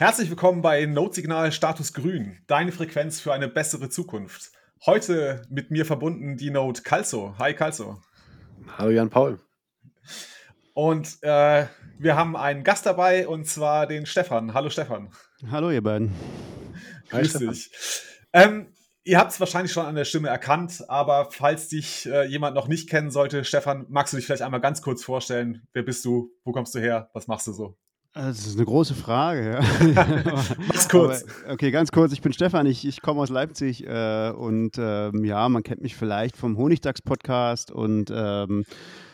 Herzlich 0.00 0.30
willkommen 0.30 0.62
bei 0.62 0.86
Notsignal 0.86 1.52
Status 1.52 1.92
Grün, 1.92 2.38
deine 2.46 2.72
Frequenz 2.72 3.20
für 3.20 3.34
eine 3.34 3.48
bessere 3.48 3.90
Zukunft. 3.90 4.50
Heute 4.86 5.42
mit 5.50 5.70
mir 5.70 5.84
verbunden 5.84 6.38
die 6.38 6.48
Note 6.48 6.80
Calzo. 6.80 7.34
Hi 7.38 7.52
Calzo. 7.52 8.00
Hallo 8.78 8.92
Jan 8.92 9.10
Paul. 9.10 9.38
Und 10.72 11.18
äh, 11.20 11.66
wir 11.98 12.16
haben 12.16 12.34
einen 12.34 12.64
Gast 12.64 12.86
dabei 12.86 13.28
und 13.28 13.46
zwar 13.46 13.86
den 13.86 14.06
Stefan. 14.06 14.54
Hallo 14.54 14.70
Stefan. 14.70 15.12
Hallo 15.50 15.70
ihr 15.70 15.82
beiden. 15.82 16.14
Grüß 17.10 17.34
dich. 17.34 17.70
Ähm, 18.32 18.72
ihr 19.04 19.18
habt 19.18 19.32
es 19.32 19.40
wahrscheinlich 19.40 19.72
schon 19.72 19.84
an 19.84 19.96
der 19.96 20.06
Stimme 20.06 20.28
erkannt, 20.28 20.82
aber 20.88 21.28
falls 21.30 21.68
dich 21.68 22.06
äh, 22.06 22.24
jemand 22.24 22.54
noch 22.54 22.68
nicht 22.68 22.88
kennen 22.88 23.10
sollte, 23.10 23.44
Stefan, 23.44 23.84
magst 23.90 24.14
du 24.14 24.16
dich 24.16 24.24
vielleicht 24.24 24.40
einmal 24.40 24.62
ganz 24.62 24.80
kurz 24.80 25.04
vorstellen? 25.04 25.68
Wer 25.74 25.82
bist 25.82 26.06
du? 26.06 26.30
Wo 26.42 26.52
kommst 26.52 26.74
du 26.74 26.78
her? 26.78 27.10
Was 27.12 27.26
machst 27.26 27.46
du 27.48 27.52
so? 27.52 27.76
Das 28.12 28.44
ist 28.44 28.56
eine 28.56 28.64
große 28.64 28.94
Frage. 28.94 29.60
Ja. 29.94 30.24
Mach's 30.66 30.88
kurz. 30.88 31.24
Aber, 31.42 31.52
okay, 31.52 31.70
ganz 31.70 31.92
kurz. 31.92 32.12
Ich 32.12 32.20
bin 32.20 32.32
Stefan, 32.32 32.66
ich, 32.66 32.84
ich 32.84 33.02
komme 33.02 33.20
aus 33.20 33.28
Leipzig 33.28 33.86
äh, 33.86 34.30
und 34.30 34.72
ähm, 34.78 35.24
ja, 35.24 35.48
man 35.48 35.62
kennt 35.62 35.80
mich 35.80 35.94
vielleicht 35.94 36.36
vom 36.36 36.56
Honigdachs-Podcast 36.56 37.70
und 37.70 38.10
ähm, 38.12 38.64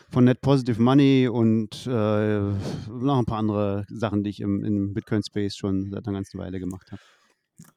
von 0.09 0.23
Net 0.23 0.41
Positive 0.41 0.81
Money 0.81 1.27
und 1.27 1.85
äh, 1.85 2.39
noch 2.39 3.19
ein 3.19 3.25
paar 3.25 3.37
andere 3.37 3.85
Sachen, 3.89 4.23
die 4.23 4.31
ich 4.31 4.39
im, 4.39 4.63
im 4.63 4.93
Bitcoin-Space 4.93 5.55
schon 5.55 5.91
seit 5.91 6.07
einer 6.07 6.17
ganzen 6.17 6.39
Weile 6.39 6.59
gemacht 6.59 6.91
habe. 6.91 7.01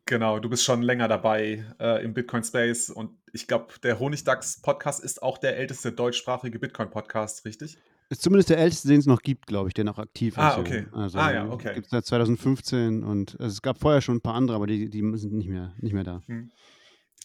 Genau, 0.06 0.38
du 0.38 0.48
bist 0.48 0.64
schon 0.64 0.82
länger 0.82 1.08
dabei 1.08 1.64
äh, 1.78 2.02
im 2.04 2.14
Bitcoin-Space 2.14 2.90
und 2.90 3.10
ich 3.32 3.46
glaube, 3.46 3.74
der 3.82 3.98
Honigdachs-Podcast 3.98 5.02
ist 5.02 5.22
auch 5.22 5.38
der 5.38 5.56
älteste 5.58 5.92
deutschsprachige 5.92 6.58
Bitcoin-Podcast, 6.58 7.44
richtig? 7.44 7.78
Ist 8.10 8.22
zumindest 8.22 8.50
der 8.50 8.58
älteste, 8.58 8.88
den 8.88 8.98
es 8.98 9.06
noch 9.06 9.22
gibt, 9.22 9.46
glaube 9.46 9.68
ich, 9.68 9.74
der 9.74 9.84
noch 9.84 9.98
aktiv 9.98 10.36
ah, 10.36 10.48
ist. 10.48 10.54
Ah, 10.56 10.60
okay. 10.60 10.86
Also, 10.92 11.18
ah, 11.18 11.32
ja, 11.32 11.48
okay. 11.48 11.74
Gibt 11.74 11.86
es 11.86 11.90
seit 11.90 12.06
2015 12.06 13.04
und 13.04 13.38
also 13.38 13.52
es 13.52 13.62
gab 13.62 13.78
vorher 13.78 14.00
schon 14.00 14.16
ein 14.16 14.20
paar 14.20 14.34
andere, 14.34 14.56
aber 14.56 14.66
die, 14.66 14.90
die 14.90 14.98
sind 15.16 15.32
nicht 15.32 15.48
mehr, 15.48 15.74
nicht 15.78 15.92
mehr 15.92 16.02
da. 16.02 16.20
Hm. 16.26 16.50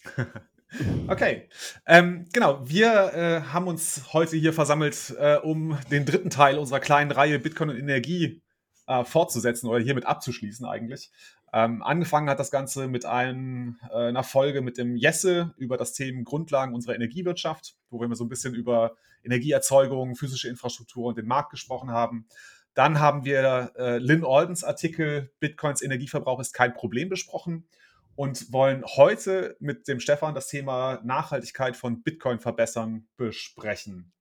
okay. 1.07 1.49
Ähm, 1.87 2.27
genau, 2.31 2.61
wir 2.69 3.13
äh, 3.13 3.41
haben 3.51 3.65
uns 3.65 4.13
heute 4.13 4.37
hier 4.37 4.53
versammelt, 4.53 5.15
äh, 5.17 5.37
um 5.37 5.75
den 5.89 6.05
dritten 6.05 6.29
Teil 6.29 6.59
unserer 6.59 6.79
kleinen 6.79 7.09
Reihe 7.09 7.39
Bitcoin 7.39 7.71
und 7.71 7.77
Energie 7.77 8.43
äh, 8.85 9.03
fortzusetzen 9.03 9.67
oder 9.67 9.79
hiermit 9.79 10.05
abzuschließen 10.05 10.67
eigentlich. 10.67 11.11
Ähm, 11.55 11.81
angefangen 11.81 12.29
hat 12.29 12.37
das 12.37 12.51
Ganze 12.51 12.89
mit 12.89 13.05
einem, 13.05 13.79
äh, 13.89 14.09
einer 14.09 14.23
Folge 14.23 14.61
mit 14.61 14.77
dem 14.77 14.97
Jesse 14.97 15.53
über 15.55 15.77
das 15.77 15.93
Thema 15.93 16.21
Grundlagen 16.25 16.75
unserer 16.75 16.95
Energiewirtschaft, 16.95 17.77
wo 17.89 18.01
wir 18.01 18.13
so 18.13 18.25
ein 18.25 18.29
bisschen 18.29 18.53
über 18.53 18.97
Energieerzeugung, 19.23 20.17
physische 20.17 20.49
Infrastruktur 20.49 21.05
und 21.05 21.17
den 21.17 21.27
Markt 21.27 21.51
gesprochen 21.51 21.91
haben. 21.91 22.27
Dann 22.73 22.99
haben 22.99 23.23
wir 23.23 23.71
äh, 23.77 23.99
Lynn 23.99 24.25
Aldens 24.25 24.65
Artikel 24.65 25.31
Bitcoins 25.39 25.81
Energieverbrauch 25.81 26.41
ist 26.41 26.51
kein 26.51 26.73
Problem 26.73 27.07
besprochen 27.07 27.69
und 28.17 28.51
wollen 28.51 28.83
heute 28.85 29.55
mit 29.61 29.87
dem 29.87 30.01
Stefan 30.01 30.35
das 30.35 30.49
Thema 30.49 30.99
Nachhaltigkeit 31.05 31.77
von 31.77 32.03
Bitcoin 32.03 32.41
verbessern 32.41 33.07
besprechen. 33.15 34.11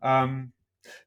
Ähm, 0.00 0.54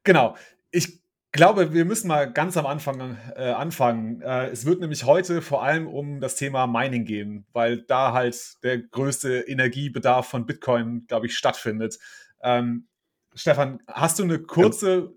genau. 0.04 0.36
Ich 0.70 1.02
glaube, 1.36 1.72
wir 1.72 1.84
müssen 1.84 2.08
mal 2.08 2.30
ganz 2.30 2.56
am 2.56 2.66
Anfang 2.66 3.16
äh, 3.36 3.50
anfangen. 3.50 4.20
Äh, 4.22 4.48
es 4.48 4.64
wird 4.64 4.80
nämlich 4.80 5.04
heute 5.04 5.42
vor 5.42 5.62
allem 5.62 5.86
um 5.86 6.20
das 6.20 6.36
Thema 6.36 6.66
Mining 6.66 7.04
gehen, 7.04 7.46
weil 7.52 7.82
da 7.82 8.12
halt 8.12 8.36
der 8.62 8.78
größte 8.78 9.40
Energiebedarf 9.40 10.26
von 10.28 10.46
Bitcoin, 10.46 11.06
glaube 11.06 11.26
ich, 11.26 11.36
stattfindet. 11.36 11.98
Ähm, 12.42 12.86
Stefan, 13.34 13.80
hast 13.86 14.18
du 14.18 14.24
eine 14.24 14.38
kurze. 14.38 15.12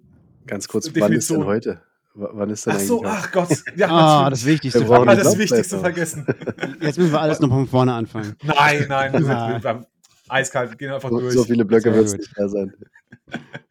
Ganz 0.45 0.67
kurz, 0.67 0.85
Definition? 0.85 1.09
wann 1.11 1.17
ist 1.17 1.29
denn 1.29 1.45
heute? 1.45 1.81
W 2.15 2.27
wann 2.31 2.49
ist 2.49 2.65
denn 2.65 2.73
Ach 2.75 2.79
so, 2.79 3.03
ach 3.05 3.31
Gott. 3.31 3.49
Ja, 3.75 3.87
ah, 3.89 4.29
das 4.29 4.45
Wichtigste. 4.45 4.87
Wir 4.87 4.95
haben 4.95 5.05
das 5.05 5.37
Wichtigste 5.37 5.79
vergessen. 5.79 6.25
Jetzt 6.81 6.97
müssen 6.97 7.11
wir 7.11 7.21
alles 7.21 7.39
noch 7.39 7.49
von 7.49 7.67
vorne 7.67 7.93
anfangen. 7.93 8.35
Nein, 8.43 8.85
nein, 8.89 9.13
wir 9.13 9.19
sind, 9.19 9.63
wir 9.63 9.85
eiskalt, 10.29 10.71
wir 10.71 10.77
gehen 10.77 10.91
einfach 10.91 11.09
so, 11.09 11.19
durch. 11.19 11.33
So 11.33 11.43
viele 11.43 11.65
Blöcke 11.65 11.93
wird 11.93 12.05
es 12.05 12.17
nicht 12.17 12.37
mehr 12.37 12.49
sein. 12.49 12.73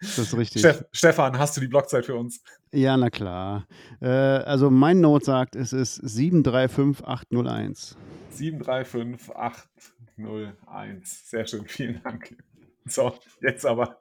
Das 0.00 0.18
ist 0.18 0.36
richtig. 0.36 0.60
Steff, 0.60 0.84
Stefan, 0.92 1.38
hast 1.38 1.56
du 1.56 1.60
die 1.60 1.68
Blockzeit 1.68 2.06
für 2.06 2.14
uns? 2.14 2.42
Ja, 2.72 2.96
na 2.96 3.10
klar. 3.10 3.66
Äh, 4.00 4.08
also 4.08 4.70
mein 4.70 5.00
Note 5.00 5.24
sagt, 5.24 5.56
es 5.56 5.72
ist 5.72 5.96
735801. 5.96 7.96
735801. 8.30 11.30
Sehr 11.30 11.46
schön, 11.46 11.66
vielen 11.66 12.02
Dank. 12.02 12.36
So, 12.86 13.14
jetzt 13.40 13.66
aber 13.66 14.00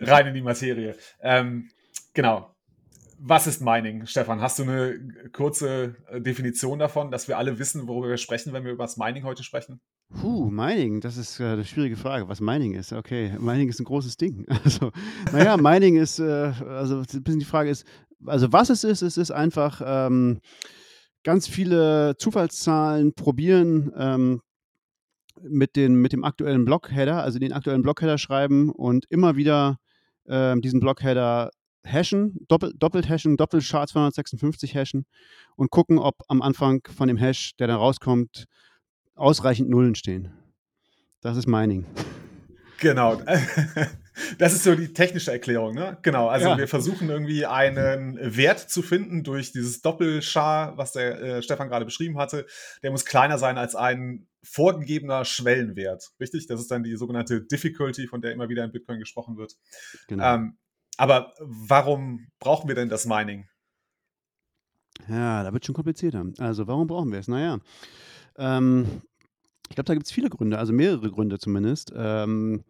rein 0.00 0.28
in 0.28 0.34
die 0.34 0.42
Materie. 0.42 0.96
Ähm, 1.20 1.70
genau. 2.12 2.50
Was 3.18 3.46
ist 3.46 3.62
Mining, 3.62 4.06
Stefan? 4.06 4.40
Hast 4.40 4.58
du 4.58 4.64
eine 4.64 4.98
kurze 5.32 5.96
äh, 6.08 6.20
Definition 6.20 6.78
davon, 6.78 7.10
dass 7.10 7.28
wir 7.28 7.38
alle 7.38 7.58
wissen, 7.58 7.88
worüber 7.88 8.08
wir 8.08 8.18
sprechen, 8.18 8.52
wenn 8.52 8.64
wir 8.64 8.72
über 8.72 8.84
das 8.84 8.96
Mining 8.96 9.24
heute 9.24 9.44
sprechen? 9.44 9.80
Puh, 10.10 10.50
Mining, 10.50 11.00
das 11.00 11.16
ist 11.16 11.40
äh, 11.40 11.44
eine 11.44 11.64
schwierige 11.64 11.96
Frage, 11.96 12.28
was 12.28 12.40
Mining 12.40 12.74
ist. 12.74 12.92
Okay, 12.92 13.36
Mining 13.38 13.68
ist 13.68 13.80
ein 13.80 13.84
großes 13.84 14.16
Ding. 14.16 14.46
Also, 14.64 14.92
naja, 15.32 15.56
Mining 15.56 15.96
ist, 15.96 16.18
äh, 16.18 16.52
also 16.68 16.98
ein 16.98 17.22
bisschen 17.22 17.40
die 17.40 17.44
Frage 17.44 17.70
ist, 17.70 17.84
also 18.26 18.52
was 18.52 18.70
es 18.70 18.84
ist, 18.84 19.02
es 19.02 19.16
ist 19.16 19.30
einfach 19.30 19.82
ähm, 19.84 20.40
ganz 21.24 21.48
viele 21.48 22.16
Zufallszahlen 22.16 23.14
probieren 23.14 23.92
ähm, 23.96 24.40
mit, 25.42 25.76
den, 25.76 25.96
mit 25.96 26.12
dem 26.12 26.24
aktuellen 26.24 26.64
Blockheader, 26.64 27.22
also 27.22 27.38
den 27.38 27.52
aktuellen 27.52 27.82
Blockheader 27.82 28.18
schreiben 28.18 28.70
und 28.70 29.06
immer 29.10 29.36
wieder 29.36 29.78
ähm, 30.26 30.60
diesen 30.62 30.80
Blockheader 30.80 31.50
hashen, 31.84 32.36
doppelt, 32.48 32.74
doppelt 32.78 33.08
hashen, 33.08 33.36
doppelt 33.36 33.62
SHA-256 33.62 34.74
hashen 34.74 35.06
und 35.56 35.70
gucken, 35.70 35.98
ob 35.98 36.22
am 36.28 36.40
Anfang 36.40 36.80
von 36.94 37.08
dem 37.08 37.16
Hash, 37.16 37.56
der 37.56 37.66
dann 37.66 37.76
rauskommt, 37.76 38.46
ausreichend 39.14 39.68
Nullen 39.68 39.94
stehen. 39.94 40.32
Das 41.20 41.36
ist 41.36 41.46
Mining. 41.46 41.86
Genau. 42.80 43.20
Das 44.38 44.52
ist 44.52 44.62
so 44.62 44.76
die 44.76 44.92
technische 44.92 45.32
Erklärung, 45.32 45.74
ne? 45.74 45.98
Genau. 46.02 46.28
Also 46.28 46.50
ja. 46.50 46.58
wir 46.58 46.68
versuchen 46.68 47.10
irgendwie 47.10 47.46
einen 47.46 48.16
Wert 48.20 48.60
zu 48.60 48.80
finden 48.82 49.24
durch 49.24 49.50
dieses 49.50 49.82
Doppelschar, 49.82 50.78
was 50.78 50.92
der 50.92 51.20
äh, 51.20 51.42
Stefan 51.42 51.68
gerade 51.68 51.84
beschrieben 51.84 52.16
hatte. 52.16 52.46
Der 52.84 52.92
muss 52.92 53.04
kleiner 53.04 53.38
sein 53.38 53.58
als 53.58 53.74
ein 53.74 54.28
vorgegebener 54.44 55.24
Schwellenwert. 55.24 56.12
Richtig? 56.20 56.46
Das 56.46 56.60
ist 56.60 56.70
dann 56.70 56.84
die 56.84 56.94
sogenannte 56.96 57.42
Difficulty, 57.42 58.06
von 58.06 58.20
der 58.20 58.32
immer 58.32 58.48
wieder 58.48 58.62
in 58.64 58.70
Bitcoin 58.70 59.00
gesprochen 59.00 59.36
wird. 59.36 59.54
Genau. 60.06 60.34
Ähm, 60.34 60.58
aber 60.96 61.34
warum 61.40 62.28
brauchen 62.38 62.68
wir 62.68 62.76
denn 62.76 62.88
das 62.88 63.06
Mining? 63.06 63.48
Ja, 65.08 65.42
da 65.42 65.52
wird 65.52 65.66
schon 65.66 65.74
komplizierter. 65.74 66.24
Also 66.38 66.68
warum 66.68 66.86
brauchen 66.86 67.10
wir 67.10 67.18
es? 67.18 67.26
Naja, 67.26 67.58
ähm, 68.36 69.02
ich 69.68 69.76
glaube, 69.76 69.86
da 69.86 69.94
gibt 69.94 70.06
es 70.06 70.12
viele 70.12 70.28
Gründe, 70.28 70.58
also 70.58 70.72
mehrere 70.72 71.10
Gründe 71.10 71.38
zumindest. 71.38 71.92
Ähm, 71.96 72.64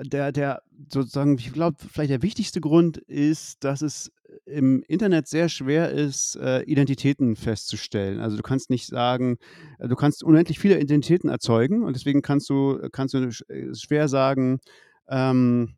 der, 0.00 0.32
der 0.32 0.62
sozusagen, 0.88 1.36
ich 1.38 1.52
glaube, 1.52 1.76
vielleicht 1.90 2.10
der 2.10 2.22
wichtigste 2.22 2.60
Grund 2.60 2.98
ist, 2.98 3.64
dass 3.64 3.82
es 3.82 4.12
im 4.44 4.82
Internet 4.86 5.26
sehr 5.26 5.48
schwer 5.48 5.90
ist, 5.90 6.36
äh, 6.36 6.62
Identitäten 6.62 7.34
festzustellen. 7.34 8.20
Also 8.20 8.36
du 8.36 8.42
kannst 8.42 8.70
nicht 8.70 8.86
sagen, 8.86 9.38
du 9.78 9.96
kannst 9.96 10.22
unendlich 10.22 10.58
viele 10.58 10.80
Identitäten 10.80 11.28
erzeugen 11.28 11.82
und 11.82 11.96
deswegen 11.96 12.22
kannst 12.22 12.48
du, 12.50 12.78
kannst 12.92 13.14
du 13.14 13.28
äh, 13.48 13.74
schwer 13.74 14.08
sagen, 14.08 14.60
ähm, 15.08 15.74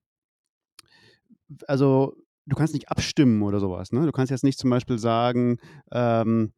also 1.66 2.16
du 2.46 2.56
kannst 2.56 2.74
nicht 2.74 2.90
abstimmen 2.90 3.42
oder 3.42 3.60
sowas. 3.60 3.92
Ne? 3.92 4.04
Du 4.04 4.12
kannst 4.12 4.30
jetzt 4.30 4.44
nicht 4.44 4.58
zum 4.58 4.70
Beispiel 4.70 4.98
sagen, 4.98 5.58
ähm, 5.92 6.52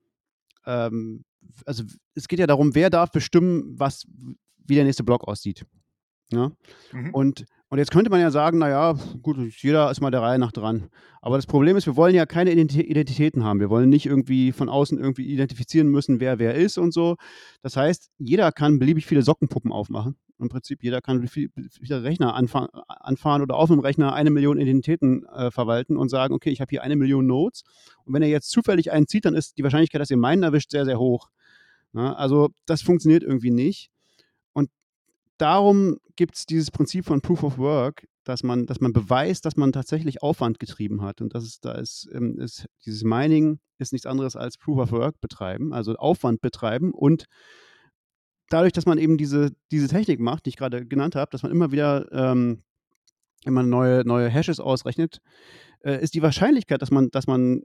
ähm, 0.66 1.24
also 1.66 1.84
es 2.14 2.28
geht 2.28 2.38
ja 2.38 2.46
darum, 2.46 2.74
wer 2.74 2.90
darf 2.90 3.10
bestimmen, 3.10 3.78
was, 3.78 4.06
wie 4.58 4.74
der 4.74 4.84
nächste 4.84 5.04
Block 5.04 5.26
aussieht. 5.26 5.64
Ne? 6.30 6.56
Mhm. 6.92 7.14
Und, 7.14 7.44
und 7.72 7.78
jetzt 7.78 7.90
könnte 7.90 8.10
man 8.10 8.20
ja 8.20 8.30
sagen, 8.30 8.58
naja, 8.58 8.98
gut, 9.22 9.38
jeder 9.62 9.90
ist 9.90 10.02
mal 10.02 10.10
der 10.10 10.20
Reihe 10.20 10.38
nach 10.38 10.52
dran. 10.52 10.90
Aber 11.22 11.36
das 11.36 11.46
Problem 11.46 11.74
ist, 11.74 11.86
wir 11.86 11.96
wollen 11.96 12.14
ja 12.14 12.26
keine 12.26 12.52
Identitäten 12.52 13.44
haben. 13.44 13.60
Wir 13.60 13.70
wollen 13.70 13.88
nicht 13.88 14.04
irgendwie 14.04 14.52
von 14.52 14.68
außen 14.68 14.98
irgendwie 14.98 15.24
identifizieren 15.24 15.88
müssen, 15.88 16.20
wer 16.20 16.38
wer 16.38 16.54
ist 16.54 16.76
und 16.76 16.92
so. 16.92 17.16
Das 17.62 17.78
heißt, 17.78 18.10
jeder 18.18 18.52
kann 18.52 18.78
beliebig 18.78 19.06
viele 19.06 19.22
Sockenpuppen 19.22 19.72
aufmachen. 19.72 20.16
Im 20.38 20.50
Prinzip, 20.50 20.82
jeder 20.82 21.00
kann 21.00 21.26
viele 21.26 22.02
Rechner 22.02 22.34
anfahren, 22.34 23.40
oder 23.40 23.56
auf 23.56 23.70
einem 23.70 23.80
Rechner 23.80 24.12
eine 24.12 24.28
Million 24.28 24.58
Identitäten 24.58 25.24
äh, 25.34 25.50
verwalten 25.50 25.96
und 25.96 26.10
sagen, 26.10 26.34
okay, 26.34 26.50
ich 26.50 26.60
habe 26.60 26.68
hier 26.68 26.82
eine 26.82 26.96
Million 26.96 27.26
Nodes. 27.26 27.62
Und 28.04 28.12
wenn 28.12 28.20
er 28.20 28.28
jetzt 28.28 28.50
zufällig 28.50 28.92
einen 28.92 29.06
zieht, 29.06 29.24
dann 29.24 29.34
ist 29.34 29.56
die 29.56 29.62
Wahrscheinlichkeit, 29.62 30.02
dass 30.02 30.10
ihr 30.10 30.18
meinen 30.18 30.42
erwischt, 30.42 30.72
sehr, 30.72 30.84
sehr 30.84 30.98
hoch. 30.98 31.30
Ja, 31.94 32.12
also 32.12 32.50
das 32.66 32.82
funktioniert 32.82 33.22
irgendwie 33.22 33.50
nicht. 33.50 33.90
Darum 35.42 35.96
gibt 36.14 36.36
es 36.36 36.46
dieses 36.46 36.70
Prinzip 36.70 37.04
von 37.04 37.20
Proof 37.20 37.42
of 37.42 37.58
Work, 37.58 38.06
dass 38.22 38.44
man, 38.44 38.66
dass 38.66 38.80
man 38.80 38.92
beweist, 38.92 39.44
dass 39.44 39.56
man 39.56 39.72
tatsächlich 39.72 40.22
Aufwand 40.22 40.60
getrieben 40.60 41.02
hat. 41.02 41.20
Und 41.20 41.34
das 41.34 41.42
ist, 41.42 41.64
da 41.64 41.72
ist, 41.72 42.08
ähm, 42.14 42.38
ist 42.38 42.66
dieses 42.86 43.02
Mining 43.02 43.58
ist 43.78 43.92
nichts 43.92 44.06
anderes 44.06 44.36
als 44.36 44.56
Proof 44.56 44.78
of 44.78 44.92
Work 44.92 45.20
betreiben, 45.20 45.72
also 45.72 45.96
Aufwand 45.96 46.42
betreiben 46.42 46.92
und 46.92 47.24
dadurch, 48.50 48.72
dass 48.72 48.86
man 48.86 48.98
eben 48.98 49.18
diese, 49.18 49.50
diese 49.72 49.88
Technik 49.88 50.20
macht, 50.20 50.46
die 50.46 50.50
ich 50.50 50.56
gerade 50.56 50.86
genannt 50.86 51.16
habe, 51.16 51.32
dass 51.32 51.42
man 51.42 51.50
immer 51.50 51.72
wieder 51.72 52.06
ähm, 52.12 52.62
immer 53.44 53.64
neue, 53.64 54.04
neue 54.04 54.28
Hashes 54.28 54.60
ausrechnet, 54.60 55.18
äh, 55.80 56.00
ist 56.00 56.14
die 56.14 56.22
Wahrscheinlichkeit, 56.22 56.80
dass 56.82 56.92
man, 56.92 57.10
dass 57.10 57.26
man 57.26 57.62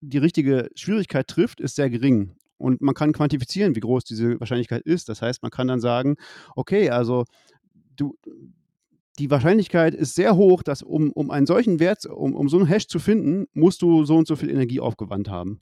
die 0.00 0.16
richtige 0.16 0.70
Schwierigkeit 0.74 1.28
trifft, 1.28 1.60
ist 1.60 1.76
sehr 1.76 1.90
gering. 1.90 2.34
Und 2.60 2.80
man 2.80 2.94
kann 2.94 3.12
quantifizieren, 3.12 3.74
wie 3.74 3.80
groß 3.80 4.04
diese 4.04 4.38
Wahrscheinlichkeit 4.38 4.82
ist. 4.82 5.08
Das 5.08 5.22
heißt, 5.22 5.42
man 5.42 5.50
kann 5.50 5.68
dann 5.68 5.80
sagen, 5.80 6.16
okay, 6.54 6.90
also 6.90 7.24
du, 7.96 8.16
die 9.18 9.30
Wahrscheinlichkeit 9.30 9.94
ist 9.94 10.14
sehr 10.14 10.36
hoch, 10.36 10.62
dass 10.62 10.82
um, 10.82 11.10
um 11.12 11.30
einen 11.30 11.46
solchen 11.46 11.80
Wert, 11.80 12.06
um, 12.06 12.34
um 12.34 12.48
so 12.48 12.58
einen 12.58 12.66
Hash 12.66 12.86
zu 12.86 12.98
finden, 12.98 13.46
musst 13.52 13.82
du 13.82 14.04
so 14.04 14.16
und 14.16 14.26
so 14.26 14.36
viel 14.36 14.50
Energie 14.50 14.80
aufgewandt 14.80 15.28
haben. 15.28 15.60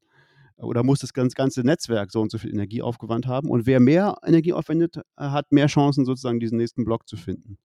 Oder 0.57 0.83
muss 0.83 0.99
das 0.99 1.13
ganze 1.13 1.61
Netzwerk 1.63 2.11
so 2.11 2.21
und 2.21 2.33
so 2.33 2.39
viel 2.39 2.51
Energie 2.51 2.83
aufgewandt 2.83 3.27
haben. 3.29 3.49
Und 3.49 3.67
wer 3.67 3.79
mehr 3.79 4.17
Energie 4.25 4.53
aufwendet, 4.53 5.01
hat 5.17 5.53
mehr 5.53 5.69
Chancen, 5.69 6.05
sozusagen 6.05 6.41
diesen 6.41 6.59
nächsten 6.59 6.85
Block 6.85 7.09
zu 7.09 7.17
finden. 7.17 7.59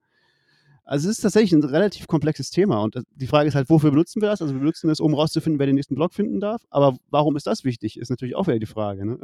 Also 0.86 1.10
es 1.10 1.18
ist 1.18 1.22
tatsächlich 1.22 1.54
ein 1.54 1.64
relativ 1.64 2.08
komplexes 2.08 2.50
Thema 2.50 2.82
und 2.82 2.96
äh, 2.96 3.02
die 3.16 3.28
Frage 3.28 3.48
ist 3.48 3.56
halt, 3.56 3.70
wofür 3.70 3.92
benutzen 3.92 4.22
wir 4.22 4.30
das? 4.30 4.42
Also 4.42 4.54
wir 4.54 4.60
benutzen 4.60 4.90
das, 4.90 5.00
um 5.00 5.14
rauszufinden, 5.14 5.60
wer 5.60 5.66
den 5.66 5.76
nächsten 5.76 5.96
Block 5.96 6.14
finden 6.14 6.40
darf. 6.40 6.62
Aber 6.70 6.98
warum 7.10 7.38
ist 7.38 7.48
das 7.48 7.64
wichtig? 7.64 7.98
Ist 7.98 8.10
natürlich 8.10 8.36
auch 8.36 8.48
wieder 8.48 8.60
die 8.60 8.66
Frage. 8.66 9.06
Ne? 9.06 9.20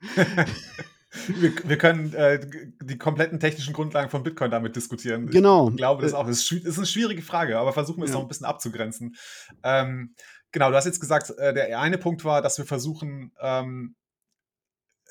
wir, 1.28 1.52
wir, 1.64 1.78
können 1.78 2.12
äh, 2.14 2.44
die 2.82 2.98
kompletten 2.98 3.38
technischen 3.38 3.72
Grundlagen 3.72 4.10
von 4.10 4.24
Bitcoin 4.24 4.50
damit 4.50 4.74
diskutieren. 4.74 5.26
Genau. 5.28 5.70
Ich 5.70 5.76
glaube 5.76 6.02
das 6.02 6.12
äh, 6.12 6.16
auch. 6.16 6.26
Das 6.26 6.50
ist, 6.50 6.76
eine 6.76 6.86
schwierige 6.86 7.22
Frage, 7.22 7.58
aber 7.58 7.72
versuchen 7.72 7.98
wir 7.98 8.04
es 8.04 8.10
ja. 8.10 8.16
noch 8.16 8.22
ein 8.22 8.28
bisschen 8.28 8.46
abzugrenzen. 8.46 9.14
Ähm, 9.62 10.14
genau, 10.50 10.70
du 10.70 10.76
hast 10.76 10.86
jetzt 10.86 11.00
gesagt, 11.00 11.30
äh, 11.38 11.54
der 11.54 11.78
eine 11.80 11.98
Punkt 11.98 12.24
war, 12.24 12.42
dass 12.42 12.58
wir 12.58 12.64
versuchen, 12.64 13.32
ähm, 13.40 13.94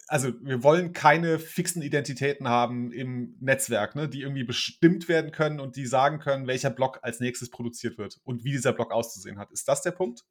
also 0.07 0.29
wir 0.41 0.63
wollen 0.63 0.93
keine 0.93 1.39
fixen 1.39 1.81
Identitäten 1.81 2.47
haben 2.47 2.91
im 2.91 3.35
Netzwerk, 3.39 3.95
ne, 3.95 4.07
die 4.07 4.21
irgendwie 4.21 4.43
bestimmt 4.43 5.07
werden 5.07 5.31
können 5.31 5.59
und 5.59 5.75
die 5.75 5.85
sagen 5.85 6.19
können, 6.19 6.47
welcher 6.47 6.69
Block 6.69 6.99
als 7.01 7.19
nächstes 7.19 7.49
produziert 7.49 7.97
wird 7.97 8.19
und 8.23 8.43
wie 8.43 8.51
dieser 8.51 8.73
Block 8.73 8.91
auszusehen 8.91 9.39
hat. 9.39 9.51
Ist 9.51 9.67
das 9.67 9.81
der 9.81 9.91
Punkt? 9.91 10.21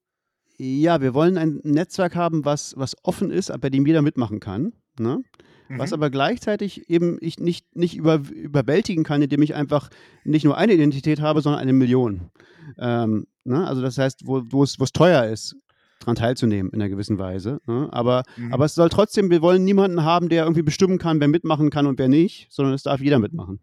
Ja, 0.56 1.00
wir 1.00 1.14
wollen 1.14 1.36
ein 1.36 1.60
Netzwerk 1.64 2.14
haben, 2.14 2.44
was, 2.44 2.74
was 2.76 2.94
offen 3.02 3.30
ist, 3.30 3.52
bei 3.60 3.70
dem 3.70 3.86
jeder 3.86 4.02
mitmachen 4.02 4.38
kann. 4.38 4.72
Ne? 4.98 5.24
Mhm. 5.68 5.78
Was 5.78 5.92
aber 5.92 6.10
gleichzeitig 6.10 6.88
eben 6.88 7.18
ich 7.20 7.40
nicht, 7.40 7.74
nicht 7.74 7.96
über, 7.96 8.22
überwältigen 8.32 9.02
kann, 9.02 9.22
indem 9.22 9.42
ich 9.42 9.54
einfach 9.54 9.90
nicht 10.22 10.44
nur 10.44 10.56
eine 10.56 10.74
Identität 10.74 11.20
habe, 11.20 11.40
sondern 11.40 11.60
eine 11.60 11.72
Million. 11.72 12.30
Ähm, 12.78 13.26
ne? 13.42 13.66
Also 13.66 13.82
das 13.82 13.98
heißt, 13.98 14.20
wo 14.26 14.62
es 14.62 14.92
teuer 14.92 15.24
ist, 15.24 15.56
daran 16.00 16.16
teilzunehmen 16.16 16.72
in 16.72 16.80
einer 16.80 16.88
gewissen 16.88 17.18
Weise. 17.18 17.60
Ne? 17.66 17.88
Aber, 17.90 18.22
mhm. 18.36 18.52
aber 18.52 18.64
es 18.64 18.74
soll 18.74 18.88
trotzdem, 18.88 19.30
wir 19.30 19.42
wollen 19.42 19.64
niemanden 19.64 20.04
haben, 20.04 20.28
der 20.28 20.44
irgendwie 20.44 20.62
bestimmen 20.62 20.98
kann, 20.98 21.20
wer 21.20 21.28
mitmachen 21.28 21.70
kann 21.70 21.86
und 21.86 21.98
wer 21.98 22.08
nicht, 22.08 22.48
sondern 22.50 22.74
es 22.74 22.82
darf 22.82 23.00
jeder 23.00 23.18
mitmachen. 23.18 23.60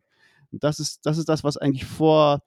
Und 0.52 0.64
das 0.64 0.80
ist, 0.80 1.06
das 1.06 1.18
ist 1.18 1.30
das, 1.30 1.44
was 1.44 1.58
eigentlich 1.58 1.86
vor 1.86 2.42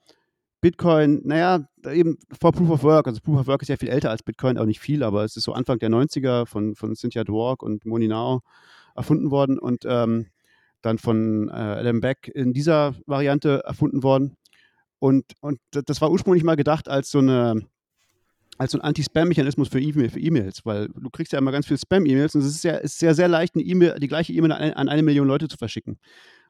Bitcoin, 0.60 1.20
naja, 1.24 1.68
eben 1.92 2.18
vor 2.40 2.52
Proof 2.52 2.70
of 2.70 2.82
Work, 2.82 3.06
also 3.06 3.20
Proof 3.20 3.40
of 3.40 3.46
Work 3.46 3.62
ist 3.62 3.68
ja 3.68 3.76
viel 3.76 3.90
älter 3.90 4.10
als 4.10 4.22
Bitcoin, 4.22 4.56
auch 4.56 4.64
nicht 4.64 4.80
viel, 4.80 5.02
aber 5.02 5.22
es 5.24 5.36
ist 5.36 5.44
so 5.44 5.52
Anfang 5.52 5.78
der 5.78 5.90
90er 5.90 6.46
von, 6.46 6.74
von 6.74 6.96
Cynthia 6.96 7.22
Dwork 7.22 7.62
und 7.62 7.84
Moni 7.84 8.08
Nao 8.08 8.40
erfunden 8.96 9.30
worden 9.30 9.58
und 9.58 9.84
ähm, 9.86 10.28
dann 10.80 10.98
von 10.98 11.48
äh, 11.48 11.52
Adam 11.52 12.00
Beck 12.00 12.30
in 12.34 12.52
dieser 12.52 12.94
Variante 13.06 13.62
erfunden 13.64 14.02
worden. 14.02 14.36
Und, 14.98 15.24
und 15.40 15.58
das 15.70 16.00
war 16.00 16.10
ursprünglich 16.10 16.44
mal 16.44 16.56
gedacht 16.56 16.88
als 16.88 17.10
so 17.10 17.18
eine 17.18 17.66
als 18.58 18.72
so 18.72 18.78
ein 18.78 18.82
Anti-Spam-Mechanismus 18.82 19.68
für 19.68 19.80
E-Mails, 19.80 20.64
weil 20.64 20.88
du 20.88 21.10
kriegst 21.10 21.32
ja 21.32 21.38
immer 21.38 21.52
ganz 21.52 21.66
viele 21.66 21.78
Spam-E-Mails 21.78 22.34
und 22.34 22.42
es 22.42 22.48
ist 22.48 22.64
ja 22.64 22.74
ist 22.76 22.98
sehr, 22.98 23.14
sehr 23.14 23.28
leicht, 23.28 23.54
eine 23.54 23.64
e 23.64 23.98
die 23.98 24.08
gleiche 24.08 24.32
E-Mail 24.32 24.52
an, 24.52 24.72
an, 24.72 24.88
eine 24.88 25.02
Million 25.02 25.26
Leute 25.26 25.48
zu 25.48 25.56
verschicken. 25.56 25.98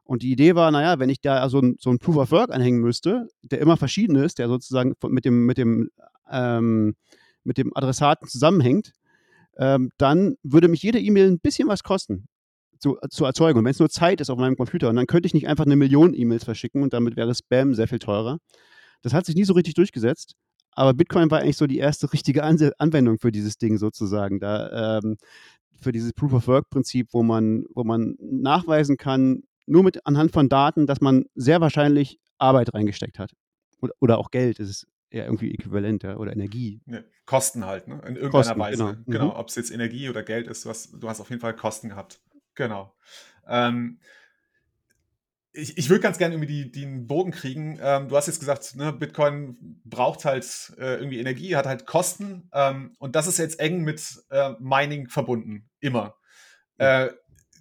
Und 0.04 0.22
die 0.22 0.30
Idee 0.30 0.54
war, 0.54 0.70
naja, 0.70 0.98
wenn 0.98 1.08
ich 1.08 1.20
da 1.20 1.48
so 1.48 1.60
ein, 1.60 1.76
so 1.80 1.90
ein 1.90 1.98
Proof 1.98 2.16
of 2.16 2.30
Work 2.30 2.52
anhängen 2.52 2.80
müsste, 2.80 3.28
der 3.42 3.60
immer 3.60 3.78
verschieden 3.78 4.16
ist, 4.16 4.38
der 4.38 4.48
sozusagen 4.48 4.94
mit 5.08 5.24
dem, 5.24 5.46
mit 5.46 5.56
dem, 5.56 5.90
ähm, 6.30 6.94
mit 7.42 7.56
dem 7.56 7.74
Adressaten 7.74 8.28
zusammenhängt, 8.28 8.92
ähm, 9.56 9.90
dann 9.96 10.36
würde 10.42 10.68
mich 10.68 10.82
jede 10.82 11.00
E-Mail 11.00 11.28
ein 11.28 11.40
bisschen 11.40 11.68
was 11.68 11.82
kosten 11.82 12.28
zu, 12.78 12.98
zu 13.08 13.24
erzeugen. 13.24 13.58
Und 13.58 13.64
wenn 13.64 13.70
es 13.70 13.78
nur 13.78 13.88
Zeit 13.88 14.20
ist 14.20 14.28
auf 14.28 14.38
meinem 14.38 14.56
Computer, 14.56 14.90
und 14.90 14.96
dann 14.96 15.06
könnte 15.06 15.26
ich 15.26 15.34
nicht 15.34 15.48
einfach 15.48 15.64
eine 15.64 15.76
Million 15.76 16.12
E-Mails 16.14 16.44
verschicken 16.44 16.82
und 16.82 16.92
damit 16.92 17.16
wäre 17.16 17.34
Spam 17.34 17.74
sehr 17.74 17.88
viel 17.88 17.98
teurer. 17.98 18.38
Das 19.02 19.14
hat 19.14 19.24
sich 19.26 19.34
nie 19.34 19.44
so 19.44 19.54
richtig 19.54 19.74
durchgesetzt. 19.74 20.34
Aber 20.74 20.94
Bitcoin 20.94 21.30
war 21.30 21.40
eigentlich 21.40 21.56
so 21.56 21.66
die 21.66 21.78
erste 21.78 22.12
richtige 22.12 22.42
Anwendung 22.42 23.18
für 23.18 23.32
dieses 23.32 23.58
Ding 23.58 23.78
sozusagen. 23.78 24.40
Da, 24.40 24.98
ähm, 24.98 25.16
für 25.80 25.92
dieses 25.92 26.12
Proof 26.12 26.32
of 26.32 26.48
Work-Prinzip, 26.48 27.08
wo 27.12 27.22
man, 27.22 27.64
wo 27.74 27.84
man 27.84 28.16
nachweisen 28.18 28.96
kann, 28.96 29.42
nur 29.66 29.82
mit 29.82 30.06
anhand 30.06 30.32
von 30.32 30.48
Daten, 30.48 30.86
dass 30.86 31.00
man 31.00 31.26
sehr 31.34 31.60
wahrscheinlich 31.60 32.18
Arbeit 32.38 32.74
reingesteckt 32.74 33.18
hat. 33.18 33.32
Oder, 33.80 33.92
oder 34.00 34.18
auch 34.18 34.30
Geld, 34.30 34.58
das 34.58 34.68
ist 34.68 34.86
ja 35.10 35.24
irgendwie 35.24 35.52
äquivalent, 35.52 36.02
ja, 36.02 36.16
oder 36.16 36.32
Energie. 36.32 36.80
Ja, 36.86 37.00
Kosten 37.26 37.64
halt, 37.64 37.86
ne? 37.86 37.94
In 38.06 38.16
irgendeiner 38.16 38.30
Kosten, 38.30 38.58
Weise. 38.58 38.84
Genau, 38.84 39.02
genau. 39.06 39.24
Mhm. 39.26 39.40
ob 39.40 39.48
es 39.48 39.54
jetzt 39.54 39.70
Energie 39.70 40.08
oder 40.08 40.22
Geld 40.22 40.48
ist, 40.48 40.64
du 40.64 40.70
hast, 40.70 40.92
du 41.00 41.08
hast 41.08 41.20
auf 41.20 41.30
jeden 41.30 41.40
Fall 41.40 41.54
Kosten 41.54 41.90
gehabt. 41.90 42.20
Genau. 42.54 42.94
Ähm, 43.46 43.98
ich, 45.54 45.78
ich 45.78 45.88
würde 45.88 46.02
ganz 46.02 46.18
gerne 46.18 46.34
irgendwie 46.34 46.64
die, 46.64 46.70
den 46.70 47.06
Bogen 47.06 47.30
kriegen. 47.30 47.78
Ähm, 47.80 48.08
du 48.08 48.16
hast 48.16 48.26
jetzt 48.26 48.40
gesagt, 48.40 48.74
ne, 48.76 48.92
Bitcoin 48.92 49.56
braucht 49.84 50.24
halt 50.24 50.72
äh, 50.78 50.96
irgendwie 50.96 51.20
Energie, 51.20 51.56
hat 51.56 51.66
halt 51.66 51.86
Kosten 51.86 52.50
ähm, 52.52 52.94
und 52.98 53.14
das 53.16 53.26
ist 53.26 53.38
jetzt 53.38 53.60
eng 53.60 53.82
mit 53.82 54.02
äh, 54.30 54.52
Mining 54.58 55.08
verbunden, 55.08 55.70
immer. 55.80 56.16
Äh, 56.78 57.10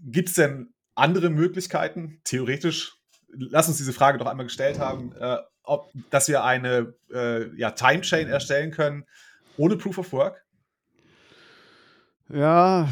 Gibt 0.02 0.30
es 0.30 0.36
denn 0.36 0.74
andere 0.96 1.30
Möglichkeiten, 1.30 2.20
theoretisch, 2.24 2.98
lass 3.30 3.68
uns 3.68 3.78
diese 3.78 3.94
Frage 3.94 4.18
doch 4.18 4.26
einmal 4.26 4.48
gestellt 4.48 4.80
haben, 4.80 5.14
äh, 5.16 5.38
ob, 5.64 5.92
dass 6.10 6.28
wir 6.28 6.44
eine 6.44 6.96
äh, 7.14 7.56
ja, 7.56 7.72
Time 7.72 8.02
Chain 8.02 8.28
erstellen 8.28 8.72
können 8.72 9.06
ohne 9.56 9.78
Proof 9.78 10.00
of 10.00 10.12
Work? 10.12 10.44
Ja, 12.30 12.90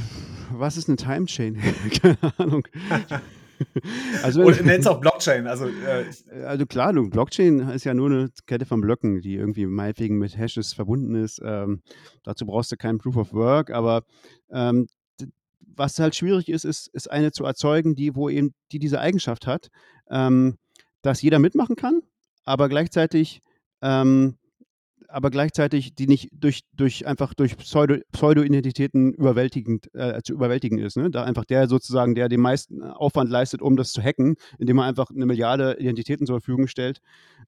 was 0.51 0.77
ist 0.77 0.87
eine 0.87 0.97
Time 0.97 1.25
Chain? 1.25 1.59
Keine 2.01 2.33
Ahnung. 2.37 2.67
also, 4.23 4.43
Oder 4.43 4.63
nennt 4.63 4.81
es 4.81 4.87
auch 4.87 4.99
Blockchain. 4.99 5.47
Also, 5.47 5.67
äh, 5.67 6.43
also 6.43 6.65
klar, 6.65 6.93
du, 6.93 7.09
Blockchain 7.09 7.59
ist 7.69 7.83
ja 7.83 7.93
nur 7.93 8.09
eine 8.09 8.29
Kette 8.47 8.65
von 8.65 8.81
Blöcken, 8.81 9.21
die 9.21 9.35
irgendwie 9.35 9.65
meinetwegen 9.65 10.17
mit 10.17 10.37
Hashes 10.37 10.73
verbunden 10.73 11.15
ist. 11.15 11.41
Ähm, 11.43 11.81
dazu 12.23 12.45
brauchst 12.45 12.71
du 12.71 12.77
keinen 12.77 12.97
Proof 12.97 13.17
of 13.17 13.33
Work, 13.33 13.71
aber 13.71 14.03
ähm, 14.51 14.87
was 15.75 15.99
halt 15.99 16.15
schwierig 16.15 16.49
ist, 16.49 16.65
ist, 16.65 16.87
ist 16.93 17.09
eine 17.09 17.31
zu 17.31 17.45
erzeugen, 17.45 17.95
die, 17.95 18.15
wo 18.15 18.29
eben, 18.29 18.53
die 18.71 18.79
diese 18.79 18.99
Eigenschaft 18.99 19.47
hat, 19.47 19.69
ähm, 20.09 20.57
dass 21.01 21.21
jeder 21.21 21.39
mitmachen 21.39 21.75
kann, 21.75 22.01
aber 22.45 22.69
gleichzeitig 22.69 23.41
ähm, 23.81 24.37
aber 25.11 25.29
gleichzeitig 25.29 25.95
die 25.95 26.07
nicht 26.07 26.29
durch, 26.33 26.61
durch 26.73 27.05
einfach 27.05 27.33
durch 27.33 27.57
Pseudo, 27.57 27.97
Pseudo-Identitäten 28.11 29.13
überwältigend 29.13 29.93
äh, 29.93 30.21
zu 30.23 30.33
überwältigen 30.33 30.79
ist. 30.79 30.97
Ne? 30.97 31.11
Da 31.11 31.23
einfach 31.23 31.45
der 31.45 31.67
sozusagen, 31.67 32.15
der 32.15 32.29
den 32.29 32.41
meisten 32.41 32.81
Aufwand 32.83 33.29
leistet, 33.29 33.61
um 33.61 33.75
das 33.77 33.91
zu 33.91 34.01
hacken, 34.01 34.35
indem 34.57 34.79
er 34.79 34.85
einfach 34.85 35.09
eine 35.09 35.25
Milliarde 35.25 35.77
Identitäten 35.79 36.25
zur 36.25 36.39
Verfügung 36.39 36.67
stellt, 36.67 37.01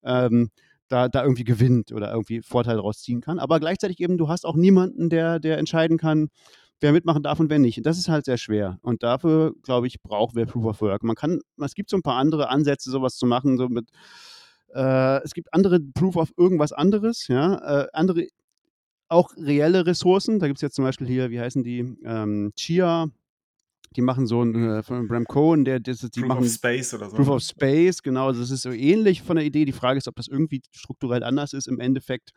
ähm, 0.03 0.49
da, 0.89 1.09
da 1.09 1.23
irgendwie 1.23 1.43
gewinnt 1.43 1.91
oder 1.91 2.11
irgendwie 2.11 2.41
Vorteil 2.41 2.75
daraus 2.75 3.01
ziehen 3.01 3.21
kann. 3.21 3.39
Aber 3.39 3.59
gleichzeitig 3.59 3.99
eben, 3.99 4.17
du 4.17 4.27
hast 4.27 4.45
auch 4.45 4.55
niemanden, 4.55 5.09
der, 5.09 5.39
der 5.39 5.57
entscheiden 5.57 5.97
kann, 5.97 6.29
wer 6.81 6.91
mitmachen 6.91 7.23
darf 7.23 7.39
und 7.39 7.49
wer 7.49 7.59
nicht. 7.59 7.85
Das 7.85 7.97
ist 7.97 8.09
halt 8.09 8.25
sehr 8.25 8.37
schwer. 8.37 8.77
Und 8.81 9.03
dafür, 9.03 9.53
glaube 9.63 9.87
ich, 9.87 10.01
brauchen 10.01 10.35
wir 10.35 10.45
Proof 10.45 10.65
of 10.65 10.81
Work. 10.81 11.03
Man 11.03 11.15
kann, 11.15 11.39
es 11.57 11.73
gibt 11.73 11.89
so 11.89 11.97
ein 11.97 12.03
paar 12.03 12.17
andere 12.17 12.49
Ansätze, 12.49 12.91
sowas 12.91 13.15
zu 13.15 13.25
machen, 13.25 13.57
so 13.57 13.69
mit 13.69 13.89
äh, 14.73 15.23
es 15.23 15.33
gibt 15.33 15.53
andere 15.53 15.79
Proof 15.79 16.15
of 16.15 16.33
irgendwas 16.37 16.73
anderes, 16.73 17.27
ja, 17.27 17.83
äh, 17.83 17.87
andere 17.93 18.27
auch 19.09 19.31
reelle 19.37 19.85
Ressourcen. 19.85 20.39
Da 20.39 20.47
gibt 20.47 20.57
es 20.57 20.61
jetzt 20.61 20.75
zum 20.75 20.85
Beispiel 20.85 21.07
hier, 21.07 21.29
wie 21.29 21.39
heißen 21.39 21.63
die? 21.63 21.79
Ähm, 22.03 22.51
Chia, 22.55 23.07
die 23.95 24.01
machen 24.01 24.25
so 24.25 24.41
ein 24.41 24.55
äh, 24.55 24.83
von 24.83 25.07
Bram 25.07 25.25
Cohen, 25.25 25.65
der 25.65 25.79
das, 25.79 25.99
die 25.99 26.21
Proof 26.21 26.27
machen 26.27 26.45
of 26.45 26.51
Space 26.51 26.93
oder 26.93 27.09
so. 27.09 27.15
Proof 27.15 27.27
ne? 27.27 27.33
of 27.33 27.43
Space, 27.43 28.01
genau. 28.01 28.31
Das 28.31 28.49
ist 28.49 28.63
so 28.63 28.71
ähnlich 28.71 29.21
von 29.21 29.35
der 29.35 29.45
Idee. 29.45 29.65
Die 29.65 29.71
Frage 29.71 29.99
ist, 29.99 30.07
ob 30.07 30.15
das 30.15 30.27
irgendwie 30.27 30.61
strukturell 30.71 31.23
anders 31.23 31.53
ist. 31.53 31.67
Im 31.67 31.79
Endeffekt 31.79 32.31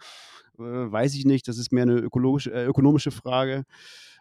äh, 0.58 0.62
weiß 0.62 1.14
ich 1.14 1.24
nicht. 1.24 1.48
Das 1.48 1.58
ist 1.58 1.72
mehr 1.72 1.84
eine 1.84 1.96
ökologische, 1.96 2.52
äh, 2.52 2.66
ökonomische 2.66 3.10
Frage. 3.10 3.64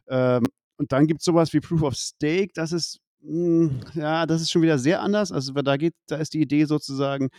Ähm, 0.08 0.46
und 0.78 0.92
dann 0.92 1.08
gibt 1.08 1.22
es 1.22 1.26
sowas 1.26 1.54
wie 1.54 1.60
Proof 1.60 1.84
of 1.84 1.96
Stake. 1.96 2.52
Das 2.54 2.72
ist 2.72 3.00
mh, 3.22 3.70
hm, 3.70 3.80
ja, 3.96 4.26
das 4.26 4.42
ist 4.42 4.52
schon 4.52 4.62
wieder 4.62 4.80
sehr 4.80 5.02
anders. 5.02 5.32
Also 5.32 5.52
da 5.54 5.78
geht, 5.78 5.94
da 6.08 6.18
ist 6.18 6.34
die 6.34 6.42
Idee 6.42 6.66
sozusagen, 6.66 7.30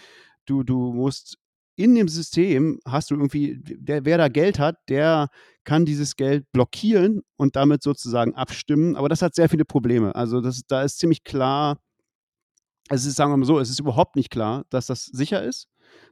du, 0.46 0.62
du 0.62 0.92
musst 0.92 1.38
in 1.76 1.94
dem 1.94 2.08
System 2.08 2.80
hast 2.86 3.10
du 3.10 3.14
irgendwie, 3.14 3.60
der, 3.62 4.04
wer 4.04 4.16
da 4.16 4.28
Geld 4.28 4.58
hat, 4.58 4.76
der 4.88 5.28
kann 5.64 5.84
dieses 5.84 6.16
Geld 6.16 6.50
blockieren 6.52 7.22
und 7.36 7.54
damit 7.54 7.82
sozusagen 7.82 8.34
abstimmen. 8.34 8.96
Aber 8.96 9.10
das 9.10 9.20
hat 9.20 9.34
sehr 9.34 9.50
viele 9.50 9.66
Probleme. 9.66 10.14
Also 10.14 10.40
das, 10.40 10.62
da 10.66 10.82
ist 10.82 10.98
ziemlich 10.98 11.22
klar, 11.22 11.78
es 12.88 13.04
ist, 13.04 13.16
sagen 13.16 13.30
wir 13.32 13.36
mal 13.36 13.44
so, 13.44 13.58
es 13.58 13.68
ist 13.68 13.80
überhaupt 13.80 14.16
nicht 14.16 14.30
klar, 14.30 14.64
dass 14.70 14.86
das 14.86 15.04
sicher 15.04 15.42
ist, 15.42 15.68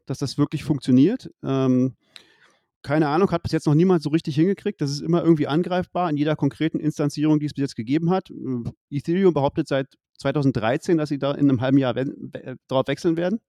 dass 0.07 0.19
das 0.19 0.37
wirklich 0.37 0.65
funktioniert. 0.65 1.31
Ähm, 1.43 1.97
keine 2.83 3.09
Ahnung, 3.09 3.31
hat 3.31 3.43
bis 3.43 3.53
jetzt 3.53 3.67
noch 3.67 3.75
niemand 3.75 4.03
so 4.03 4.11
richtig 4.11 4.35
hingekriegt. 4.35 4.83
Das 4.83 4.91
ist 4.91 5.01
immer 5.01 5.23
irgendwie 5.23 5.47
angreifbar 5.47 6.11
in 6.11 6.19
jeder 6.19 6.37
konkreten 6.37 6.79
Instanzierung, 6.79 7.41
die 7.41 7.47
es 7.47 7.55
bis 7.55 7.63
jetzt 7.63 7.77
gegeben 7.77 8.11
hat. 8.11 8.31
Ethereum 8.91 9.33
behauptet 9.33 9.69
seit 9.69 9.97
2013, 10.19 10.97
dass 10.97 11.09
sie 11.09 11.19
da 11.19 11.33
in 11.33 11.49
einem 11.49 11.61
halben 11.61 11.79
Jahr 11.79 11.95
we 11.97 12.57
darauf 12.69 12.87
wechseln 12.89 13.17
werden. 13.17 13.41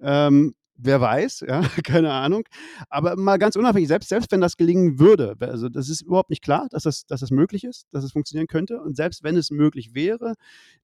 Ähm, 0.00 0.54
wer 0.76 1.00
weiß, 1.00 1.44
ja, 1.46 1.62
keine 1.84 2.12
Ahnung. 2.12 2.44
Aber 2.88 3.16
mal 3.16 3.38
ganz 3.38 3.56
unabhängig, 3.56 3.88
selbst, 3.88 4.08
selbst 4.08 4.32
wenn 4.32 4.40
das 4.40 4.56
gelingen 4.56 4.98
würde, 4.98 5.36
also 5.40 5.68
das 5.68 5.88
ist 5.88 6.02
überhaupt 6.02 6.30
nicht 6.30 6.42
klar, 6.42 6.66
dass 6.70 6.84
das, 6.84 7.04
dass 7.06 7.20
das 7.20 7.30
möglich 7.30 7.64
ist, 7.64 7.86
dass 7.92 8.04
es 8.04 8.12
funktionieren 8.12 8.46
könnte. 8.46 8.80
Und 8.80 8.96
selbst 8.96 9.22
wenn 9.22 9.36
es 9.36 9.50
möglich 9.50 9.94
wäre, 9.94 10.34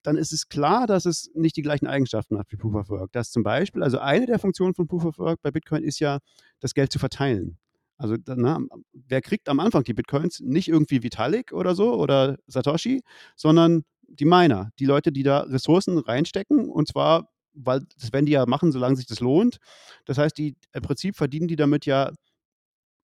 dann 0.02 0.16
ist 0.16 0.32
es 0.32 0.48
klar, 0.48 0.86
dass 0.86 1.06
es 1.06 1.30
nicht 1.34 1.56
die 1.56 1.62
gleichen 1.62 1.86
Eigenschaften 1.86 2.38
hat 2.38 2.46
wie 2.50 2.56
Proof 2.56 2.74
of 2.74 2.88
Work. 2.90 3.12
Das 3.12 3.30
zum 3.30 3.42
Beispiel, 3.42 3.82
also 3.82 3.98
eine 3.98 4.26
der 4.26 4.38
Funktionen 4.38 4.74
von 4.74 4.86
Proof 4.86 5.04
of 5.04 5.18
Work 5.18 5.40
bei 5.42 5.50
Bitcoin 5.50 5.82
ist 5.82 5.98
ja, 6.00 6.18
das 6.60 6.74
Geld 6.74 6.92
zu 6.92 6.98
verteilen. 6.98 7.58
Also 7.98 8.16
na, 8.26 8.60
wer 8.92 9.20
kriegt 9.20 9.48
am 9.48 9.58
Anfang 9.58 9.82
die 9.82 9.92
Bitcoins? 9.94 10.40
Nicht 10.40 10.68
irgendwie 10.68 11.02
Vitalik 11.02 11.52
oder 11.52 11.74
so 11.74 11.94
oder 11.94 12.36
Satoshi, 12.46 13.02
sondern 13.34 13.82
die 14.08 14.24
Miner, 14.24 14.70
die 14.78 14.86
Leute, 14.86 15.12
die 15.12 15.22
da 15.22 15.40
Ressourcen 15.40 15.98
reinstecken 15.98 16.68
und 16.68 16.88
zwar 16.88 17.28
weil 17.60 17.80
das 17.98 18.12
werden 18.12 18.26
die 18.26 18.32
ja 18.32 18.46
machen, 18.46 18.72
solange 18.72 18.96
sich 18.96 19.06
das 19.06 19.20
lohnt. 19.20 19.58
Das 20.04 20.18
heißt, 20.18 20.36
die, 20.38 20.56
im 20.72 20.82
Prinzip 20.82 21.16
verdienen 21.16 21.48
die 21.48 21.56
damit 21.56 21.86
ja 21.86 22.12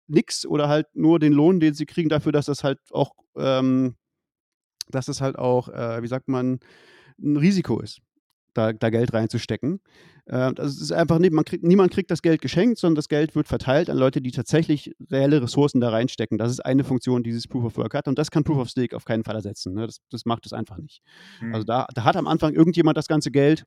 nichts 0.07 0.45
oder 0.45 0.67
halt 0.67 0.87
nur 0.93 1.19
den 1.19 1.33
Lohn, 1.33 1.59
den 1.59 1.73
sie 1.73 1.85
kriegen 1.85 2.09
dafür, 2.09 2.31
dass 2.31 2.45
das 2.47 2.63
halt 2.63 2.79
auch, 2.91 3.11
ähm, 3.37 3.95
dass 4.89 5.05
das 5.05 5.21
halt 5.21 5.37
auch, 5.37 5.69
äh, 5.69 6.03
wie 6.03 6.07
sagt 6.07 6.27
man, 6.27 6.59
ein 7.19 7.37
Risiko 7.37 7.79
ist, 7.79 8.01
da, 8.53 8.73
da 8.73 8.89
Geld 8.89 9.13
reinzustecken. 9.13 9.79
Das 10.31 10.79
ist 10.79 10.93
einfach 10.93 11.19
nicht, 11.19 11.33
man 11.33 11.43
kriegt, 11.43 11.61
niemand 11.61 11.91
kriegt 11.91 12.09
das 12.09 12.21
Geld 12.21 12.41
geschenkt, 12.41 12.77
sondern 12.77 12.95
das 12.95 13.09
Geld 13.09 13.35
wird 13.35 13.49
verteilt 13.49 13.89
an 13.89 13.97
Leute, 13.97 14.21
die 14.21 14.31
tatsächlich 14.31 14.95
reelle 15.11 15.41
Ressourcen 15.41 15.81
da 15.81 15.89
reinstecken. 15.89 16.37
Das 16.37 16.49
ist 16.49 16.61
eine 16.61 16.85
Funktion, 16.85 17.21
die 17.21 17.31
dieses 17.31 17.49
Proof 17.49 17.65
of 17.65 17.77
Work 17.77 17.93
hat 17.95 18.07
und 18.07 18.17
das 18.17 18.31
kann 18.31 18.45
Proof 18.45 18.59
of 18.59 18.69
Stake 18.69 18.95
auf 18.95 19.03
keinen 19.03 19.25
Fall 19.25 19.35
ersetzen. 19.35 19.73
Ne? 19.73 19.87
Das, 19.87 19.97
das 20.09 20.23
macht 20.23 20.45
es 20.45 20.53
einfach 20.53 20.77
nicht. 20.77 21.01
Mhm. 21.41 21.53
Also 21.53 21.65
da, 21.65 21.85
da 21.93 22.05
hat 22.05 22.15
am 22.15 22.27
Anfang 22.27 22.53
irgendjemand 22.53 22.95
das 22.95 23.07
ganze 23.07 23.29
Geld 23.29 23.65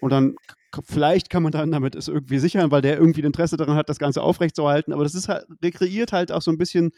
und 0.00 0.08
dann 0.08 0.36
vielleicht 0.84 1.28
kann 1.28 1.42
man 1.42 1.52
dann 1.52 1.70
damit 1.70 1.94
es 1.94 2.08
irgendwie 2.08 2.38
sichern, 2.38 2.70
weil 2.70 2.80
der 2.80 2.96
irgendwie 2.96 3.20
ein 3.20 3.26
Interesse 3.26 3.58
daran 3.58 3.76
hat, 3.76 3.90
das 3.90 3.98
Ganze 3.98 4.22
aufrechtzuerhalten. 4.22 4.94
Aber 4.94 5.04
das 5.04 5.14
ist 5.14 5.28
halt, 5.28 5.44
rekreiert 5.62 6.12
halt 6.12 6.32
auch 6.32 6.40
so 6.40 6.50
ein 6.50 6.56
bisschen 6.56 6.92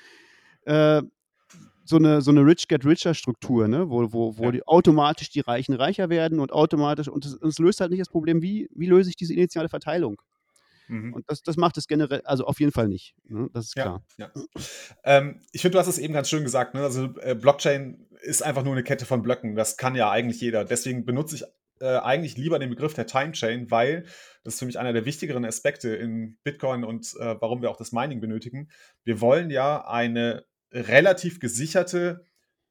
äh, 0.64 1.02
so 1.88 1.96
eine, 1.96 2.20
so 2.20 2.30
eine 2.30 2.44
Rich 2.44 2.68
Get 2.68 2.84
Richer 2.84 3.14
Struktur, 3.14 3.68
ne? 3.68 3.88
wo, 3.88 4.12
wo, 4.12 4.36
wo 4.36 4.44
ja. 4.44 4.50
die 4.52 4.66
automatisch 4.66 5.30
die 5.30 5.40
Reichen 5.40 5.74
reicher 5.74 6.10
werden 6.10 6.40
und 6.40 6.52
automatisch, 6.52 7.08
und 7.08 7.24
es 7.24 7.58
löst 7.58 7.80
halt 7.80 7.90
nicht 7.90 8.00
das 8.00 8.08
Problem, 8.08 8.42
wie, 8.42 8.68
wie 8.74 8.86
löse 8.86 9.10
ich 9.10 9.16
diese 9.16 9.34
initiale 9.34 9.68
Verteilung? 9.68 10.20
Mhm. 10.88 11.14
Und 11.14 11.24
das, 11.28 11.42
das 11.42 11.56
macht 11.56 11.76
es 11.76 11.86
generell, 11.86 12.22
also 12.22 12.44
auf 12.44 12.60
jeden 12.60 12.72
Fall 12.72 12.88
nicht. 12.88 13.14
Ne? 13.24 13.48
Das 13.52 13.66
ist 13.66 13.74
klar. 13.74 14.04
Ja, 14.18 14.30
ja. 14.34 14.42
Ähm, 15.04 15.42
ich 15.52 15.62
finde, 15.62 15.74
du 15.74 15.78
hast 15.80 15.88
es 15.88 15.98
eben 15.98 16.14
ganz 16.14 16.28
schön 16.28 16.44
gesagt. 16.44 16.74
Ne? 16.74 16.82
Also 16.82 17.14
äh, 17.20 17.34
Blockchain 17.34 18.06
ist 18.22 18.42
einfach 18.42 18.62
nur 18.62 18.72
eine 18.72 18.84
Kette 18.84 19.04
von 19.04 19.22
Blöcken. 19.22 19.56
Das 19.56 19.76
kann 19.76 19.94
ja 19.94 20.10
eigentlich 20.10 20.40
jeder. 20.40 20.64
Deswegen 20.64 21.04
benutze 21.04 21.36
ich 21.36 21.44
äh, 21.80 21.98
eigentlich 21.98 22.36
lieber 22.36 22.58
den 22.58 22.70
Begriff 22.70 22.94
der 22.94 23.06
Time 23.06 23.32
Chain, 23.32 23.70
weil 23.70 24.04
das 24.44 24.54
ist 24.54 24.60
für 24.60 24.66
mich 24.66 24.78
einer 24.78 24.92
der 24.92 25.04
wichtigeren 25.04 25.44
Aspekte 25.44 25.94
in 25.94 26.38
Bitcoin 26.42 26.84
und 26.84 27.14
äh, 27.18 27.36
warum 27.40 27.62
wir 27.62 27.70
auch 27.70 27.76
das 27.76 27.92
Mining 27.92 28.20
benötigen. 28.20 28.70
Wir 29.04 29.20
wollen 29.20 29.50
ja 29.50 29.86
eine 29.86 30.44
relativ 30.76 31.40
gesicherte 31.40 32.24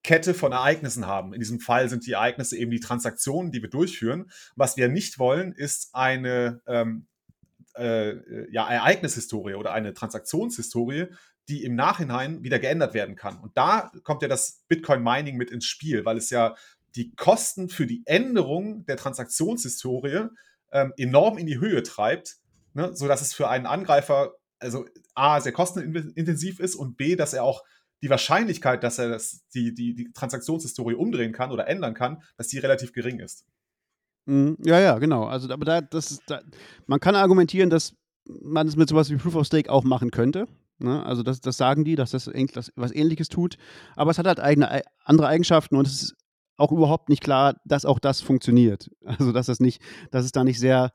Kette 0.03 0.35
von 0.35 0.51
Ereignissen 0.51 1.07
haben. 1.07 1.33
In 1.33 1.39
diesem 1.39 1.59
Fall 1.59 1.89
sind 1.89 2.05
die 2.05 2.11
Ereignisse 2.11 2.57
eben 2.57 2.69
die 2.69 2.79
Transaktionen, 2.79 3.51
die 3.51 3.61
wir 3.61 3.69
durchführen. 3.69 4.29
Was 4.55 4.77
wir 4.77 4.87
nicht 4.87 5.17
wollen, 5.17 5.51
ist 5.51 5.89
eine 5.93 6.61
ähm, 6.67 7.07
äh, 7.75 8.51
ja, 8.51 8.67
Ereignishistorie 8.67 9.55
oder 9.55 9.73
eine 9.73 9.93
Transaktionshistorie, 9.93 11.07
die 11.49 11.63
im 11.63 11.75
Nachhinein 11.75 12.43
wieder 12.43 12.59
geändert 12.59 12.93
werden 12.93 13.15
kann. 13.15 13.39
Und 13.39 13.57
da 13.57 13.91
kommt 14.03 14.21
ja 14.21 14.27
das 14.27 14.63
Bitcoin 14.67 15.01
Mining 15.01 15.37
mit 15.37 15.49
ins 15.49 15.65
Spiel, 15.65 16.05
weil 16.05 16.17
es 16.17 16.29
ja 16.29 16.55
die 16.95 17.13
Kosten 17.15 17.69
für 17.69 17.87
die 17.87 18.03
Änderung 18.05 18.85
der 18.85 18.97
Transaktionshistorie 18.97 20.27
ähm, 20.71 20.93
enorm 20.97 21.37
in 21.37 21.47
die 21.47 21.59
Höhe 21.59 21.83
treibt, 21.83 22.37
ne, 22.73 22.95
sodass 22.95 23.21
es 23.21 23.33
für 23.33 23.49
einen 23.49 23.65
Angreifer 23.65 24.33
also 24.59 24.85
A, 25.13 25.41
sehr 25.41 25.51
kostenintensiv 25.51 26.59
ist 26.59 26.75
und 26.75 26.97
B, 26.97 27.15
dass 27.15 27.33
er 27.33 27.43
auch 27.43 27.63
die 28.01 28.09
Wahrscheinlichkeit, 28.09 28.83
dass 28.83 28.99
er 28.99 29.09
das, 29.09 29.45
die, 29.53 29.73
die, 29.73 29.95
die 29.95 30.11
Transaktionshistorie 30.11 30.95
umdrehen 30.95 31.31
kann 31.31 31.51
oder 31.51 31.67
ändern 31.67 31.93
kann, 31.93 32.21
dass 32.37 32.47
die 32.47 32.59
relativ 32.59 32.93
gering 32.93 33.19
ist. 33.19 33.45
Mhm. 34.25 34.57
Ja, 34.63 34.79
ja, 34.79 34.97
genau. 34.99 35.25
Also, 35.25 35.51
aber 35.51 35.65
da, 35.65 35.81
das 35.81 36.11
ist, 36.11 36.23
da, 36.27 36.41
man 36.87 36.99
kann 36.99 37.15
argumentieren, 37.15 37.69
dass 37.69 37.95
man 38.27 38.67
es 38.67 38.75
mit 38.75 38.89
sowas 38.89 39.09
wie 39.09 39.17
Proof 39.17 39.35
of 39.35 39.47
Stake 39.47 39.71
auch 39.71 39.83
machen 39.83 40.11
könnte. 40.11 40.47
Ne? 40.79 41.05
Also, 41.05 41.23
das, 41.23 41.41
das 41.41 41.57
sagen 41.57 41.83
die, 41.83 41.95
dass 41.95 42.11
das, 42.11 42.29
das 42.53 42.71
was 42.75 42.91
Ähnliches 42.91 43.29
tut. 43.29 43.57
Aber 43.95 44.11
es 44.11 44.17
hat 44.17 44.27
halt 44.27 44.39
eigene, 44.39 44.81
andere 45.03 45.27
Eigenschaften 45.27 45.75
und 45.75 45.87
es 45.87 46.01
ist 46.01 46.15
auch 46.57 46.71
überhaupt 46.71 47.09
nicht 47.09 47.21
klar, 47.21 47.59
dass 47.65 47.85
auch 47.85 47.99
das 47.99 48.21
funktioniert. 48.21 48.89
Also 49.05 49.31
dass 49.31 49.47
es 49.47 49.59
nicht, 49.59 49.81
dass 50.11 50.25
es 50.25 50.31
da 50.31 50.43
nicht 50.43 50.59
sehr 50.59 50.91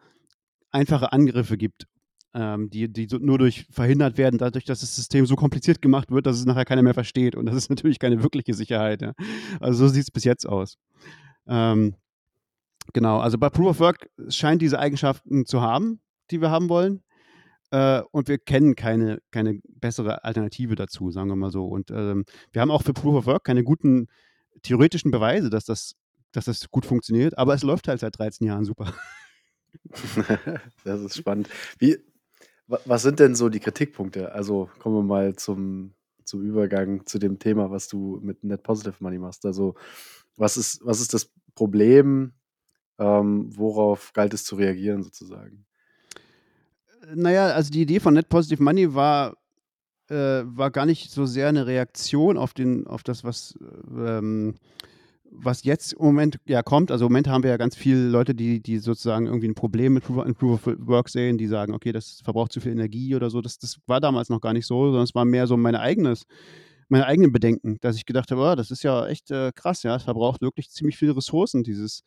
einfache 0.71 1.13
Angriffe 1.13 1.57
gibt, 1.57 1.87
ähm, 2.35 2.71
die, 2.71 2.93
die 2.93 3.09
nur 3.19 3.39
durch 3.39 3.67
verhindert 3.71 4.17
werden, 4.17 4.39
dadurch, 4.39 4.65
dass 4.65 4.81
das 4.81 4.95
System 4.95 5.27
so 5.27 5.37
kompliziert 5.37 5.83
gemacht 5.83 6.11
wird, 6.11 6.27
dass 6.27 6.39
es 6.39 6.45
nachher 6.45 6.65
keiner 6.65 6.83
mehr 6.83 6.95
versteht. 6.95 7.35
Und 7.35 7.47
das 7.47 7.57
ist 7.57 7.71
natürlich 7.71 7.99
keine 7.99 8.23
wirkliche 8.23 8.55
Sicherheit. 8.55 9.03
Ja. 9.03 9.13
Also 9.59 9.87
so 9.87 9.93
sieht 9.93 10.05
es 10.05 10.11
bis 10.11 10.25
jetzt 10.25 10.47
aus. 10.47 10.79
Ähm, 11.47 11.97
genau, 12.93 13.19
also 13.19 13.39
bei 13.39 13.51
Proof 13.51 13.69
of 13.69 13.81
Work 13.81 14.11
scheint 14.29 14.63
diese 14.63 14.79
Eigenschaften 14.79 15.47
zu 15.47 15.61
haben, 15.61 16.01
die 16.31 16.41
wir 16.41 16.51
haben 16.51 16.69
wollen. 16.69 17.03
Äh, 17.73 18.03
und 18.11 18.29
wir 18.29 18.39
kennen 18.39 18.75
keine, 18.77 19.21
keine 19.31 19.61
bessere 19.69 20.25
Alternative 20.25 20.75
dazu, 20.75 21.11
sagen 21.11 21.29
wir 21.29 21.37
mal 21.37 21.51
so. 21.51 21.67
Und 21.67 21.91
ähm, 21.91 22.25
wir 22.53 22.63
haben 22.63 22.71
auch 22.71 22.83
für 22.83 22.93
Proof 22.93 23.17
of 23.17 23.27
Work 23.27 23.45
keine 23.45 23.65
guten 23.65 24.09
theoretischen 24.63 25.11
Beweise, 25.11 25.51
dass 25.51 25.65
das, 25.65 25.97
dass 26.33 26.45
das 26.45 26.71
gut 26.71 26.87
funktioniert, 26.87 27.39
aber 27.39 27.55
es 27.55 27.63
läuft 27.63 27.89
halt 27.89 28.01
seit 28.01 28.19
13 28.19 28.47
Jahren 28.47 28.65
super. 28.65 28.93
das 30.85 31.01
ist 31.01 31.17
spannend. 31.17 31.49
Wie, 31.79 31.97
was 32.85 33.03
sind 33.03 33.21
denn 33.21 33.35
so 33.35 33.49
die 33.49 33.61
Kritikpunkte? 33.61 34.33
Also 34.33 34.71
kommen 34.79 34.97
wir 34.97 35.03
mal 35.03 35.37
zum, 35.37 35.95
zum 36.25 36.43
Übergang 36.43 37.07
zu 37.07 37.19
dem 37.19 37.39
Thema, 37.39 37.71
was 37.71 37.89
du 37.89 38.21
mit 38.23 38.45
Net 38.45 38.63
Positive 38.63 38.97
Money 39.01 39.19
machst. 39.19 39.45
Also 39.45 39.75
was 40.37 40.57
ist, 40.57 40.81
was 40.85 41.01
ist 41.01 41.15
das 41.15 41.31
Problem? 41.55 42.33
Ähm, 42.99 43.51
worauf 43.57 44.13
galt 44.13 44.35
es 44.35 44.45
zu 44.45 44.57
reagieren 44.57 45.03
sozusagen? 45.03 45.67
Naja, 47.15 47.47
also 47.49 47.71
die 47.71 47.83
Idee 47.83 47.99
von 47.99 48.15
Net 48.15 48.29
Positive 48.29 48.63
Money 48.63 48.95
war 48.95 49.37
äh, 50.11 50.43
war 50.45 50.71
gar 50.71 50.87
nicht 50.87 51.11
so 51.11 51.25
sehr 51.25 51.49
eine 51.49 51.67
Reaktion 51.67 52.37
auf, 52.37 52.53
den, 52.53 52.87
auf 52.87 53.03
das, 53.03 53.25
was, 53.25 53.57
ähm, 53.91 54.57
was 55.31 55.65
jetzt 55.65 55.93
im 55.93 56.05
Moment 56.05 56.39
ja 56.47 56.63
kommt. 56.63 56.91
Also 56.91 57.07
im 57.07 57.13
Moment 57.13 57.29
haben 57.29 57.43
wir 57.43 57.51
ja 57.51 57.57
ganz 57.57 57.77
viele 57.77 58.09
Leute, 58.09 58.35
die, 58.35 58.61
die 58.61 58.79
sozusagen 58.79 59.27
irgendwie 59.27 59.49
ein 59.49 59.55
Problem 59.55 59.95
mit 59.95 60.05
Proof, 60.05 60.67
of 60.67 60.77
Work 60.79 61.09
sehen, 61.09 61.39
die 61.39 61.47
sagen, 61.47 61.73
okay, 61.73 61.93
das 61.93 62.21
verbraucht 62.25 62.53
zu 62.53 62.61
viel 62.61 62.73
Energie 62.73 63.15
oder 63.15 63.31
so. 63.31 63.41
Das, 63.41 63.59
das 63.59 63.79
war 63.87 64.01
damals 64.01 64.29
noch 64.29 64.41
gar 64.41 64.53
nicht 64.53 64.67
so, 64.67 64.87
sondern 64.87 65.05
es 65.05 65.15
war 65.15 65.25
mehr 65.25 65.47
so 65.47 65.57
mein 65.57 65.77
eigenes 65.77 66.25
meine 66.91 67.07
eigenen 67.07 67.31
Bedenken, 67.31 67.79
dass 67.81 67.97
ich 67.97 68.05
gedacht 68.05 68.33
habe, 68.33 68.43
oh, 68.43 68.55
das 68.57 68.73
ist 68.73 68.83
ja 68.83 69.07
echt 69.07 69.31
äh, 69.31 69.53
krass, 69.55 69.85
ja, 69.85 69.95
es 69.95 70.03
verbraucht 70.03 70.43
wirklich 70.43 70.71
ziemlich 70.71 70.99
viele 70.99 71.17
Ressourcen, 71.17 71.63
dieses, 71.63 72.03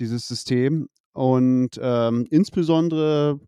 dieses 0.00 0.26
System. 0.26 0.88
Und 1.12 1.78
ähm, 1.80 2.26
insbesondere 2.30 3.38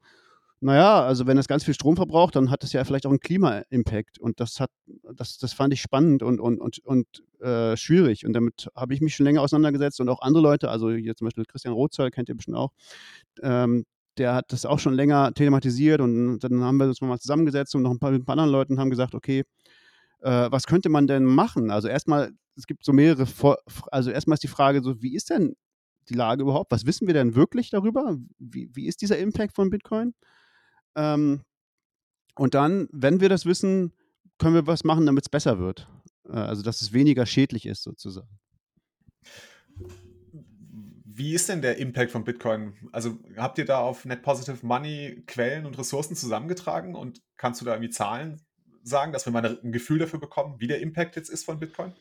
naja, 0.66 1.04
also 1.04 1.28
wenn 1.28 1.38
es 1.38 1.46
ganz 1.46 1.62
viel 1.62 1.75
Strom 1.75 1.94
verbraucht, 1.94 2.35
dann 2.35 2.50
hat 2.50 2.64
es 2.64 2.73
ja 2.73 2.82
vielleicht 2.82 3.06
auch 3.06 3.11
einen 3.11 3.20
Klima-Impact. 3.20 4.18
Und 4.18 4.40
das 4.40 4.58
hat, 4.58 4.70
das, 5.14 5.38
das 5.38 5.52
fand 5.52 5.73
ich 5.73 5.80
spannend 5.80 6.25
und, 6.25 6.40
und, 6.40 6.58
und, 6.61 6.80
und 6.80 7.06
äh, 7.40 7.76
schwierig. 7.76 8.26
Und 8.26 8.32
damit 8.32 8.68
habe 8.75 8.92
ich 8.92 9.00
mich 9.00 9.14
schon 9.14 9.26
länger 9.26 9.42
auseinandergesetzt 9.42 10.00
und 10.00 10.08
auch 10.08 10.23
andere 10.23 10.42
Leute, 10.42 10.68
also 10.68 10.90
hier 10.90 11.14
zum 11.14 11.26
Beispiel 11.26 11.44
Christian 11.44 11.73
Rothzoll, 11.73 12.11
kennt 12.11 12.28
ihr 12.28 12.35
bestimmt 12.35 12.56
auch, 12.56 12.73
ähm, 13.42 13.85
der 14.18 14.35
hat 14.35 14.46
das 14.49 14.66
auch 14.66 14.80
schon 14.80 14.94
länger 14.94 15.32
thematisiert 15.35 16.00
und 16.00 16.40
dann 16.40 16.61
haben 16.64 16.78
wir 16.78 16.87
uns 16.88 17.00
mal 17.00 17.20
zusammengesetzt 17.20 17.76
und 17.76 17.82
noch 17.82 17.92
ein 17.92 18.00
paar, 18.00 18.11
ein 18.11 18.25
paar 18.25 18.32
anderen 18.32 18.50
Leuten 18.50 18.80
haben 18.80 18.90
gesagt, 18.90 19.14
okay, 19.14 19.44
äh, 20.23 20.49
was 20.50 20.66
könnte 20.66 20.88
man 20.88 21.06
denn 21.06 21.23
machen? 21.23 21.70
Also 21.70 21.87
erstmal, 21.87 22.32
es 22.56 22.66
gibt 22.66 22.85
so 22.85 22.92
mehrere, 22.92 23.28
also 23.92 24.11
erstmal 24.11 24.35
ist 24.35 24.42
die 24.42 24.49
Frage 24.49 24.82
so, 24.82 25.00
wie 25.00 25.14
ist 25.14 25.30
denn 25.30 25.54
die 26.08 26.14
Lage 26.14 26.42
überhaupt? 26.42 26.73
Was 26.73 26.87
wissen 26.87 27.06
wir 27.06 27.14
denn 27.14 27.37
wirklich 27.37 27.70
darüber? 27.70 28.16
Wie, 28.40 28.68
wie 28.75 28.88
ist 28.88 29.00
dieser 29.00 29.18
Impact 29.18 29.54
von 29.54 29.70
Bitcoin? 29.70 30.12
Ähm, 30.96 31.42
und 32.34 32.54
dann, 32.54 32.88
wenn 32.90 33.20
wir 33.20 33.28
das 33.28 33.46
wissen, 33.46 33.92
können 34.38 34.54
wir 34.54 34.66
was 34.66 34.84
machen, 34.84 35.06
damit 35.06 35.24
es 35.24 35.28
besser 35.28 35.58
wird. 35.58 35.88
Äh, 36.28 36.32
also, 36.32 36.62
dass 36.62 36.82
es 36.82 36.92
weniger 36.92 37.26
schädlich 37.26 37.66
ist, 37.66 37.82
sozusagen. 37.82 38.38
Wie 41.04 41.32
ist 41.32 41.48
denn 41.48 41.62
der 41.62 41.78
Impact 41.78 42.10
von 42.10 42.24
Bitcoin? 42.24 42.74
Also 42.92 43.18
habt 43.36 43.56
ihr 43.56 43.64
da 43.64 43.78
auf 43.78 44.04
Net 44.04 44.22
Positive 44.22 44.58
Money 44.66 45.22
Quellen 45.26 45.64
und 45.64 45.78
Ressourcen 45.78 46.14
zusammengetragen 46.14 46.94
und 46.94 47.22
kannst 47.38 47.60
du 47.60 47.64
da 47.64 47.72
irgendwie 47.72 47.90
Zahlen 47.90 48.42
sagen, 48.82 49.12
dass 49.12 49.26
wir 49.26 49.32
mal 49.32 49.58
ein 49.62 49.72
Gefühl 49.72 49.98
dafür 49.98 50.20
bekommen, 50.20 50.56
wie 50.58 50.66
der 50.66 50.80
Impact 50.80 51.16
jetzt 51.16 51.30
ist 51.30 51.44
von 51.44 51.58
Bitcoin? 51.58 51.92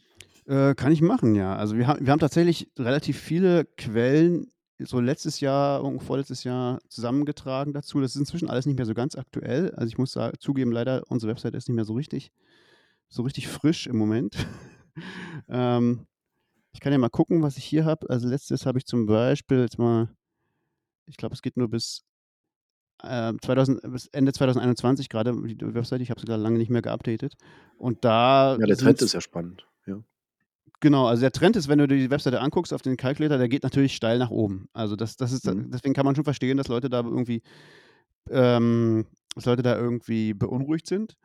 Äh, 0.48 0.76
kann 0.76 0.92
ich 0.92 1.02
machen, 1.02 1.34
ja. 1.34 1.56
Also 1.56 1.78
wir, 1.78 1.88
haben, 1.88 2.06
wir 2.06 2.12
haben 2.12 2.20
tatsächlich 2.20 2.70
relativ 2.78 3.18
viele 3.18 3.66
Quellen 3.66 4.48
so 4.80 5.00
letztes 5.00 5.40
Jahr 5.40 5.84
und 5.84 6.02
vorletztes 6.02 6.44
Jahr 6.44 6.80
zusammengetragen 6.90 7.74
dazu. 7.74 8.02
Das 8.02 8.12
ist 8.12 8.20
inzwischen 8.20 8.50
alles 8.50 8.66
nicht 8.66 8.78
mehr 8.78 8.86
so 8.86 8.94
ganz 8.94 9.16
aktuell. 9.16 9.72
Also 9.76 9.88
ich 9.88 9.98
muss 9.98 10.12
sagen, 10.12 10.38
zugeben, 10.40 10.72
leider, 10.72 11.04
unsere 11.08 11.32
Website 11.32 11.56
ist 11.56 11.68
nicht 11.68 11.76
mehr 11.76 11.86
so 11.86 11.94
richtig, 11.94 12.32
so 13.08 13.24
richtig 13.24 13.48
frisch 13.48 13.88
im 13.88 13.98
Moment. 13.98 14.36
ähm, 15.50 16.06
ich 16.74 16.82
kann 16.82 16.92
ja 16.92 16.98
mal 16.98 17.10
gucken, 17.10 17.42
was 17.42 17.58
ich 17.58 17.64
hier 17.64 17.86
habe. 17.86 18.10
Also 18.10 18.28
letztes 18.28 18.66
habe 18.66 18.78
ich 18.78 18.86
zum 18.86 19.06
Beispiel 19.06 19.60
jetzt 19.60 19.80
mal, 19.80 20.10
ich 21.06 21.16
glaube, 21.16 21.34
es 21.34 21.42
geht 21.42 21.56
nur 21.56 21.70
bis 21.70 22.04
äh, 23.02 23.34
2000, 23.42 23.82
bis 23.94 24.08
Ende 24.08 24.34
2021 24.34 25.08
gerade, 25.08 25.34
die 25.34 25.74
Webseite, 25.74 26.04
ich 26.04 26.10
habe 26.10 26.20
sie 26.20 26.26
gerade 26.26 26.44
lange 26.44 26.58
nicht 26.58 26.70
mehr 26.70 26.82
geupdatet. 26.82 27.36
Und 27.78 28.04
da. 28.04 28.58
Ja, 28.60 28.66
der 28.66 28.78
Trend 28.78 29.02
ist 29.02 29.14
ja 29.14 29.22
spannend. 29.22 29.66
Genau, 30.82 31.08
also 31.08 31.22
der 31.22 31.32
Trend 31.32 31.56
ist, 31.56 31.68
wenn 31.68 31.80
du 31.80 31.88
dir 31.88 31.98
die 31.98 32.10
Webseite 32.12 32.42
anguckst 32.42 32.74
auf 32.74 32.82
den 32.82 32.98
Calculator, 32.98 33.38
der 33.38 33.48
geht 33.50 33.64
natürlich 33.64 33.96
steil 33.96 34.20
nach 34.20 34.30
oben. 34.30 34.68
Also 34.74 34.96
das, 34.96 35.16
das 35.16 35.32
ist, 35.32 35.46
Mhm. 35.46 35.72
deswegen 35.72 35.94
kann 35.94 36.06
man 36.06 36.16
schon 36.16 36.24
verstehen, 36.26 36.58
dass 36.58 36.68
Leute 36.68 36.90
da 36.90 37.02
irgendwie, 37.02 37.42
ähm, 38.30 39.06
dass 39.36 39.46
Leute 39.46 39.64
da 39.64 39.78
irgendwie 39.78 40.34
beunruhigt 40.34 40.88
sind. 40.88 41.16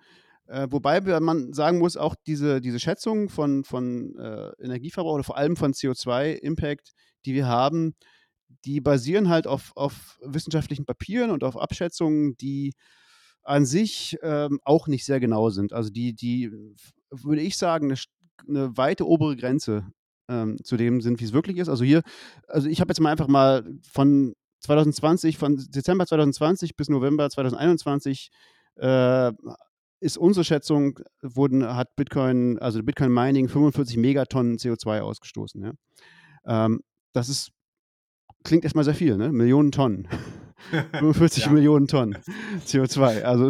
Äh, 0.49 0.69
wobei 0.71 1.00
man 1.21 1.52
sagen 1.52 1.78
muss, 1.78 1.97
auch 1.97 2.16
diese, 2.26 2.61
diese 2.61 2.80
Schätzung 2.80 3.28
von, 3.28 3.64
von 3.64 4.16
äh, 4.19 4.50
Energieverbrauch 4.62 5.14
oder 5.14 5.25
vor 5.25 5.37
allem 5.38 5.57
von 5.57 5.75
CO2-Impact, 5.75 6.92
die 7.26 7.35
wir 7.35 7.47
haben, 7.49 7.95
die 8.64 8.80
basieren 8.80 9.28
halt 9.28 9.47
auf, 9.47 9.73
auf 9.76 10.19
wissenschaftlichen 10.25 10.87
Papieren 10.87 11.30
und 11.30 11.45
auf 11.45 11.57
Abschätzungen, 11.57 12.37
die 12.38 12.75
an 13.42 13.66
sich 13.66 14.19
ähm, 14.23 14.61
auch 14.64 14.87
nicht 14.88 15.04
sehr 15.04 15.21
genau 15.21 15.50
sind. 15.50 15.73
Also 15.73 15.90
die, 15.90 16.14
die, 16.14 16.50
würde 17.11 17.42
ich 17.42 17.57
sagen, 17.57 17.87
eine, 17.87 17.97
eine 18.49 18.76
weite 18.76 19.06
obere 19.06 19.37
Grenze 19.37 19.85
ähm, 20.28 20.56
zu 20.62 20.76
dem 20.76 21.00
sind, 21.00 21.20
wie 21.20 21.25
es 21.25 21.32
wirklich 21.32 21.59
ist. 21.59 21.68
Also 21.68 21.85
hier, 21.85 22.02
also 22.47 22.68
ich 22.68 22.80
habe 22.80 22.90
jetzt 22.90 23.00
mal 23.00 23.11
einfach 23.11 23.28
mal 23.28 23.64
von 23.90 24.35
2020, 24.61 25.38
von 25.38 25.56
Dezember 25.56 26.06
2020 26.06 26.76
bis 26.76 26.88
November 26.88 27.28
2021 27.28 28.30
äh, 28.76 29.32
ist 30.00 30.16
unsere 30.16 30.44
Schätzung, 30.44 30.99
wurden, 31.23 31.66
hat 31.66 31.94
Bitcoin, 31.97 32.59
also 32.59 32.82
Bitcoin 32.82 33.12
Mining 33.12 33.49
45 33.49 33.97
Megatonnen 33.99 34.56
CO2 34.56 35.00
ausgestoßen. 35.00 35.62
Ja? 35.62 35.73
Ähm, 36.47 36.80
das 37.12 37.28
ist, 37.28 37.50
klingt 38.44 38.64
erstmal 38.64 38.85
sehr 38.85 38.94
viel, 38.94 39.16
ne? 39.16 39.30
Millionen 39.32 39.73
Tonnen. 39.73 40.09
45 40.98 41.46
Ja. 41.46 41.50
Millionen 41.52 41.86
Tonnen 41.88 42.18
CO2. 42.66 43.22
Also 43.22 43.44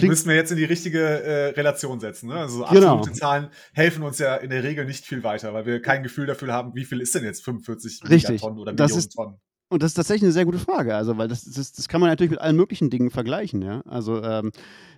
müssen 0.00 0.28
wir 0.28 0.34
jetzt 0.36 0.50
in 0.50 0.56
die 0.58 0.64
richtige 0.64 1.00
äh, 1.00 1.46
Relation 1.50 2.00
setzen. 2.00 2.28
Ne? 2.28 2.34
Also 2.34 2.58
so 2.58 2.64
Genau. 2.72 2.96
absolute 2.98 3.18
Zahlen 3.18 3.48
helfen 3.72 4.02
uns 4.02 4.18
ja 4.18 4.36
in 4.36 4.50
der 4.50 4.62
Regel 4.62 4.84
nicht 4.84 5.04
viel 5.06 5.22
weiter, 5.24 5.52
weil 5.54 5.66
wir 5.66 5.80
kein 5.82 6.02
Gefühl 6.02 6.26
dafür 6.26 6.52
haben, 6.52 6.74
wie 6.74 6.84
viel 6.84 7.00
ist 7.00 7.14
denn 7.14 7.24
jetzt 7.24 7.44
45 7.44 8.02
Richtig. 8.08 8.30
Megatonnen 8.30 8.58
oder 8.58 8.72
Millionen 8.72 8.98
ist- 8.98 9.12
Tonnen. 9.14 9.36
Und 9.68 9.82
das 9.82 9.92
ist 9.92 9.94
tatsächlich 9.94 10.24
eine 10.24 10.32
sehr 10.32 10.44
gute 10.44 10.58
Frage. 10.58 10.94
Also, 10.94 11.16
weil 11.16 11.28
das, 11.28 11.44
das, 11.44 11.72
das 11.72 11.88
kann 11.88 12.00
man 12.02 12.10
natürlich 12.10 12.30
mit 12.32 12.40
allen 12.40 12.56
möglichen 12.56 12.90
Dingen 12.90 13.10
vergleichen, 13.10 13.62
ja. 13.62 13.80
Also, 13.86 14.22
ähm, 14.22 14.52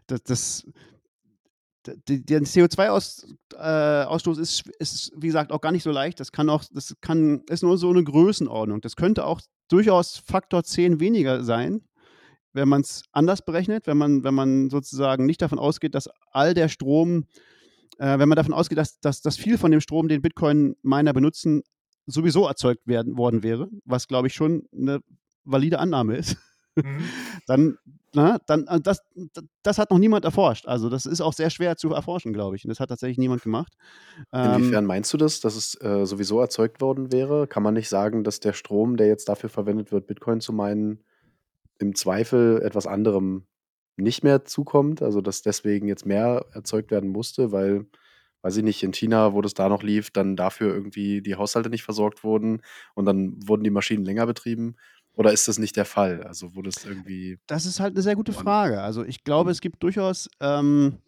das, 0.08 0.23
das 0.25 0.66
d- 1.87 2.18
der 2.20 2.40
CO2-Ausstoß 2.42 4.38
ist, 4.40 4.64
ist, 4.80 5.12
wie 5.16 5.28
gesagt, 5.28 5.52
auch 5.52 5.61
gar 5.61 5.70
nicht 5.70 5.82
so 5.84 5.90
leicht. 5.92 6.18
Das 6.18 6.32
kann 6.32 6.49
auch, 6.50 6.64
das 6.73 6.96
kann, 7.00 7.42
ist 7.49 7.62
nur 7.62 7.78
so 7.78 7.90
eine 7.90 8.02
Größenordnung. 8.02 8.80
Das 8.80 8.96
könnte 8.96 9.25
auch 9.26 9.40
durchaus 9.68 10.18
Faktor 10.18 10.64
10 10.64 11.00
weniger 11.00 11.44
sein, 11.44 11.83
wenn 12.52 12.68
man 12.68 12.83
es 12.83 13.02
anders 13.12 13.44
berechnet, 13.44 13.87
wenn 13.87 13.97
man, 13.97 14.25
wenn 14.25 14.35
man 14.35 14.71
sozusagen 14.71 15.26
nicht 15.26 15.42
davon 15.42 15.59
ausgeht, 15.59 15.94
dass 15.94 16.09
all 16.30 16.54
der 16.54 16.68
Strom, 16.68 17.26
äh, 17.99 18.18
wenn 18.18 18.28
man 18.28 18.37
davon 18.37 18.54
ausgeht, 18.54 18.78
dass, 18.78 19.00
dass, 19.00 19.21
dass 19.23 19.37
viel 19.37 19.59
von 19.59 19.71
dem 19.71 19.80
Strom, 19.80 20.09
den 20.09 20.23
Bitcoin-Miner 20.23 21.12
benutzen, 21.12 21.62
sowieso 22.06 22.47
erzeugt 22.47 22.87
werden, 22.87 23.16
worden 23.16 23.42
wäre, 23.42 23.68
was 23.85 24.06
glaube 24.09 24.28
ich 24.28 24.35
schon 24.35 24.68
eine 24.73 25.00
valide 25.44 25.78
Annahme 25.78 26.16
ist, 26.16 26.37
Mhm. 26.76 27.04
dann, 27.47 27.78
na, 28.14 28.38
dann 28.47 28.66
äh, 28.66 28.81
das, 28.81 29.02
das 29.62 29.78
hat 29.78 29.90
noch 29.90 29.99
niemand 29.99 30.25
erforscht. 30.25 30.66
Also 30.66 30.88
das 30.88 31.07
ist 31.07 31.21
auch 31.21 31.33
sehr 31.33 31.50
schwer 31.50 31.76
zu 31.76 31.93
erforschen, 31.93 32.33
glaube 32.33 32.57
ich. 32.57 32.64
Und 32.64 32.69
das 32.69 32.81
hat 32.81 32.88
tatsächlich 32.88 33.19
niemand 33.19 33.43
gemacht. 33.43 33.75
Ähm, 34.33 34.54
Inwiefern 34.54 34.87
meinst 34.87 35.12
du 35.12 35.16
das, 35.16 35.40
dass 35.40 35.57
es 35.57 35.81
äh, 35.81 36.07
sowieso 36.07 36.40
erzeugt 36.40 36.81
worden 36.81 37.12
wäre? 37.12 37.47
Kann 37.47 37.62
man 37.62 37.75
nicht 37.75 37.88
sagen, 37.88 38.25
dass 38.25 38.40
der 38.40 38.52
Strom, 38.52 38.97
der 38.97 39.09
jetzt 39.09 39.28
dafür 39.28 39.50
verwendet 39.50 39.93
wird, 39.93 40.07
Bitcoin 40.07 40.40
zu 40.40 40.52
meinen, 40.52 41.02
im 41.78 41.95
Zweifel 41.95 42.62
etwas 42.62 42.87
anderem 42.87 43.47
nicht 43.97 44.23
mehr 44.23 44.45
zukommt? 44.45 45.02
Also 45.02 45.21
dass 45.21 45.43
deswegen 45.43 45.89
jetzt 45.89 46.06
mehr 46.06 46.47
erzeugt 46.52 46.91
werden 46.91 47.10
musste, 47.10 47.52
weil, 47.52 47.87
weiß 48.43 48.56
ich 48.58 48.65
nicht, 48.65 48.82
in 48.82 48.93
China, 48.93 49.32
wo 49.34 49.43
das 49.43 49.54
da 49.54 49.69
noch 49.69 49.82
lief, 49.82 50.10
dann 50.10 50.37
dafür 50.37 50.73
irgendwie 50.73 51.21
die 51.21 51.34
Haushalte 51.37 51.71
nicht 51.71 51.82
versorgt 51.82 52.23
wurden 52.25 52.63
und 52.95 53.06
dann 53.06 53.37
wurden 53.47 53.65
die 53.65 53.71
Maschinen 53.71 54.04
länger 54.04 54.26
betrieben? 54.26 54.76
Oder 55.17 55.33
ist 55.33 55.47
das 55.47 55.59
nicht 55.59 55.77
der 55.77 55.85
Fall? 55.85 56.25
Also 56.25 56.55
wo 56.55 56.63
das 56.63 56.85
irgendwie. 56.85 57.39
Das 57.47 57.67
ist 57.67 57.81
halt 57.81 57.95
eine 57.95 58.03
sehr 58.03 58.17
gute 58.17 58.33
Frage. 58.33 58.81
Also 58.83 59.05
ich 59.05 59.23
glaube, 59.23 59.50
es 59.50 59.61
gibt 59.61 59.83
durchaus 59.83 60.29
ähm, 60.41 60.99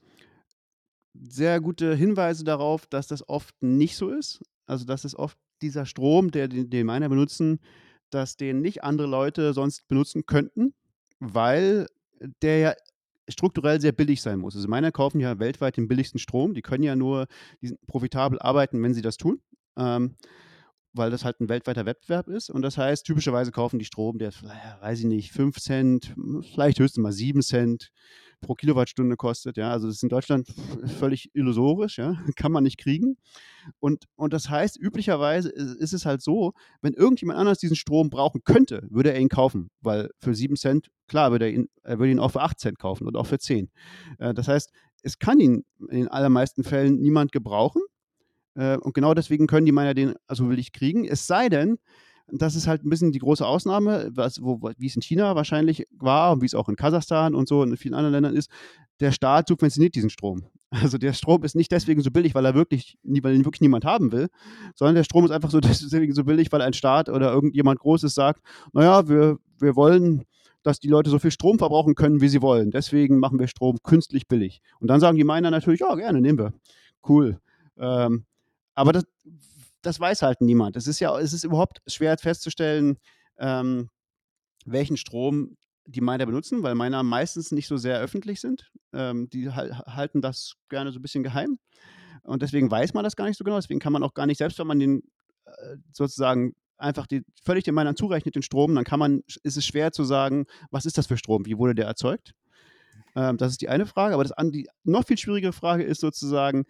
sehr 1.15 1.61
gute 1.61 1.95
Hinweise 1.95 2.45
darauf, 2.45 2.87
dass 2.87 3.09
das 3.09 3.29
oft 3.29 3.55
nicht 3.63 3.97
so 3.97 4.11
ist. 4.11 4.43
Also 4.67 4.85
dass 4.85 5.05
es 5.05 5.17
oft 5.17 5.37
dieser 5.63 5.87
Strom, 5.87 6.31
der 6.31 6.49
den, 6.49 6.71
den 6.71 6.87
Miner 6.87 7.09
benutzen, 7.09 7.61
dass 8.11 8.37
den 8.37 8.61
nicht 8.61 8.85
andere 8.85 9.09
Leute 9.09 9.53
sonst 9.53 9.89
benutzen 9.89 10.27
könnten, 10.27 10.75
weil 11.19 11.87
der 12.43 12.59
ja 12.59 12.75
strukturell 13.29 13.81
sehr 13.81 13.93
billig 13.93 14.23
sein 14.23 14.39
muss. 14.39 14.55
Also 14.55 14.69
Miner 14.69 14.93
kaufen 14.93 15.21
ja 15.21 15.39
weltweit 15.39 15.77
den 15.77 15.89
billigsten 15.89 16.21
Strom. 16.21 16.55
Die 16.55 16.63
können 16.63 16.85
ja 16.85 16.95
nur 16.95 17.27
profitabel 17.87 18.39
arbeiten, 18.39 18.83
wenn 18.83 18.95
sie 18.95 19.03
das 19.03 19.17
tun. 19.17 19.41
Ähm, 19.77 20.15
weil 20.97 21.11
das 21.11 21.25
halt 21.25 21.41
ein 21.41 21.49
weltweiter 21.49 21.87
Wettbewerb 21.87 22.29
ist. 22.29 22.51
Und 22.51 22.63
das 22.63 22.79
heißt, 22.79 23.05
typischerweise 23.05 23.53
kaufen 23.53 23.79
die 23.79 23.85
Strom, 23.85 24.19
der, 24.19 24.33
weiß 24.81 25.01
ich 25.01 25.05
nicht, 25.07 25.33
5 25.33 25.57
Cent, 25.59 26.15
vielleicht 26.53 26.79
höchstens 26.79 27.03
mal 27.03 27.13
7 27.13 27.43
Cent 27.43 27.91
pro 28.41 28.55
Kilowattstunde 28.55 29.17
kostet. 29.17 29.57
Ja, 29.57 29.71
also 29.71 29.87
das 29.87 29.97
ist 29.97 30.03
in 30.03 30.09
Deutschland 30.09 30.49
völlig 30.99 31.31
illusorisch, 31.35 31.99
ja, 31.99 32.17
kann 32.37 32.53
man 32.53 32.65
nicht 32.65 32.79
kriegen. 32.79 33.17
Und, 33.81 34.05
und 34.17 34.33
das 34.33 34.49
heißt, 34.51 34.79
üblicherweise 34.79 35.51
ist, 35.51 35.75
ist 35.77 35.93
es 35.93 36.07
halt 36.07 36.23
so, 36.23 36.53
wenn 36.83 36.93
irgendjemand 36.93 37.39
anders 37.39 37.59
diesen 37.59 37.77
Strom 37.77 38.11
brauchen 38.11 38.43
könnte, 38.45 38.87
würde 38.91 39.13
er 39.13 39.21
ihn 39.21 39.29
kaufen, 39.29 39.71
weil 39.81 40.11
für 40.21 40.35
7 40.35 40.57
Cent, 40.57 40.89
klar, 41.09 41.31
würde 41.31 41.47
er 41.47 41.53
ihn, 41.53 41.69
er 41.83 41.99
würde 41.99 42.13
ihn 42.13 42.21
auch 42.21 42.31
für 42.31 42.43
8 42.43 42.59
Cent 42.59 42.79
kaufen 42.79 43.07
und 43.07 43.17
auch 43.17 43.27
für 43.27 43.39
10. 43.39 43.71
Äh, 44.19 44.35
das 44.35 44.49
heißt, 44.49 44.71
es 45.03 45.19
kann 45.19 45.41
ihn 45.41 45.65
in 45.89 45.99
den 45.99 46.09
allermeisten 46.09 46.65
Fällen 46.65 47.01
niemand 47.01 47.33
gebrauchen. 47.33 47.83
Äh, 48.57 48.79
und 48.79 48.95
genau 48.95 49.15
deswegen 49.15 49.47
können 49.47 49.67
die 49.67 49.73
Miner 49.73 49.95
den 49.95 50.15
also 50.27 50.49
willig 50.49 50.73
kriegen. 50.73 51.05
Es 51.05 51.27
sei 51.27 51.49
denn, 51.49 51.79
das 52.29 52.57
ist 52.57 52.67
halt 52.67 52.85
ein 52.85 52.91
bisschen 52.91 53.13
die 53.13 53.21
große 53.21 53.47
Ausnahme, 53.47 54.11
was, 54.13 54.43
wo, 54.43 54.61
wie 54.77 54.87
es 54.87 54.97
in 54.97 55.03
China 55.03 55.37
wahrscheinlich 55.37 55.87
war 55.93 56.33
und 56.33 56.43
wie 56.43 56.47
es 56.47 56.55
auch 56.55 56.69
in 56.69 56.77
Kasachstan 56.77 57.35
und 57.35 57.49
so 57.49 57.61
und 57.61 57.71
in 57.71 57.77
vielen 57.77 57.95
anderen 57.95 58.15
Ländern 58.15 58.35
ist. 58.35 58.51
Der 58.99 59.13
Staat 59.13 59.49
subventioniert 59.49 59.95
diesen 59.95 60.11
Strom. 60.11 60.45
Also 60.69 60.99
der 60.99 61.13
Strom 61.13 61.45
ist 61.45 61.55
nicht 61.55 61.71
deswegen 61.71 62.03
so 62.03 62.11
billig, 62.11 62.35
weil 62.35 62.45
er 62.45 62.57
wirklich, 62.57 62.99
weil 63.05 63.37
ihn 63.37 63.45
wirklich 63.45 63.61
niemand 63.61 63.85
haben 63.85 64.11
will, 64.11 64.27
sondern 64.75 64.97
der 64.97 65.05
Strom 65.05 65.25
ist 65.25 65.31
einfach 65.31 65.49
so 65.49 65.61
deswegen 65.61 66.13
so 66.13 66.25
billig, 66.25 66.51
weil 66.51 66.61
ein 66.61 66.73
Staat 66.73 67.09
oder 67.09 67.33
irgendjemand 67.33 67.79
Großes 67.79 68.13
sagt, 68.13 68.43
naja, 68.73 69.09
wir, 69.09 69.39
wir 69.61 69.77
wollen, 69.77 70.25
dass 70.65 70.81
die 70.81 70.89
Leute 70.89 71.09
so 71.09 71.21
viel 71.21 71.31
Strom 71.31 71.59
verbrauchen 71.59 71.95
können, 71.95 72.21
wie 72.21 72.29
sie 72.29 72.43
wollen. 72.43 72.73
Deswegen 72.73 73.21
machen 73.21 73.39
wir 73.39 73.47
Strom 73.47 73.79
künstlich 73.85 74.27
billig. 74.27 74.61
Und 74.81 74.89
dann 74.89 74.99
sagen 74.99 75.17
die 75.17 75.23
Miner 75.23 75.53
natürlich, 75.53 75.81
ja, 75.81 75.95
gerne, 75.95 76.21
nehmen 76.21 76.39
wir. 76.39 76.53
Cool. 77.09 77.39
Ähm, 77.79 78.27
aber 78.77 78.93
das, 78.93 79.05
das 79.83 79.99
weiß 79.99 80.23
halt 80.23 80.41
niemand. 80.41 80.77
Es 80.77 80.87
ist 80.87 81.01
ja, 81.01 81.19
es 81.19 81.33
ist 81.33 81.45
überhaupt 81.45 81.81
schwer 81.87 82.17
festzustellen, 82.19 82.99
ähm, 83.39 83.91
welchen 84.65 84.97
Strom 84.97 85.57
die 85.87 86.01
Miner 86.01 86.27
benutzen, 86.27 86.63
weil 86.63 86.75
Miner 86.75 87.03
meistens 87.03 87.53
nicht 87.53 87.69
so 87.69 87.77
sehr 87.77 87.99
öffentlich 88.01 88.41
sind. 88.41 88.71
Ähm, 88.93 89.29
die 89.31 89.51
hal- 89.51 89.79
halten 89.87 90.21
das 90.21 90.55
gerne 90.69 90.93
so 90.93 90.99
ein 90.99 91.03
bisschen 91.03 91.23
geheim. 91.23 91.59
Und 92.23 92.43
deswegen 92.43 92.71
weiß 92.71 92.93
man 92.95 93.05
das 93.05 93.17
gar 93.17 93.27
nicht 93.27 93.39
so 93.39 93.45
genau. 93.45 93.57
Deswegen 93.57 93.81
kann 93.81 93.93
man 93.93 94.03
auch 94.03 94.15
gar 94.15 94.27
nicht, 94.27 94.39
selbst 94.39 94.59
wenn 94.59 94.67
man 94.67 94.81
den 94.81 95.03
äh, 95.45 95.77
sozusagen 95.93 96.55
einfach 96.77 97.07
die, 97.07 97.23
völlig 97.45 97.65
den 97.65 97.75
Minern 97.75 97.97
zurechnet, 97.97 98.35
den 98.35 98.43
Strom, 98.43 98.75
dann 98.75 98.85
kann 98.85 98.99
man, 98.99 99.23
ist 99.45 99.57
es 99.57 99.65
schwer 99.65 99.93
zu 99.93 100.05
sagen, 100.05 100.47
was 100.71 100.87
ist 100.87 100.99
das 100.99 101.07
für 101.07 101.17
Strom, 101.17 101.47
wie 101.47 101.57
wurde 101.57 101.75
der 101.75 101.87
erzeugt? 101.87 102.35
Ähm, 103.15 103.37
das 103.37 103.53
ist 103.53 103.61
die 103.63 103.69
eine 103.69 103.87
Frage. 103.87 104.15
Aber 104.15 104.25
das, 104.25 104.33
die 104.51 104.69
noch 104.83 105.07
viel 105.07 105.19
schwierigere 105.19 105.53
Frage 105.53 105.85
ist 105.85 106.01
sozusagen, 106.01 106.65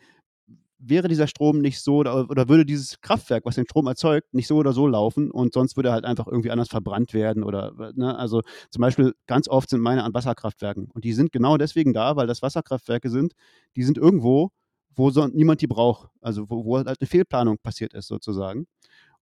wäre 0.78 1.08
dieser 1.08 1.26
Strom 1.26 1.60
nicht 1.60 1.80
so 1.80 1.96
oder, 1.96 2.28
oder 2.30 2.48
würde 2.48 2.66
dieses 2.66 3.00
Kraftwerk, 3.00 3.44
was 3.46 3.54
den 3.54 3.64
Strom 3.64 3.86
erzeugt, 3.86 4.34
nicht 4.34 4.46
so 4.46 4.56
oder 4.56 4.72
so 4.72 4.86
laufen 4.86 5.30
und 5.30 5.54
sonst 5.54 5.76
würde 5.76 5.88
er 5.90 5.92
halt 5.94 6.04
einfach 6.04 6.26
irgendwie 6.26 6.50
anders 6.50 6.68
verbrannt 6.68 7.14
werden 7.14 7.42
oder, 7.44 7.72
ne, 7.94 8.16
also 8.18 8.42
zum 8.70 8.82
Beispiel 8.82 9.14
ganz 9.26 9.48
oft 9.48 9.70
sind 9.70 9.80
meine 9.80 10.04
an 10.04 10.12
Wasserkraftwerken 10.14 10.90
und 10.92 11.04
die 11.04 11.12
sind 11.12 11.32
genau 11.32 11.56
deswegen 11.56 11.92
da, 11.94 12.16
weil 12.16 12.26
das 12.26 12.42
Wasserkraftwerke 12.42 13.08
sind, 13.10 13.32
die 13.74 13.84
sind 13.84 13.98
irgendwo, 13.98 14.50
wo 14.94 15.10
so 15.10 15.26
niemand 15.26 15.62
die 15.62 15.66
braucht, 15.66 16.10
also 16.20 16.48
wo, 16.50 16.64
wo 16.64 16.76
halt 16.76 16.88
eine 16.88 17.06
Fehlplanung 17.06 17.58
passiert 17.62 17.94
ist 17.94 18.08
sozusagen. 18.08 18.66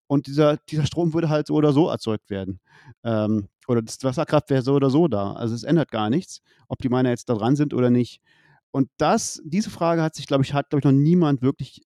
Und 0.07 0.27
dieser, 0.27 0.59
dieser 0.69 0.87
Strom 0.87 1.15
würde 1.15 1.31
halt 1.31 1.47
so 1.47 1.55
oder 1.55 1.73
so 1.73 1.89
erzeugt 1.89 2.29
werden. 2.31 2.61
Ähm, 3.05 3.49
oder 3.67 3.81
das 3.83 4.03
Wasserkraft 4.05 4.51
wäre 4.51 4.63
so 4.63 4.75
oder 4.75 4.91
so 4.91 5.09
da. 5.09 5.33
Also 5.33 5.55
es 5.55 5.65
ändert 5.65 5.91
gar 5.91 6.11
nichts, 6.11 6.43
ob 6.69 6.79
die 6.79 6.91
Miner 6.91 7.09
jetzt 7.11 7.29
da 7.31 7.35
dran 7.35 7.57
sind 7.57 7.73
oder 7.73 7.91
nicht. 7.91 8.21
Und 8.75 8.91
das, 8.97 9.41
diese 9.45 9.71
Frage 9.71 10.03
hat 10.03 10.17
sich, 10.17 10.27
glaube 10.27 10.43
ich, 10.43 10.53
hat, 10.53 10.69
glaube 10.69 10.81
ich, 10.81 10.85
noch 10.85 10.91
niemand 10.91 11.43
wirklich 11.43 11.83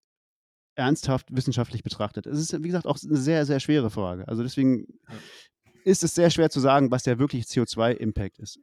ernsthaft 0.74 1.26
wissenschaftlich 1.30 1.82
betrachtet. 1.82 2.24
Es 2.24 2.38
ist, 2.40 2.62
wie 2.62 2.66
gesagt, 2.66 2.86
auch 2.86 2.96
eine 3.04 3.18
sehr, 3.18 3.44
sehr 3.44 3.60
schwere 3.60 3.90
Frage. 3.90 4.26
Also 4.26 4.42
deswegen 4.42 4.86
ist 5.84 6.02
es 6.02 6.14
sehr 6.14 6.30
schwer 6.30 6.48
zu 6.48 6.60
sagen, 6.60 6.90
was 6.90 7.02
der 7.02 7.18
wirkliche 7.18 7.44
CO2-Impact 7.44 8.38
ist. 8.38 8.58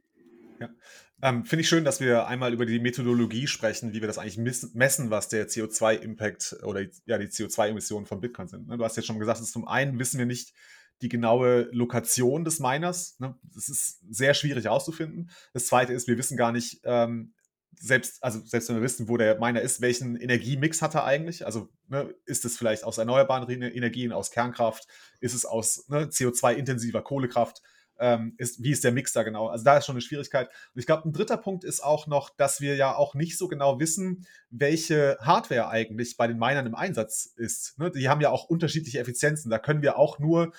Ähm, 1.22 1.44
Finde 1.44 1.60
ich 1.60 1.68
schön, 1.68 1.84
dass 1.84 2.00
wir 2.00 2.26
einmal 2.26 2.52
über 2.52 2.66
die 2.66 2.80
Methodologie 2.80 3.46
sprechen, 3.46 3.92
wie 3.92 4.00
wir 4.00 4.08
das 4.08 4.18
eigentlich 4.18 4.38
messen, 4.38 5.10
was 5.10 5.28
der 5.28 5.48
CO2-Impact 5.48 6.56
oder 6.64 6.84
die, 6.84 6.90
ja, 7.04 7.18
die 7.18 7.28
CO2-Emissionen 7.28 8.06
von 8.06 8.20
Bitcoin 8.20 8.48
sind. 8.48 8.66
ne? 8.66 8.76
Du 8.76 8.82
hast 8.82 8.96
jetzt 8.96 9.06
schon 9.06 9.20
gesagt, 9.20 9.40
dass 9.40 9.52
zum 9.52 9.68
einen 9.68 10.00
wissen 10.00 10.18
wir 10.18 10.26
nicht, 10.26 10.52
die 11.00 11.08
genaue 11.08 11.68
Lokation 11.70 12.44
des 12.44 12.58
Miners. 12.58 13.20
Ne? 13.20 13.36
Das 13.54 13.68
ist 13.68 14.00
sehr 14.10 14.34
schwierig 14.34 14.64
herauszufinden. 14.64 15.30
Das 15.52 15.66
zweite 15.66 15.92
ist, 15.92 16.08
wir 16.08 16.18
wissen 16.18 16.36
gar 16.36 16.50
nicht, 16.50 16.80
ähm, 16.82 17.34
selbst, 17.78 18.22
also 18.22 18.40
selbst 18.44 18.68
wenn 18.68 18.76
wir 18.76 18.82
wissen, 18.82 19.08
wo 19.08 19.16
der 19.16 19.38
Miner 19.38 19.60
ist, 19.60 19.80
welchen 19.80 20.16
Energiemix 20.16 20.82
hat 20.82 20.94
er 20.94 21.04
eigentlich? 21.04 21.44
Also 21.44 21.68
ne, 21.88 22.14
ist 22.24 22.44
es 22.44 22.56
vielleicht 22.56 22.84
aus 22.84 22.98
erneuerbaren 22.98 23.48
Energien, 23.48 24.12
aus 24.12 24.30
Kernkraft, 24.30 24.86
ist 25.20 25.34
es 25.34 25.44
aus 25.44 25.88
ne, 25.88 26.06
CO2-intensiver 26.06 27.02
Kohlekraft? 27.02 27.62
Ähm, 27.98 28.34
ist, 28.36 28.62
wie 28.62 28.72
ist 28.72 28.84
der 28.84 28.92
Mix 28.92 29.14
da 29.14 29.22
genau? 29.22 29.48
Also 29.48 29.64
da 29.64 29.78
ist 29.78 29.86
schon 29.86 29.94
eine 29.94 30.02
Schwierigkeit. 30.02 30.48
Und 30.48 30.80
ich 30.80 30.86
glaube, 30.86 31.08
ein 31.08 31.12
dritter 31.12 31.38
Punkt 31.38 31.64
ist 31.64 31.82
auch 31.82 32.06
noch, 32.06 32.28
dass 32.36 32.60
wir 32.60 32.76
ja 32.76 32.94
auch 32.94 33.14
nicht 33.14 33.38
so 33.38 33.48
genau 33.48 33.80
wissen, 33.80 34.26
welche 34.50 35.16
Hardware 35.20 35.68
eigentlich 35.68 36.18
bei 36.18 36.26
den 36.26 36.38
Minern 36.38 36.66
im 36.66 36.74
Einsatz 36.74 37.32
ist. 37.36 37.78
Ne? 37.78 37.90
Die 37.90 38.10
haben 38.10 38.20
ja 38.20 38.30
auch 38.30 38.44
unterschiedliche 38.44 38.98
Effizienzen. 38.98 39.50
Da 39.50 39.58
können 39.58 39.80
wir 39.80 39.98
auch 39.98 40.18
nur 40.18 40.52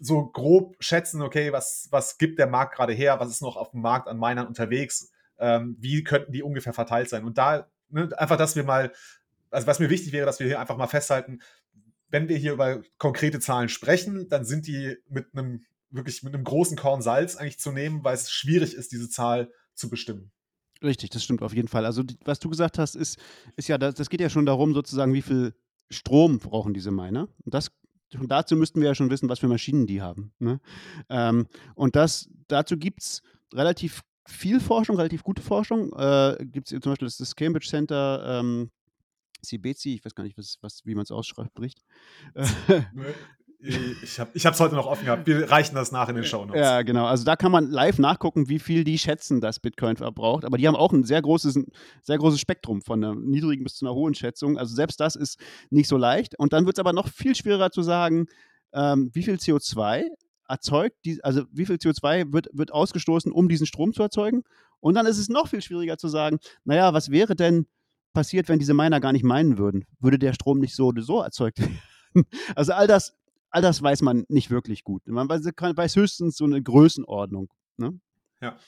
so 0.00 0.26
grob 0.26 0.74
schätzen, 0.80 1.22
okay, 1.22 1.52
was, 1.52 1.86
was 1.92 2.18
gibt 2.18 2.40
der 2.40 2.48
Markt 2.48 2.74
gerade 2.74 2.92
her, 2.92 3.20
was 3.20 3.30
ist 3.30 3.42
noch 3.42 3.56
auf 3.56 3.70
dem 3.70 3.80
Markt 3.80 4.08
an 4.08 4.18
Minern 4.18 4.48
unterwegs 4.48 5.12
ähm, 5.38 5.76
wie 5.78 6.04
könnten 6.04 6.32
die 6.32 6.42
ungefähr 6.42 6.72
verteilt 6.72 7.08
sein. 7.08 7.24
Und 7.24 7.38
da 7.38 7.68
ne, 7.88 8.08
einfach, 8.18 8.36
dass 8.36 8.56
wir 8.56 8.64
mal, 8.64 8.92
also 9.50 9.66
was 9.66 9.80
mir 9.80 9.90
wichtig 9.90 10.12
wäre, 10.12 10.26
dass 10.26 10.40
wir 10.40 10.46
hier 10.46 10.60
einfach 10.60 10.76
mal 10.76 10.86
festhalten, 10.86 11.40
wenn 12.08 12.28
wir 12.28 12.36
hier 12.36 12.52
über 12.52 12.82
konkrete 12.98 13.40
Zahlen 13.40 13.68
sprechen, 13.68 14.28
dann 14.28 14.44
sind 14.44 14.66
die 14.66 14.96
mit 15.08 15.26
einem 15.32 15.64
wirklich 15.90 16.22
mit 16.22 16.34
einem 16.34 16.44
großen 16.44 16.76
Korn 16.76 17.02
Salz 17.02 17.36
eigentlich 17.36 17.58
zu 17.58 17.72
nehmen, 17.72 18.04
weil 18.04 18.14
es 18.14 18.30
schwierig 18.30 18.74
ist, 18.74 18.92
diese 18.92 19.08
Zahl 19.08 19.50
zu 19.74 19.88
bestimmen. 19.88 20.32
Richtig, 20.82 21.10
das 21.10 21.24
stimmt 21.24 21.42
auf 21.42 21.54
jeden 21.54 21.68
Fall. 21.68 21.86
Also 21.86 22.02
was 22.24 22.40
du 22.40 22.50
gesagt 22.50 22.78
hast, 22.78 22.94
ist, 22.94 23.18
ist 23.56 23.68
ja, 23.68 23.78
das, 23.78 23.94
das 23.94 24.10
geht 24.10 24.20
ja 24.20 24.28
schon 24.28 24.46
darum, 24.46 24.74
sozusagen, 24.74 25.14
wie 25.14 25.22
viel 25.22 25.54
Strom 25.90 26.38
brauchen 26.38 26.74
diese 26.74 26.90
Miner. 26.90 27.28
Und 27.44 27.54
das 27.54 27.70
und 28.18 28.30
dazu 28.30 28.54
müssten 28.56 28.80
wir 28.80 28.88
ja 28.88 28.94
schon 28.94 29.10
wissen, 29.10 29.28
was 29.28 29.40
für 29.40 29.48
Maschinen 29.48 29.86
die 29.86 30.02
haben. 30.02 30.32
Ne? 30.38 30.60
Ähm, 31.08 31.46
und 31.74 31.96
das, 31.96 32.28
dazu 32.48 32.76
gibt 32.76 33.02
es 33.02 33.22
relativ 33.52 34.02
viel 34.26 34.60
Forschung, 34.60 34.96
relativ 34.96 35.22
gute 35.22 35.42
Forschung. 35.42 35.92
Äh, 35.92 36.36
Gibt 36.46 36.72
es 36.72 36.80
zum 36.80 36.92
Beispiel 36.92 37.08
das, 37.08 37.36
Cambridge 37.36 37.68
Center 37.68 38.40
ähm, 38.40 38.70
CBC, 39.42 39.94
ich 39.94 40.04
weiß 40.04 40.14
gar 40.14 40.24
nicht, 40.24 40.38
was, 40.38 40.58
was, 40.62 40.80
wie 40.84 40.94
man 40.94 41.02
es 41.02 41.10
ausspricht. 41.10 41.82
ich 43.58 44.20
habe 44.20 44.30
es 44.34 44.60
heute 44.60 44.74
noch 44.74 44.86
offen 44.86 45.04
gehabt. 45.04 45.26
Wir 45.26 45.50
reichen 45.50 45.74
das 45.74 45.92
nach 45.92 46.08
in 46.08 46.16
den 46.16 46.24
Show 46.24 46.44
Notes. 46.44 46.60
Ja, 46.60 46.82
genau. 46.82 47.06
Also 47.06 47.24
da 47.24 47.36
kann 47.36 47.52
man 47.52 47.70
live 47.70 47.98
nachgucken, 47.98 48.48
wie 48.48 48.58
viel 48.58 48.84
die 48.84 48.98
schätzen, 48.98 49.40
dass 49.40 49.60
Bitcoin 49.60 49.96
verbraucht. 49.96 50.44
Aber 50.44 50.58
die 50.58 50.66
haben 50.66 50.76
auch 50.76 50.92
ein 50.92 51.04
sehr 51.04 51.22
großes, 51.22 51.58
sehr 52.02 52.18
großes 52.18 52.40
Spektrum 52.40 52.82
von 52.82 53.02
einer 53.02 53.14
niedrigen 53.14 53.64
bis 53.64 53.76
zu 53.76 53.86
einer 53.86 53.94
hohen 53.94 54.14
Schätzung. 54.14 54.58
Also 54.58 54.74
selbst 54.74 55.00
das 55.00 55.16
ist 55.16 55.38
nicht 55.70 55.88
so 55.88 55.96
leicht. 55.96 56.38
Und 56.38 56.52
dann 56.52 56.66
wird 56.66 56.76
es 56.76 56.80
aber 56.80 56.92
noch 56.92 57.08
viel 57.08 57.34
schwieriger 57.34 57.70
zu 57.70 57.82
sagen, 57.82 58.26
ähm, 58.72 59.10
wie 59.12 59.22
viel 59.22 59.36
CO2 59.36 60.04
erzeugt, 60.54 60.96
die, 61.04 61.22
also 61.24 61.42
wie 61.50 61.66
viel 61.66 61.76
CO2 61.76 62.32
wird, 62.32 62.48
wird 62.52 62.72
ausgestoßen, 62.72 63.32
um 63.32 63.48
diesen 63.48 63.66
Strom 63.66 63.92
zu 63.92 64.02
erzeugen. 64.02 64.44
Und 64.80 64.94
dann 64.94 65.06
ist 65.06 65.18
es 65.18 65.28
noch 65.28 65.48
viel 65.48 65.62
schwieriger 65.62 65.98
zu 65.98 66.08
sagen, 66.08 66.38
naja, 66.64 66.94
was 66.94 67.10
wäre 67.10 67.34
denn 67.34 67.66
passiert, 68.12 68.48
wenn 68.48 68.60
diese 68.60 68.74
Miner 68.74 69.00
gar 69.00 69.12
nicht 69.12 69.24
meinen 69.24 69.58
würden? 69.58 69.84
Würde 69.98 70.18
der 70.18 70.32
Strom 70.32 70.60
nicht 70.60 70.76
so 70.76 70.86
oder 70.86 71.02
so 71.02 71.20
erzeugt 71.20 71.58
werden? 72.14 72.26
Also 72.54 72.72
all 72.72 72.86
das, 72.86 73.16
all 73.50 73.62
das 73.62 73.82
weiß 73.82 74.02
man 74.02 74.24
nicht 74.28 74.50
wirklich 74.50 74.84
gut. 74.84 75.02
Man 75.06 75.28
weiß, 75.28 75.44
weiß 75.44 75.96
höchstens 75.96 76.36
so 76.36 76.44
eine 76.44 76.62
Größenordnung. 76.62 77.48
Ne? 77.76 77.98
Ja, 78.44 78.58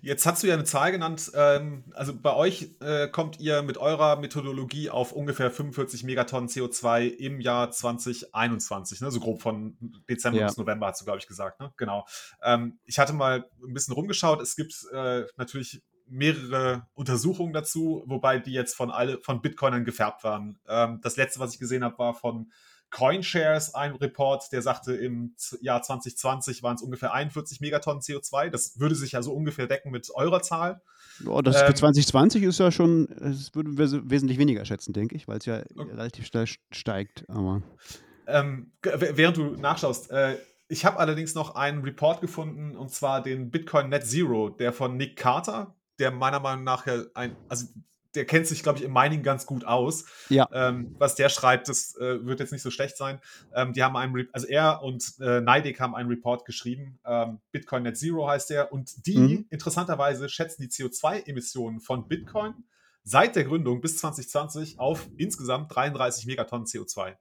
jetzt 0.00 0.24
hast 0.24 0.42
du 0.42 0.46
ja 0.46 0.54
eine 0.54 0.64
Zahl 0.64 0.92
genannt. 0.92 1.30
Ähm, 1.34 1.84
also 1.92 2.18
bei 2.18 2.34
euch 2.34 2.70
äh, 2.80 3.06
kommt 3.08 3.38
ihr 3.38 3.60
mit 3.60 3.76
eurer 3.76 4.16
Methodologie 4.16 4.88
auf 4.88 5.12
ungefähr 5.12 5.50
45 5.50 6.04
Megatonnen 6.04 6.48
CO2 6.48 7.06
im 7.06 7.42
Jahr 7.42 7.70
2021, 7.70 9.02
ne? 9.02 9.10
so 9.10 9.20
grob 9.20 9.42
von 9.42 9.76
Dezember 10.08 10.40
ja. 10.40 10.46
bis 10.46 10.56
November 10.56 10.86
hast 10.86 11.02
du, 11.02 11.04
glaube 11.04 11.18
ich, 11.18 11.26
gesagt. 11.26 11.60
Ne? 11.60 11.70
Genau. 11.76 12.06
Ähm, 12.42 12.78
ich 12.86 12.98
hatte 12.98 13.12
mal 13.12 13.44
ein 13.62 13.74
bisschen 13.74 13.92
rumgeschaut. 13.92 14.40
Es 14.40 14.56
gibt 14.56 14.74
äh, 14.94 15.24
natürlich 15.36 15.82
mehrere 16.06 16.86
Untersuchungen 16.94 17.52
dazu, 17.52 18.04
wobei 18.06 18.38
die 18.38 18.52
jetzt 18.52 18.74
von 18.74 18.90
alle 18.90 19.18
von 19.18 19.42
Bitcoinern 19.42 19.84
gefärbt 19.84 20.24
waren. 20.24 20.58
Ähm, 20.66 21.00
das 21.02 21.16
letzte, 21.16 21.40
was 21.40 21.52
ich 21.52 21.58
gesehen 21.58 21.84
habe, 21.84 21.98
war 21.98 22.14
von 22.14 22.50
CoinShares 22.96 23.74
ein 23.74 23.94
Report, 23.94 24.50
der 24.52 24.62
sagte, 24.62 24.94
im 24.94 25.34
Jahr 25.60 25.82
2020 25.82 26.62
waren 26.62 26.76
es 26.76 26.82
ungefähr 26.82 27.12
41 27.12 27.60
Megatonnen 27.60 28.00
CO2. 28.00 28.48
Das 28.48 28.80
würde 28.80 28.94
sich 28.94 29.12
ja 29.12 29.22
so 29.22 29.34
ungefähr 29.34 29.66
decken 29.66 29.90
mit 29.90 30.08
eurer 30.14 30.40
Zahl. 30.40 30.80
Oh, 31.26 31.42
das 31.42 31.60
ähm, 31.60 31.66
für 31.66 31.74
2020 31.74 32.42
ist 32.44 32.58
ja 32.58 32.72
schon, 32.72 33.06
das 33.20 33.54
würden 33.54 33.76
wir 33.76 34.10
wesentlich 34.10 34.38
weniger 34.38 34.64
schätzen, 34.64 34.94
denke 34.94 35.14
ich, 35.14 35.28
weil 35.28 35.36
es 35.36 35.44
ja 35.44 35.62
okay. 35.76 35.90
relativ 35.90 36.24
schnell 36.24 36.46
steigt. 36.70 37.28
Aber. 37.28 37.60
Ähm, 38.26 38.72
während 38.82 39.36
du 39.36 39.56
nachschaust, 39.56 40.10
äh, 40.10 40.38
ich 40.68 40.86
habe 40.86 40.98
allerdings 40.98 41.34
noch 41.34 41.54
einen 41.54 41.82
Report 41.82 42.22
gefunden, 42.22 42.76
und 42.76 42.90
zwar 42.90 43.22
den 43.22 43.50
Bitcoin 43.50 43.90
Net 43.90 44.06
Zero, 44.06 44.48
der 44.48 44.72
von 44.72 44.96
Nick 44.96 45.16
Carter, 45.16 45.76
der 45.98 46.12
meiner 46.12 46.40
Meinung 46.40 46.64
nach 46.64 46.86
ja 46.86 47.02
ein, 47.12 47.36
also 47.50 47.66
der 48.16 48.24
kennt 48.24 48.46
sich, 48.46 48.62
glaube 48.62 48.78
ich, 48.78 48.84
im 48.84 48.92
Mining 48.92 49.22
ganz 49.22 49.46
gut 49.46 49.64
aus. 49.64 50.06
Ja. 50.28 50.48
Ähm, 50.52 50.94
was 50.98 51.14
der 51.14 51.28
schreibt, 51.28 51.68
das 51.68 51.96
äh, 51.96 52.24
wird 52.24 52.40
jetzt 52.40 52.52
nicht 52.52 52.62
so 52.62 52.70
schlecht 52.70 52.96
sein. 52.96 53.20
Ähm, 53.54 53.72
die 53.72 53.82
haben 53.82 53.96
einen, 53.96 54.14
Re 54.14 54.26
also 54.32 54.46
er 54.46 54.82
und 54.82 55.14
äh, 55.20 55.40
Neidig 55.40 55.80
haben 55.80 55.94
einen 55.94 56.08
Report 56.08 56.44
geschrieben. 56.44 56.98
Ähm, 57.04 57.40
Bitcoin 57.52 57.84
Net 57.84 57.96
Zero 57.96 58.28
heißt 58.28 58.50
der. 58.50 58.72
Und 58.72 59.06
die, 59.06 59.18
mhm. 59.18 59.46
interessanterweise, 59.50 60.28
schätzen 60.28 60.62
die 60.62 60.68
CO2-Emissionen 60.68 61.80
von 61.80 62.08
Bitcoin 62.08 62.54
seit 63.04 63.36
der 63.36 63.44
Gründung 63.44 63.80
bis 63.80 63.98
2020 63.98 64.80
auf 64.80 65.08
insgesamt 65.16 65.74
33 65.74 66.26
Megatonnen 66.26 66.66
CO2. 66.66 67.14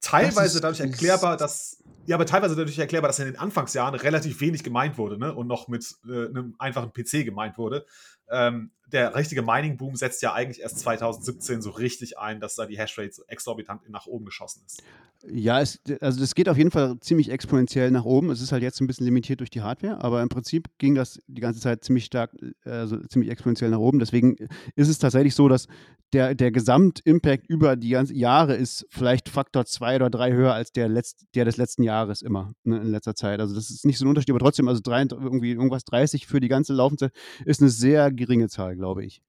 Teilweise 0.00 0.60
dadurch 0.60 0.80
erklärbar, 0.80 1.36
dass 1.36 1.82
ja, 2.06 2.16
aber 2.16 2.26
teilweise 2.26 2.54
dadurch 2.54 2.78
erklärbar, 2.78 3.08
dass 3.08 3.18
in 3.18 3.24
den 3.24 3.38
Anfangsjahren 3.38 3.94
relativ 3.94 4.40
wenig 4.40 4.62
gemeint 4.62 4.98
wurde 4.98 5.18
ne? 5.18 5.34
und 5.34 5.46
noch 5.46 5.68
mit 5.68 5.96
äh, 6.06 6.26
einem 6.26 6.54
einfachen 6.58 6.92
PC 6.92 7.24
gemeint 7.24 7.56
wurde. 7.56 7.86
Ähm, 8.28 8.70
der 8.94 9.14
richtige 9.14 9.42
Mining-Boom 9.42 9.96
setzt 9.96 10.22
ja 10.22 10.32
eigentlich 10.32 10.62
erst 10.62 10.78
2017 10.78 11.60
so 11.60 11.70
richtig 11.70 12.18
ein, 12.18 12.40
dass 12.40 12.54
da 12.54 12.64
die 12.64 12.78
Hashrate 12.78 13.12
so 13.12 13.24
exorbitant 13.26 13.88
nach 13.90 14.06
oben 14.06 14.24
geschossen 14.24 14.62
ist. 14.64 14.82
Ja, 15.26 15.60
es, 15.60 15.80
also 16.00 16.20
das 16.20 16.34
geht 16.34 16.48
auf 16.48 16.56
jeden 16.56 16.70
Fall 16.70 16.98
ziemlich 17.00 17.30
exponentiell 17.30 17.90
nach 17.90 18.04
oben. 18.04 18.30
Es 18.30 18.40
ist 18.40 18.52
halt 18.52 18.62
jetzt 18.62 18.80
ein 18.80 18.86
bisschen 18.86 19.06
limitiert 19.06 19.40
durch 19.40 19.50
die 19.50 19.62
Hardware, 19.62 20.02
aber 20.02 20.22
im 20.22 20.28
Prinzip 20.28 20.68
ging 20.78 20.94
das 20.94 21.18
die 21.26 21.40
ganze 21.40 21.60
Zeit 21.60 21.82
ziemlich 21.82 22.04
stark, 22.04 22.36
also 22.64 22.98
ziemlich 23.08 23.30
exponentiell 23.30 23.70
nach 23.70 23.78
oben. 23.78 23.98
Deswegen 23.98 24.36
ist 24.76 24.88
es 24.88 24.98
tatsächlich 24.98 25.34
so, 25.34 25.48
dass 25.48 25.66
der, 26.14 26.34
der 26.34 26.52
Gesamtimpact 26.52 27.46
über 27.48 27.76
die 27.76 27.90
ganzen 27.90 28.14
Jahre 28.14 28.54
ist 28.54 28.86
vielleicht 28.90 29.28
Faktor 29.28 29.66
zwei 29.66 29.96
oder 29.96 30.10
drei 30.10 30.32
höher 30.32 30.54
als 30.54 30.72
der, 30.72 30.88
letzt, 30.88 31.26
der 31.34 31.44
des 31.44 31.56
letzten 31.56 31.82
Jahres 31.82 32.22
immer 32.22 32.54
ne, 32.62 32.76
in 32.76 32.88
letzter 32.88 33.14
Zeit. 33.14 33.40
Also 33.40 33.54
das 33.54 33.70
ist 33.70 33.84
nicht 33.84 33.98
so 33.98 34.04
ein 34.04 34.08
Unterschied, 34.08 34.30
aber 34.30 34.38
trotzdem, 34.38 34.68
also 34.68 34.80
drei, 34.82 35.02
irgendwie 35.02 35.52
irgendwas 35.52 35.84
30 35.84 36.26
für 36.26 36.38
die 36.38 36.48
ganze 36.48 36.72
Laufzeit 36.72 37.12
ist 37.44 37.60
eine 37.60 37.70
sehr 37.70 38.12
geringe 38.12 38.48
Zahl, 38.48 38.76
glaube 38.76 38.83
ich. 39.04 39.22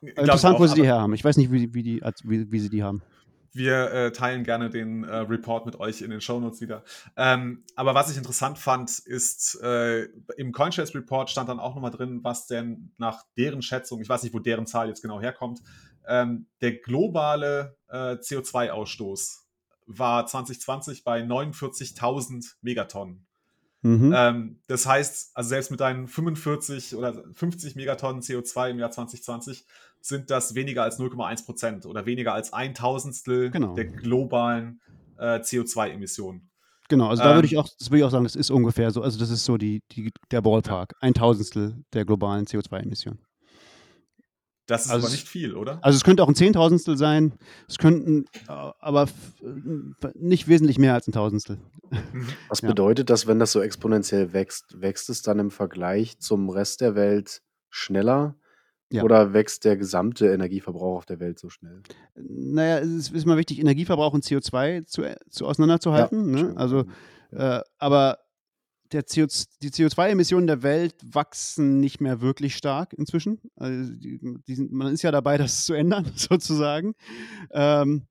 Interessant, 0.00 0.56
auch, 0.56 0.60
wo 0.60 0.66
sie 0.66 0.76
die 0.76 0.84
her 0.84 1.00
haben. 1.00 1.14
Ich 1.14 1.24
weiß 1.24 1.36
nicht, 1.36 1.50
wie, 1.50 1.74
wie, 1.74 1.82
die, 1.82 2.02
wie, 2.24 2.50
wie 2.52 2.60
sie 2.60 2.70
die 2.70 2.82
haben. 2.82 3.02
Wir 3.52 3.90
äh, 3.92 4.12
teilen 4.12 4.44
gerne 4.44 4.70
den 4.70 5.04
äh, 5.04 5.16
Report 5.16 5.66
mit 5.66 5.80
euch 5.80 6.02
in 6.02 6.10
den 6.10 6.20
Shownotes 6.20 6.60
wieder. 6.60 6.84
Ähm, 7.16 7.64
aber 7.74 7.94
was 7.94 8.10
ich 8.10 8.16
interessant 8.16 8.58
fand, 8.58 8.98
ist, 8.98 9.60
äh, 9.62 10.04
im 10.36 10.52
CoinShares 10.52 10.94
Report 10.94 11.30
stand 11.30 11.48
dann 11.48 11.58
auch 11.58 11.74
nochmal 11.74 11.90
drin, 11.90 12.20
was 12.22 12.46
denn 12.46 12.92
nach 12.98 13.24
deren 13.36 13.62
Schätzung, 13.62 14.00
ich 14.00 14.08
weiß 14.08 14.22
nicht, 14.22 14.34
wo 14.34 14.38
deren 14.38 14.66
Zahl 14.66 14.88
jetzt 14.88 15.02
genau 15.02 15.20
herkommt, 15.20 15.60
ähm, 16.06 16.46
der 16.60 16.78
globale 16.78 17.76
äh, 17.88 18.14
CO2-Ausstoß 18.14 19.38
war 19.86 20.26
2020 20.26 21.02
bei 21.02 21.22
49.000 21.22 22.54
Megatonnen. 22.60 23.26
Mhm. 23.82 24.12
Ähm, 24.14 24.58
das 24.66 24.86
heißt, 24.86 25.36
also 25.36 25.48
selbst 25.48 25.70
mit 25.70 25.80
deinen 25.80 26.08
45 26.08 26.96
oder 26.96 27.24
50 27.32 27.76
Megatonnen 27.76 28.22
CO2 28.22 28.70
im 28.70 28.78
Jahr 28.78 28.90
2020 28.90 29.64
sind 30.00 30.30
das 30.30 30.54
weniger 30.54 30.82
als 30.82 30.98
0,1 30.98 31.44
Prozent 31.44 31.86
oder 31.86 32.06
weniger 32.06 32.34
als 32.34 32.52
ein 32.52 32.74
Tausendstel 32.74 33.50
genau. 33.50 33.74
der 33.74 33.86
globalen 33.86 34.80
äh, 35.18 35.38
CO2-Emissionen. 35.38 36.48
Genau, 36.88 37.08
also 37.08 37.22
da 37.22 37.34
würde 37.34 37.46
ich 37.46 37.52
ähm. 37.52 37.60
auch, 37.60 37.68
das 37.78 37.90
würde 37.90 37.98
ich 37.98 38.04
auch 38.04 38.10
sagen, 38.10 38.24
das 38.24 38.34
ist 38.34 38.50
ungefähr 38.50 38.90
so, 38.90 39.02
also 39.02 39.18
das 39.18 39.30
ist 39.30 39.44
so 39.44 39.58
die, 39.58 39.82
die 39.92 40.10
der 40.30 40.40
Ballpark, 40.40 40.94
ein 41.00 41.14
Tausendstel 41.14 41.84
der 41.92 42.04
globalen 42.04 42.46
CO2-Emissionen. 42.46 43.18
Das 44.68 44.84
ist 44.84 44.92
also 44.92 45.06
aber 45.06 45.12
nicht 45.12 45.26
viel, 45.26 45.54
oder? 45.56 45.78
Also 45.82 45.96
es 45.96 46.04
könnte 46.04 46.22
auch 46.22 46.28
ein 46.28 46.34
Zehntausendstel 46.34 46.98
sein, 46.98 47.32
es 47.68 47.78
könnten 47.78 48.26
äh, 48.48 48.70
aber 48.78 49.08
nicht 50.14 50.46
wesentlich 50.46 50.78
mehr 50.78 50.92
als 50.92 51.08
ein 51.08 51.12
Tausendstel. 51.12 51.58
Mhm. 51.90 52.28
Was 52.50 52.60
ja. 52.60 52.68
bedeutet 52.68 53.08
das, 53.08 53.26
wenn 53.26 53.38
das 53.38 53.50
so 53.50 53.62
exponentiell 53.62 54.34
wächst? 54.34 54.80
Wächst 54.80 55.08
es 55.08 55.22
dann 55.22 55.38
im 55.38 55.50
Vergleich 55.50 56.18
zum 56.18 56.50
Rest 56.50 56.82
der 56.82 56.94
Welt 56.94 57.40
schneller? 57.70 58.36
Ja. 58.90 59.02
Oder 59.02 59.32
wächst 59.32 59.64
der 59.64 59.78
gesamte 59.78 60.28
Energieverbrauch 60.28 60.98
auf 60.98 61.06
der 61.06 61.18
Welt 61.18 61.38
so 61.38 61.48
schnell? 61.48 61.82
Naja, 62.14 62.78
es 62.78 63.10
ist 63.10 63.24
immer 63.24 63.38
wichtig, 63.38 63.58
Energieverbrauch 63.60 64.12
und 64.12 64.24
CO2 64.24 64.84
zu, 64.84 65.02
zu 65.30 65.46
auseinanderzuhalten. 65.46 66.36
Ja, 66.36 66.42
ne? 66.42 66.56
Also, 66.56 66.84
äh, 67.30 67.60
aber 67.78 68.18
der 68.92 69.02
CO, 69.02 69.26
die 69.62 69.70
CO2-Emissionen 69.70 70.46
der 70.46 70.62
Welt 70.62 70.94
wachsen 71.04 71.80
nicht 71.80 72.00
mehr 72.00 72.20
wirklich 72.20 72.56
stark 72.56 72.92
inzwischen. 72.92 73.40
Also 73.56 73.92
die, 73.92 74.18
die 74.46 74.54
sind, 74.54 74.72
man 74.72 74.92
ist 74.92 75.02
ja 75.02 75.10
dabei, 75.10 75.38
das 75.38 75.64
zu 75.64 75.74
ändern, 75.74 76.10
sozusagen. 76.16 76.94
Ähm, 77.50 78.06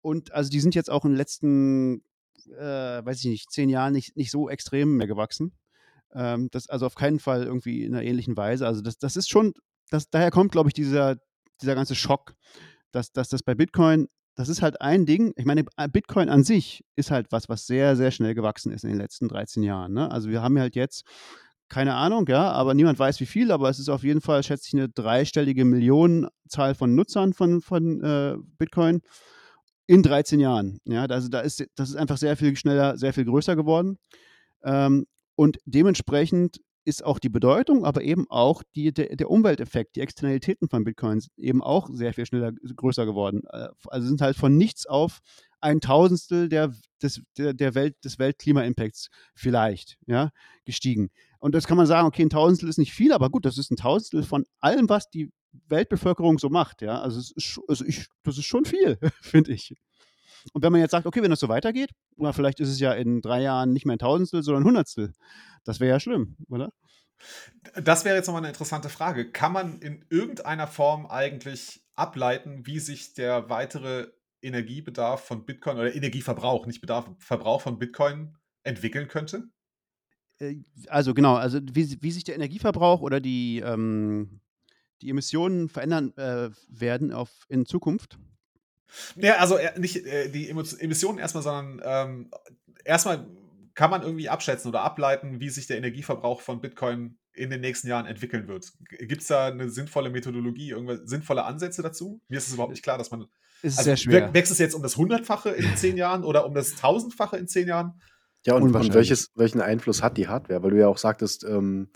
und 0.00 0.32
also 0.32 0.50
die 0.50 0.60
sind 0.60 0.74
jetzt 0.74 0.90
auch 0.90 1.04
in 1.04 1.12
den 1.12 1.16
letzten 1.16 2.02
äh, 2.48 3.04
weiß 3.04 3.18
ich 3.20 3.30
nicht, 3.30 3.50
zehn 3.50 3.68
Jahren 3.68 3.92
nicht, 3.92 4.16
nicht 4.16 4.30
so 4.30 4.48
extrem 4.48 4.96
mehr 4.96 5.06
gewachsen. 5.06 5.52
Ähm, 6.14 6.48
das 6.50 6.68
also 6.68 6.86
auf 6.86 6.94
keinen 6.94 7.18
Fall 7.18 7.44
irgendwie 7.44 7.84
in 7.84 7.94
einer 7.94 8.04
ähnlichen 8.04 8.36
Weise. 8.36 8.66
Also 8.66 8.80
das, 8.80 8.98
das 8.98 9.16
ist 9.16 9.28
schon, 9.28 9.54
das, 9.90 10.10
daher 10.10 10.30
kommt, 10.30 10.52
glaube 10.52 10.68
ich, 10.68 10.74
dieser, 10.74 11.16
dieser 11.60 11.74
ganze 11.74 11.94
Schock, 11.94 12.34
dass, 12.92 13.12
dass 13.12 13.28
das 13.28 13.42
bei 13.42 13.54
Bitcoin, 13.54 14.08
das 14.36 14.48
ist 14.48 14.62
halt 14.62 14.80
ein 14.80 15.06
Ding. 15.06 15.32
Ich 15.36 15.44
meine, 15.46 15.64
Bitcoin 15.90 16.28
an 16.28 16.44
sich 16.44 16.84
ist 16.94 17.10
halt 17.10 17.32
was, 17.32 17.48
was 17.48 17.66
sehr, 17.66 17.96
sehr 17.96 18.10
schnell 18.10 18.34
gewachsen 18.34 18.70
ist 18.70 18.84
in 18.84 18.90
den 18.90 18.98
letzten 18.98 19.28
13 19.28 19.62
Jahren. 19.62 19.94
Ne? 19.94 20.10
Also 20.10 20.28
wir 20.28 20.42
haben 20.42 20.58
halt 20.58 20.76
jetzt 20.76 21.04
keine 21.68 21.94
Ahnung, 21.94 22.26
ja, 22.28 22.52
aber 22.52 22.74
niemand 22.74 22.98
weiß 22.98 23.18
wie 23.20 23.26
viel, 23.26 23.50
aber 23.50 23.68
es 23.68 23.78
ist 23.78 23.88
auf 23.88 24.04
jeden 24.04 24.20
Fall, 24.20 24.42
schätze 24.42 24.68
ich, 24.68 24.74
eine 24.74 24.88
dreistellige 24.88 25.64
Millionenzahl 25.64 26.76
von 26.76 26.94
Nutzern 26.94 27.32
von, 27.32 27.60
von 27.60 28.02
äh, 28.04 28.36
Bitcoin 28.58 29.00
in 29.88 30.02
13 30.02 30.38
Jahren. 30.38 30.78
Ja, 30.84 31.06
also 31.06 31.28
da 31.28 31.40
ist, 31.40 31.66
das 31.74 31.88
ist 31.88 31.96
einfach 31.96 32.18
sehr 32.18 32.36
viel 32.36 32.54
schneller, 32.56 32.96
sehr 32.98 33.12
viel 33.12 33.24
größer 33.24 33.56
geworden. 33.56 33.98
Ähm, 34.62 35.06
und 35.34 35.58
dementsprechend 35.64 36.60
ist 36.86 37.04
auch 37.04 37.18
die 37.18 37.28
Bedeutung, 37.28 37.84
aber 37.84 38.02
eben 38.02 38.26
auch 38.30 38.62
die, 38.76 38.94
der, 38.94 39.16
der, 39.16 39.28
Umwelteffekt, 39.28 39.96
die 39.96 40.00
Externalitäten 40.00 40.68
von 40.68 40.84
Bitcoins 40.84 41.28
eben 41.36 41.60
auch 41.60 41.88
sehr 41.90 42.14
viel 42.14 42.26
schneller 42.26 42.52
größer 42.52 43.04
geworden. 43.04 43.42
Äh, 43.50 43.68
also 43.88 44.06
sind 44.06 44.20
halt 44.20 44.36
von 44.36 44.56
nichts 44.56 44.86
auf 44.86 45.18
ein 45.60 45.80
Tausendstel 45.80 46.48
der, 46.48 46.72
des, 47.02 47.22
der, 47.36 47.54
der 47.54 47.74
Welt, 47.74 47.96
des 48.04 48.20
Weltklima-Impacts 48.20 49.08
vielleicht 49.34 49.98
ja, 50.06 50.30
gestiegen. 50.64 51.10
Und 51.40 51.56
das 51.56 51.66
kann 51.66 51.76
man 51.76 51.86
sagen, 51.86 52.06
okay, 52.06 52.22
ein 52.22 52.30
Tausendstel 52.30 52.68
ist 52.68 52.78
nicht 52.78 52.92
viel, 52.92 53.12
aber 53.12 53.30
gut, 53.30 53.44
das 53.44 53.58
ist 53.58 53.72
ein 53.72 53.76
Tausendstel 53.76 54.22
von 54.22 54.44
allem, 54.60 54.88
was 54.88 55.10
die 55.10 55.32
Weltbevölkerung 55.68 56.38
so 56.38 56.50
macht. 56.50 56.82
Ja? 56.82 57.00
Also, 57.00 57.18
ist, 57.18 57.60
also 57.66 57.84
ich, 57.84 58.06
das 58.22 58.38
ist 58.38 58.46
schon 58.46 58.64
viel, 58.64 58.96
finde 59.20 59.52
ich. 59.52 59.74
Und 60.52 60.62
wenn 60.62 60.72
man 60.72 60.80
jetzt 60.80 60.92
sagt, 60.92 61.06
okay, 61.06 61.22
wenn 61.22 61.30
das 61.30 61.40
so 61.40 61.48
weitergeht, 61.48 61.90
oder 62.16 62.32
vielleicht 62.32 62.60
ist 62.60 62.68
es 62.68 62.80
ja 62.80 62.92
in 62.92 63.20
drei 63.20 63.42
Jahren 63.42 63.72
nicht 63.72 63.86
mehr 63.86 63.96
ein 63.96 64.00
Tausendstel, 64.00 64.42
sondern 64.42 64.62
ein 64.62 64.66
Hundertstel, 64.66 65.12
das 65.64 65.80
wäre 65.80 65.90
ja 65.90 66.00
schlimm, 66.00 66.36
oder? 66.48 66.72
Das 67.82 68.04
wäre 68.04 68.16
jetzt 68.16 68.26
nochmal 68.26 68.42
eine 68.42 68.48
interessante 68.48 68.88
Frage. 68.88 69.30
Kann 69.30 69.52
man 69.52 69.80
in 69.80 70.04
irgendeiner 70.10 70.66
Form 70.66 71.06
eigentlich 71.06 71.82
ableiten, 71.94 72.66
wie 72.66 72.78
sich 72.78 73.14
der 73.14 73.48
weitere 73.48 74.08
Energiebedarf 74.42 75.24
von 75.24 75.44
Bitcoin 75.44 75.78
oder 75.78 75.94
Energieverbrauch, 75.94 76.66
nicht 76.66 76.80
Bedarf, 76.80 77.10
Verbrauch 77.18 77.62
von 77.62 77.78
Bitcoin 77.78 78.36
entwickeln 78.62 79.08
könnte? 79.08 79.48
Äh, 80.38 80.56
also 80.88 81.14
genau, 81.14 81.34
also 81.34 81.60
wie, 81.72 82.02
wie 82.02 82.10
sich 82.10 82.24
der 82.24 82.34
Energieverbrauch 82.34 83.00
oder 83.00 83.20
die, 83.20 83.60
ähm, 83.60 84.40
die 85.02 85.10
Emissionen 85.10 85.68
verändern 85.68 86.12
äh, 86.16 86.50
werden 86.68 87.12
auf, 87.12 87.46
in 87.48 87.66
Zukunft. 87.66 88.18
Ja, 89.16 89.36
also 89.36 89.56
äh, 89.56 89.78
nicht 89.78 90.04
äh, 90.06 90.28
die 90.28 90.48
Emissionen 90.48 91.18
erstmal, 91.18 91.42
sondern 91.42 91.80
ähm, 91.84 92.30
erstmal 92.84 93.26
kann 93.74 93.90
man 93.90 94.02
irgendwie 94.02 94.28
abschätzen 94.28 94.68
oder 94.68 94.82
ableiten, 94.82 95.38
wie 95.38 95.50
sich 95.50 95.66
der 95.66 95.76
Energieverbrauch 95.76 96.40
von 96.40 96.60
Bitcoin 96.60 97.18
in 97.34 97.50
den 97.50 97.60
nächsten 97.60 97.88
Jahren 97.88 98.06
entwickeln 98.06 98.48
wird. 98.48 98.72
Gibt 98.88 99.20
es 99.20 99.28
da 99.28 99.48
eine 99.48 99.68
sinnvolle 99.68 100.10
Methodologie, 100.10 100.70
irgendwelche 100.70 101.06
sinnvolle 101.06 101.44
Ansätze 101.44 101.82
dazu? 101.82 102.20
Mir 102.28 102.38
ist 102.38 102.48
es 102.48 102.54
überhaupt 102.54 102.72
nicht 102.72 102.82
klar, 102.82 102.98
dass 102.98 103.10
man. 103.10 103.26
Ist 103.62 103.78
also, 103.78 103.88
sehr 103.88 103.96
schwer. 103.96 104.34
Wächst 104.34 104.50
es 104.50 104.58
jetzt 104.58 104.74
um 104.74 104.82
das 104.82 104.96
Hundertfache 104.96 105.50
in 105.50 105.76
zehn 105.76 105.96
Jahren 105.98 106.24
oder 106.24 106.46
um 106.46 106.54
das 106.54 106.74
Tausendfache 106.74 107.36
in 107.36 107.46
zehn 107.48 107.68
Jahren? 107.68 108.00
Ja, 108.46 108.54
und, 108.54 108.74
und 108.74 108.94
welches, 108.94 109.30
welchen 109.34 109.60
Einfluss 109.60 110.02
hat 110.02 110.16
die 110.16 110.28
Hardware? 110.28 110.62
Weil 110.62 110.70
du 110.70 110.78
ja 110.78 110.88
auch 110.88 110.98
sagtest, 110.98 111.44
ähm, 111.44 111.90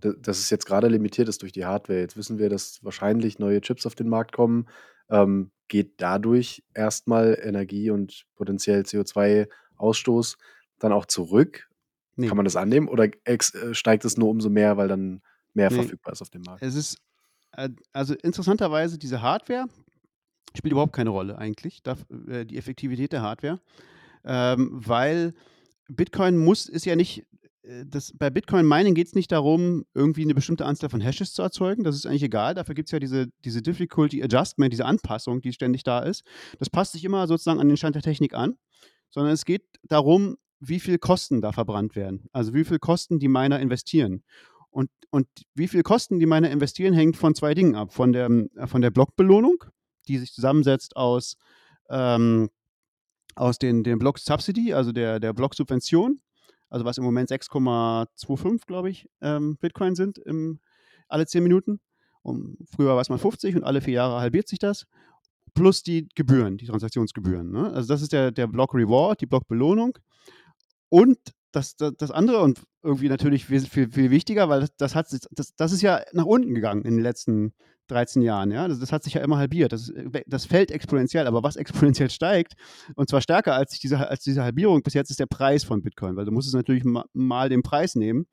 dass 0.00 0.38
es 0.38 0.50
jetzt 0.50 0.66
gerade 0.66 0.88
limitiert 0.88 1.28
ist 1.28 1.42
durch 1.42 1.52
die 1.52 1.64
Hardware. 1.64 2.00
Jetzt 2.00 2.16
wissen 2.16 2.38
wir, 2.38 2.48
dass 2.48 2.82
wahrscheinlich 2.82 3.38
neue 3.38 3.60
Chips 3.60 3.86
auf 3.86 3.94
den 3.94 4.08
Markt 4.08 4.32
kommen. 4.32 4.66
Ähm, 5.08 5.50
geht 5.68 6.00
dadurch 6.00 6.64
erstmal 6.74 7.38
Energie 7.42 7.90
und 7.90 8.26
potenziell 8.34 8.82
CO2-Ausstoß 8.82 10.36
dann 10.78 10.92
auch 10.92 11.06
zurück? 11.06 11.68
Nee. 12.16 12.28
Kann 12.28 12.36
man 12.36 12.44
das 12.44 12.56
annehmen? 12.56 12.88
Oder 12.88 13.08
äh, 13.24 13.38
steigt 13.72 14.04
es 14.04 14.16
nur 14.16 14.28
umso 14.28 14.48
mehr, 14.48 14.76
weil 14.76 14.88
dann 14.88 15.22
mehr 15.54 15.70
nee. 15.70 15.76
verfügbar 15.76 16.12
ist 16.12 16.22
auf 16.22 16.30
dem 16.30 16.42
Markt? 16.42 16.62
Es 16.62 16.74
ist, 16.74 16.98
äh, 17.52 17.68
also 17.92 18.14
interessanterweise, 18.14 18.98
diese 18.98 19.22
Hardware 19.22 19.66
spielt 20.56 20.72
überhaupt 20.72 20.94
keine 20.94 21.10
Rolle 21.10 21.36
eigentlich, 21.38 21.82
äh, 22.28 22.44
die 22.44 22.56
Effektivität 22.56 23.12
der 23.12 23.22
Hardware, 23.22 23.60
ähm, 24.24 24.70
weil 24.72 25.34
Bitcoin 25.88 26.38
muss, 26.38 26.68
ist 26.68 26.86
ja 26.86 26.96
nicht, 26.96 27.26
das, 27.86 28.12
bei 28.16 28.30
Bitcoin 28.30 28.66
Mining 28.66 28.94
geht 28.94 29.08
es 29.08 29.14
nicht 29.14 29.32
darum, 29.32 29.84
irgendwie 29.94 30.22
eine 30.22 30.34
bestimmte 30.34 30.64
Anzahl 30.64 30.90
von 30.90 31.00
Hashes 31.00 31.32
zu 31.32 31.42
erzeugen. 31.42 31.84
Das 31.84 31.96
ist 31.96 32.06
eigentlich 32.06 32.22
egal. 32.22 32.54
Dafür 32.54 32.74
gibt 32.74 32.88
es 32.88 32.92
ja 32.92 33.00
diese, 33.00 33.26
diese 33.44 33.62
Difficulty 33.62 34.22
Adjustment, 34.22 34.72
diese 34.72 34.84
Anpassung, 34.84 35.40
die 35.40 35.52
ständig 35.52 35.82
da 35.82 36.00
ist. 36.00 36.22
Das 36.58 36.70
passt 36.70 36.92
sich 36.92 37.04
immer 37.04 37.26
sozusagen 37.26 37.60
an 37.60 37.68
den 37.68 37.76
Stand 37.76 37.96
der 37.96 38.02
Technik 38.02 38.34
an, 38.34 38.56
sondern 39.10 39.32
es 39.32 39.44
geht 39.44 39.64
darum, 39.82 40.36
wie 40.60 40.80
viel 40.80 40.98
Kosten 40.98 41.40
da 41.40 41.52
verbrannt 41.52 41.96
werden. 41.96 42.28
Also 42.32 42.54
wie 42.54 42.64
viel 42.64 42.78
Kosten 42.78 43.18
die 43.18 43.28
Miner 43.28 43.58
investieren. 43.58 44.22
Und, 44.70 44.90
und 45.10 45.26
wie 45.54 45.68
viel 45.68 45.82
Kosten 45.82 46.20
die 46.20 46.26
Miner 46.26 46.50
investieren, 46.50 46.94
hängt 46.94 47.16
von 47.16 47.34
zwei 47.34 47.54
Dingen 47.54 47.74
ab. 47.74 47.92
Von 47.92 48.12
der, 48.12 48.30
äh, 48.30 48.66
von 48.66 48.80
der 48.80 48.90
Blockbelohnung, 48.90 49.64
die 50.06 50.18
sich 50.18 50.32
zusammensetzt 50.32 50.96
aus 50.96 51.36
ähm, 51.88 52.48
aus 53.36 53.58
den, 53.58 53.84
den 53.84 53.98
Block 53.98 54.18
Subsidy, 54.18 54.72
also 54.72 54.92
der, 54.92 55.20
der 55.20 55.34
Block-Subvention, 55.34 56.20
also 56.68 56.84
was 56.84 56.98
im 56.98 57.04
Moment 57.04 57.30
6,25, 57.30 58.66
glaube 58.66 58.90
ich, 58.90 59.08
ähm, 59.20 59.56
Bitcoin 59.56 59.94
sind 59.94 60.18
im, 60.18 60.60
alle 61.08 61.26
10 61.26 61.42
Minuten. 61.42 61.80
Und 62.22 62.56
früher 62.74 62.94
war 62.94 63.00
es 63.00 63.08
mal 63.08 63.18
50 63.18 63.54
und 63.56 63.64
alle 63.64 63.80
vier 63.80 63.94
Jahre 63.94 64.20
halbiert 64.20 64.48
sich 64.48 64.58
das. 64.58 64.86
Plus 65.54 65.82
die 65.82 66.08
Gebühren, 66.14 66.56
die 66.56 66.66
Transaktionsgebühren. 66.66 67.50
Ne? 67.50 67.72
Also 67.72 67.88
das 67.88 68.02
ist 68.02 68.12
der, 68.12 68.32
der 68.32 68.48
Block 68.48 68.74
Reward, 68.74 69.20
die 69.20 69.26
Block-Belohnung. 69.26 69.96
Und 70.88 71.18
das, 71.56 71.76
das, 71.76 71.92
das, 71.96 72.10
andere 72.10 72.42
und 72.42 72.62
irgendwie 72.82 73.08
natürlich 73.08 73.46
viel, 73.46 73.62
viel, 73.62 74.10
wichtiger, 74.10 74.48
weil 74.48 74.60
das, 74.60 74.76
das, 74.76 74.94
hat, 74.94 75.06
das, 75.30 75.54
das 75.56 75.72
ist 75.72 75.82
ja 75.82 76.02
nach 76.12 76.26
unten 76.26 76.54
gegangen 76.54 76.82
in 76.82 76.96
den 76.96 77.02
letzten 77.02 77.54
13 77.88 78.22
Jahren. 78.22 78.50
Ja? 78.50 78.68
Das, 78.68 78.78
das, 78.78 78.92
hat 78.92 79.04
sich 79.04 79.14
ja 79.14 79.22
immer 79.22 79.38
halbiert. 79.38 79.72
Das, 79.72 79.92
das 80.26 80.44
fällt 80.44 80.70
exponentiell, 80.70 81.26
aber 81.26 81.42
was 81.42 81.56
exponentiell 81.56 82.10
steigt, 82.10 82.54
und 82.94 83.08
zwar 83.08 83.20
stärker 83.20 83.54
als 83.54 83.78
diese, 83.78 84.08
als 84.08 84.22
diese 84.22 84.42
Halbierung 84.42 84.82
bis 84.82 84.94
jetzt, 84.94 85.10
ist 85.10 85.20
der 85.20 85.26
Preis 85.26 85.64
von 85.64 85.82
Bitcoin, 85.82 86.16
weil 86.16 86.26
du 86.26 86.32
musst 86.32 86.48
es 86.48 86.54
natürlich 86.54 86.84
mal, 86.84 87.06
mal 87.14 87.48
den 87.48 87.62
Preis 87.62 87.94
nehmen, 87.94 88.26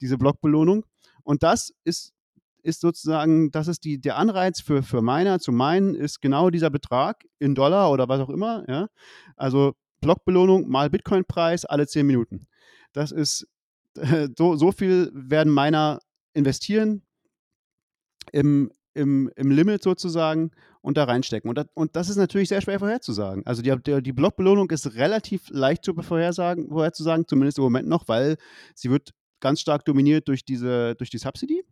diese 0.00 0.16
Blockbelohnung. 0.16 0.84
Und 1.24 1.42
das 1.42 1.74
ist, 1.84 2.12
ist 2.62 2.80
sozusagen, 2.80 3.50
das 3.50 3.66
ist 3.66 3.84
die, 3.84 4.00
der 4.00 4.16
Anreiz 4.16 4.60
für, 4.60 4.82
für 4.82 5.02
Miner 5.02 5.40
zu 5.40 5.50
meinen, 5.50 5.94
ist 5.94 6.20
genau 6.20 6.50
dieser 6.50 6.70
Betrag 6.70 7.24
in 7.38 7.54
Dollar 7.54 7.90
oder 7.90 8.08
was 8.08 8.20
auch 8.20 8.30
immer. 8.30 8.64
Ja? 8.68 8.88
Also 9.36 9.74
Blockbelohnung 10.00 10.68
mal 10.68 10.90
Bitcoin-Preis 10.90 11.64
alle 11.64 11.86
10 11.86 12.06
Minuten. 12.06 12.46
Das 12.98 13.12
ist 13.12 13.46
so, 14.36 14.56
so 14.56 14.72
viel 14.72 15.12
werden 15.14 15.54
Miner 15.54 16.00
investieren 16.34 17.02
im, 18.32 18.72
im, 18.92 19.30
im 19.36 19.50
Limit 19.52 19.84
sozusagen 19.84 20.50
und 20.80 20.96
da 20.96 21.04
reinstecken. 21.04 21.48
Und 21.48 21.58
das, 21.58 21.66
und 21.74 21.94
das 21.94 22.08
ist 22.08 22.16
natürlich 22.16 22.48
sehr 22.48 22.60
schwer 22.60 22.80
vorherzusagen. 22.80 23.46
Also 23.46 23.62
die, 23.62 23.72
die, 23.86 24.02
die 24.02 24.12
Blockbelohnung 24.12 24.68
ist 24.72 24.94
relativ 24.94 25.48
leicht 25.50 25.84
zu 25.84 25.94
vorhersagen, 25.94 26.68
vorherzusagen, 26.70 27.28
zumindest 27.28 27.58
im 27.58 27.64
Moment 27.64 27.88
noch, 27.88 28.08
weil 28.08 28.36
sie 28.74 28.90
wird 28.90 29.12
ganz 29.38 29.60
stark 29.60 29.84
dominiert 29.84 30.26
durch 30.26 30.44
diese, 30.44 30.96
durch 30.96 31.10
die 31.10 31.18
Subsidy. 31.18 31.62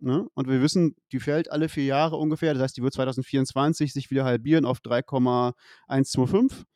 Ne? 0.00 0.28
Und 0.34 0.48
wir 0.48 0.60
wissen, 0.60 0.96
die 1.12 1.20
fällt 1.20 1.50
alle 1.50 1.70
vier 1.70 1.84
Jahre 1.84 2.16
ungefähr. 2.16 2.52
Das 2.52 2.62
heißt, 2.62 2.76
die 2.76 2.82
wird 2.82 2.92
2024 2.92 3.94
sich 3.94 4.10
wieder 4.10 4.26
halbieren 4.26 4.66
auf 4.66 4.80
3,125 4.80 6.66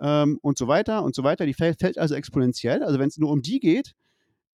ähm, 0.00 0.38
und 0.42 0.58
so 0.58 0.68
weiter 0.68 1.02
und 1.04 1.14
so 1.14 1.22
weiter. 1.22 1.46
Die 1.46 1.54
fällt, 1.54 1.80
fällt 1.80 1.98
also 1.98 2.14
exponentiell. 2.14 2.82
Also 2.82 2.98
wenn 2.98 3.08
es 3.08 3.18
nur 3.18 3.30
um 3.30 3.42
die 3.42 3.60
geht, 3.60 3.94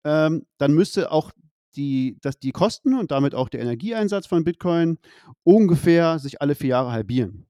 ähm, 0.03 0.45
dann 0.57 0.73
müsste 0.73 1.11
auch 1.11 1.31
die, 1.75 2.17
dass 2.21 2.39
die 2.39 2.51
Kosten 2.51 2.97
und 2.97 3.11
damit 3.11 3.35
auch 3.35 3.49
der 3.49 3.61
Energieeinsatz 3.61 4.27
von 4.27 4.43
Bitcoin 4.43 4.97
ungefähr 5.43 6.19
sich 6.19 6.41
alle 6.41 6.55
vier 6.55 6.69
Jahre 6.69 6.91
halbieren. 6.91 7.45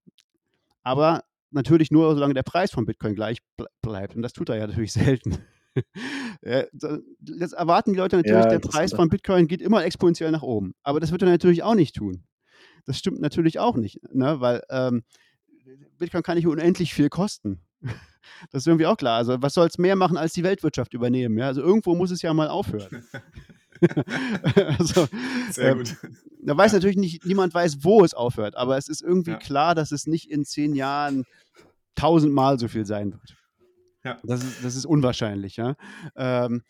Aber 0.84 1.24
natürlich 1.52 1.92
nur, 1.92 2.14
solange 2.14 2.34
der 2.34 2.44
Preis 2.44 2.72
von 2.72 2.86
Bitcoin 2.86 3.16
gleich 3.16 3.40
bleibt. 3.82 4.16
Und 4.16 4.22
das 4.22 4.34
tut 4.34 4.50
er 4.50 4.58
ja 4.58 4.68
natürlich 4.68 4.94
selten. 4.94 5.38
Jetzt 6.42 7.54
erwarten 7.54 7.94
die 7.94 8.00
Leute 8.00 8.16
natürlich, 8.16 8.44
ja, 8.44 8.50
der 8.50 8.60
Preis 8.60 8.94
von 8.94 9.10
Bitcoin 9.10 9.48
geht 9.48 9.62
immer 9.62 9.84
exponentiell 9.84 10.32
nach 10.32 10.42
oben. 10.42 10.74
Aber 10.84 11.00
das 11.00 11.12
wird 11.12 11.22
er 11.22 11.30
natürlich 11.30 11.64
auch 11.64 11.76
nicht 11.76 11.96
tun. 11.96 12.24
Das 12.86 12.98
stimmt 12.98 13.20
natürlich 13.20 13.60
auch 13.60 13.76
nicht, 13.76 14.00
ne? 14.14 14.40
weil 14.40 14.62
ähm, 14.70 15.04
Bitcoin 15.98 16.24
kann 16.24 16.36
nicht 16.36 16.48
unendlich 16.48 16.94
viel 16.94 17.10
kosten. 17.10 17.65
Das 18.52 18.64
ist 18.64 18.68
irgendwie 18.68 18.86
auch 18.86 18.98
klar. 18.98 19.18
Also, 19.18 19.42
was 19.42 19.54
soll 19.54 19.68
es 19.68 19.78
mehr 19.78 19.96
machen, 19.96 20.18
als 20.18 20.34
die 20.34 20.44
Weltwirtschaft 20.44 20.94
übernehmen? 20.94 21.38
Ja? 21.38 21.48
Also, 21.48 21.62
irgendwo 21.62 21.96
muss 21.96 22.12
es 22.12 22.22
ja 22.22 22.34
mal 22.34 22.50
aufhören. 22.50 23.06
also, 24.78 25.08
Sehr 25.52 25.72
ähm, 25.72 25.78
gut. 25.78 25.96
da 26.42 26.58
weiß 26.58 26.74
ja. 26.74 26.78
natürlich 26.78 26.98
nicht, 26.98 27.26
niemand 27.26 27.54
weiß, 27.54 27.84
wo 27.84 28.04
es 28.04 28.14
aufhört, 28.14 28.56
aber 28.56 28.78
es 28.78 28.90
ist 28.90 29.02
irgendwie 29.02 29.32
ja. 29.32 29.38
klar, 29.38 29.74
dass 29.74 29.92
es 29.92 30.06
nicht 30.06 30.30
in 30.30 30.44
zehn 30.44 30.76
Jahren 30.76 31.24
tausendmal 31.96 32.60
so 32.60 32.68
viel 32.68 32.86
sein 32.86 33.14
wird. 33.14 33.36
Ja. 34.04 34.18
Das 34.24 34.44
ist, 34.44 34.64
das 34.64 34.76
ist 34.76 34.86
unwahrscheinlich, 34.86 35.56
ja. 35.58 35.76
Ähm, 36.16 36.64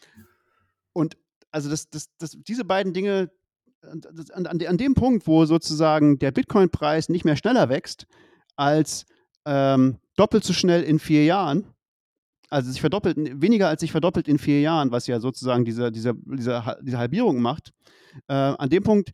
und 0.94 1.18
also 1.52 1.70
das, 1.70 1.90
das, 1.90 2.08
das, 2.18 2.32
diese 2.32 2.64
beiden 2.64 2.94
Dinge, 2.94 3.30
das, 3.82 4.32
an, 4.32 4.46
an, 4.46 4.78
dem 4.78 4.94
Punkt, 4.94 5.28
wo 5.28 5.46
sozusagen 5.46 6.18
der 6.20 6.32
Bitcoin-Preis 6.32 7.10
nicht 7.10 7.26
mehr 7.26 7.36
schneller 7.36 7.70
wächst 7.70 8.08
als 8.56 9.06
ähm, 9.46 10.00
doppelt 10.16 10.44
so 10.44 10.54
schnell 10.54 10.84
in 10.84 11.00
vier 11.00 11.26
Jahren, 11.26 11.66
also 12.50 12.72
sich 12.72 12.82
verdoppelt, 12.82 13.18
weniger 13.42 13.68
als 13.68 13.82
sich 13.82 13.92
verdoppelt 13.92 14.28
in 14.28 14.38
vier 14.38 14.62
Jahren, 14.62 14.92
was 14.92 15.08
ja 15.08 15.20
sozusagen 15.20 15.66
diese, 15.66 15.92
diese, 15.92 16.14
diese, 16.26 16.78
diese 16.82 16.98
Halbierung 16.98 17.42
macht, 17.42 17.72
äh, 18.28 18.34
an 18.34 18.70
dem 18.70 18.84
Punkt 18.84 19.12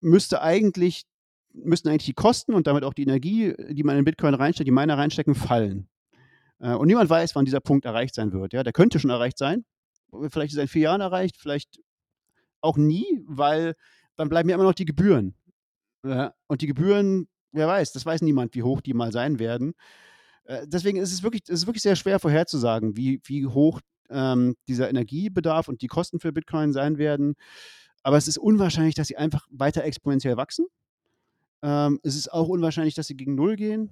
müsste 0.00 0.42
eigentlich, 0.42 1.04
müssten 1.52 1.88
eigentlich 1.88 2.06
die 2.06 2.14
Kosten 2.14 2.54
und 2.54 2.66
damit 2.66 2.84
auch 2.84 2.94
die 2.94 3.02
Energie, 3.02 3.54
die 3.70 3.84
man 3.84 3.96
in 3.96 4.04
Bitcoin 4.04 4.34
reinsteckt, 4.34 4.66
die 4.66 4.72
Miner 4.72 4.98
reinstecken, 4.98 5.34
fallen. 5.34 5.88
Äh, 6.60 6.74
und 6.74 6.86
niemand 6.86 7.10
weiß, 7.10 7.34
wann 7.34 7.44
dieser 7.44 7.60
Punkt 7.60 7.84
erreicht 7.84 8.14
sein 8.14 8.32
wird. 8.32 8.52
Ja? 8.52 8.62
Der 8.62 8.72
könnte 8.72 8.98
schon 8.98 9.10
erreicht 9.10 9.38
sein. 9.38 9.64
Vielleicht 10.28 10.52
ist 10.52 10.58
er 10.58 10.62
in 10.62 10.68
vier 10.68 10.82
Jahren 10.82 11.00
erreicht, 11.00 11.36
vielleicht 11.36 11.80
auch 12.60 12.76
nie, 12.76 13.04
weil 13.26 13.74
dann 14.16 14.28
bleiben 14.28 14.48
ja 14.48 14.54
immer 14.54 14.64
noch 14.64 14.74
die 14.74 14.84
Gebühren. 14.84 15.34
Ja? 16.04 16.34
Und 16.46 16.60
die 16.60 16.66
Gebühren, 16.66 17.28
wer 17.52 17.66
weiß, 17.66 17.92
das 17.92 18.06
weiß 18.06 18.22
niemand, 18.22 18.54
wie 18.54 18.62
hoch 18.62 18.80
die 18.80 18.94
mal 18.94 19.12
sein 19.12 19.38
werden. 19.38 19.74
Äh, 20.44 20.66
deswegen 20.66 20.98
ist 20.98 21.12
es 21.12 21.22
wirklich, 21.22 21.48
ist 21.48 21.66
wirklich 21.66 21.82
sehr 21.82 21.96
schwer 21.96 22.18
vorherzusagen, 22.18 22.96
wie, 22.96 23.20
wie 23.24 23.46
hoch 23.46 23.80
ähm, 24.10 24.54
dieser 24.68 24.88
Energiebedarf 24.88 25.68
und 25.68 25.82
die 25.82 25.86
Kosten 25.86 26.20
für 26.20 26.32
Bitcoin 26.32 26.72
sein 26.72 26.98
werden. 26.98 27.34
Aber 28.02 28.16
es 28.16 28.28
ist 28.28 28.38
unwahrscheinlich, 28.38 28.94
dass 28.94 29.08
sie 29.08 29.16
einfach 29.16 29.46
weiter 29.50 29.84
exponentiell 29.84 30.36
wachsen. 30.36 30.66
Ähm, 31.62 31.98
es 32.02 32.14
ist 32.14 32.32
auch 32.32 32.48
unwahrscheinlich, 32.48 32.94
dass 32.94 33.06
sie 33.06 33.16
gegen 33.16 33.34
Null 33.34 33.56
gehen. 33.56 33.90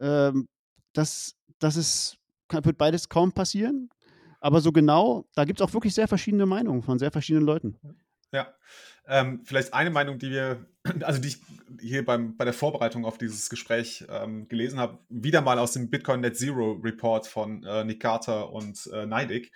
Ähm, 0.00 0.48
das, 0.92 1.36
das 1.60 1.76
ist, 1.76 2.18
wird 2.50 2.78
beides 2.78 3.08
kaum 3.08 3.32
passieren. 3.32 3.90
Aber 4.40 4.60
so 4.60 4.72
genau, 4.72 5.26
da 5.34 5.44
gibt 5.44 5.60
es 5.60 5.66
auch 5.66 5.72
wirklich 5.72 5.94
sehr 5.94 6.08
verschiedene 6.08 6.46
Meinungen 6.46 6.82
von 6.82 6.98
sehr 6.98 7.10
verschiedenen 7.10 7.46
Leuten. 7.46 7.76
Ja, 8.32 8.54
ähm, 9.06 9.42
vielleicht 9.44 9.72
eine 9.72 9.90
Meinung, 9.90 10.18
die 10.18 10.30
wir, 10.30 10.66
also 11.02 11.20
die 11.20 11.28
ich 11.28 11.40
hier 11.80 12.04
beim, 12.04 12.36
bei 12.36 12.44
der 12.44 12.52
Vorbereitung 12.52 13.04
auf 13.04 13.16
dieses 13.16 13.48
Gespräch 13.48 14.04
ähm, 14.10 14.48
gelesen 14.48 14.78
habe, 14.78 14.98
wieder 15.08 15.40
mal 15.40 15.58
aus 15.58 15.72
dem 15.72 15.88
Bitcoin 15.88 16.20
Net 16.20 16.36
Zero 16.36 16.72
Report 16.72 17.26
von 17.26 17.64
äh, 17.64 17.84
Nick 17.84 18.00
Carter 18.00 18.52
und 18.52 18.86
äh, 18.92 19.06
Neidig. 19.06 19.50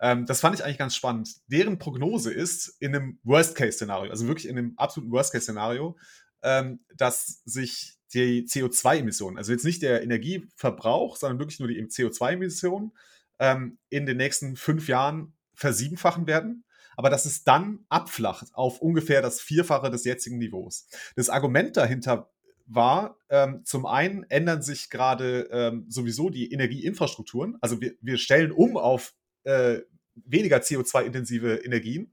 Ähm, 0.00 0.26
das 0.26 0.40
fand 0.40 0.54
ich 0.56 0.64
eigentlich 0.64 0.78
ganz 0.78 0.94
spannend. 0.94 1.36
Deren 1.46 1.78
Prognose 1.78 2.32
ist 2.32 2.68
in 2.80 2.94
einem 2.94 3.18
Worst-Case-Szenario, 3.24 4.10
also 4.10 4.26
wirklich 4.26 4.46
in 4.46 4.58
einem 4.58 4.74
absoluten 4.76 5.10
Worst-Case-Szenario, 5.10 5.96
ähm, 6.42 6.80
dass 6.94 7.42
sich 7.44 7.94
die 8.14 8.46
CO2-Emissionen, 8.46 9.38
also 9.38 9.52
jetzt 9.52 9.64
nicht 9.64 9.82
der 9.82 10.02
Energieverbrauch, 10.02 11.16
sondern 11.16 11.38
wirklich 11.38 11.60
nur 11.60 11.68
die 11.68 11.82
CO2-Emissionen, 11.82 12.92
ähm, 13.38 13.78
in 13.88 14.06
den 14.06 14.16
nächsten 14.18 14.56
fünf 14.56 14.88
Jahren 14.88 15.34
versiebenfachen 15.54 16.26
werden 16.26 16.64
aber 16.98 17.10
dass 17.10 17.26
es 17.26 17.44
dann 17.44 17.84
abflacht 17.88 18.48
auf 18.54 18.82
ungefähr 18.82 19.22
das 19.22 19.40
Vierfache 19.40 19.88
des 19.88 20.04
jetzigen 20.04 20.36
Niveaus. 20.36 20.88
Das 21.14 21.30
Argument 21.30 21.76
dahinter 21.76 22.28
war, 22.66 23.16
ähm, 23.28 23.64
zum 23.64 23.86
einen 23.86 24.24
ändern 24.24 24.62
sich 24.62 24.90
gerade 24.90 25.48
ähm, 25.52 25.86
sowieso 25.88 26.28
die 26.28 26.52
Energieinfrastrukturen. 26.52 27.56
Also 27.60 27.80
wir, 27.80 27.92
wir 28.00 28.18
stellen 28.18 28.50
um 28.50 28.76
auf 28.76 29.14
äh, 29.44 29.78
weniger 30.16 30.56
CO2-intensive 30.56 31.64
Energien. 31.64 32.12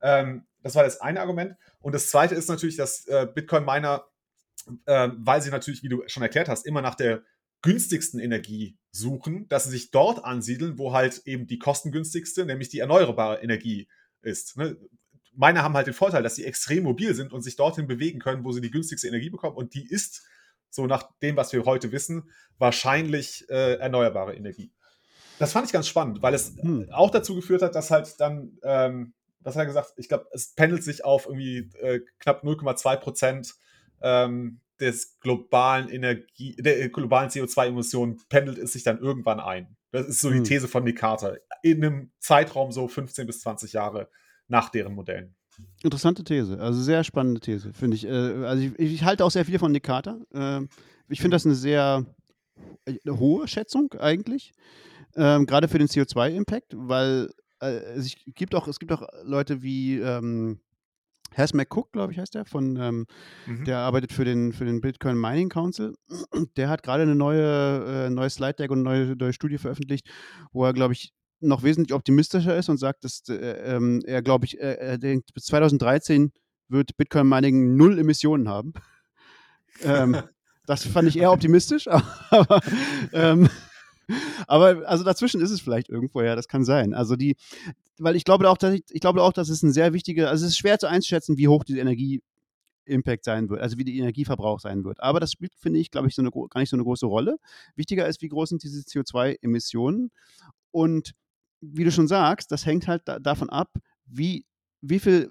Ähm, 0.00 0.46
das 0.62 0.76
war 0.76 0.84
das 0.84 1.02
eine 1.02 1.20
Argument. 1.20 1.54
Und 1.80 1.94
das 1.94 2.08
zweite 2.08 2.34
ist 2.34 2.48
natürlich, 2.48 2.76
dass 2.76 3.04
äh, 3.08 3.28
Bitcoin-Miner, 3.34 4.06
äh, 4.86 5.10
weil 5.14 5.42
sie 5.42 5.50
natürlich, 5.50 5.82
wie 5.82 5.90
du 5.90 6.04
schon 6.06 6.22
erklärt 6.22 6.48
hast, 6.48 6.64
immer 6.64 6.80
nach 6.80 6.94
der 6.94 7.22
günstigsten 7.60 8.18
Energie 8.18 8.78
suchen, 8.92 9.46
dass 9.48 9.64
sie 9.64 9.70
sich 9.72 9.90
dort 9.90 10.24
ansiedeln, 10.24 10.78
wo 10.78 10.94
halt 10.94 11.20
eben 11.26 11.46
die 11.46 11.58
kostengünstigste, 11.58 12.46
nämlich 12.46 12.70
die 12.70 12.78
erneuerbare 12.78 13.42
Energie 13.42 13.88
ist. 14.22 14.56
Ne? 14.56 14.76
Meine 15.34 15.62
haben 15.62 15.74
halt 15.74 15.86
den 15.86 15.94
Vorteil, 15.94 16.22
dass 16.22 16.36
sie 16.36 16.44
extrem 16.44 16.84
mobil 16.84 17.14
sind 17.14 17.32
und 17.32 17.42
sich 17.42 17.56
dorthin 17.56 17.86
bewegen 17.86 18.18
können, 18.18 18.44
wo 18.44 18.52
sie 18.52 18.60
die 18.60 18.70
günstigste 18.70 19.08
Energie 19.08 19.30
bekommen. 19.30 19.56
Und 19.56 19.74
die 19.74 19.86
ist, 19.86 20.22
so 20.70 20.86
nach 20.86 21.10
dem, 21.22 21.36
was 21.36 21.52
wir 21.52 21.64
heute 21.64 21.92
wissen, 21.92 22.30
wahrscheinlich 22.58 23.48
äh, 23.50 23.74
erneuerbare 23.74 24.34
Energie. 24.34 24.72
Das 25.38 25.52
fand 25.52 25.66
ich 25.66 25.72
ganz 25.72 25.88
spannend, 25.88 26.22
weil 26.22 26.34
es 26.34 26.56
hm. 26.60 26.88
auch 26.92 27.10
dazu 27.10 27.34
geführt 27.34 27.62
hat, 27.62 27.74
dass 27.74 27.90
halt 27.90 28.20
dann, 28.20 28.58
ähm, 28.62 29.14
was 29.40 29.54
hat 29.54 29.62
er 29.62 29.66
gesagt, 29.66 29.94
ich 29.96 30.08
glaube, 30.08 30.26
es 30.32 30.54
pendelt 30.54 30.84
sich 30.84 31.04
auf 31.04 31.26
irgendwie 31.26 31.70
äh, 31.80 32.00
knapp 32.18 32.44
0,2 32.44 32.96
Prozent 32.96 33.54
ähm, 34.00 34.60
des 34.80 35.18
globalen 35.20 35.88
Energie, 35.88 36.56
der 36.56 36.88
globalen 36.88 37.30
CO2-Emissionen 37.30 38.20
pendelt 38.28 38.58
es 38.58 38.72
sich 38.72 38.82
dann 38.82 38.98
irgendwann 38.98 39.40
ein. 39.40 39.76
Das 39.92 40.08
ist 40.08 40.20
so 40.20 40.30
die 40.30 40.38
hm. 40.38 40.44
These 40.44 40.68
von 40.68 40.84
Nick 40.84 40.98
Carter. 40.98 41.38
In 41.62 41.84
einem 41.84 42.10
Zeitraum 42.18 42.72
so 42.72 42.88
15 42.88 43.26
bis 43.26 43.40
20 43.40 43.74
Jahre 43.74 44.08
nach 44.48 44.70
deren 44.70 44.94
Modellen. 44.94 45.34
Interessante 45.82 46.24
These, 46.24 46.58
also 46.58 46.80
sehr 46.80 47.04
spannende 47.04 47.40
These, 47.40 47.72
finde 47.74 47.96
ich. 47.96 48.06
Äh, 48.06 48.10
also 48.10 48.62
ich, 48.62 48.78
ich, 48.78 49.04
halte 49.04 49.24
auch 49.24 49.30
sehr 49.30 49.44
viel 49.44 49.58
von 49.58 49.70
Nick 49.70 49.82
Carter. 49.84 50.20
Ähm, 50.32 50.68
ich 51.08 51.20
finde 51.20 51.34
das 51.34 51.44
eine 51.44 51.54
sehr 51.54 52.06
äh, 52.86 52.94
hohe 53.06 53.46
Schätzung 53.46 53.92
eigentlich, 53.98 54.52
ähm, 55.14 55.44
gerade 55.44 55.68
für 55.68 55.78
den 55.78 55.88
CO2-Impact, 55.88 56.72
weil 56.74 57.30
äh, 57.60 57.66
es 57.96 58.16
gibt 58.34 58.54
auch 58.54 58.66
es 58.66 58.78
gibt 58.78 58.92
auch 58.92 59.06
Leute 59.24 59.62
wie 59.62 60.00
Hess 61.34 61.54
McCook, 61.54 61.92
glaube 61.92 62.12
ich, 62.12 62.18
heißt 62.18 62.34
der, 62.34 62.44
von, 62.44 62.76
ähm, 62.76 63.06
mhm. 63.46 63.64
der 63.64 63.78
arbeitet 63.78 64.12
für 64.12 64.24
den, 64.24 64.52
für 64.52 64.64
den 64.64 64.80
Bitcoin 64.80 65.18
Mining 65.18 65.48
Council. 65.48 65.94
Der 66.56 66.68
hat 66.68 66.82
gerade 66.82 67.02
eine 67.02 67.14
neue, 67.14 68.06
äh, 68.06 68.10
neue 68.10 68.30
Slide 68.30 68.54
Deck 68.54 68.70
und 68.70 68.86
eine 68.86 69.06
neue, 69.06 69.16
neue 69.16 69.32
Studie 69.32 69.58
veröffentlicht, 69.58 70.08
wo 70.52 70.64
er, 70.64 70.72
glaube 70.72 70.92
ich, 70.92 71.12
noch 71.40 71.62
wesentlich 71.62 71.94
optimistischer 71.94 72.56
ist 72.56 72.68
und 72.68 72.78
sagt, 72.78 73.04
dass 73.04 73.22
äh, 73.28 73.34
ähm, 73.34 74.02
er, 74.06 74.22
glaube 74.22 74.44
ich, 74.46 74.60
äh, 74.60 74.74
er 74.74 74.98
denkt, 74.98 75.34
bis 75.34 75.44
2013 75.46 76.32
wird 76.68 76.96
Bitcoin 76.96 77.28
Mining 77.28 77.76
null 77.76 77.98
Emissionen 77.98 78.48
haben. 78.48 78.72
ähm, 79.82 80.16
das 80.66 80.86
fand 80.86 81.08
ich 81.08 81.18
eher 81.18 81.32
optimistisch, 81.32 81.88
aber 82.30 82.60
ähm, 83.12 83.48
aber 84.46 84.88
also 84.88 85.04
dazwischen 85.04 85.40
ist 85.40 85.50
es 85.50 85.60
vielleicht 85.60 85.88
irgendwo, 85.88 86.20
ja, 86.22 86.36
das 86.36 86.48
kann 86.48 86.64
sein. 86.64 86.94
Also 86.94 87.16
die, 87.16 87.36
weil 87.98 88.16
ich 88.16 88.24
glaube 88.24 88.48
auch, 88.48 88.58
dass 88.58 88.74
ich, 88.74 88.84
ich 88.90 89.00
glaube 89.00 89.22
auch, 89.22 89.32
dass 89.32 89.48
es 89.48 89.62
ein 89.62 89.72
sehr 89.72 89.92
wichtiger, 89.92 90.30
also 90.30 90.44
es 90.44 90.52
ist 90.52 90.58
schwer 90.58 90.78
zu 90.78 90.88
einschätzen, 90.88 91.38
wie 91.38 91.48
hoch 91.48 91.64
die 91.64 91.78
Energie 91.78 92.22
Impact 92.84 93.24
sein 93.24 93.48
wird, 93.48 93.60
also 93.60 93.78
wie 93.78 93.84
der 93.84 93.94
Energieverbrauch 93.94 94.60
sein 94.60 94.84
wird. 94.84 95.00
Aber 95.00 95.20
das 95.20 95.32
spielt, 95.32 95.54
finde 95.54 95.78
ich, 95.78 95.90
glaube 95.90 96.08
ich, 96.08 96.14
so 96.14 96.22
eine, 96.22 96.30
gar 96.30 96.60
nicht 96.60 96.70
so 96.70 96.76
eine 96.76 96.84
große 96.84 97.06
Rolle. 97.06 97.38
Wichtiger 97.76 98.06
ist, 98.08 98.22
wie 98.22 98.28
groß 98.28 98.50
sind 98.50 98.62
diese 98.62 98.80
CO2-Emissionen. 98.82 100.10
Und 100.70 101.12
wie 101.60 101.84
du 101.84 101.92
schon 101.92 102.08
sagst, 102.08 102.50
das 102.50 102.66
hängt 102.66 102.88
halt 102.88 103.02
da, 103.04 103.18
davon 103.18 103.50
ab, 103.50 103.72
wie, 104.06 104.46
wie 104.80 104.98
viel, 104.98 105.30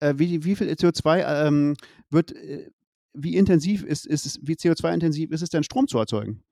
äh, 0.00 0.14
wie, 0.16 0.44
wie 0.44 0.56
viel 0.56 0.68
CO2 0.68 1.46
ähm, 1.46 1.74
wird, 2.10 2.32
äh, 2.32 2.70
wie 3.14 3.36
intensiv 3.36 3.82
ist, 3.82 4.06
ist 4.06 4.26
es, 4.26 4.38
wie 4.42 4.54
CO2-intensiv 4.54 5.30
ist 5.30 5.42
es 5.42 5.48
denn, 5.48 5.64
Strom 5.64 5.88
zu 5.88 5.98
erzeugen? 5.98 6.42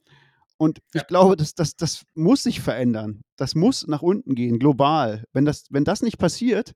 Und 0.59 0.79
ja. 0.95 1.01
ich 1.01 1.07
glaube, 1.07 1.37
das, 1.37 1.55
das, 1.55 1.77
das 1.77 2.03
muss 2.15 2.43
sich 2.43 2.61
verändern. 2.61 3.23
Das 3.37 3.55
muss 3.55 3.87
nach 3.87 4.03
unten 4.03 4.35
gehen, 4.35 4.59
global. 4.59 5.25
Wenn 5.33 5.45
das, 5.45 5.67
wenn 5.71 5.85
das 5.85 6.03
nicht 6.03 6.19
passiert, 6.19 6.73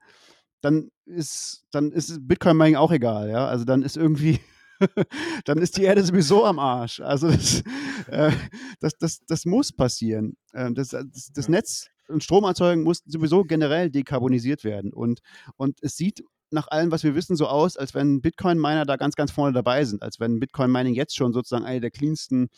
dann 0.60 0.90
ist, 1.06 1.64
dann 1.70 1.90
ist 1.90 2.26
Bitcoin 2.28 2.56
Mining 2.56 2.76
auch 2.76 2.92
egal, 2.92 3.30
ja. 3.30 3.46
Also 3.46 3.64
dann 3.64 3.82
ist 3.82 3.96
irgendwie, 3.96 4.38
dann 5.44 5.58
ist 5.58 5.76
die 5.76 5.84
Erde 5.84 6.04
sowieso 6.04 6.44
am 6.44 6.58
Arsch. 6.58 7.00
Also 7.00 7.28
das, 7.30 7.62
äh, 8.08 8.32
das, 8.80 8.92
das, 8.98 9.20
das 9.26 9.44
muss 9.46 9.72
passieren. 9.72 10.36
Äh, 10.52 10.72
das, 10.72 10.88
das, 10.88 11.30
das 11.32 11.48
Netz 11.48 11.86
und 12.08 12.24
Stromerzeugung 12.24 12.84
muss 12.84 13.02
sowieso 13.06 13.44
generell 13.44 13.90
dekarbonisiert 13.90 14.64
werden. 14.64 14.92
Und, 14.92 15.20
und 15.56 15.78
es 15.82 15.96
sieht 15.96 16.22
nach 16.50 16.68
allem, 16.68 16.90
was 16.90 17.04
wir 17.04 17.14
wissen, 17.14 17.36
so 17.36 17.46
aus, 17.46 17.76
als 17.76 17.94
wenn 17.94 18.20
Bitcoin-Miner 18.20 18.84
da 18.84 18.96
ganz, 18.96 19.14
ganz 19.14 19.30
vorne 19.30 19.52
dabei 19.52 19.84
sind, 19.84 20.02
als 20.02 20.18
wenn 20.18 20.40
Bitcoin-Mining 20.40 20.94
jetzt 20.94 21.16
schon 21.16 21.32
sozusagen 21.32 21.64
eine 21.64 21.80
der 21.80 21.92
cleansten 21.92 22.48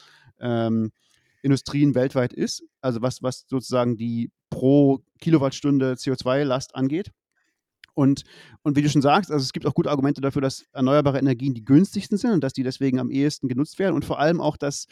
ähm, 0.41 0.93
Industrien 1.43 1.95
weltweit 1.95 2.33
ist, 2.33 2.63
also 2.81 3.03
was, 3.03 3.23
was 3.23 3.45
sozusagen 3.49 3.97
die 3.97 4.31
pro 4.51 5.01
Kilowattstunde 5.21 5.95
CO2-Last 5.95 6.75
angeht. 6.75 7.11
Und, 7.95 8.23
und 8.63 8.77
wie 8.77 8.83
du 8.83 8.89
schon 8.89 9.03
sagst, 9.03 9.31
also 9.31 9.43
es 9.43 9.53
gibt 9.53 9.67
auch 9.67 9.75
gute 9.75 9.91
Argumente 9.91 10.21
dafür, 10.21 10.41
dass 10.41 10.65
erneuerbare 10.73 11.19
Energien 11.19 11.53
die 11.53 11.65
günstigsten 11.65 12.17
sind 12.17 12.33
und 12.33 12.43
dass 12.43 12.55
die 12.55 12.63
deswegen 12.63 12.99
am 12.99 13.11
ehesten 13.11 13.49
genutzt 13.49 13.79
werden 13.79 13.95
und 13.95 14.05
vor 14.05 14.19
allem 14.19 14.41
auch, 14.41 14.57
dass 14.57 14.87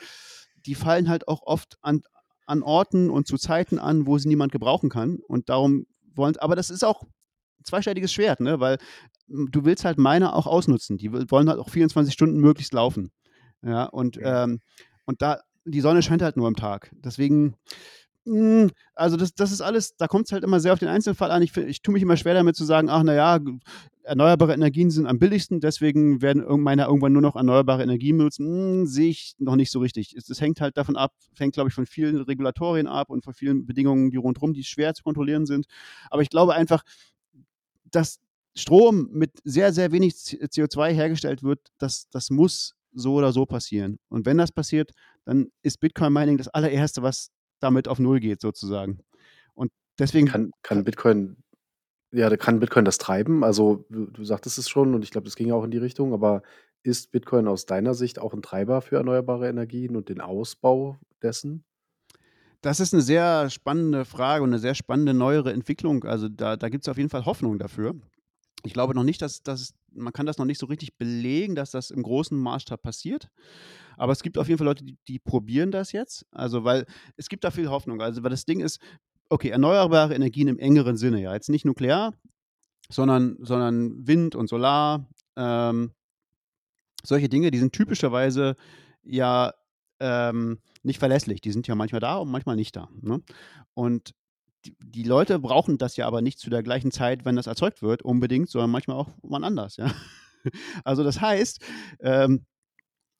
die 0.67 0.75
fallen 0.75 1.09
halt 1.09 1.27
auch 1.27 1.43
oft 1.45 1.79
an, 1.81 2.03
an 2.47 2.63
Orten 2.63 3.09
und 3.09 3.27
zu 3.27 3.39
Zeiten 3.39 3.79
an, 3.79 4.07
wo 4.07 4.19
sie 4.19 4.29
niemand 4.29 4.53
gebrauchen 4.53 4.91
kann 4.91 5.19
und 5.29 5.49
darum 5.49 5.87
wollen, 6.15 6.37
aber 6.39 6.57
das 6.57 6.69
ist 6.69 6.85
auch 6.85 7.03
ein 7.03 7.65
zweischneidiges 7.65 8.13
Schwert, 8.13 8.41
ne? 8.41 8.61
weil 8.61 8.77
hm, 9.29 9.51
du 9.51 9.65
willst 9.65 9.85
halt 9.85 9.99
Miner 9.99 10.35
auch 10.35 10.47
ausnutzen, 10.47 10.99
die 10.99 11.13
wollen 11.13 11.49
halt 11.49 11.59
auch 11.59 11.71
24 11.71 12.13
Stunden 12.13 12.39
möglichst 12.39 12.75
laufen. 12.75 13.13
Ja, 13.63 13.85
und, 13.85 14.19
ähm, 14.23 14.61
und 15.05 15.23
da, 15.23 15.41
die 15.65 15.81
Sonne 15.81 16.03
scheint 16.03 16.23
halt 16.23 16.37
nur 16.37 16.47
am 16.47 16.57
Tag. 16.57 16.91
Deswegen, 16.93 17.55
mh, 18.25 18.63
hm, 18.63 18.71
also 18.95 19.17
das, 19.17 19.35
das 19.35 19.53
ist 19.53 19.61
alles, 19.61 19.97
da 19.97 20.07
kommt 20.07 20.27
es 20.27 20.33
halt 20.33 20.45
immer 20.45 20.61
sehr 20.61 20.73
auf 20.73 20.79
den 20.79 20.89
Einzelfall 20.89 21.31
an. 21.31 21.43
Ich, 21.43 21.57
ich 21.57 21.83
tue 21.83 21.93
mich 21.93 22.03
immer 22.03 22.17
schwer 22.17 22.35
damit 22.35 22.57
zu 22.57 22.65
sagen, 22.65 22.89
ach 22.89 23.03
naja, 23.03 23.39
erneuerbare 24.03 24.55
Energien 24.55 24.91
sind 24.91 25.07
am 25.07 25.19
billigsten, 25.19 25.61
deswegen 25.61 26.23
werden 26.23 26.45
meiner 26.63 26.87
irgendwann 26.87 27.13
nur 27.13 27.23
noch 27.23 27.37
erneuerbare 27.37 27.83
Energien 27.83 28.19
benutzen. 28.19 28.47
Hm, 28.47 28.87
sehe 28.87 29.11
ich 29.11 29.35
noch 29.39 29.57
nicht 29.57 29.71
so 29.71 29.81
richtig. 29.81 30.15
Es, 30.17 30.29
es 30.29 30.41
hängt 30.41 30.61
halt 30.61 30.77
davon 30.77 30.97
ab, 30.97 31.13
hängt, 31.39 31.55
glaube 31.55 31.69
ich, 31.69 31.75
von 31.75 31.87
vielen 31.87 32.17
Regulatorien 32.17 32.87
ab 32.87 33.11
und 33.11 33.25
von 33.25 33.35
vielen 33.35 33.67
Bedingungen, 33.67 34.11
die 34.11 34.17
rundherum, 34.17 34.53
die 34.53 34.65
schwer 34.65 34.95
zu 34.95 35.03
kontrollieren 35.03 35.47
sind. 35.47 35.67
Aber 36.11 36.23
ich 36.23 36.31
glaube 36.31 36.55
einfach, 36.55 36.83
dass 37.91 38.19
Strom 38.55 39.09
mit 39.13 39.31
sehr, 39.45 39.73
sehr 39.73 39.93
wenig 39.93 40.15
CO2 40.15 40.91
hergestellt 40.93 41.43
wird, 41.43 41.61
das, 41.79 42.09
das 42.11 42.31
muss 42.31 42.75
so 42.93 43.15
oder 43.15 43.33
so 43.33 43.47
passieren. 43.47 43.99
Und 44.09 44.27
wenn 44.27 44.39
das 44.39 44.53
passiert, 44.53 44.91
dann 45.25 45.51
ist 45.63 45.81
Bitcoin 45.81 46.13
Mining 46.13 46.39
das 46.39 46.49
allererste, 46.49 47.03
was 47.03 47.31
damit 47.61 47.89
auf 47.89 47.99
Null 47.99 48.21
geht 48.21 48.41
sozusagen. 48.41 49.01
Und 49.55 49.71
deswegen 49.99 50.27
Kann 50.27 50.53
kann 50.63 50.85
Bitcoin 50.85 51.37
ja, 52.13 52.35
kann 52.37 52.61
Bitcoin 52.61 52.85
das 52.85 52.99
treiben? 52.99 53.45
Also, 53.45 53.85
du 53.89 54.07
du 54.07 54.25
sagtest 54.25 54.59
es 54.59 54.69
schon 54.69 54.95
und 54.95 55.05
ich 55.05 55.11
glaube, 55.11 55.27
das 55.27 55.37
ging 55.37 55.49
ja 55.49 55.55
auch 55.55 55.65
in 55.65 55.71
die 55.71 55.79
Richtung, 55.79 56.13
aber 56.13 56.43
ist 56.83 57.11
Bitcoin 57.13 57.47
aus 57.47 57.67
deiner 57.67 57.95
Sicht 57.95 58.19
auch 58.19 58.35
ein 58.35 58.43
Treiber 58.43 58.81
für 58.81 58.97
erneuerbare 58.97 59.49
Energien 59.49 59.97
und 59.97 60.09
den 60.09 60.21
Ausbau 60.21 60.99
dessen? 61.23 61.65
Das 62.63 62.81
ist 62.81 62.93
eine 62.93 63.03
sehr 63.03 63.49
spannende 63.49 64.05
Frage 64.05 64.43
und 64.43 64.51
eine 64.51 64.59
sehr 64.59 64.75
spannende 64.75 65.15
neuere 65.15 65.53
Entwicklung. 65.53 66.05
Also, 66.05 66.29
da 66.29 66.57
da 66.57 66.69
es 66.69 66.89
auf 66.89 66.97
jeden 66.97 67.11
Fall 67.11 67.27
Hoffnung 67.27 67.59
dafür. 67.59 67.95
Ich 68.65 68.73
glaube 68.73 68.95
noch 68.95 69.05
nicht, 69.05 69.23
dass 69.23 69.43
dass 69.43 69.73
man 69.93 70.13
kann 70.13 70.27
das 70.27 70.39
noch 70.39 70.45
nicht 70.45 70.59
so 70.59 70.67
richtig 70.67 70.97
belegen, 70.97 71.55
dass 71.55 71.71
das 71.71 71.91
im 71.91 72.03
großen 72.03 72.39
Maßstab 72.39 72.83
passiert. 72.83 73.29
Aber 73.97 74.13
es 74.13 74.23
gibt 74.23 74.39
auf 74.39 74.49
jeden 74.49 74.59
Fall 74.59 74.67
Leute, 74.67 74.85
die 74.85 74.97
die 75.09 75.19
probieren 75.19 75.71
das 75.71 75.93
jetzt. 75.93 76.27
Also, 76.31 76.65
weil 76.65 76.87
es 77.17 77.29
gibt 77.29 77.45
da 77.45 77.51
viel 77.51 77.69
Hoffnung. 77.69 78.01
Also, 78.01 78.23
weil 78.23 78.31
das 78.31 78.45
Ding 78.45 78.61
ist 78.61 78.81
okay, 79.29 79.51
erneuerbare 79.51 80.15
Energien 80.15 80.49
im 80.49 80.59
engeren 80.59 80.97
Sinne, 80.97 81.21
ja, 81.21 81.35
jetzt 81.35 81.51
nicht 81.51 81.65
nuklear, 81.65 82.15
sondern 82.89 83.37
sondern 83.41 84.07
Wind 84.07 84.35
und 84.35 84.49
Solar, 84.49 85.09
ähm 85.37 85.93
solche 87.03 87.29
Dinge, 87.29 87.51
die 87.51 87.59
sind 87.59 87.73
typischerweise 87.73 88.57
ja, 89.03 89.55
ähm, 90.01 90.59
nicht 90.83 90.99
verlässlich. 90.99 91.41
Die 91.41 91.53
sind 91.53 91.67
ja 91.67 91.75
manchmal 91.75 92.01
da 92.01 92.17
und 92.17 92.31
manchmal 92.31 92.57
nicht 92.57 92.77
da, 92.77 92.89
ne? 93.01 93.23
Und 93.75 94.15
die 94.65 95.05
Leute 95.05 95.39
brauchen 95.39 95.79
das 95.79 95.97
ja 95.97 96.07
aber 96.07 96.23
nicht 96.23 96.39
zu 96.39 96.51
der 96.51 96.63
gleichen 96.63 96.91
Zeit, 96.91 97.25
wenn 97.25 97.37
das 97.37 97.47
erzeugt 97.47 97.83
wird 97.83 98.03
unbedingt, 98.03 98.51
sondern 98.51 98.71
manchmal 98.71 98.97
auch 98.97 99.09
wann 99.23 99.45
anders, 99.45 99.77
ja? 99.77 99.91
Also, 100.85 101.05
das 101.05 101.21
heißt, 101.21 101.63
ähm, 102.01 102.47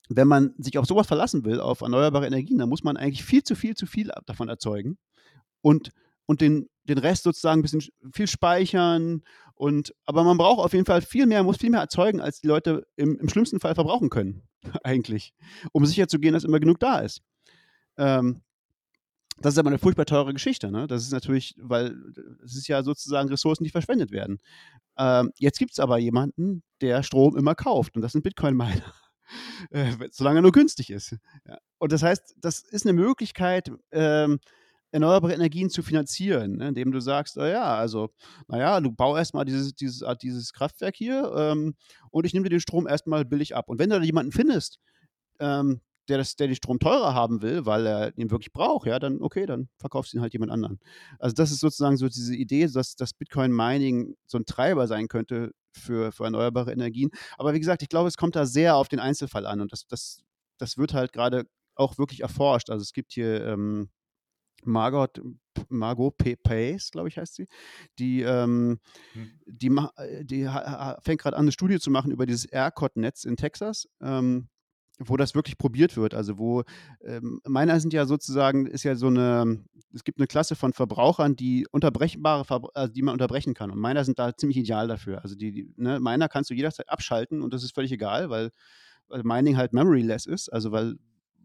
wenn 0.09 0.27
man 0.27 0.55
sich 0.57 0.79
auf 0.79 0.87
sowas 0.87 1.07
verlassen 1.07 1.45
will, 1.45 1.61
auf 1.61 1.83
erneuerbare 1.83 2.27
Energien, 2.27 2.59
dann 2.59 2.69
muss 2.69 2.83
man 2.83 2.97
eigentlich 2.97 3.25
viel 3.25 3.43
zu 3.43 3.55
viel 3.55 3.75
zu 3.75 3.87
viel 3.87 4.11
davon 4.27 4.49
erzeugen 4.49 4.99
und 5.63 5.91
und 6.27 6.41
den 6.41 6.69
den 6.85 6.99
Rest 6.99 7.23
sozusagen 7.25 7.61
ein 7.61 7.63
bisschen 7.63 7.83
viel 8.13 8.27
speichern 8.27 9.23
und 9.55 9.95
aber 10.07 10.25
man 10.25 10.39
braucht 10.39 10.65
auf 10.65 10.73
jeden 10.73 10.87
Fall 10.87 11.03
viel 11.03 11.27
mehr 11.27 11.43
muss 11.43 11.59
viel 11.59 11.71
mehr 11.71 11.81
erzeugen, 11.81 12.21
als 12.21 12.41
die 12.41 12.49
Leute 12.49 12.87
im 12.97 13.19
im 13.19 13.29
schlimmsten 13.29 13.61
Fall 13.61 13.75
verbrauchen 13.75 14.11
können 14.11 14.43
eigentlich, 14.83 15.35
um 15.73 15.87
sicherzugehen, 15.87 16.35
dass 16.35 16.45
immer 16.45 16.61
genug 16.61 16.81
da 16.81 17.01
ist. 17.01 17.23
Ähm, 17.99 18.43
das 19.41 19.55
ist 19.55 19.59
aber 19.59 19.71
eine 19.71 19.79
furchtbar 19.79 20.07
teure 20.07 20.33
Geschichte, 20.33 20.71
ne? 20.71 20.87
Das 20.87 21.03
ist 21.03 21.13
natürlich 21.13 21.55
weil 21.59 21.97
es 22.45 22.57
ist 22.57 22.69
ja 22.69 22.83
sozusagen 22.83 23.29
Ressourcen, 23.29 23.65
die 23.65 23.71
verschwendet 23.71 24.11
werden. 24.11 24.39
Ähm, 24.99 25.33
jetzt 25.39 25.59
gibt 25.59 25.73
es 25.73 25.81
aber 25.81 25.99
jemanden, 25.99 26.63
der 26.81 27.03
Strom 27.03 27.37
immer 27.37 27.55
kauft 27.55 27.97
und 27.97 28.03
das 28.03 28.13
sind 28.13 28.23
Bitcoin-Miner, 28.23 28.93
äh, 29.71 29.93
solange 30.11 30.41
er 30.41 30.43
nur 30.43 30.53
günstig 30.53 30.91
ist. 30.91 31.17
Ja. 31.47 31.59
Und 31.79 31.93
das 31.93 32.03
heißt, 32.03 32.37
das 32.39 32.61
ist 32.61 32.87
eine 32.87 32.93
Möglichkeit, 32.93 33.71
ähm 33.93 34.39
erneuerbare 34.93 35.35
Energien 35.35 35.71
zu 35.71 35.83
finanzieren, 35.83 36.57
ne, 36.57 36.69
indem 36.69 36.91
du 36.93 37.01
sagst, 37.01 37.37
na 37.37 37.49
ja, 37.49 37.77
also, 37.77 38.11
naja, 38.49 38.81
du 38.81 38.91
bau 38.91 39.17
erstmal 39.17 39.45
dieses, 39.45 39.75
dieses, 39.75 40.03
ah, 40.03 40.15
dieses 40.15 40.53
Kraftwerk 40.53 40.97
hier 40.97 41.33
ähm, 41.37 41.75
und 42.11 42.27
ich 42.27 42.35
nehme 42.35 42.45
dir 42.45 42.57
den 42.57 42.61
Strom 42.61 42.89
erstmal 42.89 43.25
billig 43.25 43.55
ab. 43.55 43.69
Und 43.69 43.79
wenn 43.79 43.91
du 43.91 43.99
da 43.99 44.05
jemanden 44.05 44.33
findest, 44.33 44.81
ähm, 45.39 45.81
der, 46.09 46.19
das, 46.19 46.37
der 46.37 46.49
den 46.49 46.57
Strom 46.57 46.79
teurer 46.79 47.15
haben 47.15 47.43
will, 47.43 47.67
weil 47.67 47.87
er 47.87 48.19
ihn 48.19 48.31
wirklich 48.31 48.53
braucht, 48.53 48.87
ja, 48.87 48.99
dann 48.99 49.21
okay, 49.23 49.47
dann 49.47 49.69
verkaufst 49.79 50.13
du 50.13 50.19
ihn 50.19 50.23
halt 50.23 50.33
jemand 50.33 50.53
anderen. 50.53 50.81
Also 51.19 51.35
das 51.35 51.51
ist 51.51 51.61
sozusagen 51.61 51.97
so 51.97 52.09
diese 52.09 52.35
Idee, 52.35 52.67
dass 52.67 52.97
das 52.97 53.13
Bitcoin-Mining 53.15 54.17
so 54.27 54.39
ein 54.39 54.45
Treiber 54.45 54.87
sein 54.87 55.09
könnte 55.09 55.53
für, 55.73 56.13
für 56.13 56.25
erneuerbare 56.25 56.73
Energien. 56.73 57.11
Aber 57.39 57.55
wie 57.55 57.61
gesagt, 57.61 57.83
ich 57.83 57.89
glaube, 57.89 58.09
es 58.09 58.17
kommt 58.17 58.37
da 58.37 58.47
sehr 58.47 58.77
auf 58.77 58.89
den 58.89 59.01
Einzelfall 59.01 59.47
an 59.47 59.61
und 59.61 59.73
das, 59.73 59.87
das, 59.87 60.23
das 60.59 60.79
wird 60.79 60.95
halt 60.95 61.13
gerade 61.13 61.45
auch 61.77 61.99
wirklich 61.99 62.21
erforscht. 62.21 62.71
Also 62.71 62.83
es 62.83 62.93
gibt 62.93 63.13
hier 63.13 63.47
ähm, 63.47 63.89
Margot, 64.65 65.21
Margot 65.69 66.17
P. 66.17 66.37
Pace, 66.37 66.91
glaube 66.91 67.09
ich, 67.09 67.19
heißt 67.19 67.35
sie. 67.35 67.47
Die, 67.99 68.23
ähm, 68.23 68.79
hm. 69.13 69.31
die, 69.47 69.69
äh, 69.97 70.25
die 70.25 70.49
fängt 71.03 71.21
gerade 71.21 71.37
an, 71.37 71.45
eine 71.45 71.53
Studie 71.53 71.79
zu 71.79 71.91
machen 71.91 72.11
über 72.11 72.27
dieses 72.27 72.45
ERCOT-Netz 72.47 73.25
in 73.25 73.37
Texas. 73.37 73.89
Ähm, 74.03 74.49
wo 75.01 75.17
das 75.17 75.35
wirklich 75.35 75.59
probiert 75.59 75.97
wird. 75.97 76.15
Also 76.15 76.39
wo 76.39 76.63
ähm, 77.03 77.41
meiner 77.47 77.81
sind 77.81 77.93
ja 77.93 78.07
sozusagen, 78.07 78.67
ist 78.67 78.85
ja 78.85 78.95
so 78.95 79.07
eine, 79.09 79.65
es 79.95 80.05
gibt 80.05 80.19
eine 80.19 80.27
Klasse 80.27 80.55
von 80.55 80.73
Verbrauchern, 80.73 81.37
die 81.37 81.67
unterbrechbare, 81.71 82.45
also 82.75 82.93
die 82.93 83.03
man 83.03 83.15
unterbrechen 83.15 83.55
kann. 83.55 83.71
Und 83.71 83.79
meiner 83.79 84.05
sind 84.05 84.19
da 84.19 84.37
ziemlich 84.37 84.59
ideal 84.59 84.89
dafür. 84.89 85.23
Also 85.23 85.35
die, 85.35 85.53
die 85.53 85.75
ne, 85.77 85.99
meiner 86.01 86.29
kannst 86.29 86.51
du 86.51 86.55
jederzeit 86.55 86.89
abschalten 86.89 87.43
und 87.43 87.53
das 87.55 87.65
ist 87.65 87.75
völlig 87.75 87.93
egal, 87.93 88.31
weil, 88.31 88.51
weil 89.09 89.23
Mining 89.25 89.57
halt 89.57 89.73
memoryless 89.73 90.27
ist. 90.27 90.49
Also 90.51 90.71
weil, 90.71 90.97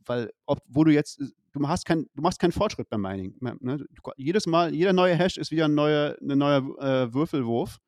weil 0.05 0.31
ob, 0.45 0.59
wo 0.67 0.83
du 0.83 0.91
jetzt 0.91 1.21
du 1.55 1.67
hast 1.67 1.85
kein, 1.85 2.07
du 2.13 2.21
machst 2.21 2.39
keinen 2.39 2.51
Fortschritt 2.51 2.89
beim 2.89 3.01
Mining. 3.01 3.35
Ne? 3.39 3.77
Du, 3.77 4.11
jedes 4.17 4.45
Mal, 4.45 4.73
jeder 4.73 4.93
neue 4.93 5.15
Hash 5.15 5.37
ist 5.37 5.51
wieder 5.51 5.65
ein 5.65 5.75
neuer, 5.75 6.17
ein 6.21 6.37
neuer 6.37 6.59
äh, 6.79 7.13
Würfelwurf. 7.13 7.79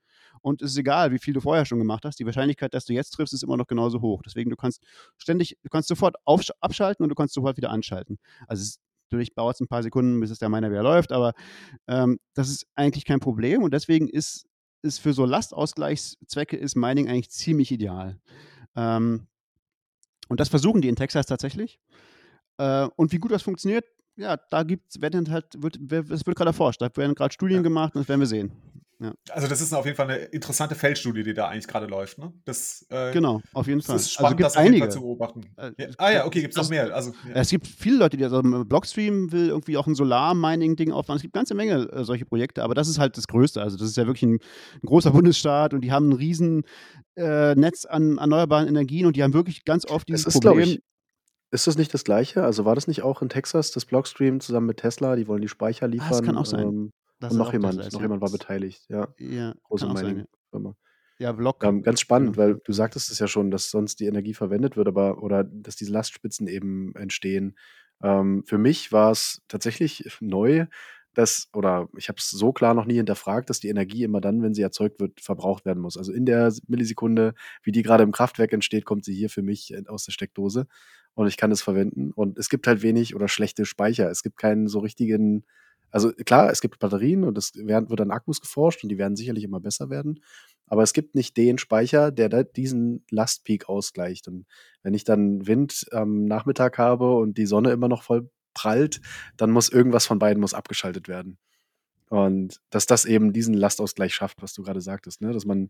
Und 0.41 0.61
es 0.61 0.71
ist 0.71 0.77
egal, 0.77 1.11
wie 1.11 1.19
viel 1.19 1.33
du 1.33 1.41
vorher 1.41 1.65
schon 1.65 1.79
gemacht 1.79 2.05
hast. 2.05 2.19
Die 2.19 2.25
Wahrscheinlichkeit, 2.25 2.73
dass 2.73 2.85
du 2.85 2.93
jetzt 2.93 3.11
triffst, 3.11 3.33
ist 3.33 3.43
immer 3.43 3.57
noch 3.57 3.67
genauso 3.67 4.01
hoch. 4.01 4.21
Deswegen, 4.23 4.49
du 4.49 4.55
kannst 4.55 4.83
ständig, 5.17 5.57
du 5.63 5.69
kannst 5.69 5.87
sofort 5.89 6.15
abschalten 6.61 7.03
und 7.03 7.09
du 7.09 7.15
kannst 7.15 7.33
sofort 7.33 7.57
wieder 7.57 7.69
anschalten. 7.69 8.17
Also 8.47 8.61
es, 8.61 8.79
natürlich 9.09 9.33
dauert 9.33 9.55
es 9.55 9.61
ein 9.61 9.67
paar 9.67 9.83
Sekunden, 9.83 10.19
bis 10.19 10.31
es 10.31 10.39
der 10.39 10.49
Miner 10.49 10.69
wieder 10.69 10.83
läuft, 10.83 11.11
aber 11.11 11.33
ähm, 11.87 12.19
das 12.33 12.49
ist 12.49 12.67
eigentlich 12.75 13.05
kein 13.05 13.19
Problem. 13.19 13.63
Und 13.63 13.73
deswegen 13.73 14.07
ist, 14.07 14.45
ist 14.81 14.99
für 14.99 15.13
so 15.13 15.25
Lastausgleichszwecke 15.25 16.57
ist 16.57 16.75
Mining 16.75 17.07
eigentlich 17.07 17.29
ziemlich 17.29 17.71
ideal. 17.71 18.19
Ähm, 18.75 19.27
und 20.27 20.39
das 20.39 20.49
versuchen 20.49 20.81
die 20.81 20.89
in 20.89 20.95
Texas 20.95 21.25
tatsächlich. 21.25 21.79
Äh, 22.57 22.87
und 22.95 23.11
wie 23.11 23.17
gut 23.17 23.31
das 23.31 23.43
funktioniert, 23.43 23.85
ja, 24.17 24.35
da 24.35 24.63
gibt's, 24.63 24.99
werden 24.99 25.29
halt, 25.31 25.45
wird, 25.57 25.77
es 26.09 26.25
wird 26.25 26.35
gerade 26.35 26.49
erforscht. 26.49 26.81
Da 26.81 26.89
werden 26.95 27.15
gerade 27.15 27.33
Studien 27.33 27.57
ja. 27.57 27.63
gemacht 27.63 27.95
und 27.95 28.01
das 28.01 28.09
werden 28.09 28.19
wir 28.19 28.27
sehen. 28.27 28.51
Ja. 28.99 29.13
Also 29.29 29.47
das 29.47 29.61
ist 29.61 29.73
auf 29.73 29.85
jeden 29.85 29.95
Fall 29.95 30.09
eine 30.09 30.17
interessante 30.17 30.73
Feldstudie, 30.73 31.23
die 31.23 31.35
da 31.35 31.49
eigentlich 31.49 31.67
gerade 31.67 31.85
läuft. 31.85 32.17
Ne? 32.17 32.33
Das, 32.45 32.83
äh, 32.89 33.11
genau, 33.11 33.41
auf 33.53 33.67
jeden 33.67 33.81
Fall. 33.81 33.95
Es 33.95 34.07
ist 34.07 34.17
also 34.17 34.35
spannend, 34.35 34.43
also 34.43 34.55
das 34.55 34.57
auf 34.57 34.63
jeden 34.63 34.79
Fall 34.79 34.91
zu 34.91 35.01
beobachten. 35.01 35.41
Äh, 35.55 35.71
ja. 35.77 35.87
Ah 35.97 36.11
ja, 36.11 36.25
okay, 36.25 36.41
gibt 36.41 36.55
es 36.55 36.61
noch 36.61 36.69
mehr. 36.69 36.93
Also, 36.95 37.11
ja. 37.27 37.35
Es 37.35 37.49
gibt 37.49 37.67
viele 37.67 37.97
Leute, 37.97 38.17
die 38.17 38.23
also 38.23 38.41
Blockstream 38.41 39.31
will 39.31 39.49
irgendwie 39.49 39.77
auch 39.77 39.85
ein 39.85 39.93
Solar-Mining-Ding 39.93 40.91
aufbauen. 40.91 41.17
Es 41.17 41.21
gibt 41.21 41.35
eine 41.35 41.41
ganze 41.41 41.53
Menge 41.53 41.91
äh, 41.91 42.03
solche 42.03 42.25
Projekte, 42.25 42.63
aber 42.63 42.73
das 42.73 42.87
ist 42.87 42.97
halt 42.97 43.17
das 43.17 43.27
Größte. 43.27 43.61
Also 43.61 43.77
das 43.77 43.87
ist 43.87 43.97
ja 43.97 44.07
wirklich 44.07 44.23
ein, 44.23 44.39
ein 44.81 44.85
großer 44.85 45.11
Bundesstaat 45.11 45.75
und 45.75 45.81
die 45.81 45.91
haben 45.91 46.09
ein 46.09 46.13
riesen 46.13 46.63
äh, 47.15 47.53
Netz 47.53 47.85
an 47.85 48.17
erneuerbaren 48.17 48.67
Energien 48.67 49.05
und 49.05 49.15
die 49.15 49.21
haben 49.21 49.33
wirklich 49.33 49.63
ganz 49.63 49.85
oft 49.85 50.07
dieses 50.07 50.25
ist, 50.25 50.41
Problem. 50.41 50.79
Ist 51.49 51.67
das 51.67 51.77
nicht 51.77 51.93
das 51.93 52.03
Gleiche? 52.03 52.43
Also 52.43 52.65
war 52.65 52.75
das 52.75 52.87
nicht 52.87 53.03
auch 53.03 53.21
in 53.21 53.29
Texas, 53.29 53.71
das 53.71 53.85
Blockstream 53.85 54.41
zusammen 54.41 54.67
mit 54.67 54.77
Tesla? 54.77 55.15
Die 55.15 55.27
wollen 55.27 55.41
die 55.41 55.47
Speicher 55.47 55.85
Ah, 55.85 56.09
das 56.09 56.21
kann 56.21 56.35
auch 56.35 56.45
sein. 56.45 56.67
Ähm, 56.67 56.91
und 57.21 57.37
noch 57.37 57.53
jemand, 57.53 57.93
noch 57.93 58.01
jemand 58.01 58.21
war 58.21 58.31
beteiligt, 58.31 58.85
ja. 58.89 59.07
Ja, 59.17 59.53
Große 59.63 59.87
Mining-Firma. 59.87 60.75
Ja, 61.19 61.31
Block. 61.31 61.63
Ähm, 61.63 61.81
ganz 61.81 61.99
spannend, 61.99 62.35
genau. 62.35 62.47
weil 62.47 62.61
du 62.63 62.73
sagtest 62.73 63.09
es 63.09 63.19
ja 63.19 63.27
schon, 63.27 63.49
dass 63.49 63.71
sonst 63.71 63.99
die 63.99 64.05
Energie 64.05 64.35
verwendet 64.35 64.77
wird, 64.77 64.87
aber 64.87 65.23
oder 65.23 65.43
dass 65.43 65.75
diese 65.75 65.91
Lastspitzen 65.91 66.47
eben 66.47 66.93
entstehen. 66.95 67.57
Ähm, 68.03 68.43
für 68.45 68.59
mich 68.59 68.91
war 68.91 69.11
es 69.11 69.41
tatsächlich 69.47 70.03
neu, 70.21 70.67
dass, 71.17 71.49
oder 71.53 71.89
ich 71.97 72.09
habe 72.09 72.19
es 72.19 72.29
so 72.29 72.53
klar 72.53 72.75
noch 72.75 72.85
nie 72.85 72.95
hinterfragt, 72.95 73.49
dass 73.49 73.59
die 73.59 73.69
Energie 73.69 74.03
immer 74.03 74.21
dann, 74.21 74.43
wenn 74.43 74.53
sie 74.53 74.61
erzeugt 74.61 74.99
wird, 74.99 75.19
verbraucht 75.19 75.65
werden 75.65 75.79
muss. 75.79 75.97
Also 75.97 76.13
in 76.13 76.27
der 76.27 76.53
Millisekunde, 76.67 77.33
wie 77.63 77.71
die 77.71 77.81
gerade 77.81 78.03
im 78.03 78.11
Kraftwerk 78.11 78.53
entsteht, 78.53 78.85
kommt 78.85 79.03
sie 79.03 79.15
hier 79.15 79.31
für 79.31 79.41
mich 79.41 79.73
äh, 79.73 79.83
aus 79.87 80.05
der 80.05 80.11
Steckdose 80.11 80.67
und 81.15 81.25
ich 81.25 81.37
kann 81.37 81.51
es 81.51 81.63
verwenden. 81.63 82.11
Und 82.13 82.37
es 82.37 82.49
gibt 82.49 82.67
halt 82.67 82.83
wenig 82.83 83.15
oder 83.15 83.27
schlechte 83.27 83.65
Speicher. 83.65 84.11
Es 84.11 84.21
gibt 84.21 84.37
keinen 84.37 84.67
so 84.67 84.77
richtigen, 84.77 85.45
also 85.91 86.11
klar, 86.11 86.49
es 86.51 86.61
gibt 86.61 86.79
Batterien 86.79 87.23
und 87.23 87.37
es 87.37 87.53
werden, 87.55 87.89
wird 87.89 88.01
an 88.01 88.11
Akkus 88.11 88.41
geforscht 88.41 88.83
und 88.83 88.89
die 88.89 88.97
werden 88.97 89.15
sicherlich 89.15 89.43
immer 89.43 89.59
besser 89.59 89.89
werden. 89.89 90.21
Aber 90.67 90.83
es 90.83 90.93
gibt 90.93 91.15
nicht 91.15 91.37
den 91.37 91.57
Speicher, 91.57 92.11
der 92.11 92.43
diesen 92.43 93.05
Lastpeak 93.09 93.69
ausgleicht. 93.69 94.27
Und 94.27 94.45
wenn 94.83 94.93
ich 94.93 95.05
dann 95.05 95.47
Wind 95.47 95.85
am 95.91 96.25
Nachmittag 96.25 96.77
habe 96.77 97.15
und 97.15 97.37
die 97.37 97.45
Sonne 97.45 97.71
immer 97.71 97.87
noch 97.87 98.03
voll 98.03 98.29
prallt, 98.53 98.99
dann 99.37 99.51
muss 99.51 99.69
irgendwas 99.69 100.05
von 100.05 100.19
beiden 100.19 100.41
muss 100.41 100.53
abgeschaltet 100.53 101.07
werden. 101.07 101.37
Und 102.09 102.61
dass 102.69 102.85
das 102.85 103.05
eben 103.05 103.33
diesen 103.33 103.53
Lastausgleich 103.53 104.13
schafft, 104.13 104.41
was 104.41 104.53
du 104.53 104.63
gerade 104.63 104.81
sagtest, 104.81 105.21
ne? 105.21 105.33
dass 105.33 105.45
man 105.45 105.69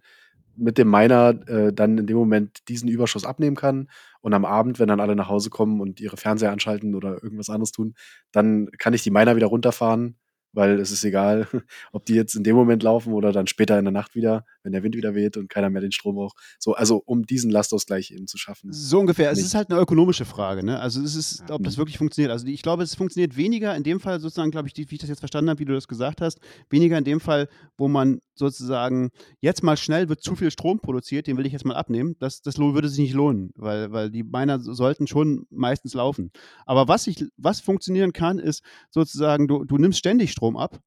mit 0.57 0.77
dem 0.77 0.89
Miner 0.89 1.39
äh, 1.47 1.73
dann 1.73 1.97
in 1.97 2.07
dem 2.07 2.17
Moment 2.17 2.67
diesen 2.67 2.89
Überschuss 2.89 3.25
abnehmen 3.25 3.55
kann. 3.55 3.89
Und 4.21 4.33
am 4.33 4.45
Abend, 4.45 4.79
wenn 4.79 4.87
dann 4.87 4.99
alle 4.99 5.15
nach 5.15 5.29
Hause 5.29 5.49
kommen 5.49 5.79
und 5.79 6.01
ihre 6.01 6.17
Fernseher 6.17 6.51
anschalten 6.51 6.95
oder 6.95 7.23
irgendwas 7.23 7.49
anderes 7.49 7.71
tun, 7.71 7.93
dann 8.31 8.69
kann 8.77 8.93
ich 8.93 9.03
die 9.03 9.11
Miner 9.11 9.35
wieder 9.35 9.47
runterfahren 9.47 10.17
weil 10.57 10.79
es 10.79 10.89
ist 10.89 11.05
egal, 11.05 11.47
ob 11.91 12.05
die 12.05 12.15
jetzt 12.15 12.35
in 12.35 12.43
dem 12.43 12.55
Moment 12.55 12.81
laufen 12.81 13.13
oder 13.13 13.31
dann 13.31 13.45
später 13.45 13.77
in 13.77 13.85
der 13.85 13.91
Nacht 13.91 14.15
wieder, 14.15 14.43
wenn 14.63 14.71
der 14.71 14.81
Wind 14.81 14.95
wieder 14.95 15.13
weht 15.13 15.37
und 15.37 15.49
keiner 15.49 15.69
mehr 15.69 15.81
den 15.81 15.91
Strom 15.91 16.15
braucht. 16.15 16.35
So, 16.57 16.73
also 16.73 17.01
um 17.05 17.27
diesen 17.27 17.51
Lastausgleich 17.51 18.09
eben 18.09 18.25
zu 18.25 18.39
schaffen. 18.39 18.73
So 18.73 18.99
ungefähr. 18.99 19.29
Es 19.29 19.37
ist 19.37 19.53
halt 19.53 19.69
eine 19.69 19.79
ökonomische 19.79 20.25
Frage, 20.25 20.65
ne? 20.65 20.79
Also 20.79 21.03
es 21.03 21.15
ist, 21.15 21.43
ob 21.51 21.63
das 21.63 21.77
wirklich 21.77 21.99
funktioniert. 21.99 22.31
Also 22.31 22.47
ich 22.47 22.63
glaube, 22.63 22.81
es 22.81 22.95
funktioniert 22.95 23.37
weniger 23.37 23.75
in 23.75 23.83
dem 23.83 23.99
Fall 23.99 24.19
sozusagen, 24.19 24.49
glaube 24.49 24.67
ich, 24.67 24.75
wie 24.75 24.95
ich 24.95 24.99
das 24.99 25.09
jetzt 25.09 25.19
verstanden 25.19 25.51
habe, 25.51 25.59
wie 25.59 25.65
du 25.65 25.73
das 25.73 25.87
gesagt 25.87 26.21
hast, 26.21 26.39
weniger 26.71 26.97
in 26.97 27.03
dem 27.03 27.19
Fall, 27.19 27.49
wo 27.77 27.87
man 27.87 28.19
sozusagen 28.33 29.11
jetzt 29.41 29.63
mal 29.63 29.77
schnell 29.77 30.09
wird 30.09 30.21
zu 30.21 30.35
viel 30.35 30.51
Strom 30.51 30.79
produziert, 30.79 31.27
den 31.27 31.37
will 31.37 31.45
ich 31.45 31.53
jetzt 31.53 31.65
mal 31.65 31.75
abnehmen. 31.75 32.15
Das, 32.19 32.41
das 32.41 32.57
würde 32.57 32.89
sich 32.89 32.99
nicht 32.99 33.13
lohnen, 33.13 33.51
weil, 33.55 33.91
weil 33.91 34.09
die 34.09 34.23
Miner 34.23 34.59
sollten 34.59 35.07
schon 35.07 35.45
meistens 35.49 35.93
laufen. 35.93 36.31
Aber 36.65 36.87
was, 36.87 37.07
ich, 37.07 37.25
was 37.37 37.59
funktionieren 37.59 38.13
kann, 38.13 38.39
ist 38.39 38.63
sozusagen, 38.89 39.47
du, 39.47 39.63
du 39.63 39.77
nimmst 39.77 39.99
ständig 39.99 40.31
Strom 40.31 40.46
ab. 40.55 40.79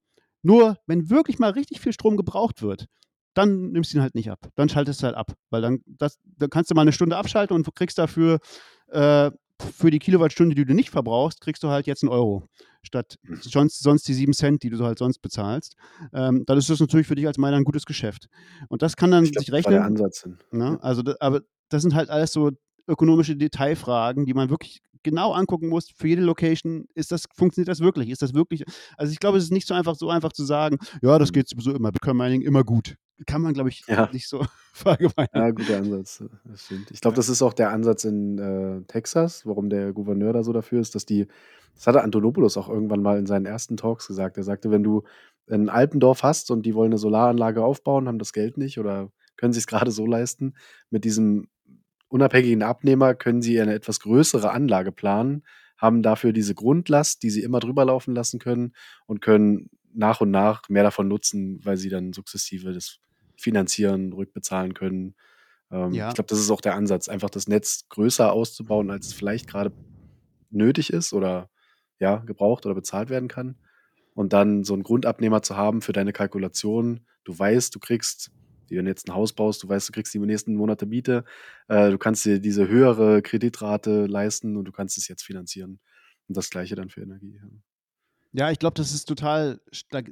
Nur 0.42 0.78
wenn 0.86 1.10
wirklich 1.10 1.38
mal 1.38 1.50
richtig 1.50 1.80
viel 1.80 1.92
Strom 1.92 2.16
gebraucht 2.16 2.62
wird, 2.62 2.86
dann 3.34 3.72
nimmst 3.72 3.92
du 3.92 3.98
ihn 3.98 4.02
halt 4.02 4.14
nicht 4.14 4.30
ab. 4.30 4.48
Dann 4.54 4.68
schaltest 4.68 5.02
du 5.02 5.06
halt 5.06 5.16
ab. 5.16 5.34
Weil 5.50 5.60
dann, 5.60 5.80
das, 5.86 6.18
dann 6.24 6.50
kannst 6.50 6.70
du 6.70 6.74
mal 6.74 6.82
eine 6.82 6.92
Stunde 6.92 7.16
abschalten 7.16 7.54
und 7.54 7.74
kriegst 7.74 7.98
dafür 7.98 8.38
äh, 8.88 9.30
für 9.60 9.90
die 9.90 9.98
Kilowattstunde, 9.98 10.54
die 10.54 10.64
du 10.64 10.74
nicht 10.74 10.90
verbrauchst, 10.90 11.40
kriegst 11.40 11.62
du 11.62 11.68
halt 11.68 11.86
jetzt 11.86 12.02
einen 12.02 12.10
Euro 12.10 12.48
statt 12.82 13.16
mhm. 13.22 13.40
sonst, 13.42 13.82
sonst 13.82 14.08
die 14.08 14.14
sieben 14.14 14.32
Cent, 14.32 14.62
die 14.62 14.70
du 14.70 14.82
halt 14.84 14.98
sonst 14.98 15.20
bezahlst. 15.20 15.76
Ähm, 16.12 16.44
dann 16.46 16.58
ist 16.58 16.70
das 16.70 16.80
natürlich 16.80 17.06
für 17.06 17.14
dich 17.14 17.26
als 17.26 17.38
Miner 17.38 17.56
ein 17.56 17.64
gutes 17.64 17.84
Geschäft. 17.84 18.28
Und 18.68 18.82
das 18.82 18.96
kann 18.96 19.10
dann 19.10 19.24
glaub, 19.24 19.44
sich 19.44 19.52
rechnen. 19.52 19.74
Das 19.74 19.80
der 19.80 19.84
Ansatz 19.84 20.22
hin. 20.22 20.38
Ne? 20.50 20.78
Also, 20.82 21.02
aber 21.20 21.42
das 21.68 21.82
sind 21.82 21.94
halt 21.94 22.08
alles 22.10 22.32
so 22.32 22.50
ökonomische 22.88 23.36
Detailfragen, 23.36 24.24
die 24.24 24.34
man 24.34 24.50
wirklich 24.50 24.80
genau 25.02 25.32
angucken 25.32 25.68
muss 25.68 25.90
für 25.94 26.08
jede 26.08 26.22
Location. 26.22 26.86
Ist 26.94 27.12
das, 27.12 27.24
funktioniert 27.34 27.68
das 27.68 27.80
wirklich? 27.80 28.10
Ist 28.10 28.22
das 28.22 28.34
wirklich? 28.34 28.64
Also 28.96 29.12
ich 29.12 29.20
glaube, 29.20 29.38
es 29.38 29.44
ist 29.44 29.52
nicht 29.52 29.66
so 29.66 29.74
einfach, 29.74 29.94
so 29.94 30.10
einfach 30.10 30.32
zu 30.32 30.44
sagen, 30.44 30.78
ja, 31.02 31.18
das 31.18 31.30
mhm. 31.30 31.34
geht 31.34 31.48
sowieso 31.48 31.74
immer, 31.74 31.92
Bitcoin 31.92 32.16
Mining 32.16 32.42
immer 32.42 32.64
gut. 32.64 32.96
Kann 33.26 33.42
man, 33.42 33.52
glaube 33.52 33.68
ich, 33.68 33.82
ja. 33.86 34.08
nicht 34.12 34.28
so 34.28 34.44
verallgemeinern. 34.72 35.30
Ja, 35.34 35.50
guter 35.50 35.76
Ansatz. 35.78 36.24
Das 36.44 36.64
stimmt. 36.64 36.90
Ich 36.90 37.00
glaube, 37.00 37.16
das 37.16 37.28
ist 37.28 37.42
auch 37.42 37.52
der 37.52 37.70
Ansatz 37.70 38.04
in 38.04 38.38
äh, 38.38 38.82
Texas, 38.86 39.44
warum 39.46 39.68
der 39.68 39.92
Gouverneur 39.92 40.32
da 40.32 40.42
so 40.42 40.52
dafür 40.52 40.80
ist, 40.80 40.94
dass 40.94 41.04
die, 41.04 41.26
das 41.74 41.86
hatte 41.86 42.02
Antonopoulos 42.02 42.56
auch 42.56 42.68
irgendwann 42.68 43.02
mal 43.02 43.18
in 43.18 43.26
seinen 43.26 43.46
ersten 43.46 43.76
Talks 43.76 44.06
gesagt. 44.06 44.38
Er 44.38 44.42
sagte, 44.42 44.70
wenn 44.70 44.82
du 44.82 45.02
ein 45.50 45.68
Alpendorf 45.68 46.22
hast 46.22 46.50
und 46.50 46.64
die 46.64 46.74
wollen 46.74 46.92
eine 46.92 46.98
Solaranlage 46.98 47.62
aufbauen, 47.62 48.08
haben 48.08 48.18
das 48.18 48.32
Geld 48.32 48.56
nicht 48.56 48.78
oder 48.78 49.10
können 49.36 49.52
sich 49.52 49.62
es 49.62 49.66
gerade 49.66 49.90
so 49.90 50.06
leisten, 50.06 50.54
mit 50.90 51.04
diesem 51.04 51.48
unabhängigen 52.10 52.62
Abnehmer 52.62 53.14
können 53.14 53.40
sie 53.40 53.60
eine 53.60 53.74
etwas 53.74 54.00
größere 54.00 54.50
Anlage 54.50 54.92
planen, 54.92 55.44
haben 55.78 56.02
dafür 56.02 56.32
diese 56.32 56.54
Grundlast, 56.54 57.22
die 57.22 57.30
sie 57.30 57.42
immer 57.42 57.60
drüber 57.60 57.84
laufen 57.84 58.14
lassen 58.14 58.38
können 58.38 58.74
und 59.06 59.22
können 59.22 59.70
nach 59.94 60.20
und 60.20 60.30
nach 60.30 60.68
mehr 60.68 60.82
davon 60.82 61.08
nutzen, 61.08 61.64
weil 61.64 61.76
sie 61.76 61.88
dann 61.88 62.12
sukzessive 62.12 62.72
das 62.72 62.98
finanzieren, 63.36 64.12
rückbezahlen 64.12 64.74
können. 64.74 65.14
Ähm, 65.70 65.92
ja. 65.92 66.08
Ich 66.08 66.14
glaube, 66.14 66.28
das 66.28 66.38
ist 66.38 66.50
auch 66.50 66.60
der 66.60 66.74
Ansatz, 66.74 67.08
einfach 67.08 67.30
das 67.30 67.48
Netz 67.48 67.88
größer 67.88 68.32
auszubauen, 68.32 68.90
als 68.90 69.06
es 69.06 69.12
vielleicht 69.14 69.48
gerade 69.48 69.72
nötig 70.50 70.92
ist 70.92 71.12
oder 71.12 71.48
ja, 71.98 72.16
gebraucht 72.16 72.66
oder 72.66 72.74
bezahlt 72.74 73.08
werden 73.08 73.28
kann. 73.28 73.56
Und 74.14 74.32
dann 74.32 74.64
so 74.64 74.74
einen 74.74 74.82
Grundabnehmer 74.82 75.42
zu 75.42 75.56
haben 75.56 75.80
für 75.80 75.92
deine 75.92 76.12
Kalkulation. 76.12 77.06
Du 77.24 77.38
weißt, 77.38 77.74
du 77.74 77.78
kriegst 77.78 78.32
wenn 78.76 78.84
du 78.84 78.90
jetzt 78.90 79.08
ein 79.08 79.14
Haus 79.14 79.32
baust, 79.32 79.62
du 79.62 79.68
weißt, 79.68 79.88
du 79.88 79.92
kriegst 79.92 80.14
die 80.14 80.18
nächsten 80.18 80.54
Monate 80.54 80.86
Miete, 80.86 81.24
äh, 81.68 81.90
du 81.90 81.98
kannst 81.98 82.24
dir 82.24 82.40
diese 82.40 82.68
höhere 82.68 83.22
Kreditrate 83.22 84.06
leisten 84.06 84.56
und 84.56 84.64
du 84.64 84.72
kannst 84.72 84.98
es 84.98 85.08
jetzt 85.08 85.22
finanzieren. 85.22 85.80
Und 86.28 86.36
das 86.36 86.50
gleiche 86.50 86.76
dann 86.76 86.90
für 86.90 87.02
Energie. 87.02 87.38
Ja. 87.42 87.48
Ja, 88.32 88.52
ich 88.52 88.60
glaube, 88.60 88.74
das 88.74 88.92
ist 88.92 89.06
total, 89.06 89.60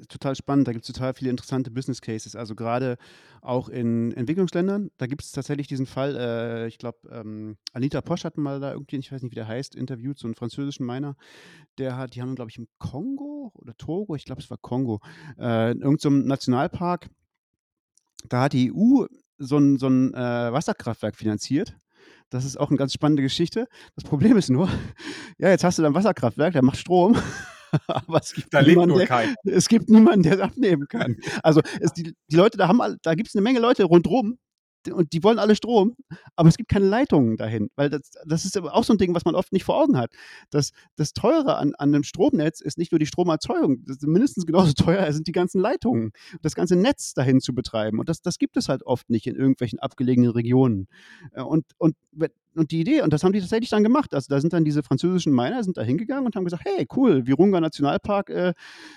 total 0.08 0.34
spannend. 0.34 0.66
Da 0.66 0.72
gibt 0.72 0.84
es 0.84 0.92
total 0.92 1.14
viele 1.14 1.30
interessante 1.30 1.70
Business 1.70 2.00
Cases. 2.00 2.34
Also 2.34 2.56
gerade 2.56 2.96
auch 3.42 3.68
in 3.68 4.10
Entwicklungsländern, 4.10 4.90
da 4.96 5.06
gibt 5.06 5.22
es 5.22 5.30
tatsächlich 5.30 5.68
diesen 5.68 5.86
Fall, 5.86 6.16
äh, 6.16 6.66
ich 6.66 6.78
glaube, 6.78 6.98
ähm, 7.12 7.58
Anita 7.72 8.00
Posch 8.00 8.24
hat 8.24 8.36
mal 8.36 8.58
da 8.58 8.72
irgendwie, 8.72 8.96
ich 8.96 9.12
weiß 9.12 9.22
nicht, 9.22 9.30
wie 9.30 9.36
der 9.36 9.46
heißt, 9.46 9.76
interviewt, 9.76 10.18
so 10.18 10.26
einen 10.26 10.34
französischen 10.34 10.84
Miner. 10.84 11.16
Der 11.78 11.96
hat, 11.96 12.16
die 12.16 12.20
haben, 12.20 12.34
glaube 12.34 12.50
ich, 12.50 12.58
im 12.58 12.66
Kongo 12.78 13.52
oder 13.54 13.76
Togo, 13.76 14.16
ich 14.16 14.24
glaube, 14.24 14.42
es 14.42 14.50
war 14.50 14.58
Kongo, 14.58 15.00
äh, 15.38 15.70
in 15.70 15.82
irgendeinem 15.82 16.26
Nationalpark 16.26 17.08
da 18.28 18.42
hat 18.42 18.52
die 18.52 18.72
EU 18.72 19.06
so 19.38 19.58
ein, 19.58 19.78
so 19.78 19.88
ein 19.88 20.14
äh, 20.14 20.52
Wasserkraftwerk 20.52 21.16
finanziert. 21.16 21.76
Das 22.30 22.44
ist 22.44 22.58
auch 22.58 22.68
eine 22.68 22.76
ganz 22.76 22.92
spannende 22.92 23.22
Geschichte. 23.22 23.66
Das 23.94 24.04
Problem 24.04 24.36
ist 24.36 24.50
nur, 24.50 24.68
ja, 25.38 25.48
jetzt 25.48 25.64
hast 25.64 25.78
du 25.78 25.82
da 25.82 25.88
ein 25.88 25.94
Wasserkraftwerk, 25.94 26.52
der 26.52 26.64
macht 26.64 26.78
Strom. 26.78 27.16
aber 27.86 28.18
es 28.18 28.32
gibt, 28.32 28.52
da 28.52 28.62
niemanden, 28.62 28.98
der, 28.98 29.34
es 29.44 29.68
gibt 29.68 29.90
niemanden, 29.90 30.22
der 30.22 30.34
es 30.34 30.40
abnehmen 30.40 30.86
kann. 30.88 31.16
Also 31.42 31.60
es, 31.80 31.92
die, 31.92 32.14
die 32.30 32.36
Leute, 32.36 32.58
da 32.58 32.68
haben 32.68 32.80
da 33.02 33.14
gibt 33.14 33.28
es 33.28 33.34
eine 33.34 33.42
Menge 33.42 33.60
Leute 33.60 33.84
rundherum, 33.84 34.38
und 34.90 35.12
die 35.12 35.22
wollen 35.22 35.38
alle 35.38 35.56
Strom, 35.56 35.96
aber 36.36 36.48
es 36.48 36.56
gibt 36.56 36.68
keine 36.68 36.86
Leitungen 36.86 37.36
dahin, 37.36 37.70
weil 37.76 37.90
das, 37.90 38.12
das 38.24 38.44
ist 38.44 38.56
auch 38.58 38.84
so 38.84 38.92
ein 38.94 38.98
Ding, 38.98 39.14
was 39.14 39.24
man 39.24 39.34
oft 39.34 39.52
nicht 39.52 39.64
vor 39.64 39.82
Augen 39.82 39.96
hat. 39.96 40.12
Das, 40.50 40.72
das 40.96 41.12
Teure 41.12 41.56
an, 41.56 41.74
an 41.76 41.94
einem 41.94 42.04
Stromnetz 42.04 42.60
ist 42.60 42.78
nicht 42.78 42.92
nur 42.92 42.98
die 42.98 43.06
Stromerzeugung, 43.06 43.84
mindestens 44.02 44.46
genauso 44.46 44.72
teuer 44.76 45.12
sind 45.12 45.26
die 45.26 45.32
ganzen 45.32 45.60
Leitungen, 45.60 46.12
das 46.42 46.54
ganze 46.54 46.76
Netz 46.76 47.14
dahin 47.14 47.40
zu 47.40 47.54
betreiben. 47.54 47.98
Und 47.98 48.08
das, 48.08 48.22
das 48.22 48.38
gibt 48.38 48.56
es 48.56 48.68
halt 48.68 48.84
oft 48.84 49.10
nicht 49.10 49.26
in 49.26 49.34
irgendwelchen 49.34 49.78
abgelegenen 49.78 50.30
Regionen. 50.30 50.88
Äh, 51.32 51.42
und, 51.42 51.64
und, 51.78 51.96
und 52.54 52.70
die 52.70 52.80
Idee, 52.80 53.02
und 53.02 53.12
das 53.12 53.24
haben 53.24 53.32
die 53.32 53.40
tatsächlich 53.40 53.70
dann 53.70 53.82
gemacht. 53.82 54.14
Also 54.14 54.26
da 54.28 54.40
sind 54.40 54.52
dann 54.52 54.64
diese 54.64 54.82
französischen 54.82 55.32
Miner 55.32 55.62
sind 55.62 55.76
da 55.76 55.82
hingegangen 55.82 56.26
und 56.26 56.36
haben 56.36 56.44
gesagt, 56.44 56.64
hey, 56.66 56.86
cool, 56.96 57.26
Virunga 57.26 57.60
Nationalpark, 57.60 58.30
äh, 58.30 58.54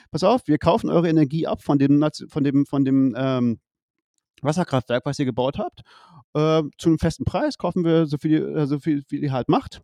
pass 0.10 0.24
auf, 0.24 0.48
wir 0.48 0.58
kaufen 0.58 0.90
eure 0.90 1.10
Energie 1.10 1.48
ab 1.48 1.62
von 1.62 1.80
dem, 1.80 2.04
von 2.28 2.44
dem, 2.44 2.66
von 2.66 2.86
dem 2.86 3.16
ähm, 3.18 3.60
Wasserkraftwerk, 4.42 5.06
was 5.06 5.20
ihr 5.20 5.26
gebaut 5.26 5.58
habt, 5.58 5.82
äh, 6.34 6.64
zu 6.78 6.90
einem 6.90 7.00
festen 7.00 7.26
Preis, 7.26 7.58
kaufen 7.58 7.84
wir 7.84 8.06
so 8.06 8.18
viel, 8.18 8.56
äh, 8.56 8.68
so 8.68 8.80
viel 8.80 9.04
wie 9.10 9.18
ihr 9.18 9.32
halt 9.32 9.50
macht. 9.50 9.82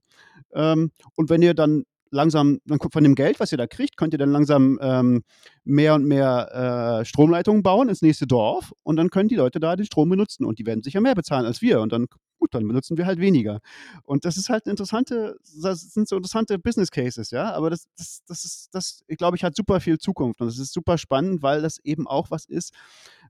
Ähm, 0.54 0.92
und 1.16 1.30
wenn 1.30 1.42
ihr 1.42 1.54
dann 1.54 1.84
langsam, 2.12 2.60
dann 2.66 2.80
von 2.80 3.04
dem 3.04 3.16
Geld, 3.16 3.40
was 3.40 3.52
ihr 3.52 3.58
da 3.58 3.68
kriegt, 3.68 3.98
könnt 3.98 4.14
ihr 4.14 4.20
dann 4.20 4.32
langsam 4.32 4.80
ähm, 4.82 5.24
mehr 5.64 5.96
und 5.96 6.06
mehr 6.06 7.00
äh, 7.02 7.06
Stromleitungen 7.06 7.64
bauen 7.64 7.90
ins 7.90 8.02
nächste 8.02 8.28
Dorf 8.28 8.74
und 8.84 8.96
dann 8.96 9.10
können 9.10 9.30
die 9.30 9.36
Leute 9.36 9.60
da 9.60 9.76
den 9.76 9.86
Strom 9.86 10.10
benutzen 10.10 10.46
und 10.46 10.60
die 10.60 10.66
werden 10.66 10.84
sicher 10.84 11.02
mehr 11.02 11.16
bezahlen 11.16 11.46
als 11.46 11.62
wir 11.62 11.82
und 11.82 11.92
dann 11.92 12.08
gut, 12.40 12.54
dann 12.54 12.68
benutzen 12.68 12.98
wir 12.98 13.06
halt 13.06 13.20
weniger. 13.20 13.60
Und 14.04 14.26
das 14.26 14.38
ist 14.38 14.50
halt 14.50 14.66
eine 14.66 14.72
interessante, 14.72 15.38
das 15.62 15.82
sind 15.82 16.08
so 16.08 16.16
interessante 16.16 16.60
Business 16.60 16.92
Cases, 16.92 17.32
ja, 17.32 17.54
aber 17.54 17.70
das, 17.70 17.88
das, 17.98 18.22
das 18.28 18.46
ist, 18.46 18.70
das, 18.74 19.02
ich 19.08 19.18
glaube 19.18 19.38
ich, 19.38 19.44
hat 19.44 19.56
super 19.56 19.80
viel 19.80 19.98
Zukunft 19.98 20.42
und 20.42 20.48
das 20.48 20.60
ist 20.60 20.74
super 20.74 20.98
spannend, 20.98 21.42
weil 21.42 21.62
das 21.62 21.80
eben 21.84 22.08
auch 22.08 22.32
was 22.32 22.46
ist, 22.46 22.74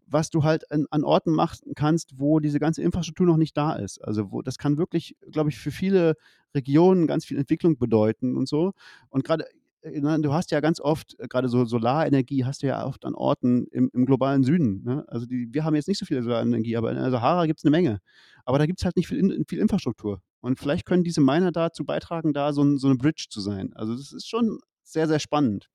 was 0.08 0.30
du 0.30 0.44
halt 0.44 0.72
an, 0.72 0.86
an, 0.90 1.04
Orten 1.04 1.32
machen 1.32 1.74
kannst, 1.76 2.18
wo 2.18 2.40
diese 2.40 2.60
ganze 2.60 2.82
Infrastruktur 2.82 3.26
noch 3.26 3.38
nicht 3.38 3.56
da 3.58 3.74
ist. 3.74 4.04
Also 4.04 4.32
wo 4.32 4.42
das 4.42 4.58
kann 4.58 4.78
wirklich, 4.78 5.16
glaube 5.32 5.50
ich, 5.50 5.58
für 5.58 5.72
viele 5.72 6.16
Regionen 6.56 7.08
ganz 7.08 7.26
viel 7.26 7.38
Entwicklung 7.38 7.78
bedeuten 7.78 8.36
und 8.36 8.48
so. 8.48 8.74
Und 9.10 9.24
gerade 9.24 9.46
äh, 9.82 10.20
du 10.20 10.34
hast 10.34 10.52
ja 10.52 10.60
ganz 10.60 10.80
oft, 10.80 11.20
äh, 11.20 11.28
gerade 11.28 11.50
so 11.50 11.66
Solarenergie 11.66 12.46
hast 12.46 12.64
du 12.64 12.68
ja 12.68 12.86
oft 12.86 13.06
an 13.06 13.16
Orten 13.16 13.68
im, 13.68 13.90
im 13.94 14.06
globalen 14.06 14.44
Süden. 14.44 14.84
Ne? 14.84 15.06
Also 15.08 15.26
die, 15.26 15.50
wir 15.52 15.64
haben 15.64 15.76
jetzt 15.76 15.88
nicht 15.88 16.00
so 16.00 16.06
viel 16.06 16.22
Solarenergie, 16.22 16.78
aber 16.78 16.92
in 16.92 16.98
der 16.98 17.12
Sahara 17.12 17.46
gibt 17.46 17.60
es 17.60 17.66
eine 17.66 17.72
Menge. 17.72 18.00
Aber 18.46 18.60
da 18.60 18.66
gibt 18.66 18.80
es 18.80 18.86
halt 18.86 18.96
nicht 18.96 19.08
viel, 19.08 19.44
viel, 19.48 19.60
Infrastruktur. 19.60 20.22
Und 20.40 20.60
vielleicht 20.60 20.86
können 20.86 21.04
diese 21.04 21.22
Miner 21.22 21.52
dazu 21.52 21.84
beitragen, 21.84 22.34
da 22.34 22.54
so, 22.54 22.78
so 22.78 22.88
eine 22.88 22.98
Bridge 22.98 23.28
zu 23.30 23.42
sein. 23.42 23.74
Also 23.74 23.96
das 23.96 24.14
ist 24.14 24.28
schon 24.28 24.60
sehr, 24.84 25.08
sehr 25.08 25.20
spannend. 25.20 25.70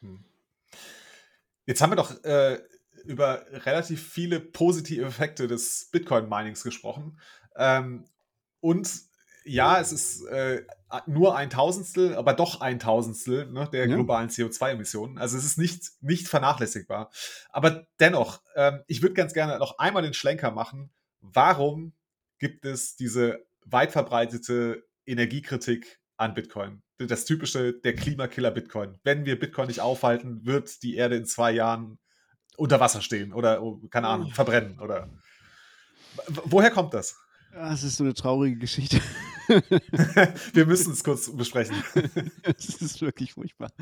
Hm. 0.00 0.20
Jetzt 1.66 1.80
haben 1.80 1.92
wir 1.92 1.96
doch 1.96 2.22
äh, 2.24 2.58
über 3.04 3.44
relativ 3.50 4.06
viele 4.06 4.40
positive 4.40 5.04
Effekte 5.04 5.46
des 5.46 5.88
Bitcoin-Minings 5.92 6.62
gesprochen. 6.62 7.18
Ähm, 7.56 8.04
und 8.60 8.90
ja, 9.44 9.80
es 9.80 9.92
ist 9.92 10.24
äh, 10.26 10.62
nur 11.06 11.36
ein 11.36 11.50
Tausendstel, 11.50 12.14
aber 12.14 12.34
doch 12.34 12.60
ein 12.60 12.78
Tausendstel 12.78 13.46
ne, 13.50 13.68
der 13.72 13.88
ja. 13.88 13.94
globalen 13.94 14.28
CO2-Emissionen. 14.28 15.18
Also 15.18 15.36
es 15.36 15.44
ist 15.44 15.58
nicht, 15.58 15.90
nicht 16.00 16.28
vernachlässigbar. 16.28 17.10
Aber 17.50 17.86
dennoch, 17.98 18.42
ähm, 18.54 18.82
ich 18.86 19.02
würde 19.02 19.14
ganz 19.14 19.32
gerne 19.32 19.58
noch 19.58 19.78
einmal 19.78 20.02
den 20.02 20.14
Schlenker 20.14 20.50
machen. 20.50 20.90
Warum 21.20 21.94
gibt 22.38 22.64
es 22.64 22.96
diese 22.96 23.46
weit 23.64 23.92
verbreitete 23.92 24.84
Energiekritik 25.06 26.00
an 26.16 26.34
Bitcoin? 26.34 26.82
Das 26.98 27.24
typische, 27.24 27.72
der 27.72 27.94
Klimakiller 27.94 28.50
Bitcoin. 28.50 28.98
Wenn 29.04 29.24
wir 29.24 29.38
Bitcoin 29.38 29.68
nicht 29.68 29.80
aufhalten, 29.80 30.44
wird 30.44 30.82
die 30.82 30.96
Erde 30.96 31.16
in 31.16 31.24
zwei 31.24 31.50
Jahren 31.50 31.98
unter 32.60 32.78
Wasser 32.78 33.00
stehen 33.00 33.32
oder, 33.32 33.62
oh, 33.62 33.80
keine 33.90 34.08
Ahnung, 34.08 34.28
oh. 34.30 34.34
verbrennen 34.34 34.78
oder. 34.80 35.08
Woher 36.44 36.70
kommt 36.70 36.92
das? 36.92 37.16
Das 37.52 37.82
ist 37.82 37.96
so 37.96 38.04
eine 38.04 38.14
traurige 38.14 38.58
Geschichte. 38.58 39.00
Wir 40.52 40.66
müssen 40.66 40.92
es 40.92 41.02
kurz 41.02 41.34
besprechen. 41.34 41.76
Es 42.44 42.80
ist 42.80 43.00
wirklich 43.00 43.32
furchtbar. 43.32 43.72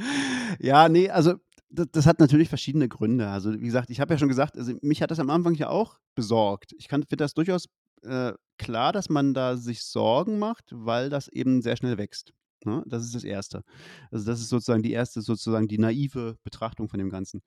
Ja, 0.60 0.88
nee, 0.88 1.10
also 1.10 1.34
das, 1.68 1.88
das, 1.92 2.06
hat 2.06 2.20
natürlich 2.20 2.48
verschiedene 2.48 2.88
Gründe. 2.88 3.28
Also 3.28 3.52
wie 3.52 3.66
gesagt, 3.66 3.90
ich 3.90 4.00
habe 4.00 4.14
ja 4.14 4.18
schon 4.18 4.28
gesagt, 4.28 4.56
also 4.56 4.72
mich 4.80 5.02
hat 5.02 5.10
das 5.10 5.18
am 5.18 5.28
Anfang 5.28 5.54
ja 5.54 5.68
auch 5.68 5.98
besorgt. 6.14 6.72
Ich 6.78 6.88
finde 6.88 7.06
das 7.16 7.34
durchaus 7.34 7.68
äh, 8.02 8.32
klar, 8.56 8.92
dass 8.92 9.08
man 9.08 9.34
da 9.34 9.56
sich 9.56 9.82
Sorgen 9.82 10.38
macht, 10.38 10.66
weil 10.70 11.10
das 11.10 11.28
eben 11.28 11.60
sehr 11.60 11.76
schnell 11.76 11.98
wächst. 11.98 12.32
Ne? 12.64 12.82
Das 12.86 13.04
ist 13.04 13.14
das 13.14 13.24
Erste. 13.24 13.62
Also 14.10 14.26
das 14.26 14.40
ist 14.40 14.48
sozusagen 14.48 14.82
die 14.82 14.92
erste, 14.92 15.20
sozusagen 15.20 15.68
die 15.68 15.78
naive 15.78 16.36
Betrachtung 16.44 16.88
von 16.88 16.98
dem 16.98 17.10
Ganzen. 17.10 17.42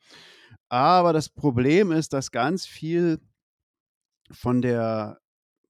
Aber 0.70 1.14
das 1.14 1.30
Problem 1.30 1.92
ist, 1.92 2.14
dass 2.14 2.32
ganz 2.32 2.66
viel 2.66 3.20
von 4.32 4.62
der 4.62 5.20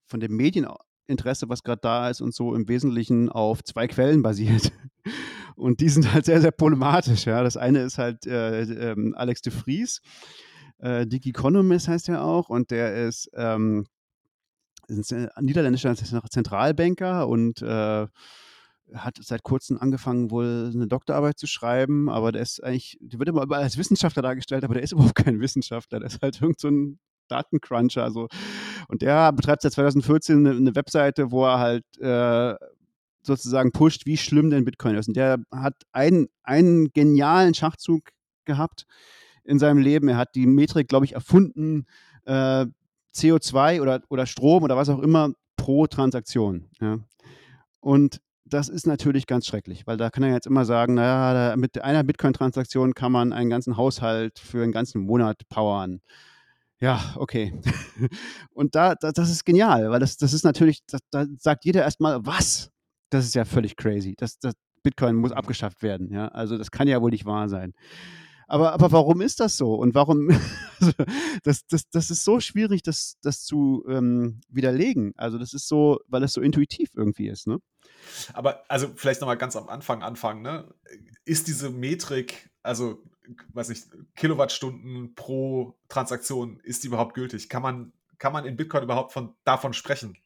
von 0.05 0.19
dem 0.19 0.35
Medieninteresse, 0.35 1.47
was 1.47 1.63
gerade 1.63 1.81
da 1.81 2.09
ist 2.09 2.21
und 2.21 2.33
so 2.33 2.53
im 2.53 2.67
Wesentlichen 2.67 3.29
auf 3.29 3.63
zwei 3.63 3.87
Quellen 3.87 4.21
basiert. 4.21 4.71
Und 5.55 5.79
die 5.79 5.89
sind 5.89 6.11
halt 6.11 6.25
sehr, 6.25 6.41
sehr 6.41 6.51
problematisch. 6.51 7.25
Ja. 7.25 7.43
Das 7.43 7.55
eine 7.55 7.81
ist 7.83 7.97
halt 7.97 8.25
äh, 8.25 8.61
ähm, 8.61 9.13
Alex 9.15 9.41
de 9.41 9.53
Vries, 9.53 10.01
äh, 10.81 11.05
Dick 11.05 11.25
Economist 11.27 11.87
heißt 11.87 12.09
er 12.09 12.23
auch, 12.23 12.49
und 12.49 12.71
der 12.71 13.07
ist 13.07 13.29
ähm, 13.35 13.85
ein 14.89 15.45
niederländischer 15.45 15.95
Zentralbanker 15.95 17.27
und 17.27 17.61
äh, 17.61 18.07
hat 18.93 19.17
seit 19.21 19.43
kurzem 19.43 19.77
angefangen, 19.77 20.31
wohl 20.31 20.71
eine 20.73 20.87
Doktorarbeit 20.87 21.37
zu 21.37 21.47
schreiben, 21.47 22.09
aber 22.09 22.31
der 22.31 22.41
ist 22.41 22.63
eigentlich, 22.63 22.97
der 23.01 23.19
wird 23.19 23.29
immer 23.29 23.49
als 23.51 23.77
Wissenschaftler 23.77 24.21
dargestellt, 24.21 24.63
aber 24.63 24.73
der 24.73 24.83
ist 24.83 24.91
überhaupt 24.93 25.15
kein 25.15 25.39
Wissenschaftler, 25.39 25.99
der 25.99 26.07
ist 26.07 26.21
halt 26.21 26.41
irgend 26.41 26.59
so 26.59 26.69
ein 26.69 26.99
Datencruncher. 27.27 28.03
Also. 28.03 28.27
Und 28.87 29.01
der 29.01 29.31
betreibt 29.31 29.61
seit 29.61 29.73
2014 29.73 30.45
eine, 30.45 30.55
eine 30.55 30.75
Webseite, 30.75 31.31
wo 31.31 31.45
er 31.45 31.59
halt 31.59 31.97
äh, 31.99 32.55
sozusagen 33.23 33.71
pusht, 33.71 34.05
wie 34.05 34.17
schlimm 34.17 34.49
denn 34.49 34.65
Bitcoin 34.65 34.95
ist. 34.95 35.07
Und 35.07 35.15
der 35.15 35.37
hat 35.51 35.75
einen, 35.91 36.27
einen 36.43 36.91
genialen 36.91 37.53
Schachzug 37.53 38.09
gehabt 38.45 38.85
in 39.43 39.59
seinem 39.59 39.79
Leben. 39.79 40.07
Er 40.09 40.17
hat 40.17 40.35
die 40.35 40.47
Metrik, 40.47 40.87
glaube 40.87 41.05
ich, 41.05 41.13
erfunden, 41.13 41.85
äh, 42.25 42.65
CO2 43.15 43.81
oder, 43.81 44.01
oder 44.09 44.25
Strom 44.25 44.63
oder 44.63 44.77
was 44.77 44.89
auch 44.89 44.99
immer 44.99 45.33
pro 45.57 45.87
Transaktion. 45.87 46.69
Ja. 46.79 46.99
Und 47.79 48.21
das 48.53 48.69
ist 48.69 48.85
natürlich 48.85 49.27
ganz 49.27 49.47
schrecklich, 49.47 49.87
weil 49.87 49.97
da 49.97 50.09
kann 50.09 50.23
er 50.23 50.33
jetzt 50.33 50.47
immer 50.47 50.65
sagen, 50.65 50.95
naja, 50.95 51.55
mit 51.55 51.81
einer 51.81 52.03
Bitcoin-Transaktion 52.03 52.93
kann 52.93 53.11
man 53.11 53.33
einen 53.33 53.49
ganzen 53.49 53.77
Haushalt 53.77 54.39
für 54.39 54.63
einen 54.63 54.71
ganzen 54.71 55.01
Monat 55.01 55.47
powern. 55.49 56.01
Ja, 56.79 56.99
okay. 57.15 57.53
Und 58.53 58.75
da, 58.75 58.95
da, 58.95 59.11
das 59.11 59.29
ist 59.29 59.45
genial, 59.45 59.89
weil 59.89 59.99
das, 59.99 60.17
das 60.17 60.33
ist 60.33 60.43
natürlich, 60.43 60.83
das, 60.87 61.01
da 61.11 61.25
sagt 61.37 61.63
jeder 61.63 61.83
erstmal, 61.83 62.25
was? 62.25 62.71
Das 63.09 63.25
ist 63.25 63.35
ja 63.35 63.45
völlig 63.45 63.77
crazy. 63.77 64.15
Das, 64.17 64.39
das 64.39 64.53
Bitcoin 64.83 65.15
muss 65.15 65.31
abgeschafft 65.31 65.83
werden. 65.83 66.11
Ja? 66.11 66.27
Also 66.29 66.57
das 66.57 66.71
kann 66.71 66.87
ja 66.87 67.01
wohl 67.01 67.11
nicht 67.11 67.25
wahr 67.25 67.49
sein. 67.49 67.73
Aber, 68.51 68.73
aber 68.73 68.91
warum 68.91 69.21
ist 69.21 69.39
das 69.39 69.55
so? 69.55 69.75
Und 69.75 69.95
warum, 69.95 70.29
also 70.81 70.91
das, 71.43 71.65
das, 71.67 71.89
das 71.89 72.11
ist 72.11 72.25
so 72.25 72.41
schwierig, 72.41 72.83
das, 72.83 73.15
das 73.21 73.45
zu 73.45 73.85
ähm, 73.87 74.41
widerlegen. 74.49 75.13
Also 75.15 75.37
das 75.37 75.53
ist 75.53 75.69
so, 75.69 76.01
weil 76.07 76.21
es 76.23 76.33
so 76.33 76.41
intuitiv 76.41 76.89
irgendwie 76.93 77.29
ist, 77.29 77.47
ne? 77.47 77.59
Aber 78.33 78.61
also 78.67 78.91
vielleicht 78.93 79.21
nochmal 79.21 79.37
ganz 79.37 79.55
am 79.55 79.69
Anfang 79.69 80.03
anfangen, 80.03 80.41
ne? 80.41 80.67
Ist 81.23 81.47
diese 81.47 81.69
Metrik, 81.69 82.49
also 82.61 83.01
weiß 83.53 83.69
ich, 83.69 83.83
Kilowattstunden 84.17 85.15
pro 85.15 85.79
Transaktion, 85.87 86.59
ist 86.59 86.83
die 86.83 86.87
überhaupt 86.87 87.13
gültig? 87.13 87.47
Kann 87.47 87.61
man, 87.61 87.93
kann 88.17 88.33
man 88.33 88.43
in 88.43 88.57
Bitcoin 88.57 88.83
überhaupt 88.83 89.13
von, 89.13 89.33
davon 89.45 89.71
sprechen? 89.71 90.17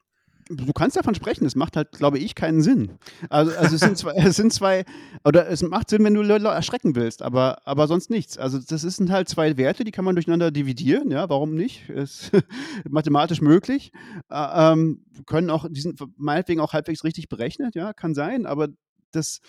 Du 0.49 0.73
kannst 0.73 0.95
davon 0.95 1.15
sprechen, 1.15 1.45
es 1.45 1.55
macht 1.55 1.75
halt, 1.75 1.91
glaube 1.93 2.19
ich, 2.19 2.35
keinen 2.35 2.61
Sinn. 2.61 2.97
Also, 3.29 3.51
also 3.57 3.75
es, 3.75 3.81
sind 3.81 3.97
zwei, 3.97 4.11
es 4.15 4.35
sind 4.35 4.53
zwei, 4.53 4.85
oder 5.23 5.47
es 5.49 5.63
macht 5.63 5.89
Sinn, 5.89 6.03
wenn 6.03 6.13
du 6.13 6.21
Leute 6.21 6.45
erschrecken 6.47 6.95
willst, 6.95 7.21
aber, 7.21 7.65
aber 7.65 7.87
sonst 7.87 8.09
nichts. 8.09 8.37
Also 8.37 8.59
das 8.59 8.81
sind 8.81 9.09
halt 9.09 9.27
zwei 9.27 9.57
Werte, 9.57 9.83
die 9.83 9.91
kann 9.91 10.05
man 10.05 10.15
durcheinander 10.15 10.51
dividieren, 10.51 11.09
ja, 11.09 11.29
warum 11.29 11.55
nicht? 11.55 11.89
Ist 11.89 12.31
mathematisch 12.89 13.41
möglich. 13.41 13.91
Äh, 14.29 14.73
ähm, 14.73 15.05
können 15.25 15.49
auch, 15.49 15.65
die 15.69 15.81
sind 15.81 15.99
meinetwegen 16.17 16.61
auch 16.61 16.73
halbwegs 16.73 17.03
richtig 17.03 17.27
berechnet, 17.27 17.75
ja, 17.75 17.93
kann 17.93 18.13
sein, 18.13 18.45
aber 18.45 18.67
das, 19.11 19.39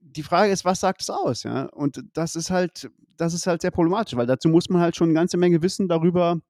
die 0.00 0.22
Frage 0.22 0.52
ist, 0.52 0.64
was 0.64 0.80
sagt 0.80 1.00
es 1.00 1.10
aus, 1.10 1.44
ja? 1.44 1.64
Und 1.66 2.04
das 2.12 2.36
ist 2.36 2.50
halt, 2.50 2.90
das 3.16 3.32
ist 3.32 3.46
halt 3.46 3.62
sehr 3.62 3.70
problematisch, 3.70 4.16
weil 4.16 4.26
dazu 4.26 4.48
muss 4.48 4.68
man 4.68 4.82
halt 4.82 4.96
schon 4.96 5.08
eine 5.08 5.14
ganze 5.14 5.36
Menge 5.38 5.62
wissen 5.62 5.88
darüber, 5.88 6.40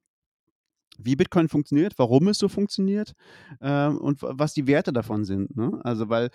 wie 0.99 1.17
Bitcoin 1.17 1.49
funktioniert, 1.49 1.95
warum 1.99 2.29
es 2.29 2.39
so 2.39 2.49
funktioniert 2.49 3.15
äh, 3.61 3.89
und 3.89 4.21
was 4.23 4.55
die 4.55 4.67
Werte 4.67 4.93
davon 4.93 5.25
sind. 5.25 5.57
Ne? 5.57 5.81
Also, 5.85 6.09
weil 6.09 6.31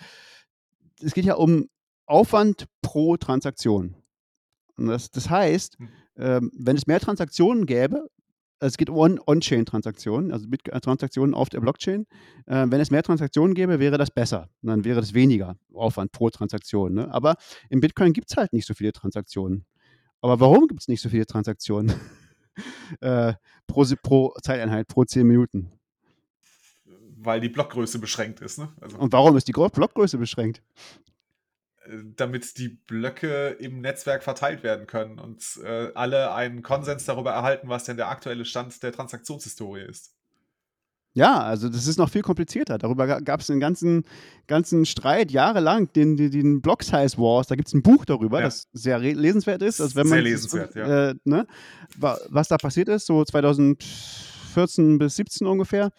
es 1.00 1.14
geht 1.14 1.24
ja 1.24 1.34
um 1.34 1.68
Aufwand 2.06 2.66
pro 2.82 3.16
Transaktion. 3.16 3.94
Und 4.76 4.86
das, 4.86 5.10
das 5.10 5.30
heißt, 5.30 5.78
äh, 6.16 6.40
wenn 6.52 6.76
es 6.76 6.86
mehr 6.86 7.00
Transaktionen 7.00 7.66
gäbe, 7.66 8.08
es 8.60 8.76
geht 8.76 8.90
um 8.90 9.18
On-Chain-Transaktionen, 9.26 10.32
also 10.32 10.46
äh, 10.46 10.80
Transaktionen 10.80 11.34
auf 11.34 11.48
der 11.48 11.60
Blockchain. 11.60 12.06
Äh, 12.46 12.66
wenn 12.68 12.80
es 12.80 12.90
mehr 12.90 13.02
Transaktionen 13.02 13.54
gäbe, 13.54 13.80
wäre 13.80 13.96
das 13.96 14.10
besser. 14.10 14.50
Und 14.62 14.68
dann 14.68 14.84
wäre 14.84 15.00
das 15.00 15.14
weniger 15.14 15.56
Aufwand 15.72 16.12
pro 16.12 16.28
Transaktion. 16.28 16.94
Ne? 16.94 17.12
Aber 17.12 17.36
in 17.70 17.80
Bitcoin 17.80 18.12
gibt 18.12 18.30
es 18.30 18.36
halt 18.36 18.52
nicht 18.52 18.66
so 18.66 18.74
viele 18.74 18.92
Transaktionen. 18.92 19.64
Aber 20.20 20.40
warum 20.40 20.68
gibt 20.68 20.82
es 20.82 20.88
nicht 20.88 21.00
so 21.00 21.08
viele 21.08 21.26
Transaktionen? 21.26 21.92
äh, 23.00 23.34
pro, 23.66 23.84
pro 24.02 24.34
Zeiteinheit, 24.42 24.88
pro 24.88 25.04
10 25.04 25.26
Minuten. 25.26 25.72
Weil 27.16 27.40
die 27.40 27.48
Blockgröße 27.48 27.98
beschränkt 27.98 28.40
ist. 28.40 28.58
Ne? 28.58 28.72
Also, 28.80 28.98
Und 28.98 29.12
warum 29.12 29.36
ist 29.36 29.46
die 29.46 29.52
Blockgröße 29.52 30.18
beschränkt? 30.18 30.62
Äh, 31.84 31.98
damit 32.16 32.58
die 32.58 32.68
Blöcke 32.68 33.48
im 33.58 33.80
Netzwerk 33.80 34.22
verteilt 34.22 34.62
werden 34.62 34.86
können 34.86 35.18
und 35.18 35.60
äh, 35.64 35.90
alle 35.94 36.32
einen 36.34 36.62
Konsens 36.62 37.04
darüber 37.04 37.32
erhalten, 37.32 37.68
was 37.68 37.84
denn 37.84 37.96
der 37.96 38.08
aktuelle 38.08 38.44
Stand 38.44 38.82
der 38.82 38.92
Transaktionshistorie 38.92 39.82
ist. 39.82 40.14
Ja, 41.12 41.40
also 41.40 41.68
das 41.68 41.88
ist 41.88 41.98
noch 41.98 42.08
viel 42.08 42.22
komplizierter. 42.22 42.78
Darüber 42.78 43.20
gab 43.20 43.40
es 43.40 43.50
einen 43.50 43.58
ganzen, 43.58 44.04
ganzen 44.46 44.86
Streit 44.86 45.32
jahrelang, 45.32 45.92
den, 45.92 46.16
den, 46.16 46.30
den 46.30 46.60
Block 46.60 46.84
Size 46.84 47.18
Wars. 47.18 47.48
Da 47.48 47.56
gibt 47.56 47.66
es 47.68 47.74
ein 47.74 47.82
Buch 47.82 48.04
darüber, 48.04 48.38
ja. 48.38 48.44
das 48.44 48.68
sehr 48.72 48.98
lesenswert 49.00 49.60
ist. 49.62 49.80
Also 49.80 49.96
wenn 49.96 50.06
sehr 50.06 50.16
man, 50.18 50.24
lesenswert, 50.24 50.74
ja. 50.76 51.10
Äh, 51.10 51.14
ne, 51.24 51.46
was 51.96 52.48
da 52.48 52.56
passiert 52.58 52.88
ist, 52.88 53.06
so 53.06 53.24
2014 53.24 54.98
bis 54.98 55.16
17 55.16 55.48
ungefähr. 55.48 55.90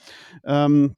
Ähm, 0.45 0.95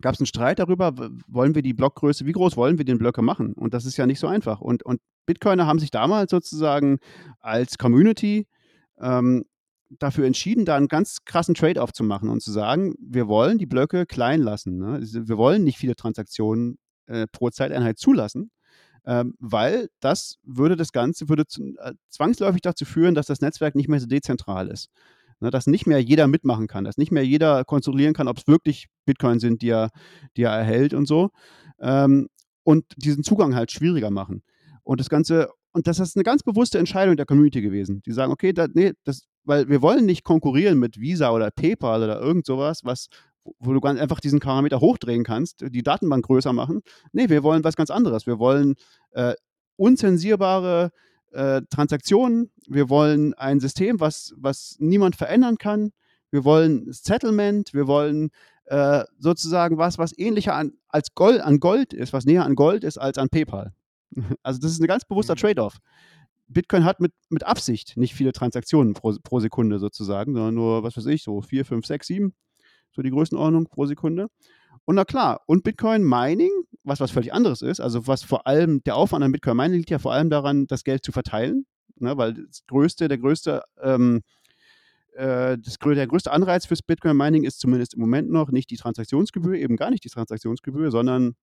gab 0.00 0.14
es 0.14 0.20
einen 0.20 0.26
Streit 0.26 0.58
darüber, 0.58 0.92
wollen 1.28 1.54
wir 1.54 1.62
die 1.62 1.72
Blockgröße, 1.72 2.26
wie 2.26 2.32
groß 2.32 2.56
wollen 2.56 2.78
wir 2.78 2.84
den 2.84 2.98
Blöcke 2.98 3.22
machen? 3.22 3.52
Und 3.54 3.74
das 3.74 3.84
ist 3.84 3.96
ja 3.96 4.06
nicht 4.06 4.18
so 4.18 4.26
einfach. 4.26 4.60
Und, 4.60 4.82
und 4.82 5.00
Bitcoiner 5.24 5.66
haben 5.66 5.78
sich 5.78 5.92
damals 5.92 6.32
sozusagen 6.32 6.98
als 7.40 7.78
Community 7.78 8.48
ähm, 9.00 9.44
dafür 9.98 10.26
entschieden, 10.26 10.64
da 10.64 10.76
einen 10.76 10.88
ganz 10.88 11.24
krassen 11.24 11.54
Trade-off 11.54 11.92
zu 11.92 12.04
machen 12.04 12.28
und 12.28 12.42
zu 12.42 12.52
sagen, 12.52 12.94
wir 12.98 13.28
wollen 13.28 13.58
die 13.58 13.66
Blöcke 13.66 14.06
klein 14.06 14.40
lassen. 14.40 14.78
Ne? 14.78 15.00
Wir 15.00 15.36
wollen 15.36 15.64
nicht 15.64 15.78
viele 15.78 15.96
Transaktionen 15.96 16.78
äh, 17.06 17.26
pro 17.30 17.50
Zeiteinheit 17.50 17.98
zulassen, 17.98 18.50
ähm, 19.06 19.34
weil 19.38 19.88
das 20.00 20.36
würde 20.42 20.76
das 20.76 20.92
Ganze 20.92 21.28
würde 21.28 21.46
zu, 21.46 21.74
äh, 21.78 21.92
zwangsläufig 22.08 22.62
dazu 22.62 22.84
führen, 22.84 23.14
dass 23.14 23.26
das 23.26 23.40
Netzwerk 23.40 23.74
nicht 23.74 23.88
mehr 23.88 24.00
so 24.00 24.06
dezentral 24.06 24.68
ist. 24.68 24.88
Ne? 25.40 25.50
Dass 25.50 25.66
nicht 25.66 25.86
mehr 25.86 26.02
jeder 26.02 26.26
mitmachen 26.26 26.66
kann, 26.66 26.84
dass 26.84 26.96
nicht 26.96 27.12
mehr 27.12 27.24
jeder 27.24 27.64
kontrollieren 27.64 28.14
kann, 28.14 28.28
ob 28.28 28.38
es 28.38 28.46
wirklich 28.46 28.88
Bitcoin 29.04 29.40
sind, 29.40 29.62
die 29.62 29.70
er, 29.70 29.90
die 30.36 30.42
er 30.42 30.52
erhält 30.52 30.94
und 30.94 31.06
so. 31.06 31.30
Ähm, 31.80 32.28
und 32.62 32.84
diesen 32.96 33.24
Zugang 33.24 33.54
halt 33.54 33.70
schwieriger 33.70 34.10
machen. 34.10 34.42
Und 34.82 35.00
das 35.00 35.08
Ganze, 35.08 35.50
und 35.72 35.86
das 35.86 35.98
ist 35.98 36.16
eine 36.16 36.24
ganz 36.24 36.42
bewusste 36.42 36.78
Entscheidung 36.78 37.16
der 37.16 37.26
Community 37.26 37.60
gewesen. 37.60 38.02
Die 38.06 38.12
sagen, 38.12 38.32
okay, 38.32 38.52
da, 38.52 38.66
nee, 38.72 38.92
das, 39.04 39.26
weil 39.44 39.68
wir 39.68 39.82
wollen 39.82 40.06
nicht 40.06 40.24
konkurrieren 40.24 40.78
mit 40.78 41.00
Visa 41.00 41.30
oder 41.30 41.50
PayPal 41.50 42.02
oder 42.02 42.20
irgend 42.20 42.46
sowas, 42.46 42.80
was, 42.84 43.08
wo 43.58 43.72
du 43.72 43.80
ganz 43.80 44.00
einfach 44.00 44.20
diesen 44.20 44.40
Parameter 44.40 44.80
hochdrehen 44.80 45.24
kannst, 45.24 45.64
die 45.68 45.82
Datenbank 45.82 46.24
größer 46.26 46.52
machen. 46.52 46.80
Nee, 47.12 47.28
wir 47.28 47.42
wollen 47.42 47.64
was 47.64 47.76
ganz 47.76 47.90
anderes. 47.90 48.26
Wir 48.26 48.38
wollen 48.38 48.74
äh, 49.12 49.34
unzensierbare 49.76 50.90
äh, 51.32 51.62
Transaktionen. 51.70 52.50
Wir 52.66 52.88
wollen 52.88 53.34
ein 53.34 53.60
System, 53.60 54.00
was, 54.00 54.34
was 54.36 54.76
niemand 54.78 55.16
verändern 55.16 55.58
kann. 55.58 55.92
Wir 56.30 56.44
wollen 56.44 56.90
Settlement. 56.92 57.74
Wir 57.74 57.86
wollen 57.86 58.30
äh, 58.66 59.04
sozusagen 59.18 59.78
was, 59.78 59.98
was 59.98 60.16
ähnlicher 60.16 60.54
an, 60.54 60.72
als 60.88 61.14
Gold, 61.14 61.40
an 61.40 61.60
Gold 61.60 61.92
ist, 61.92 62.12
was 62.12 62.24
näher 62.24 62.44
an 62.44 62.54
Gold 62.54 62.84
ist 62.84 62.98
als 62.98 63.18
an 63.18 63.28
PayPal. 63.28 63.72
Also 64.42 64.60
das 64.60 64.70
ist 64.70 64.80
ein 64.80 64.86
ganz 64.86 65.04
bewusster 65.04 65.34
mhm. 65.34 65.38
Trade-off. 65.38 65.78
Bitcoin 66.46 66.84
hat 66.84 67.00
mit, 67.00 67.12
mit 67.30 67.44
Absicht 67.44 67.96
nicht 67.96 68.14
viele 68.14 68.32
Transaktionen 68.32 68.94
pro, 68.94 69.14
pro 69.22 69.40
Sekunde 69.40 69.78
sozusagen, 69.78 70.34
sondern 70.34 70.54
nur, 70.54 70.82
was 70.82 70.96
weiß 70.96 71.06
ich, 71.06 71.22
so 71.22 71.40
4, 71.40 71.64
5, 71.64 71.86
6, 71.86 72.06
7, 72.06 72.34
so 72.92 73.02
die 73.02 73.10
Größenordnung 73.10 73.66
pro 73.66 73.86
Sekunde. 73.86 74.28
Und 74.84 74.96
na 74.96 75.04
klar, 75.04 75.40
und 75.46 75.64
Bitcoin 75.64 76.04
Mining, 76.04 76.50
was 76.82 77.00
was 77.00 77.10
völlig 77.10 77.32
anderes 77.32 77.62
ist, 77.62 77.80
also 77.80 78.06
was 78.06 78.22
vor 78.22 78.46
allem, 78.46 78.82
der 78.84 78.96
Aufwand 78.96 79.24
an 79.24 79.32
Bitcoin 79.32 79.56
Mining 79.56 79.78
liegt 79.78 79.90
ja 79.90 79.98
vor 79.98 80.12
allem 80.12 80.28
daran, 80.28 80.66
das 80.66 80.84
Geld 80.84 81.04
zu 81.04 81.12
verteilen, 81.12 81.66
ne, 81.96 82.16
weil 82.16 82.34
das 82.34 82.66
größte, 82.66 83.08
der 83.08 83.18
größte, 83.18 83.62
ähm, 83.82 84.22
äh, 85.14 85.56
das, 85.58 85.78
der 85.78 86.06
größte 86.06 86.32
Anreiz 86.32 86.66
fürs 86.66 86.82
Bitcoin 86.82 87.16
Mining 87.16 87.44
ist 87.44 87.60
zumindest 87.60 87.94
im 87.94 88.00
Moment 88.00 88.30
noch 88.30 88.50
nicht 88.50 88.70
die 88.70 88.76
Transaktionsgebühr, 88.76 89.54
eben 89.54 89.76
gar 89.76 89.90
nicht 89.90 90.04
die 90.04 90.10
Transaktionsgebühr, 90.10 90.90
sondern, 90.90 91.34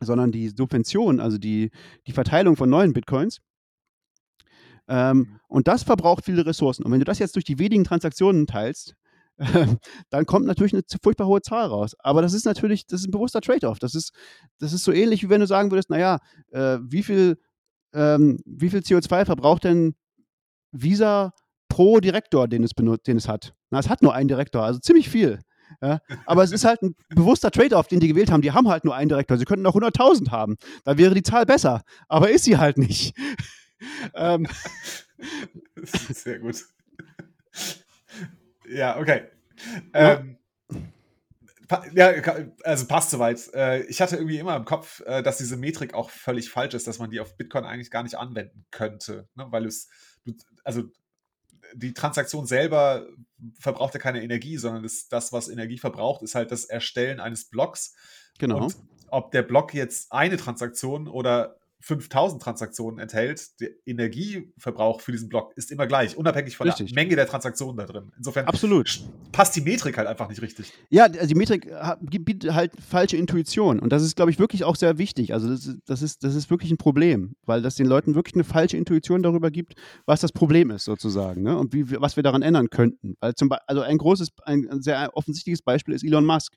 sondern 0.00 0.32
die 0.32 0.48
Subvention, 0.48 1.20
also 1.20 1.36
die, 1.36 1.70
die 2.06 2.12
Verteilung 2.12 2.56
von 2.56 2.70
neuen 2.70 2.94
Bitcoins. 2.94 3.38
Ähm, 4.88 5.18
mhm. 5.18 5.40
und 5.48 5.68
das 5.68 5.84
verbraucht 5.84 6.24
viele 6.24 6.44
Ressourcen. 6.44 6.84
Und 6.84 6.92
wenn 6.92 6.98
du 6.98 7.04
das 7.04 7.18
jetzt 7.18 7.36
durch 7.36 7.44
die 7.44 7.58
wenigen 7.58 7.84
Transaktionen 7.84 8.46
teilst, 8.46 8.94
dann 10.10 10.26
kommt 10.26 10.46
natürlich 10.46 10.72
eine 10.72 10.82
furchtbar 11.02 11.26
hohe 11.26 11.40
Zahl 11.40 11.66
raus. 11.66 11.94
Aber 12.00 12.22
das 12.22 12.34
ist 12.34 12.44
natürlich, 12.44 12.86
das 12.86 13.00
ist 13.00 13.08
ein 13.08 13.12
bewusster 13.12 13.40
Trade-off. 13.40 13.78
Das 13.78 13.94
ist, 13.94 14.12
das 14.58 14.72
ist 14.72 14.84
so 14.84 14.92
ähnlich, 14.92 15.22
wie 15.22 15.28
wenn 15.30 15.40
du 15.40 15.46
sagen 15.46 15.70
würdest, 15.70 15.90
naja, 15.90 16.18
äh, 16.50 16.78
wie 16.82 17.02
viel, 17.02 17.38
ähm, 17.94 18.38
wie 18.44 18.70
viel 18.70 18.80
CO2 18.80 19.24
verbraucht 19.24 19.64
denn 19.64 19.94
Visa 20.72 21.32
pro 21.68 22.00
Direktor, 22.00 22.48
den 22.48 22.64
es, 22.64 22.74
benutzt, 22.74 23.06
den 23.06 23.16
es 23.16 23.28
hat? 23.28 23.54
Na, 23.70 23.78
es 23.78 23.88
hat 23.88 24.02
nur 24.02 24.14
einen 24.14 24.28
Direktor, 24.28 24.62
also 24.62 24.78
ziemlich 24.78 25.08
viel. 25.08 25.40
Ja, 25.80 26.00
aber 26.26 26.42
es 26.42 26.52
ist 26.52 26.64
halt 26.64 26.82
ein 26.82 26.94
bewusster 27.08 27.50
Trade-off, 27.50 27.88
den 27.88 27.98
die 27.98 28.08
gewählt 28.08 28.30
haben. 28.30 28.42
Die 28.42 28.52
haben 28.52 28.68
halt 28.68 28.84
nur 28.84 28.94
einen 28.94 29.08
Direktor. 29.08 29.38
Sie 29.38 29.46
könnten 29.46 29.66
auch 29.66 29.74
100.000 29.74 30.30
haben. 30.30 30.56
Da 30.84 30.98
wäre 30.98 31.14
die 31.14 31.22
Zahl 31.22 31.46
besser. 31.46 31.82
Aber 32.08 32.30
ist 32.30 32.44
sie 32.44 32.58
halt 32.58 32.76
nicht. 32.76 33.16
Ähm. 34.14 34.46
Sehr 35.82 36.38
gut. 36.38 36.64
Ja, 38.68 38.98
okay. 38.98 39.24
Ja. 39.94 40.14
Ähm, 40.14 40.38
ja, 41.94 42.12
also 42.64 42.86
passt 42.86 43.10
soweit. 43.10 43.52
Äh, 43.54 43.82
ich 43.84 44.00
hatte 44.00 44.16
irgendwie 44.16 44.38
immer 44.38 44.56
im 44.56 44.64
Kopf, 44.64 45.00
äh, 45.06 45.22
dass 45.22 45.38
diese 45.38 45.56
Metrik 45.56 45.94
auch 45.94 46.10
völlig 46.10 46.50
falsch 46.50 46.74
ist, 46.74 46.86
dass 46.86 46.98
man 46.98 47.10
die 47.10 47.20
auf 47.20 47.36
Bitcoin 47.36 47.64
eigentlich 47.64 47.90
gar 47.90 48.02
nicht 48.02 48.16
anwenden 48.16 48.66
könnte, 48.70 49.28
ne? 49.34 49.46
weil 49.50 49.66
es, 49.66 49.88
also 50.64 50.82
die 51.74 51.94
Transaktion 51.94 52.46
selber 52.46 53.06
verbraucht 53.58 53.94
ja 53.94 54.00
keine 54.00 54.22
Energie, 54.22 54.58
sondern 54.58 54.82
das, 54.82 55.08
das, 55.08 55.32
was 55.32 55.48
Energie 55.48 55.78
verbraucht, 55.78 56.22
ist 56.22 56.34
halt 56.34 56.50
das 56.50 56.66
Erstellen 56.66 57.20
eines 57.20 57.48
Blocks. 57.48 57.94
Genau. 58.38 58.64
Und 58.64 58.76
ob 59.08 59.30
der 59.30 59.42
Block 59.42 59.72
jetzt 59.74 60.12
eine 60.12 60.36
Transaktion 60.36 61.08
oder 61.08 61.56
5000 61.82 62.40
Transaktionen 62.40 63.00
enthält, 63.00 63.60
der 63.60 63.70
Energieverbrauch 63.86 65.00
für 65.00 65.10
diesen 65.10 65.28
Block 65.28 65.52
ist 65.56 65.72
immer 65.72 65.88
gleich, 65.88 66.16
unabhängig 66.16 66.56
von 66.56 66.68
richtig. 66.68 66.92
der 66.92 66.94
Menge 66.94 67.16
der 67.16 67.26
Transaktionen 67.26 67.76
da 67.76 67.86
drin. 67.86 68.12
Insofern 68.16 68.46
Absolut. 68.46 69.02
passt 69.32 69.56
die 69.56 69.62
Metrik 69.62 69.98
halt 69.98 70.06
einfach 70.06 70.28
nicht 70.28 70.40
richtig. 70.40 70.72
Ja, 70.90 71.04
also 71.04 71.26
die 71.26 71.34
Metrik 71.34 71.68
bietet 72.08 72.54
halt 72.54 72.72
falsche 72.80 73.16
Intuition. 73.16 73.80
Und 73.80 73.92
das 73.92 74.04
ist, 74.04 74.14
glaube 74.14 74.30
ich, 74.30 74.38
wirklich 74.38 74.62
auch 74.62 74.76
sehr 74.76 74.96
wichtig. 74.98 75.34
Also 75.34 75.48
das, 75.48 75.76
das, 75.84 76.02
ist, 76.02 76.22
das 76.22 76.36
ist 76.36 76.50
wirklich 76.50 76.70
ein 76.70 76.76
Problem, 76.76 77.34
weil 77.46 77.62
das 77.62 77.74
den 77.74 77.86
Leuten 77.86 78.14
wirklich 78.14 78.34
eine 78.34 78.44
falsche 78.44 78.76
Intuition 78.76 79.22
darüber 79.22 79.50
gibt, 79.50 79.74
was 80.06 80.20
das 80.20 80.30
Problem 80.30 80.70
ist, 80.70 80.84
sozusagen. 80.84 81.42
Ne? 81.42 81.58
Und 81.58 81.72
wie, 81.72 81.90
was 82.00 82.14
wir 82.14 82.22
daran 82.22 82.42
ändern 82.42 82.70
könnten. 82.70 83.16
Weil 83.18 83.34
zum 83.34 83.48
Beispiel, 83.48 83.64
also 83.66 83.82
ein 83.82 83.98
großes, 83.98 84.28
ein 84.44 84.82
sehr 84.82 85.16
offensichtliches 85.16 85.62
Beispiel 85.62 85.94
ist 85.94 86.04
Elon 86.04 86.24
Musk. 86.24 86.54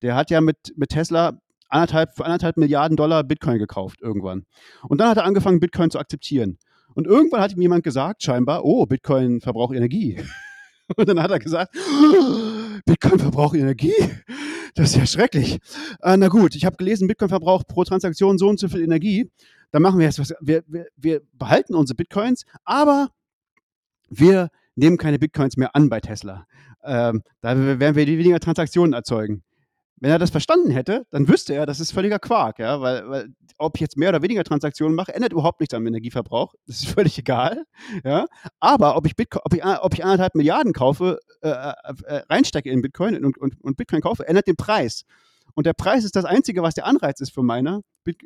Der 0.00 0.16
hat 0.16 0.30
ja 0.30 0.40
mit, 0.40 0.56
mit 0.76 0.88
Tesla 0.88 1.38
anderthalb, 1.72 2.14
für 2.16 2.24
anderthalb 2.24 2.56
Milliarden 2.56 2.96
Dollar 2.96 3.24
Bitcoin 3.24 3.58
gekauft 3.58 4.00
irgendwann. 4.00 4.44
Und 4.88 5.00
dann 5.00 5.08
hat 5.08 5.16
er 5.16 5.24
angefangen, 5.24 5.60
Bitcoin 5.60 5.90
zu 5.90 5.98
akzeptieren. 5.98 6.58
Und 6.94 7.06
irgendwann 7.06 7.40
hat 7.40 7.52
ihm 7.52 7.62
jemand 7.62 7.84
gesagt, 7.84 8.22
scheinbar, 8.22 8.64
oh, 8.64 8.86
Bitcoin 8.86 9.40
verbraucht 9.40 9.74
Energie. 9.74 10.20
Und 10.96 11.08
dann 11.08 11.22
hat 11.22 11.30
er 11.30 11.38
gesagt, 11.38 11.74
Bitcoin 12.84 13.18
verbraucht 13.18 13.56
Energie? 13.56 13.94
Das 14.74 14.90
ist 14.90 14.96
ja 14.96 15.06
schrecklich. 15.06 15.58
Äh, 16.02 16.16
na 16.16 16.28
gut, 16.28 16.54
ich 16.54 16.64
habe 16.64 16.76
gelesen, 16.76 17.08
Bitcoin 17.08 17.28
verbraucht 17.28 17.66
pro 17.66 17.84
Transaktion 17.84 18.38
so 18.38 18.48
und 18.48 18.58
so 18.58 18.68
viel 18.68 18.82
Energie. 18.82 19.30
Dann 19.70 19.82
machen 19.82 19.98
wir 19.98 20.06
jetzt 20.06 20.18
was. 20.18 20.34
Wir, 20.40 20.62
wir, 20.66 20.86
wir 20.96 21.22
behalten 21.32 21.74
unsere 21.74 21.96
Bitcoins, 21.96 22.44
aber 22.64 23.08
wir 24.08 24.48
nehmen 24.74 24.98
keine 24.98 25.18
Bitcoins 25.18 25.56
mehr 25.56 25.74
an 25.74 25.88
bei 25.88 26.00
Tesla. 26.00 26.46
Ähm, 26.84 27.22
da 27.40 27.56
werden 27.56 27.96
wir 27.96 28.06
weniger 28.06 28.40
Transaktionen 28.40 28.92
erzeugen. 28.92 29.42
Wenn 30.02 30.10
er 30.10 30.18
das 30.18 30.30
verstanden 30.30 30.72
hätte, 30.72 31.06
dann 31.10 31.28
wüsste 31.28 31.54
er, 31.54 31.64
das 31.64 31.78
ist 31.78 31.92
völliger 31.92 32.18
Quark, 32.18 32.58
ja, 32.58 32.80
weil, 32.80 33.08
weil 33.08 33.28
ob 33.56 33.76
ich 33.76 33.80
jetzt 33.80 33.96
mehr 33.96 34.08
oder 34.08 34.20
weniger 34.20 34.42
Transaktionen 34.42 34.96
mache, 34.96 35.14
ändert 35.14 35.30
überhaupt 35.30 35.60
nichts 35.60 35.74
am 35.74 35.86
Energieverbrauch. 35.86 36.54
Das 36.66 36.82
ist 36.82 36.88
völlig 36.98 37.16
egal, 37.18 37.62
ja. 38.02 38.26
Aber 38.58 38.96
ob 38.96 39.06
ich 39.06 39.14
Bitcoin, 39.14 39.42
ob 39.44 39.54
ich, 39.54 39.64
ob 39.64 39.94
ich 39.94 40.02
anderthalb 40.02 40.34
Milliarden 40.34 40.72
kaufe, 40.72 41.20
äh, 41.40 41.50
äh, 41.50 41.72
äh, 42.06 42.22
reinstecke 42.28 42.68
in 42.68 42.82
Bitcoin 42.82 43.24
und, 43.24 43.38
und, 43.38 43.54
und 43.60 43.76
Bitcoin 43.76 44.00
kaufe, 44.00 44.26
ändert 44.26 44.48
den 44.48 44.56
Preis. 44.56 45.04
Und 45.54 45.66
der 45.66 45.72
Preis 45.72 46.02
ist 46.02 46.16
das 46.16 46.24
Einzige, 46.24 46.64
was 46.64 46.74
der 46.74 46.86
Anreiz 46.86 47.20
ist 47.20 47.32
für 47.32 47.44
meiner, 47.44 47.82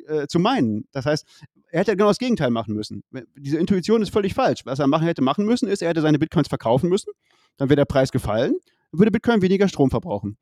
äh, 0.07 0.25
zu 0.25 0.39
meinen. 0.39 0.87
Das 0.93 1.05
heißt, 1.05 1.27
er 1.69 1.81
hätte 1.81 1.95
genau 1.95 2.07
das 2.07 2.17
Gegenteil 2.17 2.49
machen 2.49 2.73
müssen. 2.73 3.03
Diese 3.35 3.59
Intuition 3.59 4.01
ist 4.01 4.11
völlig 4.11 4.33
falsch. 4.33 4.61
Was 4.65 4.79
er 4.79 4.87
machen 4.87 5.05
hätte 5.05 5.21
machen 5.21 5.45
müssen, 5.45 5.67
ist, 5.67 5.83
er 5.83 5.89
hätte 5.89 6.01
seine 6.01 6.17
Bitcoins 6.17 6.47
verkaufen 6.47 6.89
müssen, 6.89 7.11
dann 7.57 7.69
wäre 7.69 7.75
der 7.75 7.85
Preis 7.85 8.11
gefallen 8.11 8.55
würde 8.91 9.11
Bitcoin 9.11 9.41
weniger 9.41 9.67
Strom 9.67 9.89
verbrauchen. 9.89 10.37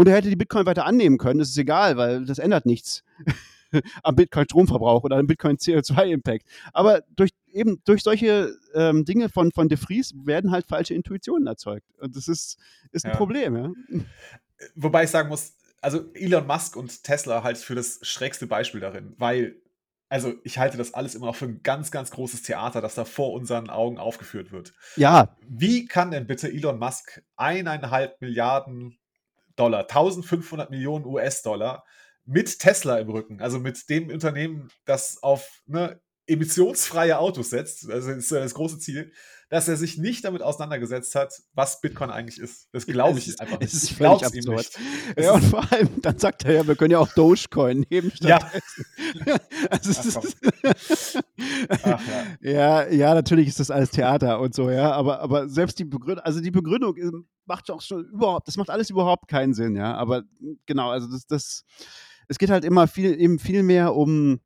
Und 0.00 0.06
er 0.06 0.14
hätte 0.14 0.30
die 0.30 0.36
Bitcoin 0.36 0.64
weiter 0.64 0.86
annehmen 0.86 1.18
können, 1.18 1.40
das 1.40 1.50
ist 1.50 1.58
egal, 1.58 1.98
weil 1.98 2.24
das 2.24 2.38
ändert 2.38 2.64
nichts 2.64 3.04
am 4.02 4.16
Bitcoin-Stromverbrauch 4.16 5.04
oder 5.04 5.18
am 5.18 5.26
Bitcoin-CO2-Impact. 5.26 6.46
Aber 6.72 7.02
durch 7.16 7.32
eben 7.52 7.82
durch 7.84 8.02
solche 8.02 8.56
ähm, 8.72 9.04
Dinge 9.04 9.28
von, 9.28 9.52
von 9.52 9.68
De 9.68 9.76
Vries 9.76 10.14
werden 10.24 10.52
halt 10.52 10.66
falsche 10.66 10.94
Intuitionen 10.94 11.46
erzeugt. 11.46 11.84
Und 11.98 12.16
das 12.16 12.28
ist, 12.28 12.56
ist 12.92 13.04
ein 13.04 13.10
ja. 13.10 13.16
Problem, 13.18 13.54
ja. 13.54 13.72
Wobei 14.74 15.04
ich 15.04 15.10
sagen 15.10 15.28
muss, 15.28 15.52
also 15.82 16.10
Elon 16.14 16.46
Musk 16.46 16.76
und 16.76 17.04
Tesla 17.04 17.42
halt 17.42 17.58
für 17.58 17.74
das 17.74 17.98
schrägste 18.00 18.46
Beispiel 18.46 18.80
darin, 18.80 19.14
weil 19.18 19.56
also 20.08 20.32
ich 20.44 20.56
halte 20.56 20.78
das 20.78 20.94
alles 20.94 21.14
immer 21.14 21.26
noch 21.26 21.36
für 21.36 21.44
ein 21.44 21.62
ganz, 21.62 21.90
ganz 21.90 22.10
großes 22.10 22.40
Theater, 22.40 22.80
das 22.80 22.94
da 22.94 23.04
vor 23.04 23.34
unseren 23.34 23.68
Augen 23.68 23.98
aufgeführt 23.98 24.50
wird. 24.50 24.72
Ja. 24.96 25.36
Wie 25.46 25.84
kann 25.84 26.10
denn 26.10 26.26
bitte 26.26 26.50
Elon 26.50 26.78
Musk 26.78 27.22
eineinhalb 27.36 28.18
Milliarden 28.22 28.96
Dollar, 29.56 29.80
1500 29.80 30.70
Millionen 30.70 31.04
US-Dollar 31.04 31.84
mit 32.24 32.58
Tesla 32.58 32.98
im 32.98 33.10
Rücken, 33.10 33.40
also 33.40 33.58
mit 33.58 33.88
dem 33.88 34.08
Unternehmen, 34.10 34.68
das 34.84 35.22
auf 35.22 35.62
ne, 35.66 36.00
emissionsfreie 36.26 37.18
Autos 37.18 37.50
setzt, 37.50 37.90
also 37.90 38.12
ist 38.12 38.30
das 38.30 38.54
große 38.54 38.78
Ziel, 38.78 39.12
dass 39.50 39.66
er 39.66 39.76
sich 39.76 39.98
nicht 39.98 40.24
damit 40.24 40.42
auseinandergesetzt 40.42 41.16
hat, 41.16 41.34
was 41.54 41.80
Bitcoin 41.80 42.10
eigentlich 42.10 42.38
ist. 42.38 42.68
Das 42.72 42.86
glaube 42.86 43.18
ich 43.18 43.26
ist, 43.26 43.40
einfach 43.40 43.58
nicht. 43.58 43.74
Es 43.74 43.82
ist 43.82 43.90
ich 43.90 43.96
glaube 43.96 44.24
es 44.24 44.32
ihm 44.32 44.54
nicht. 44.54 44.78
Ja, 45.18 45.32
und 45.32 45.42
vor 45.42 45.70
allem, 45.72 45.88
dann 46.00 46.18
sagt 46.18 46.44
er 46.44 46.54
ja, 46.54 46.66
wir 46.66 46.76
können 46.76 46.92
ja 46.92 47.00
auch 47.00 47.12
Dogecoin 47.14 47.84
nehmen. 47.90 48.12
Ja. 48.20 48.38
also 49.70 50.20
Ach, 51.82 52.00
ja. 52.40 52.50
ja. 52.52 52.88
ja, 52.88 53.14
natürlich 53.14 53.48
ist 53.48 53.58
das 53.58 53.72
alles 53.72 53.90
Theater 53.90 54.38
und 54.38 54.54
so, 54.54 54.70
ja, 54.70 54.92
aber, 54.92 55.20
aber 55.20 55.48
selbst 55.48 55.80
die 55.80 55.84
Begründung, 55.84 56.24
also 56.24 56.40
die 56.40 56.52
Begründung 56.52 57.26
macht 57.44 57.68
auch 57.72 57.82
schon 57.82 58.04
überhaupt, 58.04 58.46
das 58.46 58.56
macht 58.56 58.70
alles 58.70 58.88
überhaupt 58.88 59.26
keinen 59.26 59.52
Sinn, 59.54 59.74
ja, 59.74 59.94
aber 59.94 60.22
genau, 60.66 60.90
also 60.90 61.08
das, 61.08 61.26
das, 61.26 61.64
es 62.28 62.38
geht 62.38 62.50
halt 62.50 62.64
immer 62.64 62.86
viel, 62.86 63.20
eben 63.20 63.40
viel 63.40 63.64
mehr 63.64 63.96
um, 63.96 64.38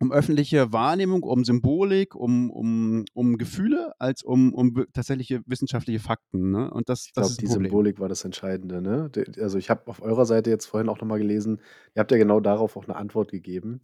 um 0.00 0.12
öffentliche 0.12 0.72
Wahrnehmung, 0.72 1.22
um 1.22 1.44
Symbolik, 1.44 2.14
um, 2.14 2.50
um, 2.50 3.04
um 3.12 3.36
Gefühle, 3.36 3.92
als 3.98 4.22
um, 4.22 4.54
um 4.54 4.86
tatsächliche 4.94 5.42
wissenschaftliche 5.44 6.00
Fakten. 6.00 6.50
Ne? 6.50 6.70
Und 6.70 6.88
das, 6.88 7.04
ich 7.06 7.12
das 7.12 7.26
glaube, 7.26 7.40
die 7.40 7.46
Problem. 7.46 7.64
Symbolik 7.64 8.00
war 8.00 8.08
das 8.08 8.24
Entscheidende. 8.24 8.80
Ne? 8.80 9.10
Also 9.38 9.58
ich 9.58 9.68
habe 9.68 9.86
auf 9.88 10.00
eurer 10.00 10.24
Seite 10.24 10.48
jetzt 10.48 10.66
vorhin 10.66 10.88
auch 10.88 10.98
nochmal 11.00 11.18
gelesen, 11.18 11.60
ihr 11.94 12.00
habt 12.00 12.10
ja 12.10 12.16
genau 12.16 12.40
darauf 12.40 12.76
auch 12.78 12.84
eine 12.84 12.96
Antwort 12.96 13.30
gegeben. 13.30 13.82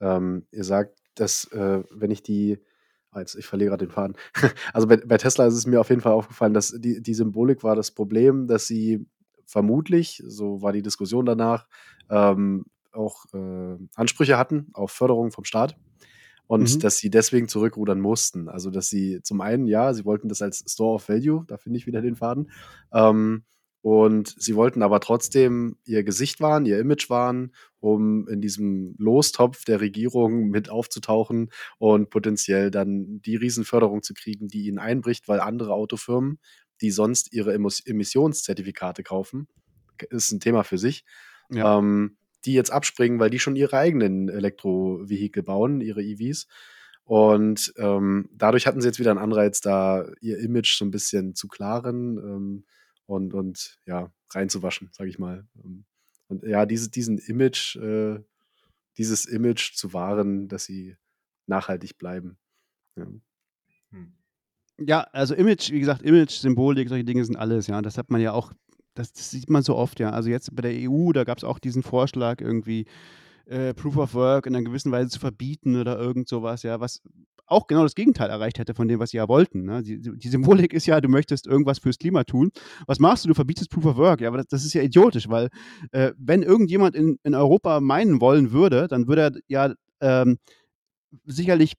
Ähm, 0.00 0.46
ihr 0.50 0.64
sagt, 0.64 0.98
dass 1.14 1.44
äh, 1.52 1.84
wenn 1.92 2.10
ich 2.10 2.24
die, 2.24 2.58
ah, 3.12 3.20
jetzt, 3.20 3.36
ich 3.36 3.46
verliere 3.46 3.70
gerade 3.70 3.86
den 3.86 3.92
Faden. 3.92 4.16
also 4.72 4.88
bei, 4.88 4.96
bei, 4.96 5.16
Tesla 5.16 5.46
ist 5.46 5.54
es 5.54 5.66
mir 5.66 5.80
auf 5.80 5.90
jeden 5.90 6.00
Fall 6.00 6.12
aufgefallen, 6.12 6.54
dass 6.54 6.74
die, 6.76 7.00
die 7.00 7.14
Symbolik 7.14 7.62
war 7.62 7.76
das 7.76 7.92
Problem, 7.92 8.48
dass 8.48 8.66
sie 8.66 9.06
vermutlich, 9.46 10.24
so 10.26 10.60
war 10.60 10.72
die 10.72 10.82
Diskussion 10.82 11.24
danach, 11.24 11.68
ähm, 12.10 12.64
auch 12.92 13.24
äh, 13.34 13.76
Ansprüche 13.94 14.38
hatten 14.38 14.68
auf 14.72 14.90
Förderung 14.92 15.30
vom 15.32 15.44
Staat 15.44 15.76
und 16.46 16.74
mhm. 16.74 16.80
dass 16.80 16.98
sie 16.98 17.10
deswegen 17.10 17.48
zurückrudern 17.48 18.00
mussten. 18.00 18.48
Also, 18.48 18.70
dass 18.70 18.88
sie 18.88 19.20
zum 19.22 19.40
einen, 19.40 19.66
ja, 19.66 19.94
sie 19.94 20.04
wollten 20.04 20.28
das 20.28 20.42
als 20.42 20.64
Store 20.68 20.94
of 20.94 21.08
Value, 21.08 21.44
da 21.46 21.56
finde 21.56 21.78
ich 21.78 21.86
wieder 21.86 22.02
den 22.02 22.16
Faden, 22.16 22.50
ähm, 22.92 23.44
und 23.82 24.36
sie 24.38 24.54
wollten 24.54 24.82
aber 24.82 25.00
trotzdem 25.00 25.76
ihr 25.84 26.04
Gesicht 26.04 26.40
wahren, 26.40 26.66
ihr 26.66 26.78
Image 26.78 27.10
wahren, 27.10 27.52
um 27.80 28.28
in 28.28 28.40
diesem 28.40 28.94
Lostopf 28.96 29.64
der 29.64 29.80
Regierung 29.80 30.50
mit 30.50 30.70
aufzutauchen 30.70 31.50
und 31.78 32.08
potenziell 32.08 32.70
dann 32.70 33.20
die 33.22 33.34
Riesenförderung 33.34 34.04
zu 34.04 34.14
kriegen, 34.14 34.46
die 34.46 34.66
ihnen 34.66 34.78
einbricht, 34.78 35.26
weil 35.26 35.40
andere 35.40 35.72
Autofirmen, 35.72 36.38
die 36.80 36.92
sonst 36.92 37.32
ihre 37.32 37.54
Emissionszertifikate 37.54 39.02
kaufen, 39.02 39.48
ist 40.10 40.30
ein 40.30 40.40
Thema 40.40 40.62
für 40.62 40.78
sich, 40.78 41.04
ja. 41.50 41.78
ähm, 41.78 42.16
die 42.44 42.54
jetzt 42.54 42.72
abspringen, 42.72 43.18
weil 43.18 43.30
die 43.30 43.38
schon 43.38 43.56
ihre 43.56 43.76
eigenen 43.76 44.28
Elektrovehikel 44.28 45.42
bauen, 45.42 45.80
ihre 45.80 46.02
EVs. 46.02 46.46
Und 47.04 47.72
ähm, 47.76 48.28
dadurch 48.32 48.66
hatten 48.66 48.80
sie 48.80 48.88
jetzt 48.88 48.98
wieder 48.98 49.10
einen 49.10 49.18
Anreiz, 49.18 49.60
da 49.60 50.06
ihr 50.20 50.38
Image 50.38 50.76
so 50.76 50.84
ein 50.84 50.90
bisschen 50.90 51.34
zu 51.34 51.48
klaren 51.48 52.16
ähm, 52.18 52.64
und, 53.06 53.34
und 53.34 53.78
ja, 53.86 54.12
reinzuwaschen, 54.30 54.90
sage 54.92 55.10
ich 55.10 55.18
mal. 55.18 55.46
Ähm, 55.64 55.84
und 56.28 56.44
ja, 56.44 56.64
diese, 56.64 56.90
diesen 56.90 57.18
Image, 57.18 57.76
äh, 57.76 58.20
dieses 58.96 59.26
Image 59.26 59.74
zu 59.74 59.92
wahren, 59.92 60.48
dass 60.48 60.64
sie 60.64 60.96
nachhaltig 61.46 61.98
bleiben. 61.98 62.38
Ja. 62.96 63.06
Hm. 63.90 64.14
Ja, 64.78 65.02
also 65.12 65.34
Image, 65.34 65.70
wie 65.70 65.80
gesagt, 65.80 66.02
Image, 66.02 66.30
Symbolik, 66.30 66.88
solche 66.88 67.04
Dinge 67.04 67.24
sind 67.24 67.36
alles, 67.36 67.66
ja. 67.66 67.82
Das 67.82 67.98
hat 67.98 68.10
man 68.10 68.20
ja 68.20 68.32
auch 68.32 68.52
das, 68.94 69.12
das, 69.12 69.30
sieht 69.30 69.50
man 69.50 69.62
so 69.62 69.76
oft, 69.76 70.00
ja. 70.00 70.10
Also 70.10 70.30
jetzt 70.30 70.54
bei 70.54 70.62
der 70.62 70.90
EU, 70.90 71.12
da 71.12 71.24
gab 71.24 71.38
es 71.38 71.44
auch 71.44 71.58
diesen 71.58 71.82
Vorschlag, 71.82 72.40
irgendwie 72.40 72.86
äh, 73.46 73.74
Proof 73.74 73.96
of 73.96 74.14
Work 74.14 74.46
in 74.46 74.54
einer 74.54 74.64
gewissen 74.64 74.92
Weise 74.92 75.10
zu 75.10 75.20
verbieten 75.20 75.80
oder 75.80 75.98
irgend 75.98 76.28
sowas, 76.28 76.62
ja, 76.62 76.80
was 76.80 77.02
auch 77.46 77.66
genau 77.66 77.82
das 77.82 77.94
Gegenteil 77.94 78.30
erreicht 78.30 78.58
hätte 78.58 78.74
von 78.74 78.88
dem, 78.88 78.98
was 78.98 79.10
sie 79.10 79.18
ja 79.18 79.28
wollten. 79.28 79.64
Ne? 79.64 79.82
Die, 79.82 80.00
die, 80.00 80.28
Symbolik 80.28 80.72
ist 80.72 80.86
ja, 80.86 81.00
du 81.00 81.08
möchtest 81.08 81.46
irgendwas 81.46 81.78
fürs 81.78 81.98
Klima 81.98 82.24
tun. 82.24 82.50
Was 82.86 82.98
machst 82.98 83.24
du? 83.24 83.28
Du 83.28 83.34
verbietest 83.34 83.70
Proof 83.70 83.84
of 83.84 83.96
Work. 83.96 84.20
Ja, 84.20 84.28
aber 84.28 84.38
das, 84.38 84.46
das 84.48 84.64
ist 84.64 84.72
ja 84.72 84.82
idiotisch, 84.82 85.28
weil 85.28 85.48
äh, 85.90 86.12
wenn 86.16 86.42
irgendjemand 86.42 86.96
in, 86.96 87.18
in 87.22 87.34
Europa 87.34 87.80
meinen 87.80 88.20
wollen 88.20 88.52
würde, 88.52 88.88
dann 88.88 89.06
würde 89.06 89.22
er 89.22 89.32
ja 89.48 89.74
ähm, 90.00 90.38
sicherlich 91.26 91.74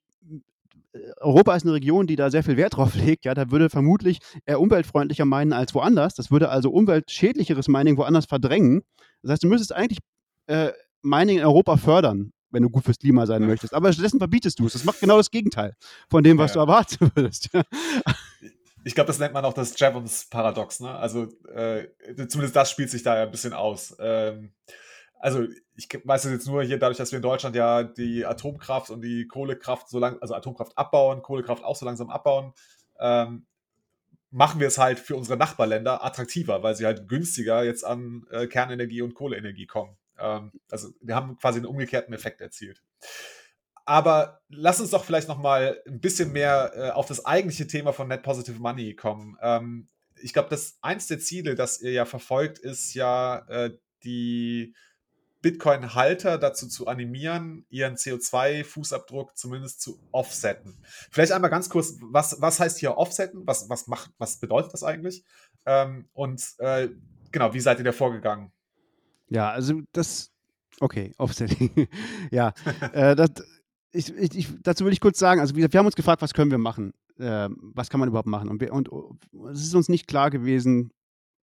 Europa 1.18 1.56
ist 1.56 1.64
eine 1.64 1.74
Region, 1.74 2.08
die 2.08 2.16
da 2.16 2.30
sehr 2.30 2.44
viel 2.44 2.58
Wert 2.58 2.78
drauf 2.78 2.96
legt. 2.96 3.26
Ja, 3.26 3.34
da 3.34 3.52
würde 3.52 3.70
vermutlich 3.70 4.20
eher 4.46 4.60
umweltfreundlicher 4.60 5.26
meinen 5.26 5.54
als 5.54 5.74
woanders. 5.74 6.16
Das 6.16 6.32
würde 6.32 6.50
also 6.50 6.72
umweltschädlicheres 6.72 7.68
Mining 7.68 7.98
woanders 7.98 8.26
verdrängen. 8.26 8.84
Das 9.22 9.34
heißt, 9.34 9.44
du 9.44 9.48
müsstest 9.48 9.74
eigentlich 9.74 10.00
äh, 10.48 10.72
Mining 11.02 11.40
in 11.40 11.46
Europa 11.46 11.78
fördern, 11.78 12.32
wenn 12.52 12.64
du 12.64 12.70
gut 12.70 12.86
fürs 12.86 13.00
Klima 13.00 13.26
sein 13.26 13.46
möchtest. 13.46 13.74
Aber 13.74 13.92
stattdessen 13.92 14.20
verbietest 14.20 14.60
du 14.60 14.68
es. 14.68 14.74
Das 14.74 14.86
macht 14.86 15.00
genau 15.00 15.18
das 15.18 15.32
Gegenteil 15.32 15.76
von 16.10 16.24
dem, 16.24 16.38
was 16.38 16.52
ja. 16.52 16.56
du 16.56 16.60
erwarten 16.62 17.12
würdest. 17.16 17.50
Ich 18.86 18.96
glaube, 18.96 19.08
das 19.08 19.20
nennt 19.20 19.34
man 19.34 19.46
auch 19.46 19.54
das 19.54 19.80
Jevons-Paradox. 19.80 20.82
Ne? 20.82 20.94
Also 20.94 21.28
äh, 21.54 21.88
zumindest 22.28 22.56
das 22.56 22.70
spielt 22.70 22.90
sich 22.90 23.04
da 23.04 23.16
ja 23.16 23.24
ein 23.24 23.32
bisschen 23.32 23.54
aus. 23.54 23.96
Ähm, 24.00 24.54
also 25.20 25.48
ich 25.76 25.90
weiß 26.04 26.26
es 26.26 26.32
jetzt 26.32 26.48
nur 26.48 26.64
hier 26.64 26.78
dadurch, 26.78 26.98
dass 26.98 27.12
wir 27.12 27.18
in 27.18 27.24
Deutschland 27.24 27.56
ja 27.56 27.84
die 27.84 28.26
Atomkraft 28.26 28.90
und 28.90 29.02
die 29.02 29.28
Kohlekraft 29.28 29.90
so 29.90 30.00
lang, 30.00 30.18
also 30.22 30.36
Atomkraft 30.36 30.78
abbauen, 30.78 31.22
Kohlekraft 31.22 31.64
auch 31.64 31.76
so 31.76 31.86
langsam 31.86 32.10
abbauen, 32.10 32.54
ähm, 33.00 33.46
machen 34.30 34.60
wir 34.60 34.68
es 34.68 34.78
halt 34.78 35.00
für 35.00 35.16
unsere 35.16 35.38
Nachbarländer 35.38 36.04
attraktiver, 36.04 36.64
weil 36.64 36.76
sie 36.76 36.86
halt 36.86 37.08
günstiger 37.08 37.64
jetzt 37.64 37.84
an 37.84 38.26
äh, 38.32 38.48
Kernenergie 38.48 39.02
und 39.02 39.14
Kohleenergie 39.14 39.68
kommen. 39.68 39.98
Ähm, 40.18 40.52
also 40.70 40.90
wir 41.02 41.16
haben 41.16 41.38
quasi 41.38 41.60
einen 41.60 41.68
umgekehrten 41.68 42.14
Effekt 42.14 42.42
erzielt. 42.42 42.82
Aber 43.86 44.42
lass 44.50 44.80
uns 44.80 44.92
doch 44.92 45.04
vielleicht 45.04 45.28
noch 45.28 45.38
mal 45.38 45.82
ein 45.88 46.00
bisschen 46.00 46.32
mehr 46.32 46.72
äh, 46.76 46.90
auf 46.92 47.06
das 47.06 47.26
eigentliche 47.26 47.68
Thema 47.68 47.94
von 47.94 48.08
Net 48.08 48.24
Positive 48.24 48.60
Money 48.60 48.96
kommen. 48.96 49.38
Ähm, 49.42 49.90
ich 50.22 50.34
glaube, 50.34 50.50
das 50.50 50.78
eins 50.82 51.08
der 51.08 51.20
Ziele, 51.20 51.56
das 51.56 51.82
ihr 51.82 51.92
ja 51.92 52.06
verfolgt, 52.06 52.60
ist 52.60 52.94
ja 52.94 53.46
äh, 53.50 53.72
die 54.04 54.74
Bitcoin-Halter 55.44 56.40
dazu 56.40 56.68
zu 56.68 56.88
animieren, 56.88 57.66
ihren 57.70 57.96
CO2-Fußabdruck 57.96 59.36
zumindest 59.36 59.82
zu 59.82 60.00
offsetten. 60.12 60.78
Vielleicht 61.12 61.34
einmal 61.34 61.52
ganz 61.52 61.70
kurz, 61.70 61.98
was, 62.02 62.42
was 62.42 62.60
heißt 62.60 62.80
hier 62.80 62.98
offsetten? 62.98 63.46
Was, 63.46 63.70
was, 63.70 63.88
macht, 63.88 64.12
was 64.18 64.40
bedeutet 64.40 64.74
das 64.74 64.84
eigentlich? 64.84 65.24
Ähm, 65.66 66.08
und 66.14 66.42
äh, 66.60 66.90
genau, 67.32 67.54
wie 67.54 67.60
seid 67.60 67.78
ihr 67.78 67.84
da 67.84 67.92
vorgegangen? 67.92 68.52
Ja, 69.28 69.52
also 69.52 69.82
das, 69.92 70.32
okay, 70.80 71.12
offsetting. 71.18 71.90
ja, 72.32 72.54
äh, 72.94 73.16
das, 73.16 73.32
ich, 73.92 74.16
ich, 74.18 74.48
dazu 74.64 74.86
will 74.86 74.94
ich 74.94 75.02
kurz 75.02 75.20
sagen, 75.20 75.42
also 75.42 75.56
wir, 75.58 75.72
wir 75.72 75.78
haben 75.78 75.86
uns 75.86 75.96
gefragt, 75.96 76.22
was 76.22 76.34
können 76.34 76.52
wir 76.52 76.58
machen? 76.58 76.94
Äh, 77.20 77.50
was 77.60 77.90
kann 77.90 78.00
man 78.00 78.08
überhaupt 78.08 78.30
machen? 78.30 78.48
Und, 78.48 78.62
wir, 78.62 78.72
und, 78.72 78.88
und 78.88 79.20
es 79.52 79.62
ist 79.62 79.76
uns 79.76 79.90
nicht 79.90 80.08
klar 80.08 80.30
gewesen, 80.30 80.94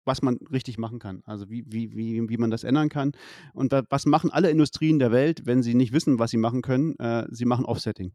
was 0.05 0.21
man 0.21 0.37
richtig 0.51 0.77
machen 0.77 0.99
kann, 0.99 1.23
also 1.25 1.49
wie, 1.49 1.63
wie, 1.67 1.95
wie, 1.95 2.29
wie 2.29 2.37
man 2.37 2.51
das 2.51 2.63
ändern 2.63 2.89
kann. 2.89 3.13
Und 3.53 3.73
was 3.89 4.05
machen 4.05 4.31
alle 4.31 4.49
Industrien 4.49 4.99
der 4.99 5.11
Welt, 5.11 5.45
wenn 5.45 5.63
sie 5.63 5.73
nicht 5.73 5.93
wissen, 5.93 6.19
was 6.19 6.31
sie 6.31 6.37
machen 6.37 6.61
können? 6.61 6.97
Äh, 6.99 7.25
sie 7.29 7.45
machen 7.45 7.65
Offsetting. 7.65 8.13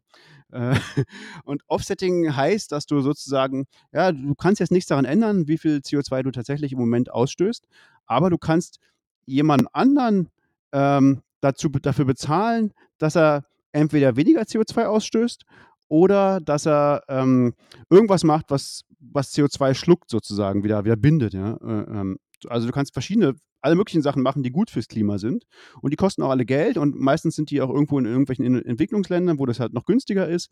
Äh, 0.51 0.75
und 1.43 1.63
Offsetting 1.67 2.35
heißt, 2.35 2.71
dass 2.71 2.85
du 2.85 3.01
sozusagen, 3.01 3.65
ja, 3.91 4.11
du 4.11 4.35
kannst 4.35 4.59
jetzt 4.59 4.71
nichts 4.71 4.87
daran 4.87 5.05
ändern, 5.05 5.47
wie 5.47 5.57
viel 5.57 5.77
CO2 5.77 6.23
du 6.23 6.31
tatsächlich 6.31 6.71
im 6.73 6.79
Moment 6.79 7.11
ausstößt, 7.11 7.67
aber 8.05 8.29
du 8.29 8.37
kannst 8.37 8.79
jemand 9.25 9.73
anderen 9.73 10.29
ähm, 10.71 11.21
dazu, 11.41 11.69
dafür 11.69 12.05
bezahlen, 12.05 12.73
dass 12.97 13.15
er 13.15 13.45
entweder 13.71 14.15
weniger 14.15 14.41
CO2 14.41 14.85
ausstößt 14.85 15.45
oder 15.87 16.39
dass 16.39 16.65
er 16.65 17.03
ähm, 17.07 17.53
irgendwas 17.89 18.23
macht, 18.23 18.45
was, 18.49 18.85
was 18.99 19.33
CO2 19.33 19.73
schluckt 19.73 20.09
sozusagen, 20.09 20.63
wieder, 20.63 20.85
wieder 20.85 20.95
bindet. 20.95 21.33
Ja? 21.33 21.55
Äh, 21.55 21.99
ähm, 21.99 22.19
also 22.47 22.67
du 22.67 22.73
kannst 22.73 22.93
verschiedene, 22.93 23.35
alle 23.61 23.75
möglichen 23.75 24.01
Sachen 24.01 24.23
machen, 24.23 24.43
die 24.43 24.51
gut 24.51 24.69
fürs 24.69 24.87
Klima 24.87 25.17
sind 25.17 25.45
und 25.81 25.91
die 25.91 25.97
kosten 25.97 26.21
auch 26.23 26.29
alle 26.29 26.45
Geld 26.45 26.77
und 26.77 26.95
meistens 26.95 27.35
sind 27.35 27.51
die 27.51 27.61
auch 27.61 27.69
irgendwo 27.69 27.99
in 27.99 28.05
irgendwelchen 28.05 28.63
Entwicklungsländern, 28.63 29.39
wo 29.39 29.45
das 29.45 29.59
halt 29.59 29.73
noch 29.73 29.85
günstiger 29.85 30.27
ist. 30.27 30.49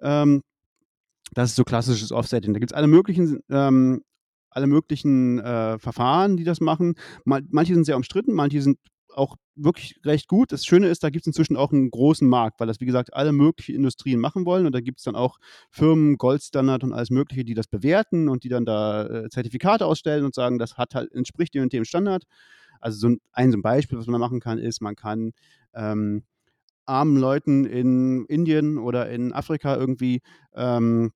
Ähm, 0.00 0.42
das 1.34 1.50
ist 1.50 1.56
so 1.56 1.64
klassisches 1.64 2.12
Offsetting. 2.12 2.54
Da 2.54 2.60
gibt 2.60 2.72
es 2.72 2.76
alle 2.76 2.86
möglichen 2.86 3.40
ähm, 3.50 4.02
alle 4.56 4.66
möglichen 4.66 5.38
äh, 5.38 5.78
Verfahren, 5.78 6.38
die 6.38 6.44
das 6.44 6.60
machen. 6.60 6.94
manche 7.24 7.74
sind 7.74 7.84
sehr 7.84 7.96
umstritten, 7.96 8.32
manche 8.32 8.62
sind 8.62 8.78
auch 9.16 9.36
wirklich 9.54 9.98
recht 10.04 10.28
gut. 10.28 10.52
Das 10.52 10.64
Schöne 10.64 10.88
ist, 10.88 11.02
da 11.02 11.10
gibt 11.10 11.22
es 11.22 11.26
inzwischen 11.26 11.56
auch 11.56 11.72
einen 11.72 11.90
großen 11.90 12.28
Markt, 12.28 12.60
weil 12.60 12.66
das, 12.66 12.80
wie 12.80 12.86
gesagt, 12.86 13.14
alle 13.14 13.32
möglichen 13.32 13.74
Industrien 13.74 14.20
machen 14.20 14.44
wollen. 14.44 14.66
Und 14.66 14.74
da 14.74 14.80
gibt 14.80 14.98
es 14.98 15.04
dann 15.04 15.16
auch 15.16 15.38
Firmen, 15.70 16.18
Goldstandard 16.18 16.84
und 16.84 16.92
alles 16.92 17.10
Mögliche, 17.10 17.44
die 17.44 17.54
das 17.54 17.66
bewerten 17.66 18.28
und 18.28 18.44
die 18.44 18.48
dann 18.48 18.64
da 18.64 19.06
äh, 19.06 19.28
Zertifikate 19.30 19.86
ausstellen 19.86 20.24
und 20.24 20.34
sagen, 20.34 20.58
das 20.58 20.76
hat 20.76 20.94
halt, 20.94 21.12
entspricht 21.12 21.54
dem 21.54 21.64
und 21.64 21.72
dem 21.72 21.84
Standard. 21.84 22.24
Also 22.80 22.98
so 22.98 23.08
ein, 23.08 23.20
ein, 23.32 23.62
Beispiel, 23.62 23.98
was 23.98 24.06
man 24.06 24.20
machen 24.20 24.40
kann, 24.40 24.58
ist, 24.58 24.82
man 24.82 24.96
kann 24.96 25.32
ähm, 25.74 26.22
armen 26.84 27.16
Leuten 27.16 27.64
in 27.64 28.26
Indien 28.26 28.78
oder 28.78 29.08
in 29.10 29.32
Afrika 29.32 29.76
irgendwie 29.76 30.20
ähm, 30.54 31.12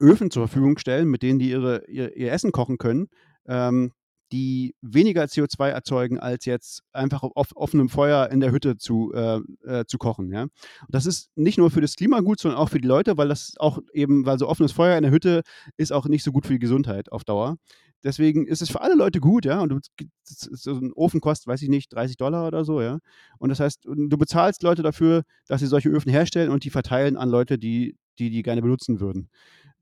Öfen 0.00 0.30
zur 0.30 0.48
Verfügung 0.48 0.78
stellen, 0.78 1.08
mit 1.08 1.22
denen 1.22 1.38
die 1.38 1.50
ihre, 1.50 1.84
ihr, 1.88 2.16
ihr 2.16 2.32
Essen 2.32 2.52
kochen 2.52 2.78
können. 2.78 3.08
Ähm, 3.46 3.92
die 4.32 4.74
weniger 4.80 5.24
CO2 5.24 5.68
erzeugen, 5.68 6.18
als 6.18 6.46
jetzt 6.46 6.82
einfach 6.92 7.22
auf 7.22 7.54
offenem 7.54 7.90
Feuer 7.90 8.30
in 8.30 8.40
der 8.40 8.50
Hütte 8.50 8.78
zu, 8.78 9.12
äh, 9.14 9.40
äh, 9.64 9.84
zu 9.86 9.98
kochen. 9.98 10.32
Ja? 10.32 10.46
Das 10.88 11.06
ist 11.06 11.30
nicht 11.36 11.58
nur 11.58 11.70
für 11.70 11.82
das 11.82 11.94
Klima 11.94 12.20
gut, 12.20 12.40
sondern 12.40 12.58
auch 12.58 12.70
für 12.70 12.80
die 12.80 12.88
Leute, 12.88 13.18
weil 13.18 13.28
das 13.28 13.54
auch 13.58 13.78
eben, 13.92 14.24
weil 14.24 14.38
so 14.38 14.48
offenes 14.48 14.72
Feuer 14.72 14.96
in 14.96 15.02
der 15.02 15.12
Hütte 15.12 15.42
ist 15.76 15.92
auch 15.92 16.06
nicht 16.06 16.24
so 16.24 16.32
gut 16.32 16.46
für 16.46 16.54
die 16.54 16.58
Gesundheit 16.58 17.12
auf 17.12 17.24
Dauer. 17.24 17.56
Deswegen 18.02 18.46
ist 18.46 18.62
es 18.62 18.70
für 18.70 18.80
alle 18.80 18.96
Leute 18.96 19.20
gut, 19.20 19.44
ja. 19.44 19.60
Und 19.60 19.68
du, 19.68 19.78
so 20.24 20.72
ein 20.72 20.92
Ofen 20.94 21.20
kostet, 21.20 21.46
weiß 21.46 21.62
ich 21.62 21.68
nicht, 21.68 21.92
30 21.92 22.16
Dollar 22.16 22.48
oder 22.48 22.64
so, 22.64 22.80
ja. 22.80 22.98
Und 23.38 23.50
das 23.50 23.60
heißt, 23.60 23.84
du 23.84 24.18
bezahlst 24.18 24.62
Leute 24.64 24.82
dafür, 24.82 25.22
dass 25.46 25.60
sie 25.60 25.68
solche 25.68 25.88
Öfen 25.88 26.10
herstellen 26.10 26.50
und 26.50 26.64
die 26.64 26.70
verteilen 26.70 27.16
an 27.16 27.28
Leute, 27.28 27.58
die 27.58 27.96
die, 28.18 28.30
die 28.30 28.42
gerne 28.42 28.62
benutzen 28.62 29.00
würden. 29.00 29.28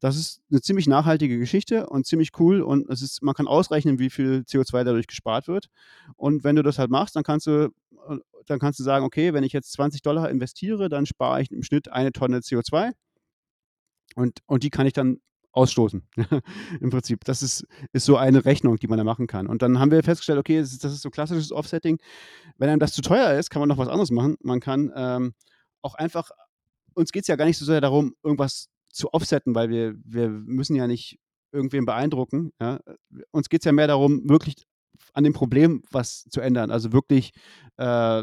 Das 0.01 0.16
ist 0.16 0.40
eine 0.51 0.62
ziemlich 0.62 0.86
nachhaltige 0.86 1.38
Geschichte 1.38 1.86
und 1.88 2.07
ziemlich 2.07 2.30
cool 2.38 2.62
und 2.62 2.88
es 2.88 3.03
ist, 3.03 3.22
man 3.22 3.34
kann 3.34 3.46
ausrechnen, 3.46 3.98
wie 3.98 4.11
viel 4.11 4.44
CO2 4.48 4.84
dadurch 4.84 5.07
gespart 5.07 5.46
wird. 5.46 5.68
Und 6.16 6.42
wenn 6.42 6.57
du 6.57 6.62
das 6.62 6.78
halt 6.78 6.90
machst, 6.90 7.16
dann 7.16 7.22
kannst 7.22 7.46
du, 7.46 7.72
äh, 8.09 8.16
dann 8.46 8.59
kannst 8.59 8.78
du 8.78 8.82
sagen, 8.82 9.05
okay, 9.05 9.34
wenn 9.34 9.44
ich 9.44 9.53
jetzt 9.53 9.72
20 9.72 10.01
Dollar 10.03 10.30
investiere, 10.30 10.88
dann 10.88 11.05
spare 11.05 11.42
ich 11.42 11.51
im 11.51 11.62
Schnitt 11.62 11.92
eine 11.92 12.12
Tonne 12.12 12.38
CO2 12.38 12.92
und, 14.16 14.40
und 14.46 14.62
die 14.62 14.70
kann 14.70 14.86
ich 14.86 14.94
dann 14.94 15.20
ausstoßen. 15.53 16.03
Im 16.80 16.90
Prinzip. 16.90 17.24
Das 17.24 17.42
ist, 17.42 17.66
ist 17.92 18.05
so 18.05 18.16
eine 18.16 18.44
Rechnung, 18.44 18.76
die 18.76 18.86
man 18.86 18.98
da 18.98 19.05
machen 19.05 19.26
kann. 19.26 19.46
Und 19.46 19.62
dann 19.62 19.78
haben 19.78 19.90
wir 19.90 20.03
festgestellt, 20.03 20.38
okay, 20.38 20.61
das 20.61 20.72
ist, 20.72 20.84
das 20.84 20.92
ist 20.92 21.03
so 21.03 21.11
klassisches 21.11 21.53
Offsetting. 21.53 21.98
Wenn 22.57 22.68
einem 22.68 22.80
das 22.80 22.92
zu 22.92 23.03
teuer 23.03 23.38
ist, 23.38 23.51
kann 23.51 23.61
man 23.61 23.68
noch 23.68 23.78
was 23.78 23.88
anderes 23.88 24.11
machen. 24.11 24.36
Man 24.42 24.61
kann 24.61 24.92
ähm, 24.94 25.34
auch 25.82 25.94
einfach, 25.94 26.30
uns 26.94 27.12
geht 27.12 27.22
es 27.22 27.28
ja 27.28 27.36
gar 27.36 27.46
nicht 27.46 27.59
so 27.59 27.64
sehr 27.64 27.80
darum, 27.80 28.14
irgendwas 28.22 28.68
zu 28.93 29.12
offsetten, 29.12 29.55
weil 29.55 29.70
wir, 29.70 29.95
wir 30.05 30.28
müssen 30.28 30.76
ja 30.76 30.86
nicht 30.86 31.18
irgendwen 31.53 31.84
beeindrucken. 31.84 32.53
Ja? 32.61 32.80
Uns 33.30 33.49
geht 33.49 33.62
es 33.62 33.64
ja 33.64 33.72
mehr 33.72 33.86
darum, 33.86 34.28
wirklich 34.28 34.57
an 35.12 35.24
dem 35.24 35.32
Problem 35.32 35.82
was 35.91 36.24
zu 36.24 36.41
ändern, 36.41 36.70
also 36.70 36.93
wirklich 36.93 37.30
äh, 37.76 38.22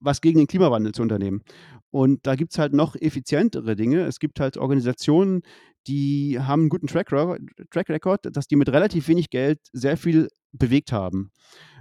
was 0.00 0.20
gegen 0.20 0.38
den 0.38 0.46
Klimawandel 0.46 0.92
zu 0.92 1.02
unternehmen. 1.02 1.42
Und 1.90 2.26
da 2.26 2.34
gibt 2.34 2.52
es 2.52 2.58
halt 2.58 2.72
noch 2.72 2.96
effizientere 2.96 3.76
Dinge. 3.76 4.04
Es 4.04 4.18
gibt 4.18 4.40
halt 4.40 4.56
Organisationen, 4.56 5.42
die 5.86 6.38
haben 6.40 6.62
einen 6.62 6.68
guten 6.68 6.86
Track, 6.86 7.08
Track 7.08 7.88
Record, 7.88 8.36
dass 8.36 8.46
die 8.46 8.56
mit 8.56 8.68
relativ 8.68 9.08
wenig 9.08 9.30
Geld 9.30 9.60
sehr 9.72 9.96
viel 9.96 10.28
bewegt 10.52 10.92
haben. 10.92 11.30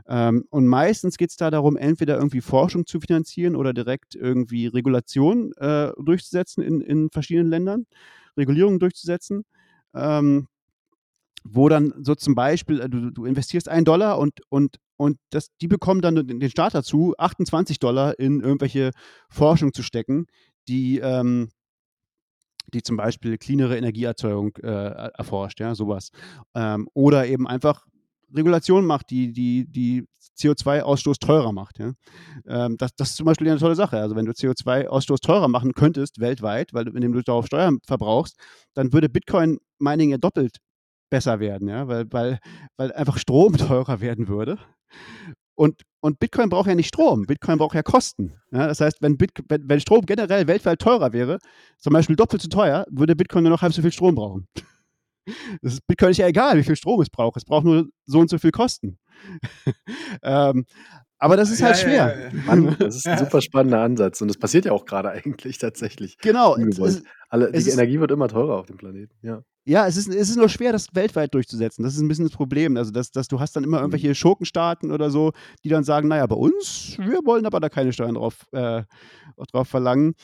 Ähm, 0.08 0.46
und 0.50 0.68
meistens 0.68 1.18
geht 1.18 1.30
es 1.30 1.38
da 1.38 1.52
darum, 1.52 1.78
entweder 1.78 2.18
irgendwie 2.18 2.42
Forschung 2.42 2.86
zu 2.86 3.00
finanzieren 3.00 3.56
oder 3.56 3.74
direkt 3.74 4.16
irgendwie 4.16 4.68
Regulation 4.68 5.54
äh, 5.58 5.92
durchzusetzen 5.98 6.64
in, 6.64 6.82
in 6.82 7.10
verschiedenen 7.10 7.50
Ländern, 7.50 7.86
Regulierungen 8.38 8.80
durchzusetzen. 8.80 9.46
Ähm, 9.94 10.48
wo 11.44 11.68
dann 11.70 11.94
so 12.02 12.16
zum 12.16 12.36
Beispiel, 12.36 12.80
äh, 12.80 12.90
du, 12.90 13.12
du 13.12 13.26
investierst 13.26 13.70
einen 13.70 13.86
Dollar 13.86 14.18
und, 14.18 14.42
und, 14.50 14.78
und 14.98 15.18
das, 15.30 15.50
die 15.62 15.68
bekommen 15.68 16.02
dann 16.02 16.16
den 16.16 16.50
Staat 16.50 16.74
dazu, 16.74 17.14
28 17.18 17.80
Dollar 17.80 18.18
in 18.18 18.42
irgendwelche 18.42 18.92
Forschung 19.30 19.74
zu 19.74 19.84
stecken, 19.84 20.28
die, 20.68 21.00
ähm, 21.00 21.50
die 22.74 22.82
zum 22.82 22.98
Beispiel 22.98 23.38
cleanere 23.38 23.78
Energieerzeugung 23.78 24.56
äh, 24.58 24.70
erforscht, 25.18 25.60
ja, 25.60 25.76
sowas. 25.76 26.12
Ähm, 26.56 26.88
oder 26.94 27.28
eben 27.28 27.48
einfach 27.48 27.86
Regulation 28.36 28.86
macht, 28.86 29.10
die, 29.10 29.32
die, 29.32 29.66
die 29.68 30.06
CO2-Ausstoß 30.40 31.20
teurer 31.20 31.52
macht. 31.52 31.80
Ja? 31.80 31.94
Ähm, 32.48 32.78
das, 32.78 32.96
das 32.96 33.12
ist 33.12 33.18
zum 33.18 33.26
Beispiel 33.26 33.50
eine 33.50 33.60
tolle 33.60 33.76
Sache. 33.76 33.98
Also 34.00 34.16
wenn 34.16 34.26
du 34.26 34.32
CO2-Ausstoß 34.32 35.22
teurer 35.22 35.48
machen 35.48 35.74
könntest 35.74 36.20
weltweit, 36.20 36.74
weil 36.74 36.88
indem 36.88 37.14
du 37.14 37.22
darauf 37.22 37.46
Steuern 37.46 37.80
verbrauchst, 37.86 38.38
dann 38.74 38.94
würde 38.94 39.10
Bitcoin-Mining 39.10 40.12
ja 40.12 40.18
doppelt 40.18 40.58
besser 41.10 41.40
werden, 41.40 41.68
ja? 41.68 41.88
weil, 41.88 42.06
weil, 42.12 42.40
weil 42.78 42.92
einfach 42.94 43.18
Strom 43.18 43.54
teurer 43.58 44.02
werden 44.02 44.28
würde. 44.28 44.58
Und 45.56 45.82
Und 46.02 46.20
Bitcoin 46.20 46.50
braucht 46.50 46.68
ja 46.68 46.76
nicht 46.76 46.88
Strom, 46.88 47.28
Bitcoin 47.28 47.60
braucht 47.60 47.76
ja 47.76 47.84
Kosten. 47.84 48.34
Ja, 48.52 48.68
das 48.68 48.82
heißt, 48.82 49.02
wenn, 49.02 49.18
Bit, 49.18 49.32
wenn, 49.48 49.70
wenn, 49.70 49.80
Strom 49.80 50.06
generell 50.06 50.48
weltweit 50.48 50.80
teurer 50.80 51.14
wäre, 51.14 51.38
zum 51.78 51.94
Beispiel 51.94 52.16
doppelt 52.16 52.42
so 52.42 52.50
teuer, 52.50 52.86
würde 52.90 53.16
Bitcoin 53.16 53.44
nur 53.44 53.52
noch 53.52 53.62
halb 53.62 53.74
so 53.74 53.82
viel 53.82 53.92
Strom 53.92 54.16
brauchen. 54.16 54.48
Das 55.62 55.74
ist 55.74 55.88
Bitcoin 55.88 56.12
ist 56.12 56.18
ja 56.18 56.28
egal, 56.28 56.58
wie 56.58 56.64
viel 56.64 56.76
Strom 56.76 57.02
es 57.02 57.10
braucht. 57.10 57.38
Es 57.38 57.46
braucht 57.46 57.66
nur 57.66 57.88
so 58.06 58.20
und 58.20 58.30
so 58.30 58.38
viel 58.38 58.52
Kosten. 58.52 58.98
ähm, 60.24 60.66
aber 61.18 61.38
das 61.38 61.50
ist 61.52 61.64
halt 61.64 61.78
ja, 61.78 61.82
schwer. 61.82 61.94
Ja, 61.94 62.38
ja, 62.38 62.44
Mann, 62.46 62.76
das 62.78 62.98
ist 62.98 63.08
ein 63.08 63.18
super 63.20 63.42
spannender 63.42 63.80
Ansatz. 63.80 64.20
Und 64.20 64.28
das 64.28 64.38
passiert 64.38 64.66
ja 64.66 64.74
auch 64.74 64.84
gerade 64.86 65.10
eigentlich 65.10 65.58
tatsächlich. 65.58 66.18
Genau. 66.18 66.58
Es, 66.58 67.04
Alle, 67.30 67.52
die 67.52 67.70
Energie 67.70 68.00
wird 68.00 68.12
immer 68.12 68.28
teurer 68.28 68.58
auf 68.58 68.66
dem 68.66 68.76
Planeten. 68.76 69.16
Ja. 69.22 69.42
Ja, 69.66 69.88
es 69.88 69.96
ist, 69.96 70.10
es 70.10 70.30
ist 70.30 70.36
nur 70.36 70.50
schwer, 70.50 70.74
das 70.74 70.88
weltweit 70.94 71.34
durchzusetzen. 71.34 71.84
Das 71.84 71.94
ist 71.94 72.02
ein 72.02 72.10
bisschen 72.10 72.26
das 72.26 72.34
Problem. 72.34 72.76
Also, 72.76 72.92
dass, 72.92 73.12
dass 73.12 73.30
du 73.30 73.40
hast 73.40 73.56
dann 73.56 73.64
immer 73.64 73.78
mhm. 73.78 73.84
irgendwelche 73.84 74.14
Schurkenstaaten 74.14 74.92
oder 74.92 75.10
so, 75.10 75.32
die 75.64 75.70
dann 75.70 75.86
sagen, 75.86 76.10
naja, 76.10 76.28
bei 76.28 76.36
uns, 76.36 76.98
wir 77.00 77.20
wollen 77.24 77.46
aber 77.46 77.62
da 77.62 77.70
keine 77.70 77.94
Steuern 77.94 78.16
drauf, 78.16 78.46
äh, 78.52 78.84
drauf 79.54 79.70
verlangen. 79.70 80.16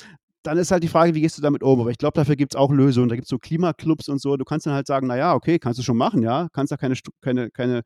Dann 0.44 0.58
ist 0.58 0.72
halt 0.72 0.84
die 0.84 0.88
Frage, 0.88 1.16
wie 1.16 1.22
gehst 1.22 1.38
du 1.38 1.42
damit 1.42 1.64
um? 1.64 1.82
Aber 1.82 1.92
ich 1.92 1.98
glaube, 1.98 2.14
dafür 2.16 2.36
gibt 2.36 2.54
es 2.54 2.60
auch 2.60 2.72
Lösungen. 2.72 3.10
Da 3.10 3.16
gibt 3.16 3.26
es 3.26 3.30
so 3.30 3.38
Klimaclubs 3.38 4.08
und 4.10 4.22
so. 4.22 4.38
Du 4.38 4.46
kannst 4.46 4.66
dann 4.66 4.74
halt 4.74 4.88
sagen, 4.88 5.08
naja, 5.08 5.34
okay, 5.34 5.60
kannst 5.60 5.80
du 5.80 5.84
schon 5.84 5.98
machen, 5.98 6.22
ja. 6.24 6.48
Kannst 6.54 6.72
da 6.72 6.78
keine, 6.78 6.96
keine, 7.22 7.52
keine 7.52 7.84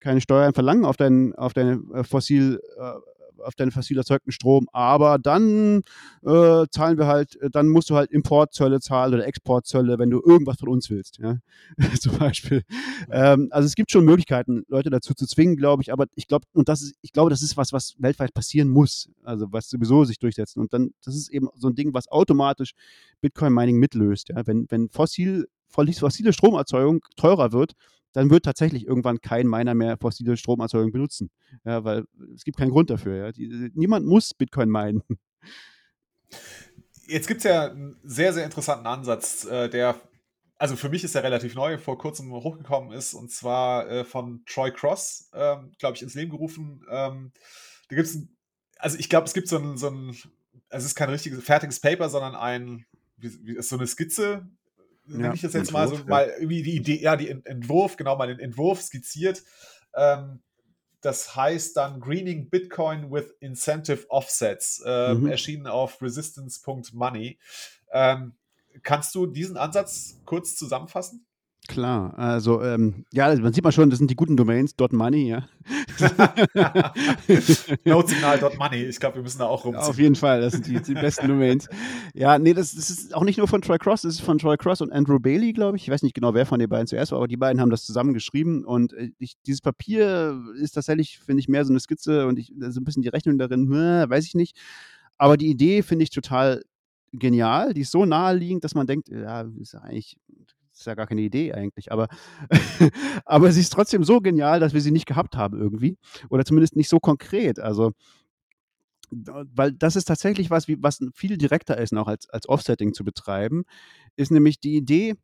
keine 0.00 0.20
Steuern 0.20 0.54
verlangen 0.54 0.84
auf, 0.84 0.96
dein, 0.96 1.34
auf 1.34 1.52
deine 1.52 1.82
äh, 1.94 2.04
fossil 2.04 2.60
äh, 2.78 2.92
auf 3.40 3.54
deinen 3.54 3.70
fossil 3.70 3.96
erzeugten 3.98 4.32
Strom, 4.32 4.68
aber 4.72 5.18
dann 5.18 5.82
äh, 6.24 6.66
zahlen 6.70 6.98
wir 6.98 7.06
halt, 7.06 7.36
äh, 7.36 7.50
dann 7.50 7.68
musst 7.68 7.90
du 7.90 7.96
halt 7.96 8.10
Importzölle 8.10 8.80
zahlen 8.80 9.14
oder 9.14 9.26
Exportzölle, 9.26 9.98
wenn 9.98 10.10
du 10.10 10.20
irgendwas 10.24 10.58
von 10.58 10.68
uns 10.68 10.90
willst, 10.90 11.18
ja, 11.18 11.38
zum 12.00 12.18
Beispiel. 12.18 12.62
Ähm, 13.10 13.48
also 13.50 13.66
es 13.66 13.74
gibt 13.74 13.90
schon 13.90 14.04
Möglichkeiten, 14.04 14.64
Leute 14.68 14.90
dazu 14.90 15.14
zu 15.14 15.26
zwingen, 15.26 15.56
glaube 15.56 15.82
ich, 15.82 15.92
aber 15.92 16.06
ich 16.14 16.26
glaube, 16.26 16.46
und 16.52 16.68
das 16.68 16.82
ist, 16.82 16.94
ich 17.02 17.12
glaube, 17.12 17.30
das 17.30 17.42
ist 17.42 17.56
was, 17.56 17.72
was 17.72 17.94
weltweit 17.98 18.34
passieren 18.34 18.68
muss, 18.68 19.08
also 19.22 19.46
was 19.50 19.68
sowieso 19.68 20.04
sich 20.04 20.18
durchsetzt. 20.18 20.56
Und 20.56 20.72
dann, 20.72 20.90
das 21.04 21.14
ist 21.14 21.30
eben 21.30 21.48
so 21.54 21.68
ein 21.68 21.74
Ding, 21.74 21.94
was 21.94 22.08
automatisch 22.08 22.72
Bitcoin-Mining 23.20 23.76
mitlöst, 23.76 24.30
ja. 24.30 24.46
Wenn, 24.46 24.66
wenn 24.70 24.88
fossil, 24.88 25.48
fossile 25.68 26.32
Stromerzeugung 26.32 27.00
teurer 27.16 27.52
wird, 27.52 27.74
dann 28.12 28.30
wird 28.30 28.44
tatsächlich 28.44 28.86
irgendwann 28.86 29.20
kein 29.20 29.46
Miner 29.46 29.74
mehr 29.74 29.96
fossile 29.98 30.36
Stromerzeugung 30.36 30.92
benutzen. 30.92 31.30
Ja, 31.64 31.84
weil 31.84 32.04
es 32.34 32.44
gibt 32.44 32.58
keinen 32.58 32.70
Grund 32.70 32.90
dafür. 32.90 33.16
Ja. 33.16 33.32
Die, 33.32 33.70
niemand 33.74 34.06
muss 34.06 34.34
Bitcoin 34.34 34.70
meinen. 34.70 35.02
Jetzt 37.06 37.26
gibt 37.26 37.38
es 37.38 37.44
ja 37.44 37.70
einen 37.70 37.98
sehr, 38.02 38.32
sehr 38.32 38.44
interessanten 38.44 38.86
Ansatz, 38.86 39.44
äh, 39.46 39.70
der, 39.70 40.00
also 40.58 40.76
für 40.76 40.90
mich 40.90 41.04
ist 41.04 41.14
er 41.14 41.22
relativ 41.22 41.54
neu, 41.54 41.78
vor 41.78 41.96
kurzem 41.96 42.30
hochgekommen 42.32 42.92
ist, 42.92 43.14
und 43.14 43.30
zwar 43.30 43.88
äh, 43.88 44.04
von 44.04 44.42
Troy 44.44 44.70
Cross, 44.70 45.30
ähm, 45.32 45.72
glaube 45.78 45.96
ich, 45.96 46.02
ins 46.02 46.14
Leben 46.14 46.30
gerufen. 46.30 46.84
Ähm, 46.90 47.32
da 47.88 47.96
gibt 47.96 48.08
es, 48.08 48.18
also 48.78 48.98
ich 48.98 49.08
glaube, 49.08 49.26
es 49.26 49.32
gibt 49.32 49.48
so 49.48 49.56
ein, 49.56 49.78
so 49.78 49.88
ein, 49.88 50.14
es 50.68 50.84
ist 50.84 50.96
kein 50.96 51.08
richtiges, 51.08 51.42
fertiges 51.42 51.80
Paper, 51.80 52.10
sondern 52.10 52.34
ein, 52.34 52.84
wie, 53.16 53.32
wie, 53.46 53.62
so 53.62 53.76
eine 53.76 53.86
Skizze, 53.86 54.46
nenne 55.08 55.34
ich 55.34 55.40
das 55.40 55.52
jetzt 55.52 55.70
Entwurf, 55.72 55.90
mal 55.90 55.98
so, 55.98 56.04
mal 56.04 56.34
irgendwie 56.38 56.62
die 56.62 56.76
Idee, 56.76 57.00
ja, 57.00 57.16
die 57.16 57.28
Entwurf, 57.28 57.96
genau, 57.96 58.16
mal 58.16 58.28
den 58.28 58.40
Entwurf 58.40 58.82
skizziert. 58.82 59.42
Ähm, 59.94 60.40
das 61.00 61.36
heißt 61.36 61.76
dann 61.76 62.00
Greening 62.00 62.50
Bitcoin 62.50 63.10
with 63.10 63.30
Incentive 63.40 64.10
Offsets, 64.10 64.82
ähm, 64.84 65.22
mhm. 65.22 65.26
erschienen 65.28 65.66
auf 65.66 66.02
resistance.money. 66.02 67.38
Ähm, 67.92 68.34
kannst 68.82 69.14
du 69.14 69.26
diesen 69.26 69.56
Ansatz 69.56 70.20
kurz 70.24 70.56
zusammenfassen? 70.56 71.27
Klar, 71.66 72.18
also 72.18 72.62
ähm, 72.62 73.04
ja, 73.12 73.34
man 73.36 73.52
sieht 73.52 73.62
mal 73.62 73.72
schon, 73.72 73.90
das 73.90 73.98
sind 73.98 74.10
die 74.10 74.16
guten 74.16 74.38
Domains, 74.38 74.74
.money, 74.90 75.28
ja. 75.28 75.46
Notesignal.money, 77.84 78.84
ich 78.84 78.98
glaube, 78.98 79.16
wir 79.16 79.22
müssen 79.22 79.40
da 79.40 79.46
auch 79.46 79.66
rumziehen. 79.66 79.84
Auf 79.86 79.98
jeden 79.98 80.14
Fall, 80.14 80.40
das 80.40 80.54
sind 80.54 80.66
die, 80.66 80.80
die 80.80 80.94
besten 80.94 81.28
Domains. 81.28 81.68
Ja, 82.14 82.38
nee, 82.38 82.54
das, 82.54 82.74
das, 82.74 82.88
ist 82.88 83.14
auch 83.14 83.22
nicht 83.22 83.36
nur 83.36 83.48
von 83.48 83.60
Troy 83.60 83.76
Cross, 83.76 84.02
das 84.02 84.14
ist 84.14 84.20
von 84.20 84.38
Troy 84.38 84.56
Cross 84.56 84.80
und 84.80 84.92
Andrew 84.92 85.18
Bailey, 85.18 85.52
glaube 85.52 85.76
ich. 85.76 85.82
Ich 85.82 85.90
weiß 85.90 86.02
nicht 86.02 86.14
genau, 86.14 86.32
wer 86.32 86.46
von 86.46 86.58
den 86.58 86.70
beiden 86.70 86.86
zuerst 86.86 87.12
war, 87.12 87.18
aber 87.18 87.28
die 87.28 87.36
beiden 87.36 87.60
haben 87.60 87.70
das 87.70 87.84
zusammen 87.84 88.14
geschrieben 88.14 88.64
und 88.64 88.94
äh, 88.94 89.10
ich, 89.18 89.34
dieses 89.46 89.60
Papier 89.60 90.40
ist 90.58 90.72
tatsächlich, 90.72 91.18
finde 91.18 91.40
ich, 91.40 91.48
mehr 91.48 91.66
so 91.66 91.72
eine 91.72 91.80
Skizze 91.80 92.26
und 92.26 92.38
ich, 92.38 92.50
so 92.58 92.80
ein 92.80 92.84
bisschen 92.84 93.02
die 93.02 93.08
Rechnung 93.08 93.36
darin, 93.36 93.68
hm, 93.68 94.08
weiß 94.08 94.24
ich 94.24 94.34
nicht. 94.34 94.56
Aber 95.18 95.36
die 95.36 95.48
Idee 95.48 95.82
finde 95.82 96.04
ich 96.04 96.10
total 96.10 96.62
genial. 97.12 97.74
Die 97.74 97.82
ist 97.82 97.90
so 97.90 98.06
naheliegend, 98.06 98.64
dass 98.64 98.74
man 98.74 98.86
denkt, 98.86 99.08
ja, 99.08 99.42
ist 99.60 99.72
ja 99.72 99.80
eigentlich 99.80 100.16
ist 100.80 100.86
ja 100.86 100.94
gar 100.94 101.06
keine 101.06 101.22
Idee 101.22 101.52
eigentlich, 101.52 101.92
aber, 101.92 102.08
aber 103.24 103.52
sie 103.52 103.60
ist 103.60 103.72
trotzdem 103.72 104.04
so 104.04 104.20
genial, 104.20 104.60
dass 104.60 104.74
wir 104.74 104.80
sie 104.80 104.90
nicht 104.90 105.06
gehabt 105.06 105.36
haben 105.36 105.58
irgendwie. 105.58 105.96
Oder 106.30 106.44
zumindest 106.44 106.76
nicht 106.76 106.88
so 106.88 107.00
konkret. 107.00 107.58
Also, 107.58 107.92
weil 109.10 109.72
das 109.72 109.96
ist 109.96 110.04
tatsächlich 110.06 110.50
was, 110.50 110.68
was 110.68 111.00
viel 111.14 111.38
direkter 111.38 111.78
ist, 111.78 111.92
noch 111.92 112.08
als, 112.08 112.28
als 112.28 112.48
Offsetting 112.48 112.92
zu 112.94 113.04
betreiben, 113.04 113.64
ist 114.16 114.30
nämlich 114.30 114.60
die 114.60 114.76
Idee, 114.76 115.14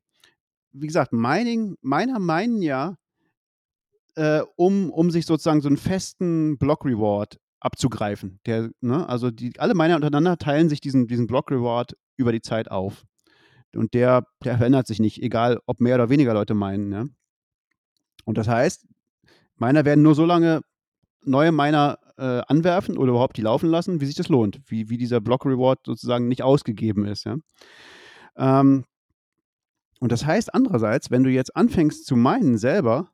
wie 0.72 0.86
gesagt, 0.86 1.12
Mining, 1.12 1.76
Miner 1.82 2.18
meinen 2.18 2.62
ja, 2.62 2.96
äh, 4.16 4.42
um, 4.56 4.90
um 4.90 5.10
sich 5.10 5.26
sozusagen 5.26 5.60
so 5.60 5.68
einen 5.68 5.76
festen 5.76 6.58
Block-Reward 6.58 7.38
abzugreifen. 7.60 8.40
Der, 8.46 8.70
ne, 8.80 9.08
also 9.08 9.30
die, 9.30 9.58
alle 9.58 9.74
Miner 9.74 9.96
untereinander 9.96 10.38
teilen 10.38 10.68
sich 10.68 10.80
diesen, 10.80 11.06
diesen 11.06 11.26
Block-Reward 11.26 11.96
über 12.16 12.32
die 12.32 12.42
Zeit 12.42 12.70
auf. 12.70 13.04
Und 13.76 13.94
der, 13.94 14.26
der 14.44 14.58
verändert 14.58 14.86
sich 14.86 15.00
nicht, 15.00 15.22
egal 15.22 15.60
ob 15.66 15.80
mehr 15.80 15.96
oder 15.96 16.10
weniger 16.10 16.34
Leute 16.34 16.54
meinen. 16.54 16.88
Ne? 16.88 17.08
Und 18.24 18.38
das 18.38 18.48
heißt, 18.48 18.86
Miner 19.56 19.84
werden 19.84 20.02
nur 20.02 20.14
so 20.14 20.24
lange 20.24 20.62
neue 21.22 21.52
Miner 21.52 21.98
äh, 22.16 22.42
anwerfen 22.46 22.98
oder 22.98 23.10
überhaupt 23.10 23.36
die 23.36 23.42
laufen 23.42 23.68
lassen, 23.68 24.00
wie 24.00 24.06
sich 24.06 24.14
das 24.14 24.28
lohnt, 24.28 24.60
wie, 24.66 24.88
wie 24.90 24.98
dieser 24.98 25.20
Block-Reward 25.20 25.80
sozusagen 25.86 26.28
nicht 26.28 26.42
ausgegeben 26.42 27.06
ist. 27.06 27.24
Ja? 27.24 27.36
Ähm, 28.36 28.84
und 30.00 30.12
das 30.12 30.26
heißt 30.26 30.54
andererseits, 30.54 31.10
wenn 31.10 31.22
du 31.24 31.30
jetzt 31.30 31.56
anfängst 31.56 32.06
zu 32.06 32.16
meinen 32.16 32.58
selber 32.58 33.10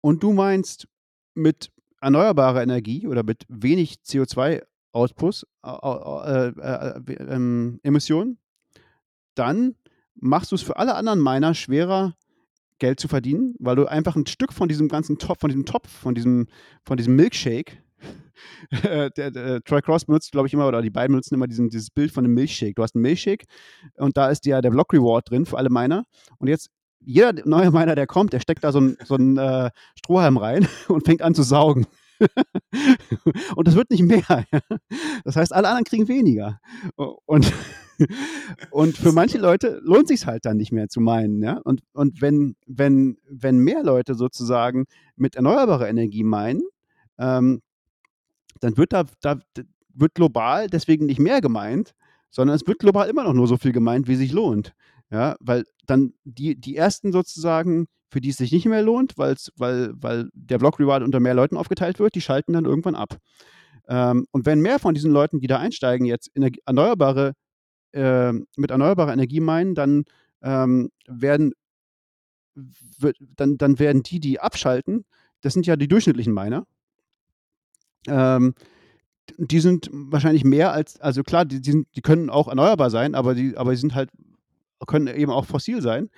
und 0.00 0.22
du 0.22 0.32
meinst 0.32 0.86
mit 1.34 1.70
erneuerbarer 2.00 2.62
Energie 2.62 3.06
oder 3.06 3.22
mit 3.22 3.44
wenig 3.48 3.96
CO2-Auspuss, 4.06 5.46
äh, 5.64 5.70
äh, 5.70 6.48
äh, 6.48 7.12
ähm, 7.14 7.80
Emissionen, 7.82 8.38
dann 9.34 9.74
machst 10.14 10.52
du 10.52 10.56
es 10.56 10.62
für 10.62 10.76
alle 10.76 10.94
anderen 10.94 11.22
Miner 11.22 11.54
schwerer, 11.54 12.14
Geld 12.80 12.98
zu 12.98 13.06
verdienen, 13.06 13.54
weil 13.60 13.76
du 13.76 13.86
einfach 13.86 14.16
ein 14.16 14.26
Stück 14.26 14.52
von 14.52 14.68
diesem 14.68 14.88
ganzen 14.88 15.18
Topf, 15.18 15.40
von 15.40 15.50
diesem 15.50 15.66
Topf, 15.66 15.88
von 15.88 16.14
diesem, 16.14 16.48
von 16.82 16.96
diesem 16.96 17.14
Milkshake, 17.14 17.78
der, 18.82 19.10
der, 19.10 19.30
der, 19.30 19.62
Troy 19.62 19.82
Cross 19.82 20.06
benutzt, 20.06 20.32
glaube 20.32 20.48
ich, 20.48 20.54
immer, 20.54 20.66
oder 20.66 20.82
die 20.82 20.90
beiden 20.90 21.12
benutzen 21.12 21.34
immer 21.34 21.46
diesen, 21.46 21.68
dieses 21.68 21.90
Bild 21.90 22.10
von 22.10 22.24
einem 22.24 22.34
Milkshake. 22.34 22.74
Du 22.74 22.82
hast 22.82 22.94
einen 22.94 23.02
Milkshake 23.02 23.44
und 23.96 24.16
da 24.16 24.30
ist 24.30 24.46
ja 24.46 24.60
der 24.60 24.70
Block 24.70 24.92
Reward 24.92 25.30
drin 25.30 25.46
für 25.46 25.58
alle 25.58 25.70
Miner. 25.70 26.04
Und 26.38 26.48
jetzt, 26.48 26.70
jeder 27.00 27.34
neue 27.44 27.70
Miner, 27.70 27.94
der 27.94 28.06
kommt, 28.06 28.32
der 28.32 28.40
steckt 28.40 28.64
da 28.64 28.72
so 28.72 28.78
einen 28.78 28.96
so 29.04 29.16
äh, 29.16 29.70
Strohhalm 29.94 30.38
rein 30.38 30.66
und 30.88 31.04
fängt 31.04 31.22
an 31.22 31.34
zu 31.34 31.42
saugen. 31.42 31.86
und 33.56 33.66
das 33.66 33.76
wird 33.76 33.90
nicht 33.90 34.02
mehr. 34.02 34.44
Das 35.24 35.36
heißt, 35.36 35.52
alle 35.54 35.68
anderen 35.68 35.84
kriegen 35.84 36.08
weniger. 36.08 36.60
Und 36.96 37.50
und 38.70 38.96
für 38.96 39.12
manche 39.12 39.38
Leute 39.38 39.80
lohnt 39.82 40.08
sich 40.08 40.26
halt 40.26 40.44
dann 40.44 40.56
nicht 40.56 40.72
mehr 40.72 40.88
zu 40.88 41.00
meinen. 41.00 41.42
Ja? 41.42 41.60
Und, 41.64 41.82
und 41.92 42.20
wenn, 42.20 42.56
wenn, 42.66 43.18
wenn 43.28 43.58
mehr 43.58 43.82
Leute 43.82 44.14
sozusagen 44.14 44.86
mit 45.16 45.36
erneuerbarer 45.36 45.88
Energie 45.88 46.24
meinen, 46.24 46.62
ähm, 47.18 47.60
dann 48.60 48.76
wird 48.76 48.92
da, 48.92 49.04
da 49.20 49.38
wird 49.94 50.14
global 50.14 50.68
deswegen 50.68 51.06
nicht 51.06 51.20
mehr 51.20 51.40
gemeint, 51.40 51.94
sondern 52.30 52.54
es 52.54 52.66
wird 52.66 52.78
global 52.78 53.08
immer 53.08 53.24
noch 53.24 53.34
nur 53.34 53.48
so 53.48 53.56
viel 53.56 53.72
gemeint, 53.72 54.08
wie 54.08 54.16
sich 54.16 54.32
lohnt. 54.32 54.74
Ja, 55.10 55.36
weil 55.40 55.64
dann 55.86 56.12
die, 56.24 56.54
die 56.54 56.76
ersten 56.76 57.10
sozusagen, 57.12 57.86
für 58.10 58.20
die 58.20 58.28
es 58.28 58.36
sich 58.36 58.52
nicht 58.52 58.66
mehr 58.66 58.82
lohnt, 58.82 59.18
weil, 59.18 59.36
weil 59.56 60.30
der 60.34 60.58
Block 60.58 60.78
Reward 60.78 61.02
unter 61.02 61.18
mehr 61.18 61.34
Leuten 61.34 61.56
aufgeteilt 61.56 61.98
wird, 61.98 62.14
die 62.14 62.20
schalten 62.20 62.52
dann 62.52 62.64
irgendwann 62.64 62.94
ab. 62.94 63.16
Ähm, 63.88 64.26
und 64.30 64.46
wenn 64.46 64.60
mehr 64.60 64.78
von 64.78 64.94
diesen 64.94 65.10
Leuten, 65.10 65.40
die 65.40 65.48
da 65.48 65.58
einsteigen, 65.58 66.06
jetzt 66.06 66.30
erneuerbare 66.64 67.32
äh, 67.92 68.32
mit 68.32 68.70
erneuerbarer 68.70 69.12
Energie 69.12 69.40
meinen, 69.40 69.74
dann 69.74 70.04
ähm, 70.42 70.90
werden 71.06 71.52
wird, 72.98 73.16
dann, 73.36 73.58
dann 73.58 73.78
werden 73.78 74.02
die, 74.02 74.20
die 74.20 74.40
abschalten, 74.40 75.04
das 75.40 75.54
sind 75.54 75.66
ja 75.66 75.76
die 75.76 75.88
durchschnittlichen 75.88 76.34
Miner. 76.34 76.66
Ähm, 78.06 78.54
die 79.38 79.60
sind 79.60 79.88
wahrscheinlich 79.92 80.44
mehr 80.44 80.72
als, 80.72 81.00
also 81.00 81.22
klar, 81.22 81.44
die, 81.44 81.60
die, 81.60 81.70
sind, 81.70 81.88
die 81.94 82.02
können 82.02 82.30
auch 82.30 82.48
erneuerbar 82.48 82.90
sein, 82.90 83.14
aber 83.14 83.34
die, 83.34 83.56
aber 83.56 83.70
die 83.70 83.76
sind 83.76 83.94
halt, 83.94 84.10
können 84.86 85.06
eben 85.06 85.30
auch 85.30 85.44
fossil 85.44 85.82
sein. 85.82 86.10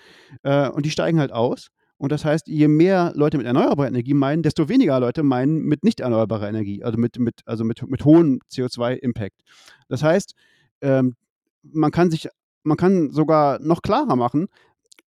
Äh, 0.43 0.69
und 0.69 0.87
die 0.87 0.91
steigen 0.91 1.19
halt 1.19 1.33
aus. 1.33 1.69
Und 1.99 2.11
das 2.11 2.25
heißt, 2.25 2.49
je 2.49 2.67
mehr 2.67 3.13
Leute 3.15 3.39
mit 3.39 3.47
erneuerbarer 3.47 3.89
Energie 3.89 4.15
meinen, 4.15 4.43
desto 4.43 4.69
weniger 4.69 4.99
Leute 4.99 5.23
meinen 5.23 5.63
mit 5.63 5.85
nicht 5.85 6.01
erneuerbarer 6.01 6.49
Energie, 6.49 6.83
also 6.83 6.99
mit, 6.99 7.19
mit, 7.19 7.43
also 7.45 7.65
mit, 7.65 7.89
mit 7.89 8.05
hohem 8.05 8.41
CO2-Impact. 8.51 9.41
Das 9.89 10.03
heißt, 10.03 10.35
ähm, 10.81 11.15
man 11.63 11.91
kann 11.91 12.11
sich, 12.11 12.29
man 12.63 12.77
kann 12.77 13.11
sogar 13.11 13.59
noch 13.61 13.83
klarer 13.83 14.17
machen, 14.17 14.49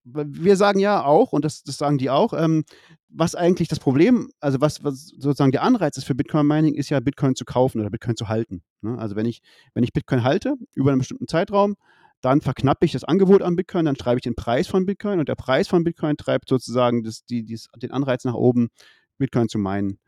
wir 0.06 0.56
sagen 0.56 0.80
ja 0.80 1.04
auch, 1.04 1.34
und 1.34 1.44
das, 1.46 1.64
das 1.64 1.78
sagen 1.78 1.98
die 1.98 2.10
auch, 2.10 2.34
ähm, 2.34 2.64
was 3.10 3.34
eigentlich 3.34 3.68
das 3.68 3.80
Problem, 3.80 4.30
also 4.40 4.62
was, 4.62 4.84
was 4.84 5.08
sozusagen 5.08 5.52
der 5.52 5.64
Anreiz 5.64 5.98
ist 5.98 6.04
für 6.04 6.14
Bitcoin-Mining, 6.14 6.76
ist 6.76 6.90
ja 6.90 7.00
Bitcoin 7.00 7.36
zu 7.36 7.44
kaufen 7.44 7.82
oder 7.82 7.90
Bitcoin 7.90 8.16
zu 8.16 8.28
halten. 8.28 8.62
Ne? 8.82 8.98
Also 9.00 9.16
wenn 9.16 9.26
ich, 9.26 9.42
wenn 9.74 9.84
ich 9.84 9.94
Bitcoin 9.94 10.24
halte 10.24 10.56
über 10.76 10.92
einen 10.92 11.00
bestimmten 11.00 11.28
Zeitraum, 11.28 11.76
dann 12.22 12.42
verknappe 12.42 12.86
ich 12.86 12.92
das 12.92 13.04
Angebot 13.04 13.42
an 13.42 13.56
Bitcoin, 13.56 13.86
dann 13.86 13.96
schreibe 13.96 14.20
ich 14.20 14.24
den 14.24 14.36
Preis 14.36 14.68
von 14.68 14.86
Bitcoin 14.86 15.20
und 15.20 15.28
der 15.28 15.36
Preis 15.36 15.68
von 15.68 15.84
Bitcoin 15.84 16.18
treibt 16.18 16.50
sozusagen 16.50 17.04
das, 17.04 17.26
die, 17.26 17.44
dies, 17.44 17.68
den 17.78 17.92
Anreiz 17.92 18.26
nach 18.26 18.36
oben, 18.36 18.70
Bitcoin 19.18 19.50
zu 19.50 19.58
meinen. 19.58 20.00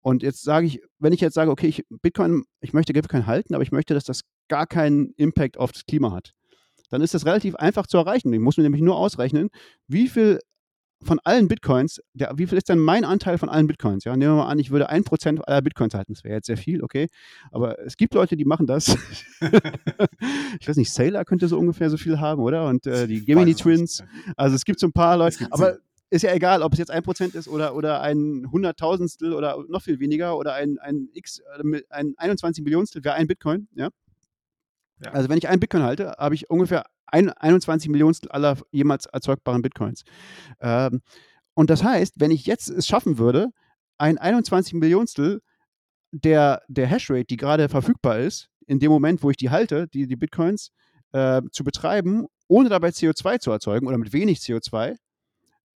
Und 0.00 0.22
jetzt 0.22 0.42
sage 0.42 0.66
ich, 0.66 0.80
wenn 0.98 1.12
ich 1.12 1.20
jetzt 1.20 1.34
sage, 1.34 1.50
okay, 1.50 1.66
ich, 1.66 1.84
Bitcoin, 2.02 2.44
ich 2.60 2.72
möchte 2.72 2.92
Bitcoin 2.92 3.26
halten, 3.26 3.54
aber 3.54 3.62
ich 3.62 3.72
möchte, 3.72 3.94
dass 3.94 4.04
das 4.04 4.20
gar 4.48 4.66
keinen 4.66 5.12
Impact 5.16 5.58
auf 5.58 5.72
das 5.72 5.86
Klima 5.86 6.12
hat 6.12 6.36
dann 6.90 7.02
ist 7.02 7.14
das 7.14 7.26
relativ 7.26 7.54
einfach 7.56 7.86
zu 7.86 7.96
erreichen. 7.98 8.32
Ich 8.32 8.40
muss 8.40 8.56
mir 8.56 8.62
nämlich 8.62 8.82
nur 8.82 8.96
ausrechnen, 8.96 9.48
wie 9.88 10.08
viel 10.08 10.40
von 11.02 11.20
allen 11.24 11.46
Bitcoins, 11.46 12.00
der, 12.14 12.32
wie 12.36 12.46
viel 12.46 12.56
ist 12.56 12.70
denn 12.70 12.78
mein 12.78 13.04
Anteil 13.04 13.36
von 13.36 13.50
allen 13.50 13.66
Bitcoins? 13.66 14.04
Ja, 14.04 14.16
nehmen 14.16 14.32
wir 14.32 14.44
mal 14.44 14.48
an, 14.48 14.58
ich 14.58 14.70
würde 14.70 14.88
ein 14.88 15.04
Prozent 15.04 15.46
aller 15.46 15.60
Bitcoins 15.60 15.92
halten. 15.94 16.14
Das 16.14 16.24
wäre 16.24 16.36
jetzt 16.36 16.46
sehr 16.46 16.56
viel, 16.56 16.82
okay. 16.82 17.08
Aber 17.50 17.78
es 17.80 17.98
gibt 17.98 18.14
Leute, 18.14 18.36
die 18.36 18.46
machen 18.46 18.66
das. 18.66 18.88
ich 20.60 20.68
weiß 20.68 20.76
nicht, 20.76 20.90
Sailor 20.92 21.24
könnte 21.26 21.48
so 21.48 21.58
ungefähr 21.58 21.90
so 21.90 21.98
viel 21.98 22.18
haben, 22.18 22.40
oder? 22.42 22.66
Und 22.66 22.86
äh, 22.86 23.06
die 23.06 23.24
Gemini 23.24 23.54
Twins. 23.54 24.02
Also 24.36 24.56
es 24.56 24.64
gibt 24.64 24.80
so 24.80 24.86
ein 24.86 24.92
paar 24.92 25.18
Leute. 25.18 25.46
Aber 25.50 25.76
ist 26.08 26.22
ja 26.22 26.32
egal, 26.32 26.62
ob 26.62 26.72
es 26.72 26.78
jetzt 26.78 26.90
ein 26.90 27.02
Prozent 27.02 27.34
ist 27.34 27.46
oder, 27.48 27.74
oder 27.74 28.00
ein 28.00 28.46
Hunderttausendstel 28.50 29.34
oder 29.34 29.62
noch 29.68 29.82
viel 29.82 30.00
weniger 30.00 30.38
oder 30.38 30.54
ein, 30.54 30.78
ein 30.78 31.10
X, 31.12 31.40
äh, 31.58 31.82
ein 31.90 32.14
21 32.16 32.64
Millionstel 32.64 33.04
wäre 33.04 33.16
ein 33.16 33.26
Bitcoin, 33.26 33.68
ja. 33.74 33.90
Ja. 35.04 35.12
Also 35.12 35.28
wenn 35.28 35.38
ich 35.38 35.48
einen 35.48 35.60
Bitcoin 35.60 35.82
halte, 35.82 36.14
habe 36.18 36.34
ich 36.34 36.50
ungefähr 36.50 36.84
ein, 37.06 37.30
21 37.30 37.90
Millionstel 37.90 38.30
aller 38.30 38.56
jemals 38.70 39.06
erzeugbaren 39.06 39.62
Bitcoins. 39.62 40.04
Ähm, 40.60 41.02
und 41.54 41.70
das 41.70 41.84
heißt, 41.84 42.14
wenn 42.16 42.30
ich 42.30 42.46
jetzt 42.46 42.68
es 42.68 42.86
schaffen 42.86 43.18
würde, 43.18 43.48
ein 43.98 44.18
21 44.18 44.74
Millionstel 44.74 45.40
der, 46.12 46.62
der 46.68 46.86
Hashrate, 46.86 47.26
die 47.26 47.36
gerade 47.36 47.68
verfügbar 47.68 48.18
ist, 48.18 48.48
in 48.66 48.78
dem 48.78 48.90
Moment, 48.90 49.22
wo 49.22 49.30
ich 49.30 49.36
die 49.36 49.50
halte, 49.50 49.86
die, 49.88 50.06
die 50.06 50.16
Bitcoins, 50.16 50.72
äh, 51.12 51.42
zu 51.52 51.64
betreiben, 51.64 52.26
ohne 52.48 52.68
dabei 52.68 52.88
CO2 52.88 53.38
zu 53.38 53.50
erzeugen 53.50 53.86
oder 53.86 53.98
mit 53.98 54.12
wenig 54.12 54.38
CO2, 54.38 54.96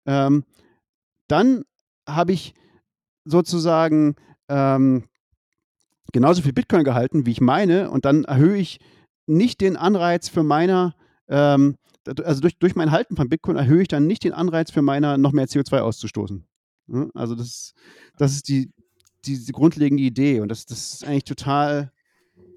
ähm, 0.07 0.45
dann 1.29 1.65
habe 2.09 2.33
ich 2.33 2.55
sozusagen 3.25 4.17
ähm, 4.49 5.05
genauso 6.13 6.43
viel 6.43 6.53
Bitcoin 6.55 6.85
gehalten, 6.85 7.27
wie 7.27 7.33
ich 7.33 7.41
meine, 7.41 7.91
und 7.91 8.05
dann 8.05 8.25
erhöhe 8.25 8.57
ich 8.57 8.81
nicht 9.29 9.61
den 9.61 9.77
Anreiz 9.77 10.29
für 10.29 10.43
meiner, 10.43 10.95
ähm, 11.29 11.77
also 12.25 12.41
durch, 12.41 12.59
durch 12.59 12.75
mein 12.75 12.91
Halten 12.91 13.17
von 13.17 13.29
Bitcoin 13.29 13.57
erhöhe 13.57 13.83
ich 13.83 13.89
dann 13.89 14.07
nicht 14.07 14.25
den 14.25 14.33
Anreiz 14.33 14.71
für 14.71 14.83
meiner, 14.83 15.19
noch 15.19 15.33
mehr 15.33 15.47
CO2 15.47 15.81
auszustoßen. 15.81 16.47
Ja, 16.89 17.09
also 17.15 17.35
das, 17.35 17.75
das 18.17 18.33
ist 18.33 18.49
die, 18.49 18.73
die, 19.25 19.45
die, 19.45 19.53
grundlegende 19.53 20.03
Idee 20.03 20.41
und 20.41 20.49
das, 20.49 20.65
das 20.65 20.95
ist 20.95 21.05
eigentlich 21.05 21.25
total, 21.25 21.93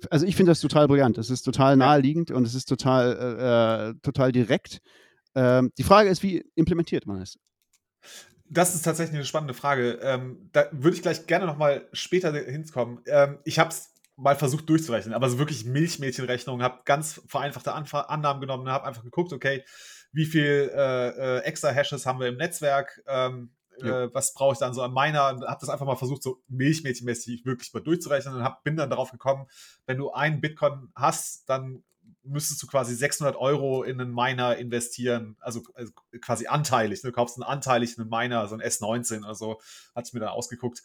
also 0.09 0.25
ich 0.25 0.35
finde 0.35 0.51
das 0.51 0.61
total 0.61 0.87
brillant. 0.87 1.17
Das 1.17 1.29
ist 1.29 1.43
total 1.43 1.75
naheliegend 1.75 2.31
und 2.31 2.45
es 2.45 2.55
ist 2.55 2.65
total, 2.65 3.17
äh, 3.17 3.89
äh, 3.89 3.93
total 4.01 4.31
direkt. 4.31 4.79
Ähm, 5.35 5.71
die 5.77 5.83
Frage 5.83 6.09
ist, 6.09 6.23
wie 6.23 6.45
implementiert 6.55 7.05
man 7.07 7.21
es? 7.21 7.37
Das 8.49 8.75
ist 8.75 8.81
tatsächlich 8.83 9.15
eine 9.15 9.25
spannende 9.25 9.53
Frage. 9.53 9.99
Ähm, 10.01 10.49
da 10.51 10.65
würde 10.71 10.95
ich 10.95 11.01
gleich 11.01 11.25
gerne 11.25 11.45
nochmal 11.45 11.87
später 11.93 12.33
hinkommen. 12.33 12.99
Ähm, 13.05 13.39
ich 13.45 13.59
habe 13.59 13.69
es 13.69 13.90
mal 14.21 14.35
versucht 14.35 14.69
durchzurechnen, 14.69 15.13
aber 15.13 15.29
so 15.29 15.39
wirklich 15.39 15.65
Milchmädchenrechnung, 15.65 16.61
habe 16.61 16.81
ganz 16.85 17.21
vereinfachte 17.27 17.73
Anf 17.73 17.93
Annahmen 17.93 18.39
genommen, 18.39 18.69
habe 18.69 18.85
einfach 18.85 19.03
geguckt, 19.03 19.33
okay, 19.33 19.65
wie 20.13 20.25
viel 20.25 20.71
äh, 20.73 21.37
äh, 21.37 21.39
extra 21.39 21.69
Hashes 21.69 22.05
haben 22.05 22.19
wir 22.19 22.27
im 22.27 22.37
Netzwerk, 22.37 23.01
ähm, 23.07 23.51
ja. 23.79 24.03
äh, 24.03 24.13
was 24.13 24.33
brauche 24.33 24.53
ich 24.53 24.59
dann 24.59 24.73
so 24.73 24.83
an 24.83 24.93
meiner, 24.93 25.21
habe 25.21 25.57
das 25.59 25.69
einfach 25.69 25.85
mal 25.85 25.95
versucht, 25.95 26.21
so 26.21 26.43
milchmädchenmäßig 26.49 27.45
wirklich 27.45 27.73
mal 27.73 27.81
durchzurechnen 27.81 28.35
und 28.35 28.43
hab, 28.43 28.63
bin 28.63 28.75
dann 28.75 28.89
darauf 28.89 29.11
gekommen, 29.11 29.47
wenn 29.87 29.97
du 29.97 30.11
einen 30.11 30.39
Bitcoin 30.39 30.89
hast, 30.95 31.49
dann 31.49 31.83
müsstest 32.23 32.61
du 32.61 32.67
quasi 32.67 32.93
600 32.95 33.35
Euro 33.35 33.83
in 33.83 33.99
einen 33.99 34.13
Miner 34.13 34.57
investieren, 34.57 35.37
also, 35.39 35.63
also 35.73 35.91
quasi 36.21 36.47
anteilig. 36.47 37.03
Ne? 37.03 37.09
Du 37.09 37.15
kaufst 37.15 37.37
einen 37.37 37.43
anteilig 37.43 37.97
einen 37.97 38.09
Miner, 38.09 38.47
so 38.47 38.55
ein 38.55 38.61
S19 38.61 39.23
oder 39.23 39.35
so, 39.35 39.59
hat 39.95 40.07
ich 40.07 40.13
mir 40.13 40.19
dann 40.19 40.29
ausgeguckt. 40.29 40.83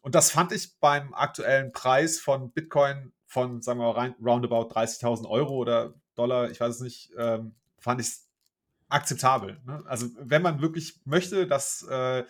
Und 0.00 0.14
das 0.14 0.30
fand 0.30 0.52
ich 0.52 0.78
beim 0.78 1.12
aktuellen 1.14 1.72
Preis 1.72 2.18
von 2.20 2.52
Bitcoin 2.52 3.12
von, 3.26 3.60
sagen 3.60 3.80
wir 3.80 3.92
mal, 3.92 4.14
roundabout 4.22 4.72
30.000 4.72 5.28
Euro 5.28 5.56
oder 5.56 5.94
Dollar, 6.14 6.50
ich 6.50 6.60
weiß 6.60 6.76
es 6.76 6.80
nicht, 6.80 7.12
ähm, 7.18 7.54
fand 7.78 8.00
ich 8.00 8.08
akzeptabel. 8.88 9.60
Ne? 9.64 9.82
Also 9.86 10.06
wenn 10.18 10.42
man 10.42 10.60
wirklich 10.60 11.00
möchte, 11.04 11.46
dass 11.46 11.82
äh, 11.82 12.24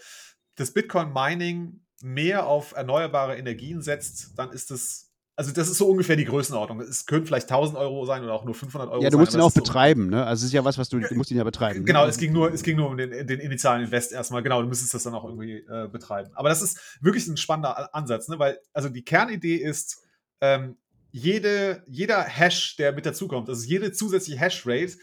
das 0.56 0.72
Bitcoin-Mining 0.72 1.80
mehr 2.02 2.46
auf 2.46 2.72
erneuerbare 2.72 3.36
Energien 3.36 3.80
setzt, 3.80 4.38
dann 4.38 4.52
ist 4.52 4.70
es 4.70 5.07
also 5.38 5.52
das 5.52 5.68
ist 5.68 5.78
so 5.78 5.88
ungefähr 5.88 6.16
die 6.16 6.24
Größenordnung. 6.24 6.80
Es 6.80 7.06
können 7.06 7.24
vielleicht 7.24 7.48
1000 7.48 7.78
Euro 7.78 8.04
sein 8.04 8.24
oder 8.24 8.32
auch 8.32 8.44
nur 8.44 8.56
500 8.56 8.90
Euro. 8.90 9.04
Ja, 9.04 9.08
du 9.08 9.18
musst 9.18 9.34
ihn 9.34 9.40
auch 9.40 9.52
betreiben, 9.52 10.06
so 10.06 10.10
ne? 10.10 10.26
Also 10.26 10.42
es 10.42 10.48
ist 10.48 10.52
ja 10.52 10.64
was, 10.64 10.78
was 10.78 10.88
du, 10.88 10.98
du 10.98 11.14
musst 11.14 11.30
ihn 11.30 11.36
ja 11.36 11.44
betreiben. 11.44 11.78
Ne? 11.78 11.84
Genau, 11.84 12.02
ne? 12.02 12.10
es 12.10 12.18
ging 12.18 12.32
nur, 12.32 12.52
es 12.52 12.64
ging 12.64 12.76
nur 12.76 12.88
um 12.90 12.96
den, 12.96 13.24
den 13.24 13.38
initialen 13.38 13.84
Invest 13.84 14.10
erstmal. 14.10 14.42
Genau, 14.42 14.60
du 14.60 14.66
müsstest 14.66 14.94
das 14.94 15.04
dann 15.04 15.14
auch 15.14 15.24
irgendwie 15.24 15.58
äh, 15.58 15.86
betreiben. 15.86 16.30
Aber 16.34 16.48
das 16.48 16.60
ist 16.60 16.98
wirklich 17.00 17.28
ein 17.28 17.36
spannender 17.36 17.94
Ansatz, 17.94 18.26
ne? 18.26 18.40
Weil 18.40 18.58
also 18.72 18.88
die 18.88 19.04
Kernidee 19.04 19.54
ist, 19.54 20.02
ähm, 20.40 20.76
jede, 21.12 21.84
jeder 21.86 22.20
Hash, 22.24 22.74
der 22.74 22.90
mit 22.92 23.06
dazukommt, 23.06 23.48
also 23.48 23.64
jede 23.64 23.92
zusätzliche 23.92 24.40
Hashrate 24.40 24.98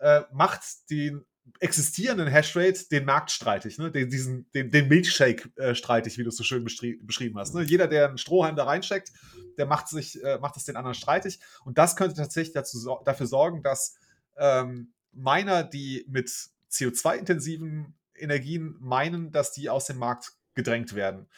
äh, 0.00 0.22
macht 0.32 0.62
den 0.90 1.24
existierenden 1.60 2.28
Hashrate 2.28 2.88
den 2.90 3.04
Markt 3.04 3.30
streitig, 3.30 3.78
ne? 3.78 3.90
den, 3.90 4.10
diesen, 4.10 4.50
den, 4.52 4.70
den 4.70 4.88
Milchshake 4.88 5.50
äh, 5.56 5.74
streitig, 5.74 6.18
wie 6.18 6.22
du 6.22 6.28
es 6.28 6.36
so 6.36 6.44
schön 6.44 6.64
beschrieben 6.64 7.38
hast. 7.38 7.54
Ne? 7.54 7.62
Jeder, 7.62 7.86
der 7.86 8.08
einen 8.08 8.18
Strohhalm 8.18 8.56
da 8.56 8.64
reinsteckt, 8.64 9.12
der 9.56 9.66
macht, 9.66 9.88
sich, 9.88 10.22
äh, 10.22 10.38
macht 10.38 10.56
es 10.56 10.64
den 10.64 10.76
anderen 10.76 10.94
streitig. 10.94 11.40
Und 11.64 11.78
das 11.78 11.96
könnte 11.96 12.16
tatsächlich 12.16 12.54
dazu, 12.54 12.98
dafür 13.04 13.26
sorgen, 13.26 13.62
dass 13.62 13.96
ähm, 14.36 14.92
Miner, 15.12 15.64
die 15.64 16.04
mit 16.08 16.30
CO2-intensiven 16.70 17.94
Energien 18.14 18.76
meinen, 18.80 19.30
dass 19.30 19.52
die 19.52 19.70
aus 19.70 19.86
dem 19.86 19.98
Markt 19.98 20.32
gedrängt 20.54 20.94
werden. 20.94 21.28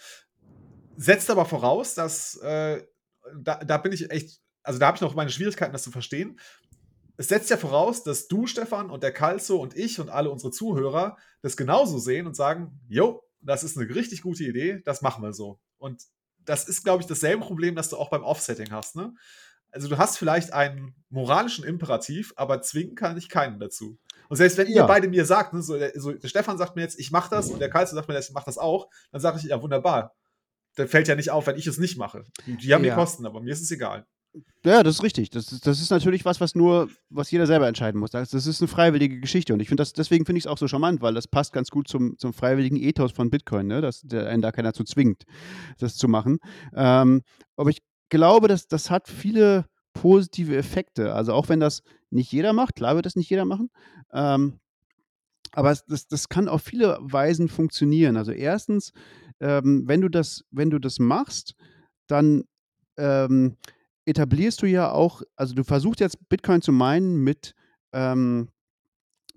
Setzt 0.96 1.30
aber 1.30 1.44
voraus, 1.44 1.94
dass 1.94 2.36
äh, 2.36 2.82
da, 3.36 3.56
da 3.56 3.78
bin 3.78 3.92
ich 3.92 4.10
echt, 4.10 4.40
also 4.62 4.78
da 4.78 4.86
habe 4.86 4.96
ich 4.96 5.00
noch 5.00 5.14
meine 5.14 5.30
Schwierigkeiten, 5.30 5.72
das 5.72 5.82
zu 5.82 5.90
verstehen 5.90 6.40
es 7.18 7.26
setzt 7.26 7.50
ja 7.50 7.56
voraus, 7.56 8.04
dass 8.04 8.28
du, 8.28 8.46
Stefan, 8.46 8.90
und 8.90 9.02
der 9.02 9.12
Kalzo 9.12 9.56
und 9.56 9.76
ich 9.76 9.98
und 9.98 10.08
alle 10.08 10.30
unsere 10.30 10.52
Zuhörer 10.52 11.16
das 11.42 11.56
genauso 11.56 11.98
sehen 11.98 12.28
und 12.28 12.36
sagen, 12.36 12.80
jo, 12.88 13.24
das 13.40 13.64
ist 13.64 13.76
eine 13.76 13.92
richtig 13.92 14.22
gute 14.22 14.44
Idee, 14.44 14.80
das 14.84 15.02
machen 15.02 15.24
wir 15.24 15.32
so. 15.32 15.60
Und 15.78 16.04
das 16.38 16.68
ist, 16.68 16.84
glaube 16.84 17.02
ich, 17.02 17.08
dasselbe 17.08 17.44
Problem, 17.44 17.74
das 17.74 17.88
du 17.88 17.96
auch 17.96 18.08
beim 18.08 18.22
Offsetting 18.22 18.70
hast. 18.70 18.94
Ne? 18.94 19.12
Also 19.72 19.88
du 19.88 19.98
hast 19.98 20.16
vielleicht 20.16 20.52
einen 20.52 20.94
moralischen 21.10 21.64
Imperativ, 21.64 22.32
aber 22.36 22.62
zwingen 22.62 22.94
kann 22.94 23.18
ich 23.18 23.28
keinen 23.28 23.58
dazu. 23.58 23.98
Und 24.28 24.36
selbst 24.36 24.56
wenn 24.56 24.68
ja. 24.68 24.82
ihr 24.82 24.84
beide 24.84 25.08
mir 25.08 25.24
sagt, 25.24 25.54
ne, 25.54 25.60
so, 25.60 25.76
der, 25.76 25.92
so, 26.00 26.12
der 26.12 26.28
Stefan 26.28 26.56
sagt 26.56 26.76
mir 26.76 26.82
jetzt, 26.82 27.00
ich 27.00 27.10
mache 27.10 27.30
das, 27.30 27.50
und 27.50 27.58
der 27.58 27.68
Kalzo 27.68 27.96
sagt 27.96 28.06
mir 28.06 28.14
jetzt, 28.14 28.28
ich 28.28 28.34
mache 28.34 28.46
das 28.46 28.58
auch, 28.58 28.88
dann 29.10 29.20
sage 29.20 29.38
ich, 29.38 29.44
ja, 29.44 29.60
wunderbar. 29.60 30.14
Dann 30.76 30.86
fällt 30.86 31.08
ja 31.08 31.16
nicht 31.16 31.32
auf, 31.32 31.48
wenn 31.48 31.56
ich 31.56 31.66
es 31.66 31.78
nicht 31.78 31.98
mache. 31.98 32.24
Die 32.46 32.72
haben 32.72 32.84
ja. 32.84 32.94
die 32.94 32.96
Kosten, 32.96 33.26
aber 33.26 33.40
mir 33.40 33.52
ist 33.52 33.60
es 33.62 33.72
egal. 33.72 34.06
Ja, 34.64 34.82
das 34.82 34.96
ist 34.96 35.02
richtig. 35.02 35.30
Das 35.30 35.52
ist, 35.52 35.66
das 35.66 35.80
ist 35.80 35.90
natürlich 35.90 36.24
was, 36.24 36.40
was 36.40 36.54
nur, 36.54 36.88
was 37.08 37.30
jeder 37.30 37.46
selber 37.46 37.66
entscheiden 37.66 38.00
muss. 38.00 38.10
Das, 38.10 38.34
ist 38.34 38.60
eine 38.60 38.68
freiwillige 38.68 39.20
Geschichte. 39.20 39.52
Und 39.54 39.60
ich 39.60 39.68
finde 39.68 39.80
das, 39.82 39.92
deswegen 39.92 40.26
finde 40.26 40.38
ich 40.38 40.44
es 40.44 40.46
auch 40.46 40.58
so 40.58 40.68
charmant, 40.68 41.00
weil 41.00 41.14
das 41.14 41.28
passt 41.28 41.52
ganz 41.52 41.70
gut 41.70 41.88
zum, 41.88 42.18
zum 42.18 42.32
freiwilligen 42.32 42.76
Ethos 42.76 43.12
von 43.12 43.30
Bitcoin, 43.30 43.66
ne? 43.66 43.80
dass 43.80 44.02
der 44.02 44.28
einen 44.28 44.42
da 44.42 44.52
keiner 44.52 44.72
zu 44.72 44.84
zwingt, 44.84 45.24
das 45.78 45.96
zu 45.96 46.08
machen. 46.08 46.38
Ähm, 46.74 47.22
aber 47.56 47.70
ich 47.70 47.82
glaube, 48.10 48.48
dass 48.48 48.68
das 48.68 48.90
hat 48.90 49.08
viele 49.08 49.66
positive 49.94 50.56
Effekte. 50.56 51.14
Also 51.14 51.32
auch 51.32 51.48
wenn 51.48 51.60
das 51.60 51.82
nicht 52.10 52.32
jeder 52.32 52.52
macht, 52.52 52.76
klar 52.76 52.94
wird 52.94 53.06
das 53.06 53.16
nicht 53.16 53.30
jeder 53.30 53.44
machen. 53.44 53.70
Ähm, 54.12 54.60
aber 55.52 55.74
das, 55.88 56.06
das 56.06 56.28
kann 56.28 56.48
auf 56.48 56.62
viele 56.62 56.98
Weisen 57.00 57.48
funktionieren. 57.48 58.16
Also 58.16 58.32
erstens, 58.32 58.92
ähm, 59.40 59.84
wenn 59.86 60.00
du 60.00 60.08
das, 60.08 60.44
wenn 60.50 60.70
du 60.70 60.78
das 60.78 60.98
machst, 60.98 61.54
dann 62.06 62.44
ähm, 62.96 63.56
etablierst 64.08 64.62
du 64.62 64.66
ja 64.66 64.90
auch, 64.90 65.22
also 65.36 65.54
du 65.54 65.64
versuchst 65.64 66.00
jetzt 66.00 66.28
Bitcoin 66.28 66.62
zu 66.62 66.72
meinen 66.72 67.16
mit, 67.22 67.54
ähm, 67.92 68.48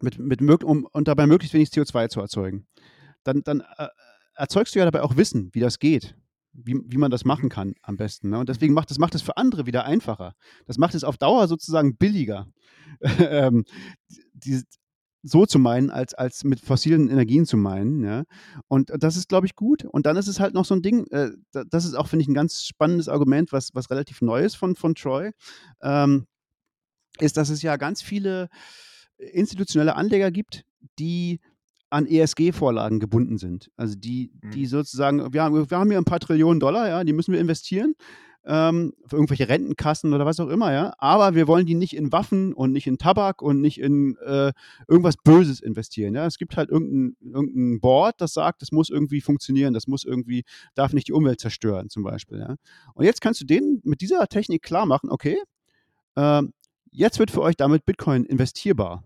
mit, 0.01 0.19
mit 0.19 0.63
um, 0.63 0.85
und 0.91 1.07
dabei 1.07 1.27
möglichst 1.27 1.53
wenig 1.53 1.69
CO2 1.69 2.09
zu 2.09 2.21
erzeugen. 2.21 2.67
Dann, 3.23 3.43
dann 3.43 3.61
äh, 3.77 3.87
erzeugst 4.35 4.73
du 4.73 4.79
ja 4.79 4.85
dabei 4.85 5.03
auch 5.03 5.17
Wissen, 5.17 5.49
wie 5.53 5.59
das 5.59 5.77
geht, 5.79 6.15
wie, 6.53 6.79
wie 6.85 6.97
man 6.97 7.11
das 7.11 7.25
machen 7.25 7.49
kann 7.49 7.75
am 7.81 7.97
besten. 7.97 8.29
Ne? 8.29 8.39
Und 8.39 8.49
deswegen 8.49 8.73
macht 8.73 8.89
das 8.89 8.97
macht 8.97 9.13
es 9.15 9.21
für 9.21 9.37
andere 9.37 9.65
wieder 9.65 9.85
einfacher. 9.85 10.33
Das 10.65 10.77
macht 10.77 10.95
es 10.95 11.03
auf 11.03 11.17
Dauer 11.17 11.47
sozusagen 11.47 11.97
billiger. 11.97 12.47
ähm, 13.19 13.63
die, 14.33 14.63
so 15.23 15.45
zu 15.45 15.59
meinen, 15.59 15.89
als, 15.89 16.13
als 16.13 16.43
mit 16.43 16.59
fossilen 16.59 17.09
Energien 17.09 17.45
zu 17.45 17.57
meinen. 17.57 18.03
Ja? 18.03 18.23
Und 18.67 18.91
das 18.97 19.17
ist, 19.17 19.29
glaube 19.29 19.45
ich, 19.45 19.55
gut. 19.55 19.85
Und 19.85 20.05
dann 20.05 20.17
ist 20.17 20.27
es 20.27 20.39
halt 20.39 20.53
noch 20.53 20.65
so 20.65 20.75
ein 20.75 20.81
Ding, 20.81 21.05
äh, 21.07 21.31
das 21.51 21.85
ist 21.85 21.95
auch, 21.95 22.07
finde 22.07 22.23
ich, 22.23 22.27
ein 22.27 22.33
ganz 22.33 22.63
spannendes 22.63 23.07
Argument, 23.07 23.51
was, 23.51 23.69
was 23.73 23.89
relativ 23.89 24.21
neu 24.21 24.41
ist 24.43 24.55
von, 24.55 24.75
von 24.75 24.95
Troy, 24.95 25.31
ähm, 25.81 26.25
ist, 27.19 27.37
dass 27.37 27.49
es 27.49 27.61
ja 27.61 27.77
ganz 27.77 28.01
viele 28.01 28.49
institutionelle 29.17 29.95
Anleger 29.95 30.31
gibt, 30.31 30.65
die 30.97 31.39
an 31.91 32.07
ESG-Vorlagen 32.07 32.99
gebunden 32.99 33.37
sind. 33.37 33.69
Also 33.75 33.95
die, 33.95 34.31
die 34.53 34.61
Mhm. 34.61 34.67
sozusagen, 34.67 35.33
wir 35.33 35.43
haben, 35.43 35.69
wir 35.69 35.77
haben 35.77 35.89
hier 35.89 35.99
ein 35.99 36.05
paar 36.05 36.21
Trillionen 36.21 36.59
Dollar, 36.59 36.87
ja, 36.87 37.03
die 37.03 37.13
müssen 37.13 37.33
wir 37.33 37.39
investieren 37.39 37.95
ähm, 38.45 38.93
für 39.05 39.17
irgendwelche 39.17 39.49
Rentenkassen 39.49 40.13
oder 40.13 40.25
was 40.25 40.39
auch 40.39 40.47
immer, 40.47 40.73
ja. 40.73 40.93
Aber 40.97 41.35
wir 41.35 41.47
wollen 41.47 41.65
die 41.65 41.75
nicht 41.75 41.95
in 41.95 42.11
Waffen 42.11 42.53
und 42.53 42.71
nicht 42.71 42.87
in 42.87 42.97
Tabak 42.97 43.41
und 43.41 43.61
nicht 43.61 43.79
in 43.79 44.17
äh, 44.25 44.51
irgendwas 44.87 45.17
Böses 45.17 45.59
investieren. 45.59 46.15
Ja. 46.15 46.25
Es 46.25 46.37
gibt 46.37 46.57
halt 46.57 46.69
irgendein, 46.69 47.15
irgendein 47.21 47.79
Board, 47.79 48.15
das 48.19 48.33
sagt, 48.33 48.61
das 48.61 48.71
muss 48.71 48.89
irgendwie 48.89 49.21
funktionieren, 49.21 49.73
das 49.73 49.87
muss 49.87 50.03
irgendwie, 50.03 50.43
darf 50.73 50.93
nicht 50.93 51.07
die 51.07 51.13
Umwelt 51.13 51.39
zerstören, 51.39 51.89
zum 51.89 52.03
Beispiel. 52.03 52.39
Ja. 52.39 52.55
Und 52.95 53.05
jetzt 53.05 53.21
kannst 53.21 53.41
du 53.41 53.45
denen 53.45 53.81
mit 53.83 54.01
dieser 54.01 54.27
Technik 54.27 54.63
klar 54.63 54.85
machen, 54.85 55.09
okay, 55.11 55.37
ähm, 56.15 56.53
jetzt 56.89 57.19
wird 57.19 57.31
für 57.31 57.41
euch 57.41 57.55
damit 57.55 57.85
Bitcoin 57.85 58.25
investierbar 58.25 59.03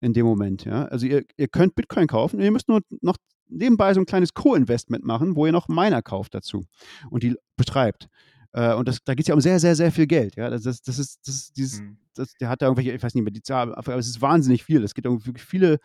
in 0.00 0.14
dem 0.14 0.24
Moment. 0.24 0.64
Ja. 0.64 0.86
Also 0.86 1.06
ihr, 1.06 1.24
ihr 1.36 1.48
könnt 1.48 1.74
Bitcoin 1.74 2.06
kaufen 2.06 2.40
ihr 2.40 2.50
müsst 2.50 2.68
nur 2.68 2.80
noch 3.02 3.16
nebenbei 3.50 3.92
so 3.94 4.00
ein 4.00 4.06
kleines 4.06 4.32
Co-Investment 4.32 5.04
machen, 5.04 5.36
wo 5.36 5.44
ihr 5.46 5.52
noch 5.52 5.68
Miner 5.68 6.02
kauft 6.02 6.34
dazu 6.34 6.64
und 7.10 7.22
die 7.22 7.36
betreibt. 7.56 8.08
Äh, 8.52 8.74
und 8.74 8.88
das, 8.88 8.98
da 9.04 9.14
geht 9.14 9.24
es 9.24 9.28
ja 9.28 9.34
um 9.34 9.40
sehr, 9.40 9.60
sehr, 9.60 9.76
sehr 9.76 9.92
viel 9.92 10.06
Geld. 10.06 10.36
Ja? 10.36 10.50
Das, 10.50 10.62
das, 10.62 10.82
das 10.82 10.98
ist, 10.98 11.20
das 11.26 11.34
ist 11.36 11.56
dieses, 11.56 11.82
Mhm. 11.82 11.98
das, 12.14 12.34
der 12.40 12.48
hat 12.48 12.62
da 12.62 12.66
irgendwelche, 12.66 12.92
ich 12.92 13.02
weiß 13.02 13.14
nicht 13.14 13.24
mehr 13.24 13.32
die 13.32 13.42
Zahl, 13.42 13.74
aber 13.74 13.96
es 13.96 14.08
ist 14.08 14.20
wahnsinnig 14.22 14.64
viel. 14.64 14.82
Es 14.84 14.94
geht 14.94 15.06
um 15.06 15.24
wirklich 15.26 15.44
viele 15.44 15.78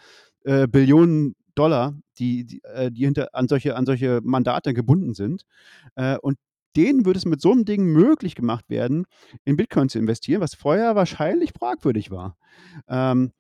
äh, 0.44 0.68
Billionen 0.68 1.36
Dollar, 1.56 1.96
die, 2.20 2.46
die, 2.46 2.64
äh, 2.64 2.92
die 2.92 3.06
hinter, 3.06 3.30
an, 3.34 3.48
solche, 3.48 3.76
an 3.76 3.86
solche 3.86 4.22
Mandate 4.24 4.74
gebunden 4.74 5.14
sind. 5.14 5.44
Äh, 5.96 6.18
und 6.18 6.38
denen 6.76 7.06
würde 7.06 7.18
es 7.18 7.26
mit 7.26 7.42
so 7.42 7.52
einem 7.52 7.66
Ding 7.66 7.86
möglich 7.86 8.36
gemacht 8.36 8.70
werden, 8.70 9.06
in 9.46 9.56
Bitcoin 9.58 9.88
zu 9.90 9.98
investieren, 10.00 10.42
was 10.42 10.56
vorher 10.56 10.96
wahrscheinlich 10.96 11.52
fragwürdig 11.58 12.12
war. 12.12 12.38
Ähm, 12.90 13.32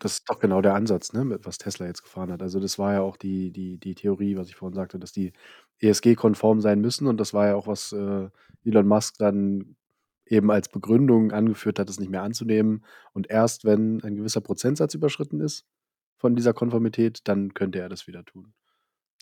Das 0.00 0.12
ist 0.12 0.28
doch 0.28 0.38
genau 0.38 0.60
der 0.60 0.74
Ansatz, 0.74 1.12
ne, 1.14 1.24
mit 1.24 1.46
was 1.46 1.56
Tesla 1.58 1.86
jetzt 1.86 2.02
gefahren 2.02 2.30
hat. 2.30 2.42
Also 2.42 2.60
das 2.60 2.78
war 2.78 2.92
ja 2.94 3.00
auch 3.00 3.16
die, 3.16 3.50
die, 3.50 3.78
die 3.78 3.94
Theorie, 3.94 4.36
was 4.36 4.48
ich 4.48 4.54
vorhin 4.56 4.74
sagte, 4.74 4.98
dass 4.98 5.12
die 5.12 5.32
ESG-konform 5.80 6.60
sein 6.60 6.80
müssen. 6.80 7.06
Und 7.06 7.18
das 7.18 7.34
war 7.34 7.46
ja 7.48 7.54
auch, 7.54 7.66
was 7.66 7.92
äh, 7.92 8.28
Elon 8.64 8.86
Musk 8.86 9.16
dann 9.18 9.76
eben 10.26 10.50
als 10.50 10.68
Begründung 10.68 11.32
angeführt 11.32 11.78
hat, 11.78 11.88
es 11.88 12.00
nicht 12.00 12.10
mehr 12.10 12.22
anzunehmen. 12.22 12.84
Und 13.12 13.30
erst 13.30 13.64
wenn 13.64 14.02
ein 14.02 14.16
gewisser 14.16 14.40
Prozentsatz 14.40 14.94
überschritten 14.94 15.40
ist 15.40 15.64
von 16.16 16.34
dieser 16.34 16.52
Konformität, 16.52 17.20
dann 17.24 17.54
könnte 17.54 17.78
er 17.78 17.88
das 17.88 18.06
wieder 18.06 18.24
tun. 18.24 18.52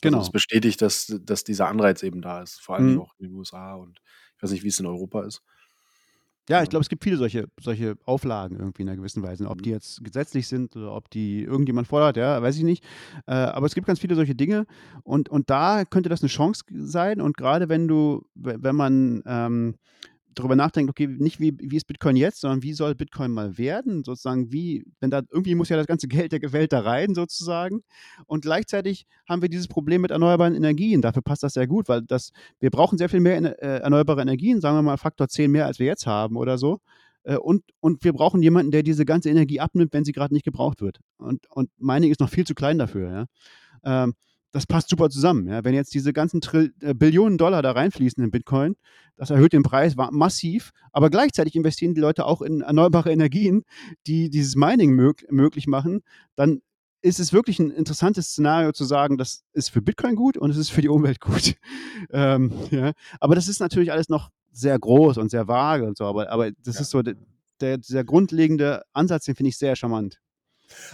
Also 0.02 0.10
genau. 0.10 0.18
das 0.18 0.30
bestätigt, 0.30 0.82
dass, 0.82 1.14
dass 1.22 1.44
dieser 1.44 1.68
Anreiz 1.68 2.02
eben 2.02 2.22
da 2.22 2.42
ist, 2.42 2.60
vor 2.60 2.76
allem 2.76 2.94
Mhm. 2.94 3.00
auch 3.00 3.14
in 3.18 3.26
den 3.28 3.34
USA 3.34 3.74
und 3.74 4.00
ich 4.36 4.42
weiß 4.42 4.50
nicht, 4.50 4.64
wie 4.64 4.68
es 4.68 4.80
in 4.80 4.86
Europa 4.86 5.22
ist. 5.24 5.42
Ja, 6.48 6.58
ich 6.58 6.64
Ähm, 6.66 6.70
glaube, 6.70 6.82
es 6.82 6.88
gibt 6.88 7.04
viele 7.04 7.16
solche, 7.16 7.48
solche 7.60 7.96
Auflagen 8.04 8.56
irgendwie 8.58 8.82
in 8.82 8.88
einer 8.88 8.96
gewissen 8.96 9.22
Weise. 9.22 9.48
Ob 9.48 9.62
die 9.62 9.70
Mhm. 9.70 9.74
jetzt 9.76 10.04
gesetzlich 10.04 10.46
sind 10.46 10.76
oder 10.76 10.94
ob 10.94 11.08
die 11.10 11.42
irgendjemand 11.42 11.86
fordert, 11.88 12.16
ja, 12.16 12.42
weiß 12.42 12.56
ich 12.56 12.64
nicht. 12.64 12.84
Äh, 13.26 13.32
aber 13.32 13.66
es 13.66 13.74
gibt 13.74 13.86
ganz 13.86 13.98
viele 13.98 14.14
solche 14.14 14.34
Dinge 14.34 14.66
und, 15.04 15.28
und 15.28 15.48
da 15.48 15.84
könnte 15.84 16.08
das 16.08 16.20
eine 16.22 16.28
Chance 16.28 16.64
sein. 16.74 17.20
Und 17.20 17.36
gerade 17.36 17.68
wenn 17.68 17.88
du, 17.88 18.26
we- 18.34 18.58
wenn 18.60 18.76
man 18.76 19.22
ähm, 19.26 19.74
darüber 20.34 20.56
nachdenkt, 20.56 20.90
okay, 20.90 21.06
nicht 21.06 21.40
wie, 21.40 21.54
wie 21.58 21.76
ist 21.76 21.86
Bitcoin 21.86 22.16
jetzt, 22.16 22.40
sondern 22.40 22.62
wie 22.62 22.72
soll 22.72 22.94
Bitcoin 22.94 23.30
mal 23.30 23.58
werden, 23.58 24.04
sozusagen, 24.04 24.52
wie, 24.52 24.84
wenn 25.00 25.10
da 25.10 25.22
irgendwie 25.30 25.54
muss 25.54 25.68
ja 25.68 25.76
das 25.76 25.86
ganze 25.86 26.08
Geld 26.08 26.32
der 26.32 26.52
Welt 26.52 26.72
da 26.72 26.80
rein, 26.80 27.14
sozusagen. 27.14 27.82
Und 28.26 28.42
gleichzeitig 28.42 29.06
haben 29.28 29.42
wir 29.42 29.48
dieses 29.48 29.68
Problem 29.68 30.02
mit 30.02 30.10
erneuerbaren 30.10 30.54
Energien. 30.54 31.02
Dafür 31.02 31.22
passt 31.22 31.42
das 31.42 31.54
sehr 31.54 31.66
gut, 31.66 31.88
weil 31.88 32.02
das, 32.02 32.30
wir 32.60 32.70
brauchen 32.70 32.98
sehr 32.98 33.08
viel 33.08 33.20
mehr 33.20 33.62
äh, 33.62 33.80
erneuerbare 33.80 34.22
Energien, 34.22 34.60
sagen 34.60 34.76
wir 34.76 34.82
mal 34.82 34.96
Faktor 34.96 35.28
10 35.28 35.50
mehr, 35.50 35.66
als 35.66 35.78
wir 35.78 35.86
jetzt 35.86 36.06
haben 36.06 36.36
oder 36.36 36.58
so. 36.58 36.80
Äh, 37.24 37.36
Und, 37.36 37.62
und 37.80 38.04
wir 38.04 38.12
brauchen 38.12 38.42
jemanden, 38.42 38.70
der 38.70 38.82
diese 38.82 39.04
ganze 39.04 39.30
Energie 39.30 39.60
abnimmt, 39.60 39.92
wenn 39.92 40.04
sie 40.04 40.12
gerade 40.12 40.34
nicht 40.34 40.44
gebraucht 40.44 40.80
wird. 40.80 40.98
Und, 41.16 41.46
und 41.50 41.70
Mining 41.78 42.10
ist 42.10 42.20
noch 42.20 42.30
viel 42.30 42.46
zu 42.46 42.54
klein 42.54 42.78
dafür. 42.78 43.10
Ja? 43.84 44.04
Ähm, 44.04 44.14
das 44.54 44.66
passt 44.66 44.88
super 44.88 45.10
zusammen. 45.10 45.48
Ja? 45.48 45.64
Wenn 45.64 45.74
jetzt 45.74 45.92
diese 45.94 46.12
ganzen 46.12 46.40
Trill 46.40 46.72
äh, 46.80 46.94
Billionen 46.94 47.38
Dollar 47.38 47.60
da 47.60 47.72
reinfließen 47.72 48.22
in 48.22 48.30
Bitcoin, 48.30 48.76
das 49.16 49.30
erhöht 49.30 49.52
den 49.52 49.64
Preis 49.64 49.96
massiv, 49.96 50.70
aber 50.92 51.10
gleichzeitig 51.10 51.56
investieren 51.56 51.94
die 51.94 52.00
Leute 52.00 52.24
auch 52.24 52.40
in 52.40 52.60
erneuerbare 52.60 53.10
Energien, 53.10 53.64
die 54.06 54.30
dieses 54.30 54.54
Mining 54.54 54.92
mög 54.92 55.26
möglich 55.30 55.66
machen, 55.66 56.02
dann 56.36 56.62
ist 57.02 57.18
es 57.18 57.32
wirklich 57.32 57.58
ein 57.58 57.70
interessantes 57.70 58.28
Szenario 58.28 58.70
zu 58.72 58.84
sagen, 58.84 59.18
das 59.18 59.42
ist 59.52 59.70
für 59.70 59.82
Bitcoin 59.82 60.14
gut 60.14 60.38
und 60.38 60.50
es 60.50 60.56
ist 60.56 60.70
für 60.70 60.82
die 60.82 60.88
Umwelt 60.88 61.20
gut. 61.20 61.54
ähm, 62.12 62.52
ja. 62.70 62.92
Aber 63.18 63.34
das 63.34 63.48
ist 63.48 63.58
natürlich 63.58 63.90
alles 63.90 64.08
noch 64.08 64.30
sehr 64.52 64.78
groß 64.78 65.18
und 65.18 65.30
sehr 65.30 65.48
vage 65.48 65.84
und 65.84 65.98
so, 65.98 66.04
aber, 66.04 66.30
aber 66.30 66.52
das 66.52 66.76
Ja. 66.76 66.80
ist 66.82 66.90
so 66.90 67.02
der, 67.02 67.16
der, 67.60 67.78
dieser 67.78 68.04
grundlegende 68.04 68.84
Ansatz, 68.92 69.24
den 69.24 69.34
finde 69.34 69.48
ich 69.48 69.58
sehr 69.58 69.74
charmant. 69.74 70.20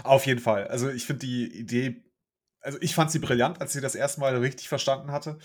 Auf 0.03 0.27
jeden 0.27 0.41
Fall. 0.41 0.67
Also 0.69 0.89
ich 0.89 1.05
finde 1.05 1.27
die 1.27 1.47
Idee, 1.59 2.03
also 2.63 2.79
ich 2.81 2.95
fand 2.95 3.11
sie 3.11 3.19
brillant, 3.19 3.61
als 3.61 3.73
sie 3.73 3.81
das 3.81 3.95
erste 3.95 4.21
Mal 4.21 4.37
richtig 4.37 4.69
verstanden 4.69 5.13
hatte. 5.13 5.39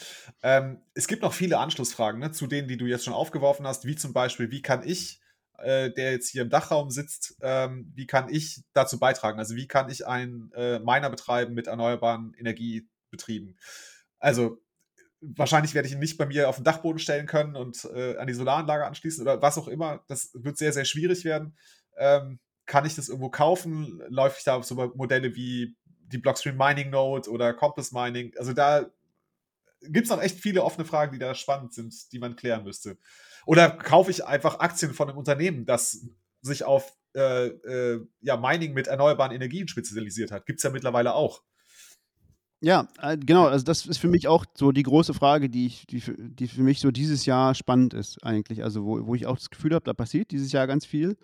Ähm, 0.44 0.82
es 0.94 1.08
gibt 1.08 1.22
noch 1.22 1.34
viele 1.34 1.58
Anschlussfragen 1.58 2.20
ne, 2.20 2.32
zu 2.32 2.48
denen, 2.48 2.68
die 2.68 2.78
du 2.78 2.86
jetzt 2.86 3.06
schon 3.06 3.14
aufgeworfen 3.14 3.66
hast, 3.66 3.86
wie 3.86 3.96
zum 3.96 4.14
Beispiel, 4.14 4.52
wie 4.52 4.62
kann 4.62 4.84
ich, 4.88 5.22
äh, 5.58 5.92
der 5.92 6.12
jetzt 6.12 6.30
hier 6.30 6.42
im 6.42 6.50
Dachraum 6.50 6.90
sitzt, 6.90 7.38
ähm, 7.42 7.92
wie 7.96 8.08
kann 8.08 8.30
ich 8.30 8.64
dazu 8.74 9.00
beitragen? 9.00 9.40
Also 9.40 9.56
wie 9.56 9.68
kann 9.68 9.90
ich 9.90 10.06
einen 10.06 10.52
äh, 10.54 10.80
Miner 10.80 11.10
betreiben 11.10 11.54
mit 11.54 11.68
erneuerbaren 11.68 12.34
Energiebetrieben? 12.38 13.58
Also 14.20 14.62
wahrscheinlich 15.22 15.74
werde 15.74 15.88
ich 15.88 15.94
ihn 15.94 16.00
nicht 16.00 16.18
bei 16.18 16.26
mir 16.26 16.50
auf 16.50 16.56
den 16.56 16.66
Dachboden 16.66 17.00
stellen 17.00 17.26
können 17.26 17.56
und 17.56 17.86
äh, 17.96 18.18
an 18.18 18.28
die 18.28 18.34
Solaranlage 18.34 18.86
anschließen 18.86 19.22
oder 19.22 19.42
was 19.42 19.58
auch 19.58 19.68
immer. 19.68 20.04
Das 20.08 20.32
wird 20.34 20.58
sehr, 20.58 20.74
sehr 20.74 20.86
schwierig 20.86 21.24
werden. 21.24 21.58
Ähm, 21.98 22.40
kann 22.66 22.86
ich 22.86 22.96
das 22.96 23.10
irgendwo 23.10 23.30
kaufen? 23.30 24.02
Läuft 24.10 24.40
ich 24.40 24.44
da 24.44 24.56
auf 24.56 24.66
so 24.66 24.76
Modelle 24.96 25.36
wie 25.36 25.76
die 26.08 26.18
Blockstream 26.18 26.58
Mining 26.58 26.90
Node 26.90 27.30
oder 27.30 27.54
Compass 27.54 27.92
Mining? 27.92 28.34
Also 28.38 28.54
da 28.54 28.86
gibt 29.82 30.06
es 30.06 30.12
noch 30.12 30.22
echt 30.22 30.40
viele 30.40 30.64
offene 30.64 30.86
Fragen, 30.86 31.14
die 31.14 31.20
da 31.20 31.36
spannend 31.36 31.74
sind, 31.74 32.12
die 32.12 32.20
man 32.20 32.36
klären 32.36 32.64
müsste. 32.64 32.98
Oder 33.46 33.70
kaufe 33.70 34.12
ich 34.12 34.26
einfach 34.26 34.60
Aktien 34.60 34.94
von 34.94 35.10
einem 35.10 35.18
Unternehmen, 35.18 35.66
das 35.66 36.08
sich 36.42 36.64
auf 36.64 36.96
äh, 37.16 37.48
äh, 37.48 38.06
ja, 38.22 38.38
Mining 38.38 38.74
mit 38.74 38.88
erneuerbaren 38.88 39.32
Energien 39.32 39.68
spezialisiert 39.68 40.32
hat? 40.32 40.46
Gibt 40.46 40.60
es 40.60 40.64
ja 40.64 40.70
mittlerweile 40.70 41.14
auch. 41.14 41.44
Ja, 42.62 42.88
äh, 43.02 43.18
genau. 43.18 43.46
Also 43.46 43.66
das 43.66 43.86
ist 43.86 43.98
für 43.98 44.08
mich 44.08 44.28
auch 44.28 44.46
so 44.56 44.72
die 44.72 44.84
große 44.84 45.14
Frage, 45.14 45.50
die, 45.50 45.68
ich, 45.68 45.86
die, 45.88 46.02
für, 46.02 46.16
die 46.18 46.48
für 46.48 46.62
mich 46.62 46.80
so 46.80 46.90
dieses 46.90 47.26
Jahr 47.26 47.54
spannend 47.54 47.94
ist 47.94 48.24
eigentlich. 48.24 48.64
Also 48.64 48.84
wo, 48.86 49.06
wo 49.06 49.16
ich 49.16 49.28
auch 49.28 49.38
das 49.38 49.50
Gefühl 49.50 49.76
habe, 49.76 49.86
da 49.86 49.94
passiert 49.94 50.32
dieses 50.32 50.52
Jahr 50.52 50.66
ganz 50.66 50.86
viel. 50.86 51.18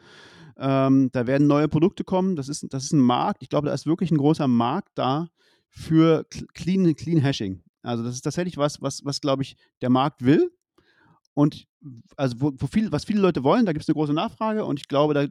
Ähm, 0.58 1.10
da 1.12 1.28
werden 1.28 1.48
neue 1.48 1.68
Produkte 1.68 2.04
kommen. 2.04 2.36
Das 2.36 2.50
ist, 2.50 2.66
das 2.74 2.84
ist 2.84 2.94
ein 2.94 3.00
Markt. 3.00 3.44
Ich 3.44 3.50
glaube, 3.50 3.68
da 3.68 3.74
ist 3.74 3.86
wirklich 3.86 4.12
ein 4.12 4.18
großer 4.18 4.48
Markt 4.48 4.92
da 4.96 5.30
für 5.70 6.26
Clean, 6.54 6.96
Clean 6.96 7.20
Hashing. 7.20 7.64
Also 7.82 8.04
das 8.04 8.16
ist 8.16 8.22
tatsächlich 8.22 8.58
was, 8.58 8.82
was, 8.82 9.04
was 9.06 9.22
glaube 9.22 9.44
ich, 9.44 9.56
der 9.82 9.90
Markt 9.90 10.24
will. 10.24 10.52
Und 11.34 11.68
also 12.18 12.42
wo, 12.42 12.52
wo 12.58 12.68
viel, 12.68 12.92
was 12.92 13.06
viele 13.06 13.22
Leute 13.22 13.44
wollen, 13.44 13.66
da 13.66 13.74
gibt 13.74 13.84
es 13.84 13.90
eine 13.90 13.96
große 13.96 14.14
Nachfrage 14.14 14.66
und 14.66 14.80
ich 14.80 14.88
glaube, 14.88 15.14
da, 15.14 15.28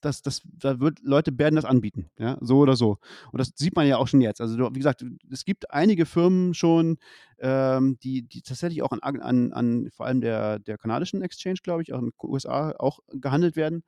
das, 0.00 0.22
das, 0.22 0.42
da 0.44 0.80
wird 0.80 0.98
Leute 1.02 1.36
werden 1.38 1.56
das 1.56 1.64
anbieten, 1.64 2.10
ja, 2.18 2.38
so 2.40 2.58
oder 2.58 2.76
so. 2.76 2.98
Und 3.32 3.38
das 3.38 3.52
sieht 3.54 3.76
man 3.76 3.86
ja 3.86 3.98
auch 3.98 4.08
schon 4.08 4.20
jetzt. 4.20 4.40
Also 4.40 4.58
wie 4.58 4.78
gesagt, 4.78 5.04
es 5.30 5.44
gibt 5.44 5.70
einige 5.70 6.06
Firmen 6.06 6.54
schon, 6.54 6.98
ähm, 7.38 7.98
die, 8.02 8.22
die 8.22 8.42
tatsächlich 8.42 8.82
auch 8.82 8.92
an, 8.92 9.20
an, 9.20 9.52
an 9.52 9.90
vor 9.90 10.06
allem 10.06 10.20
der, 10.20 10.58
der 10.58 10.78
kanadischen 10.78 11.22
Exchange, 11.22 11.58
glaube 11.62 11.82
ich, 11.82 11.92
auch 11.92 11.98
in 11.98 12.06
den 12.06 12.12
USA 12.22 12.74
auch 12.78 13.00
gehandelt 13.12 13.56
werden. 13.56 13.84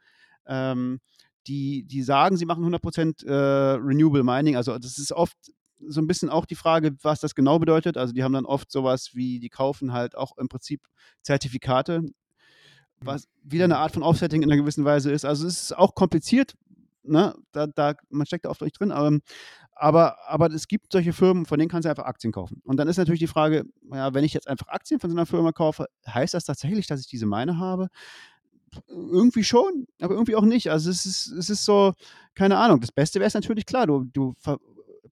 Ähm, 0.47 1.01
die, 1.47 1.85
die 1.85 2.03
sagen, 2.03 2.37
sie 2.37 2.47
machen 2.47 2.65
100% 2.65 3.27
äh, 3.27 3.75
Renewable 3.75 4.23
Mining. 4.23 4.57
Also 4.57 4.79
das 4.79 4.99
ist 4.99 5.13
oft 5.13 5.37
so 5.89 6.01
ein 6.01 6.07
bisschen 6.07 6.31
auch 6.31 6.47
die 6.47 6.55
Frage, 6.55 6.93
was 7.03 7.21
das 7.21 7.35
genau 7.35 7.59
bedeutet. 7.59 7.97
Also 7.97 8.13
die 8.13 8.23
haben 8.23 8.33
dann 8.33 8.45
oft 8.45 8.71
sowas 8.71 9.11
wie, 9.15 9.41
die 9.41 9.49
kaufen 9.49 9.93
halt 9.93 10.17
auch 10.17 10.37
im 10.39 10.49
Prinzip 10.49 10.83
Zertifikate, 11.23 12.05
was 13.01 13.27
wieder 13.43 13.65
eine 13.65 13.79
Art 13.79 13.93
von 13.93 14.03
Offsetting 14.03 14.43
in 14.43 14.51
einer 14.51 14.61
gewissen 14.61 14.85
Weise 14.85 15.11
ist. 15.11 15.25
Also 15.25 15.47
es 15.47 15.63
ist 15.65 15.77
auch 15.77 15.95
kompliziert, 15.95 16.55
ne? 17.03 17.35
da, 17.53 17.67
da, 17.67 17.95
man 18.11 18.27
steckt 18.27 18.45
da 18.45 18.51
oft 18.51 18.63
euch 18.63 18.73
drin, 18.73 18.93
aber, 18.93 19.19
aber, 19.75 20.17
aber 20.29 20.53
es 20.53 20.69
gibt 20.69 20.93
solche 20.93 21.13
Firmen, 21.13 21.47
von 21.47 21.59
denen 21.59 21.69
kannst 21.69 21.87
du 21.87 21.91
einfach 21.91 22.05
Aktien 22.05 22.33
kaufen. 22.33 22.61
Und 22.65 22.77
dann 22.77 22.89
ist 22.89 22.99
natürlich 22.99 23.21
die 23.21 23.27
Frage, 23.27 23.65
ja, 23.93 24.15
wenn 24.15 24.25
ich 24.25 24.35
jetzt 24.35 24.49
einfach 24.49 24.69
Aktien 24.69 25.01
von 25.01 25.11
so 25.11 25.17
einer 25.17 25.27
Firma 25.27 25.53
kaufe, 25.53 25.87
heißt 26.07 26.35
das 26.35 26.45
tatsächlich, 26.45 26.87
dass 26.87 27.01
ich 27.01 27.09
diese 27.09 27.27
meine 27.27 27.59
habe? 27.59 27.89
Irgendwie 28.89 29.45
schon, 29.45 29.87
aber 30.01 30.15
irgendwie 30.15 30.37
auch 30.37 30.45
nicht. 30.45 30.71
Also 30.71 30.91
es 30.91 31.05
ist, 31.07 31.27
es 31.29 31.51
ist 31.51 31.65
so, 31.65 31.93
keine 32.35 32.59
Ahnung. 32.59 32.81
Das 32.81 32.93
Beste 32.93 33.21
wäre 33.21 33.29
es 33.29 33.35
natürlich 33.35 33.67
klar, 33.67 33.87
du, 33.87 34.05
du 34.13 34.35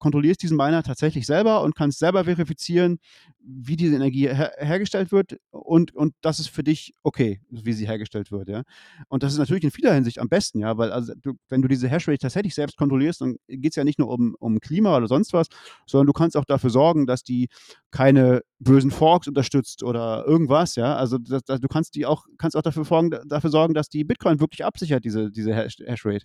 kontrollierst 0.00 0.42
diesen 0.42 0.56
Miner 0.56 0.82
tatsächlich 0.82 1.26
selber 1.26 1.62
und 1.62 1.76
kannst 1.76 2.00
selber 2.00 2.24
verifizieren, 2.24 2.98
wie 3.38 3.76
diese 3.76 3.94
Energie 3.94 4.28
her 4.28 4.52
hergestellt 4.58 5.12
wird 5.12 5.36
und, 5.50 5.94
und 5.94 6.14
das 6.22 6.40
ist 6.40 6.48
für 6.48 6.64
dich 6.64 6.94
okay, 7.02 7.40
wie 7.50 7.72
sie 7.72 7.86
hergestellt 7.86 8.32
wird, 8.32 8.48
ja. 8.48 8.62
Und 9.08 9.22
das 9.22 9.32
ist 9.32 9.38
natürlich 9.38 9.62
in 9.62 9.70
vieler 9.70 9.94
Hinsicht 9.94 10.18
am 10.18 10.28
besten, 10.28 10.60
ja, 10.60 10.76
weil 10.76 10.90
also 10.90 11.12
du, 11.20 11.34
wenn 11.48 11.62
du 11.62 11.68
diese 11.68 11.88
Hashrate 11.88 12.18
tatsächlich 12.18 12.54
selbst 12.54 12.76
kontrollierst, 12.76 13.20
dann 13.20 13.36
geht 13.46 13.72
es 13.72 13.76
ja 13.76 13.84
nicht 13.84 13.98
nur 13.98 14.08
um, 14.08 14.34
um 14.40 14.58
Klima 14.58 14.96
oder 14.96 15.06
sonst 15.06 15.32
was, 15.32 15.46
sondern 15.86 16.06
du 16.06 16.12
kannst 16.12 16.36
auch 16.36 16.44
dafür 16.44 16.70
sorgen, 16.70 17.06
dass 17.06 17.22
die 17.22 17.48
keine 17.90 18.42
bösen 18.58 18.90
Forks 18.90 19.28
unterstützt 19.28 19.82
oder 19.82 20.24
irgendwas, 20.26 20.76
ja. 20.76 20.96
Also 20.96 21.18
das, 21.18 21.42
das, 21.44 21.60
du 21.60 21.68
kannst 21.68 21.94
die 21.94 22.06
auch, 22.06 22.26
kannst 22.38 22.56
auch 22.56 22.62
dafür, 22.62 22.84
sorgen, 22.84 23.10
dafür 23.26 23.50
sorgen, 23.50 23.74
dass 23.74 23.88
die 23.88 24.04
Bitcoin 24.04 24.40
wirklich 24.40 24.64
absichert, 24.64 25.04
diese, 25.04 25.30
diese 25.30 25.54
Hashrate. 25.54 26.24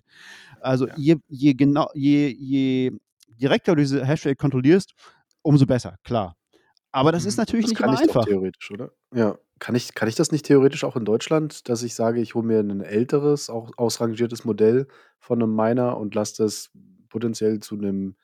Also 0.60 0.86
ja. 0.88 0.94
je, 0.96 1.16
je 1.28 1.54
genau, 1.54 1.88
je, 1.94 2.28
je 2.28 2.92
direkter 3.36 3.74
du 3.74 3.80
diese 3.80 4.06
Hashrate 4.06 4.36
kontrollierst, 4.36 4.92
umso 5.42 5.66
besser, 5.66 5.96
klar. 6.04 6.36
Aber 6.92 7.12
das 7.12 7.24
ist 7.24 7.36
mhm. 7.36 7.42
natürlich 7.42 7.66
das 7.66 7.72
nicht 7.72 7.80
immer 7.80 8.00
einfach. 8.00 8.24
theoretisch, 8.24 8.70
oder? 8.70 8.90
Ja. 9.14 9.36
Kann 9.58 9.74
ich, 9.74 9.94
kann 9.94 10.08
ich 10.08 10.14
das 10.14 10.32
nicht 10.32 10.44
theoretisch 10.44 10.84
auch 10.84 10.96
in 10.96 11.06
Deutschland, 11.06 11.68
dass 11.70 11.82
ich 11.82 11.94
sage, 11.94 12.20
ich 12.20 12.34
hole 12.34 12.46
mir 12.46 12.60
ein 12.60 12.82
älteres, 12.82 13.48
auch 13.48 13.70
ausrangiertes 13.78 14.44
Modell 14.44 14.86
von 15.18 15.42
einem 15.42 15.54
Miner 15.54 15.96
und 15.96 16.14
lasse 16.14 16.42
das 16.42 16.70
potenziell 17.08 17.60
zu 17.60 17.76
einem, 17.76 18.16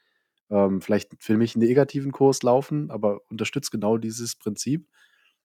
ähm, 0.51 0.82
vielleicht 0.82 1.10
für 1.18 1.39
mich 1.39 1.56
negativen 1.56 2.12
Kurs 2.12 2.43
laufen, 2.43 2.90
aber 2.90 3.20
unterstützt 3.30 3.70
genau 3.70 3.97
dieses 3.97 4.36
Prinzip? 4.36 4.86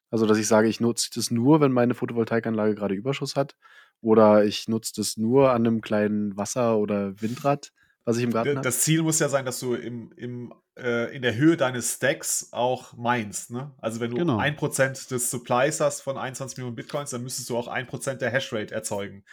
Also, 0.10 0.26
dass 0.26 0.38
ich 0.38 0.48
sage, 0.48 0.68
ich 0.68 0.82
nutze 0.82 1.10
das 1.16 1.32
nur, 1.32 1.62
wenn 1.62 1.72
meine 1.72 1.94
Photovoltaikanlage 1.94 2.76
gerade 2.76 2.96
Überschuss 2.96 3.36
hat, 3.38 3.56
oder 4.02 4.44
ich 4.46 4.68
nutze 4.68 4.94
das 4.96 5.18
nur 5.18 5.52
an 5.52 5.66
einem 5.66 5.82
kleinen 5.82 6.36
Wasser- 6.38 6.78
oder 6.78 7.22
Windrad 7.22 7.72
was 8.08 8.18
ich 8.18 8.24
im 8.24 8.32
Garten 8.32 8.52
habe. 8.52 8.62
Das 8.62 8.80
Ziel 8.80 9.04
muss 9.04 9.20
ja 9.20 9.28
sein, 9.28 9.46
dass 9.46 9.60
du 9.60 9.74
im, 9.74 10.14
im, 10.16 10.54
äh, 10.78 11.14
in 11.14 11.22
der 11.22 11.36
Höhe 11.36 11.58
deines 11.58 11.96
Stacks 11.96 12.48
auch 12.52 12.96
meinst. 12.96 13.52
Ne? 13.52 13.72
Also 13.80 14.00
wenn 14.00 14.12
du 14.12 14.18
genau. 14.18 14.40
1% 14.40 15.10
des 15.10 15.30
Supplies 15.30 15.82
hast 15.82 16.02
von 16.02 16.18
21 16.18 16.58
Millionen 16.58 16.78
Bitcoins, 16.78 17.10
dann 17.10 17.22
müsstest 17.22 17.50
du 17.50 17.58
auch 17.58 17.68
1% 17.68 18.14
der 18.16 18.30
Hashrate 18.32 18.74
erzeugen. 18.74 19.26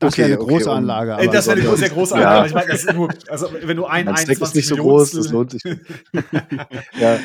Das 0.00 0.14
okay, 0.14 0.22
wäre 0.22 0.32
eine 0.32 0.38
große 0.38 0.68
okay, 0.68 0.78
Anlage. 0.78 1.14
Aber 1.14 1.26
das 1.26 1.46
wäre 1.46 1.60
eine 1.60 1.76
sehr 1.76 1.90
große 1.90 2.14
Anlage. 2.14 2.38
Ja. 2.38 2.46
Ich 2.46 2.54
meine, 2.54 2.70
das 2.70 2.84
ist 2.84 2.92
nur, 2.92 3.08
also 3.28 3.48
wenn 3.62 3.76
du 3.76 3.84
ein 3.84 4.16
Stack 4.16 4.40
ist 4.40 4.54
nicht 4.54 4.68
so 4.68 4.76
groß, 4.76 5.12
das 5.12 5.30
lohnt 5.30 5.52
sich. 5.52 5.62
ja. 7.00 7.18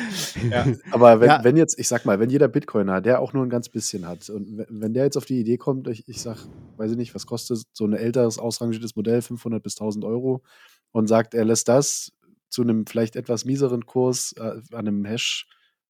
ja. 0.50 0.66
Aber 0.90 1.20
wenn, 1.20 1.28
ja. 1.28 1.44
wenn 1.44 1.56
jetzt, 1.56 1.78
ich 1.78 1.86
sag 1.86 2.04
mal, 2.04 2.18
wenn 2.18 2.30
jeder 2.30 2.48
Bitcoiner, 2.48 3.00
der 3.00 3.20
auch 3.20 3.32
nur 3.32 3.44
ein 3.44 3.50
ganz 3.50 3.68
bisschen 3.68 4.06
hat, 4.08 4.28
und 4.28 4.64
wenn 4.68 4.92
der 4.92 5.04
jetzt 5.04 5.16
auf 5.16 5.24
die 5.24 5.38
Idee 5.38 5.56
kommt, 5.56 5.86
ich, 5.88 6.08
ich 6.08 6.20
sag, 6.20 6.38
weiß 6.76 6.92
ich 6.92 6.96
nicht, 6.96 7.14
was 7.14 7.26
kostet 7.26 7.62
so 7.72 7.84
ein 7.84 7.94
älteres, 7.94 8.38
ausrangiertes 8.38 8.96
Modell, 8.96 9.22
500 9.22 9.62
bis 9.62 9.74
1000 9.74 10.04
Euro, 10.04 10.42
und 10.94 11.08
sagt, 11.08 11.34
er 11.34 11.44
lässt 11.44 11.68
das 11.68 12.12
zu 12.48 12.62
einem 12.62 12.86
vielleicht 12.86 13.16
etwas 13.16 13.44
mieseren 13.44 13.84
Kurs 13.84 14.32
äh, 14.38 14.60
an 14.72 14.86
einem 14.86 15.04
Hash, 15.04 15.48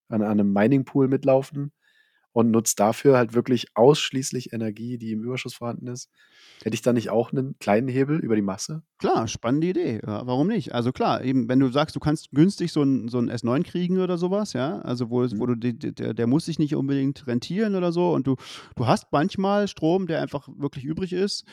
an, 0.09 0.23
an 0.23 0.31
einem 0.31 0.53
Mining-Pool 0.53 1.09
mitlaufen 1.09 1.73
und 2.33 2.51
nutzt 2.51 2.81
dafür 2.81 3.19
halt 3.19 3.35
wirklich 3.35 3.67
ausschließlich 3.75 4.55
Energie, 4.55 4.97
die 4.97 5.13
im 5.13 5.23
Überschuss 5.23 5.55
vorhanden 5.55 5.89
ist. 5.89 6.09
Hätte 6.63 6.75
ich 6.75 6.81
da 6.81 6.95
nicht 6.95 7.11
auch 7.11 7.33
einen 7.33 7.59
kleinen 7.59 7.87
Hebel 7.87 8.19
über 8.19 8.35
die 8.35 8.43
Masse? 8.43 8.83
Klar, 8.99 9.29
spannende 9.29 9.67
Idee. 9.67 10.01
Ja, 10.05 10.27
warum 10.27 10.49
nicht? 10.49 10.73
Also 10.73 10.91
klar, 10.91 11.23
eben, 11.23 11.51
wenn 11.51 11.61
du 11.61 11.69
sagst, 11.69 11.95
du 11.95 12.01
kannst 12.01 12.31
günstig 12.31 12.73
so 12.73 12.83
ein, 12.83 13.09
so 13.09 13.19
ein 13.19 13.31
S9 13.31 13.63
kriegen 13.63 13.99
oder 13.99 14.17
sowas, 14.17 14.55
ja, 14.55 14.79
also 14.81 15.11
wo, 15.11 15.21
mhm. 15.21 15.39
wo 15.39 15.47
du 15.47 15.55
der, 15.55 16.15
der 16.15 16.27
muss 16.27 16.47
sich 16.47 16.59
nicht 16.59 16.75
unbedingt 16.75 17.27
rentieren 17.27 17.75
oder 17.75 17.93
so 17.93 18.13
und 18.13 18.27
du, 18.27 18.37
du 18.75 18.87
hast 18.87 19.13
manchmal 19.13 19.69
Strom, 19.69 20.07
der 20.07 20.23
einfach 20.23 20.49
wirklich 20.57 20.85
übrig 20.85 21.13
ist, 21.13 21.45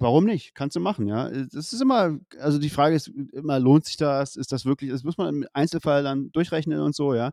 Warum 0.00 0.24
nicht? 0.24 0.54
Kannst 0.54 0.76
du 0.76 0.80
machen, 0.80 1.08
ja. 1.08 1.28
Das 1.28 1.72
ist 1.72 1.80
immer, 1.80 2.18
also 2.40 2.58
die 2.58 2.70
Frage 2.70 2.94
ist 2.94 3.08
immer, 3.32 3.58
lohnt 3.58 3.84
sich 3.84 3.96
das? 3.96 4.36
Ist 4.36 4.52
das 4.52 4.64
wirklich, 4.64 4.90
das 4.90 5.02
muss 5.02 5.18
man 5.18 5.28
im 5.34 5.46
Einzelfall 5.52 6.04
dann 6.04 6.30
durchrechnen 6.30 6.80
und 6.80 6.94
so, 6.94 7.14
ja. 7.14 7.30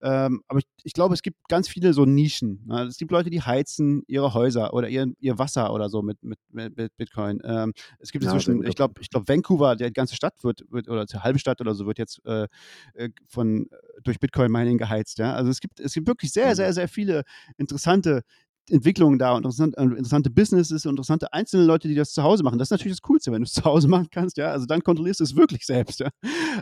Ähm, 0.00 0.42
aber 0.48 0.60
ich, 0.60 0.66
ich, 0.82 0.92
glaube, 0.94 1.12
es 1.12 1.20
gibt 1.20 1.36
ganz 1.48 1.68
viele 1.68 1.92
so 1.92 2.06
Nischen. 2.06 2.64
Ja? 2.68 2.84
Es 2.84 2.96
gibt 2.96 3.10
Leute, 3.10 3.28
die 3.28 3.42
heizen 3.42 4.02
ihre 4.06 4.32
Häuser 4.32 4.72
oder 4.72 4.88
ihr, 4.88 5.12
ihr 5.20 5.38
Wasser 5.38 5.74
oder 5.74 5.90
so 5.90 6.00
mit, 6.00 6.16
mit, 6.22 6.38
mit 6.50 6.96
Bitcoin. 6.96 7.40
Ähm, 7.44 7.74
es 7.98 8.12
gibt 8.12 8.24
inzwischen, 8.24 8.62
ja, 8.62 8.68
ich 8.70 8.76
glaube, 8.76 8.94
ich 9.00 9.10
glaube, 9.10 9.28
Vancouver, 9.28 9.76
die 9.76 9.92
ganze 9.92 10.16
Stadt 10.16 10.42
wird, 10.42 10.64
wird 10.70 10.88
oder 10.88 11.04
die 11.04 11.18
halbe 11.18 11.38
Stadt 11.38 11.60
oder 11.60 11.74
so 11.74 11.86
wird 11.86 11.98
jetzt 11.98 12.24
äh, 12.24 12.46
äh 12.94 13.10
von 13.28 13.68
durch 14.02 14.20
Bitcoin-Mining 14.20 14.78
geheizt, 14.78 15.18
ja. 15.18 15.34
Also 15.34 15.50
es 15.50 15.60
gibt, 15.60 15.80
es 15.80 15.92
gibt 15.92 16.06
wirklich 16.06 16.32
sehr, 16.32 16.48
mhm. 16.48 16.54
sehr, 16.54 16.72
sehr 16.72 16.88
viele 16.88 17.24
interessante 17.58 18.22
Entwicklungen 18.70 19.18
da 19.18 19.32
und 19.32 19.38
interessante, 19.38 19.78
äh, 19.78 19.84
interessante 19.84 20.30
Businesses 20.30 20.84
interessante 20.84 21.32
einzelne 21.32 21.64
Leute, 21.64 21.88
die 21.88 21.94
das 21.94 22.12
zu 22.12 22.22
Hause 22.22 22.42
machen. 22.42 22.58
Das 22.58 22.66
ist 22.66 22.72
natürlich 22.72 22.96
das 22.96 23.02
Coolste, 23.02 23.32
wenn 23.32 23.42
du 23.42 23.46
es 23.46 23.52
zu 23.54 23.64
Hause 23.64 23.88
machen 23.88 24.08
kannst, 24.10 24.36
ja. 24.36 24.50
Also 24.50 24.66
dann 24.66 24.82
kontrollierst 24.82 25.20
du 25.20 25.24
es 25.24 25.36
wirklich 25.36 25.64
selbst, 25.66 26.00
ja. 26.00 26.08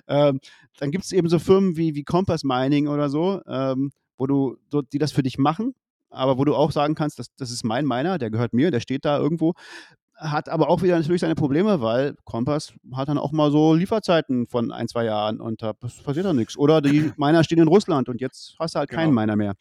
Ähm, 0.08 0.40
dann 0.78 0.90
gibt 0.90 1.04
es 1.04 1.12
eben 1.12 1.28
so 1.28 1.38
Firmen 1.38 1.76
wie, 1.76 1.94
wie 1.94 2.04
Compass 2.04 2.44
Mining 2.44 2.88
oder 2.88 3.08
so, 3.08 3.40
ähm, 3.46 3.90
wo 4.18 4.26
du, 4.26 4.56
die 4.92 4.98
das 4.98 5.12
für 5.12 5.22
dich 5.22 5.38
machen, 5.38 5.74
aber 6.10 6.38
wo 6.38 6.44
du 6.44 6.54
auch 6.54 6.72
sagen 6.72 6.94
kannst, 6.94 7.18
das, 7.18 7.28
das 7.36 7.50
ist 7.50 7.64
mein 7.64 7.86
Miner, 7.86 8.18
der 8.18 8.30
gehört 8.30 8.52
mir, 8.52 8.70
der 8.70 8.80
steht 8.80 9.04
da 9.04 9.18
irgendwo 9.18 9.54
hat 10.16 10.48
aber 10.48 10.68
auch 10.68 10.82
wieder 10.82 10.96
natürlich 10.96 11.20
seine 11.20 11.34
Probleme, 11.34 11.80
weil 11.80 12.14
Kompass 12.24 12.72
hat 12.94 13.08
dann 13.08 13.18
auch 13.18 13.32
mal 13.32 13.50
so 13.50 13.74
Lieferzeiten 13.74 14.46
von 14.46 14.70
ein, 14.70 14.86
zwei 14.86 15.04
Jahren 15.04 15.40
und 15.40 15.62
da 15.62 15.72
passiert 15.72 16.24
dann 16.24 16.36
nichts. 16.36 16.56
Oder 16.56 16.80
die 16.80 17.12
Miner 17.16 17.42
stehen 17.42 17.58
in 17.58 17.68
Russland 17.68 18.08
und 18.08 18.20
jetzt 18.20 18.54
hast 18.58 18.74
du 18.74 18.78
halt 18.78 18.90
genau. 18.90 19.02
keinen 19.02 19.14
Miner 19.14 19.36
mehr. 19.36 19.54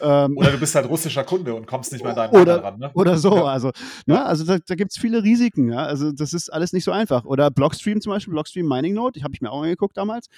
Ähm, 0.00 0.36
oder 0.36 0.50
du 0.50 0.58
bist 0.58 0.74
halt 0.74 0.88
russischer 0.88 1.24
Kunde 1.24 1.54
und 1.54 1.66
kommst 1.66 1.92
nicht 1.92 2.02
mehr 2.02 2.14
deinem 2.14 2.40
oder, 2.40 2.64
ran. 2.64 2.78
Ne? 2.78 2.90
Oder 2.94 3.18
so, 3.18 3.36
ja. 3.36 3.44
also, 3.44 3.70
ne, 4.06 4.24
also 4.24 4.44
da, 4.44 4.58
da 4.58 4.74
gibt 4.74 4.92
es 4.92 4.98
viele 4.98 5.22
Risiken. 5.22 5.70
Ja? 5.70 5.84
Also 5.84 6.10
das 6.10 6.32
ist 6.32 6.50
alles 6.50 6.72
nicht 6.72 6.84
so 6.84 6.92
einfach. 6.92 7.24
Oder 7.24 7.50
Blockstream 7.50 8.00
zum 8.00 8.12
Beispiel, 8.12 8.32
Blockstream 8.32 8.66
Mining 8.66 8.94
Node, 8.94 9.18
die 9.18 9.24
habe 9.24 9.34
ich 9.34 9.42
mir 9.42 9.50
auch 9.50 9.62
angeguckt 9.62 9.96
damals. 9.96 10.28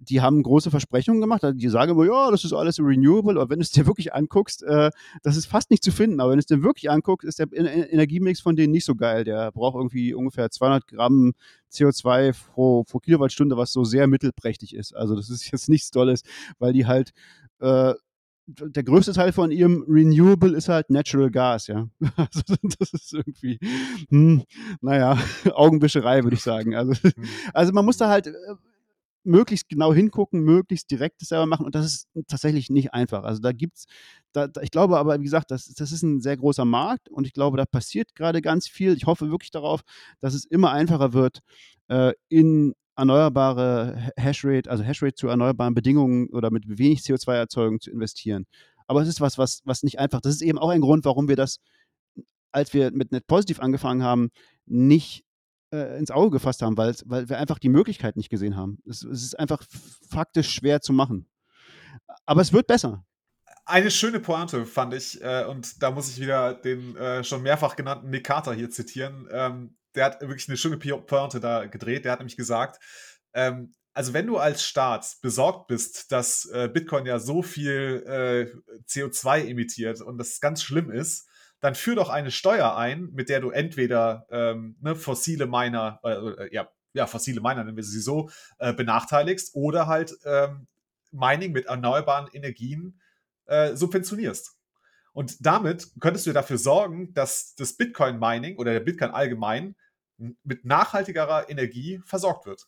Die 0.00 0.20
haben 0.20 0.42
große 0.42 0.70
Versprechungen 0.70 1.20
gemacht. 1.20 1.42
Die 1.54 1.68
sagen 1.68 1.92
immer, 1.92 2.04
ja, 2.04 2.30
das 2.30 2.44
ist 2.44 2.52
alles 2.52 2.80
renewable. 2.80 3.40
Aber 3.40 3.50
wenn 3.50 3.60
du 3.60 3.62
es 3.62 3.70
dir 3.70 3.86
wirklich 3.86 4.12
anguckst, 4.12 4.62
äh, 4.64 4.90
das 5.22 5.36
ist 5.36 5.46
fast 5.46 5.70
nicht 5.70 5.84
zu 5.84 5.92
finden. 5.92 6.20
Aber 6.20 6.30
wenn 6.30 6.38
du 6.38 6.40
es 6.40 6.46
dir 6.46 6.62
wirklich 6.62 6.90
anguckst, 6.90 7.26
ist 7.26 7.38
der 7.38 7.46
Energiemix 7.52 8.40
von 8.40 8.56
denen 8.56 8.72
nicht 8.72 8.84
so 8.84 8.94
geil. 8.94 9.19
Der 9.24 9.52
braucht 9.52 9.76
irgendwie 9.76 10.14
ungefähr 10.14 10.50
200 10.50 10.86
Gramm 10.86 11.32
CO2 11.72 12.34
pro, 12.52 12.84
pro 12.84 12.98
Kilowattstunde, 12.98 13.56
was 13.56 13.72
so 13.72 13.84
sehr 13.84 14.06
mittelprächtig 14.06 14.74
ist. 14.74 14.94
Also 14.94 15.16
das 15.16 15.30
ist 15.30 15.50
jetzt 15.52 15.68
nichts 15.68 15.90
Tolles, 15.90 16.22
weil 16.58 16.72
die 16.72 16.86
halt 16.86 17.12
äh, 17.60 17.94
der 18.46 18.82
größte 18.82 19.12
Teil 19.12 19.32
von 19.32 19.50
ihrem 19.50 19.84
Renewable 19.88 20.56
ist 20.56 20.68
halt 20.68 20.90
Natural 20.90 21.30
Gas, 21.30 21.68
ja. 21.68 21.88
Also 22.16 22.56
das 22.78 22.92
ist 22.92 23.12
irgendwie, 23.12 23.58
hm, 24.08 24.42
naja, 24.80 25.18
Augenwischerei, 25.54 26.24
würde 26.24 26.36
ich 26.36 26.42
sagen. 26.42 26.74
Also, 26.74 26.94
hm. 26.94 27.12
also 27.54 27.72
man 27.72 27.84
muss 27.84 27.96
da 27.96 28.08
halt 28.08 28.26
äh, 28.26 28.32
möglichst 29.24 29.68
genau 29.68 29.92
hingucken, 29.92 30.40
möglichst 30.40 30.90
direkt 30.90 31.20
selber 31.20 31.46
machen 31.46 31.66
und 31.66 31.74
das 31.74 31.86
ist 31.86 32.08
tatsächlich 32.26 32.70
nicht 32.70 32.94
einfach. 32.94 33.24
Also 33.24 33.40
da 33.40 33.52
gibt 33.52 33.78
es, 33.78 33.86
da, 34.32 34.48
da, 34.48 34.62
ich 34.62 34.70
glaube 34.70 34.98
aber, 34.98 35.18
wie 35.18 35.24
gesagt, 35.24 35.50
das, 35.50 35.66
das 35.66 35.92
ist 35.92 36.02
ein 36.02 36.20
sehr 36.20 36.36
großer 36.36 36.64
Markt 36.64 37.08
und 37.08 37.26
ich 37.26 37.32
glaube, 37.32 37.56
da 37.56 37.66
passiert 37.66 38.14
gerade 38.14 38.40
ganz 38.40 38.68
viel. 38.68 38.94
Ich 38.94 39.06
hoffe 39.06 39.30
wirklich 39.30 39.50
darauf, 39.50 39.82
dass 40.20 40.34
es 40.34 40.44
immer 40.44 40.70
einfacher 40.72 41.12
wird, 41.12 41.40
äh, 41.88 42.12
in 42.28 42.74
erneuerbare 42.96 44.10
Hashrate, 44.16 44.70
also 44.70 44.84
Hashrate 44.84 45.14
zu 45.14 45.28
erneuerbaren 45.28 45.74
Bedingungen 45.74 46.28
oder 46.30 46.50
mit 46.50 46.64
wenig 46.66 47.00
CO2-Erzeugung 47.00 47.80
zu 47.80 47.90
investieren. 47.90 48.46
Aber 48.86 49.02
es 49.02 49.08
ist 49.08 49.20
was, 49.20 49.38
was, 49.38 49.60
was 49.64 49.82
nicht 49.82 49.98
einfach. 49.98 50.20
Das 50.20 50.34
ist 50.34 50.42
eben 50.42 50.58
auch 50.58 50.68
ein 50.70 50.80
Grund, 50.80 51.04
warum 51.04 51.28
wir 51.28 51.36
das, 51.36 51.60
als 52.52 52.74
wir 52.74 52.90
mit 52.90 53.12
Net 53.12 53.26
Positiv 53.26 53.60
angefangen 53.60 54.02
haben, 54.02 54.30
nicht 54.66 55.24
äh, 55.72 55.98
ins 55.98 56.10
Auge 56.10 56.30
gefasst 56.30 56.62
haben, 56.62 56.76
weil, 56.76 56.94
weil 57.04 57.28
wir 57.28 57.38
einfach 57.38 57.58
die 57.58 57.68
Möglichkeit 57.68 58.16
nicht 58.16 58.30
gesehen 58.30 58.56
haben. 58.56 58.78
Es, 58.88 59.02
es 59.02 59.22
ist 59.22 59.38
einfach 59.38 59.62
faktisch 60.08 60.50
schwer 60.50 60.80
zu 60.80 60.92
machen. 60.92 61.28
Aber 62.26 62.40
es 62.40 62.52
wird 62.52 62.66
besser. 62.66 63.04
Eine 63.66 63.90
schöne 63.90 64.20
Pointe 64.20 64.66
fand 64.66 64.94
ich, 64.94 65.22
äh, 65.22 65.44
und 65.44 65.82
da 65.82 65.90
muss 65.90 66.10
ich 66.10 66.20
wieder 66.20 66.54
den 66.54 66.96
äh, 66.96 67.22
schon 67.22 67.42
mehrfach 67.42 67.76
genannten 67.76 68.10
Nick 68.10 68.24
Carter 68.24 68.52
hier 68.52 68.70
zitieren. 68.70 69.28
Ähm, 69.30 69.76
der 69.94 70.06
hat 70.06 70.20
wirklich 70.20 70.48
eine 70.48 70.56
schöne 70.56 70.76
Pointe 70.76 71.40
da 71.40 71.66
gedreht. 71.66 72.04
Der 72.04 72.12
hat 72.12 72.20
nämlich 72.20 72.36
gesagt, 72.36 72.82
ähm, 73.32 73.72
also 73.92 74.12
wenn 74.12 74.26
du 74.26 74.38
als 74.38 74.64
Staat 74.64 75.16
besorgt 75.20 75.66
bist, 75.66 76.12
dass 76.12 76.46
äh, 76.46 76.68
Bitcoin 76.72 77.06
ja 77.06 77.18
so 77.18 77.42
viel 77.42 78.04
äh, 78.06 78.80
CO2 78.88 79.48
emittiert 79.48 80.00
und 80.00 80.18
das 80.18 80.40
ganz 80.40 80.62
schlimm 80.62 80.90
ist, 80.90 81.28
dann 81.60 81.74
führ 81.74 81.94
doch 81.94 82.08
eine 82.08 82.30
Steuer 82.30 82.76
ein, 82.76 83.10
mit 83.12 83.28
der 83.28 83.40
du 83.40 83.50
entweder 83.50 84.26
ähm, 84.30 84.76
ne, 84.80 84.96
fossile 84.96 85.46
Miner, 85.46 86.00
äh, 86.02 86.12
äh, 86.12 86.54
ja, 86.54 86.68
ja, 86.92 87.06
fossile 87.06 87.40
Miner, 87.40 87.64
nennen 87.64 87.76
wir 87.76 87.84
sie 87.84 88.00
so, 88.00 88.30
äh, 88.58 88.72
benachteiligst 88.72 89.54
oder 89.54 89.86
halt 89.86 90.14
ähm, 90.24 90.66
Mining 91.12 91.52
mit 91.52 91.66
erneuerbaren 91.66 92.28
Energien 92.32 93.00
äh, 93.46 93.76
subventionierst. 93.76 94.56
Und 95.12 95.44
damit 95.44 95.88
könntest 96.00 96.26
du 96.26 96.32
dafür 96.32 96.58
sorgen, 96.58 97.12
dass 97.14 97.54
das 97.56 97.76
Bitcoin-Mining 97.76 98.56
oder 98.56 98.72
der 98.72 98.80
Bitcoin 98.80 99.10
allgemein 99.10 99.76
mit 100.44 100.64
nachhaltigerer 100.64 101.48
Energie 101.48 102.00
versorgt 102.04 102.46
wird. 102.46 102.66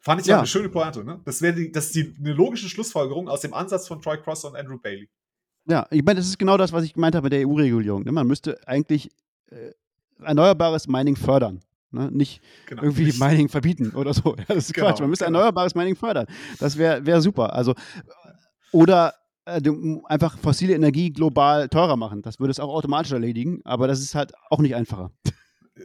Fand 0.00 0.20
ich 0.20 0.26
ja 0.26 0.38
eine 0.38 0.46
schöne 0.46 0.68
Pointe. 0.68 1.04
Ne? 1.04 1.20
Das 1.24 1.42
wäre 1.42 1.54
die, 1.54 1.72
das 1.72 1.86
ist 1.86 1.94
die, 1.94 2.16
eine 2.18 2.32
logische 2.32 2.68
Schlussfolgerung 2.68 3.28
aus 3.28 3.42
dem 3.42 3.54
Ansatz 3.54 3.86
von 3.86 4.00
Troy 4.00 4.20
Cross 4.20 4.44
und 4.44 4.56
Andrew 4.56 4.78
Bailey. 4.78 5.10
Ja, 5.66 5.86
ich 5.90 6.02
meine, 6.02 6.18
das 6.18 6.26
ist 6.26 6.38
genau 6.38 6.56
das, 6.56 6.72
was 6.72 6.84
ich 6.84 6.94
gemeint 6.94 7.14
habe 7.14 7.24
mit 7.24 7.32
der 7.32 7.46
EU-Regulierung. 7.46 8.04
Ne? 8.04 8.12
Man 8.12 8.26
müsste 8.26 8.58
eigentlich 8.66 9.10
äh, 9.50 9.72
erneuerbares 10.22 10.88
Mining 10.88 11.16
fördern. 11.16 11.60
Ne? 11.90 12.10
Nicht 12.10 12.40
genau. 12.66 12.82
irgendwie 12.82 13.12
Mining 13.18 13.48
verbieten 13.48 13.92
oder 13.94 14.14
so. 14.14 14.36
Ja, 14.36 14.44
das 14.48 14.68
ist 14.68 14.74
genau, 14.74 14.88
Quatsch. 14.88 15.00
Man 15.00 15.10
müsste 15.10 15.26
genau. 15.26 15.38
erneuerbares 15.38 15.74
Mining 15.74 15.96
fördern. 15.96 16.26
Das 16.58 16.78
wäre 16.78 17.04
wär 17.04 17.20
super. 17.20 17.52
Also, 17.54 17.74
oder 18.72 19.14
äh, 19.44 19.60
einfach 20.04 20.38
fossile 20.38 20.74
Energie 20.74 21.10
global 21.10 21.68
teurer 21.68 21.96
machen. 21.96 22.22
Das 22.22 22.40
würde 22.40 22.52
es 22.52 22.60
auch 22.60 22.72
automatisch 22.72 23.12
erledigen, 23.12 23.60
aber 23.64 23.88
das 23.88 24.00
ist 24.00 24.14
halt 24.14 24.32
auch 24.48 24.60
nicht 24.60 24.74
einfacher. 24.74 25.12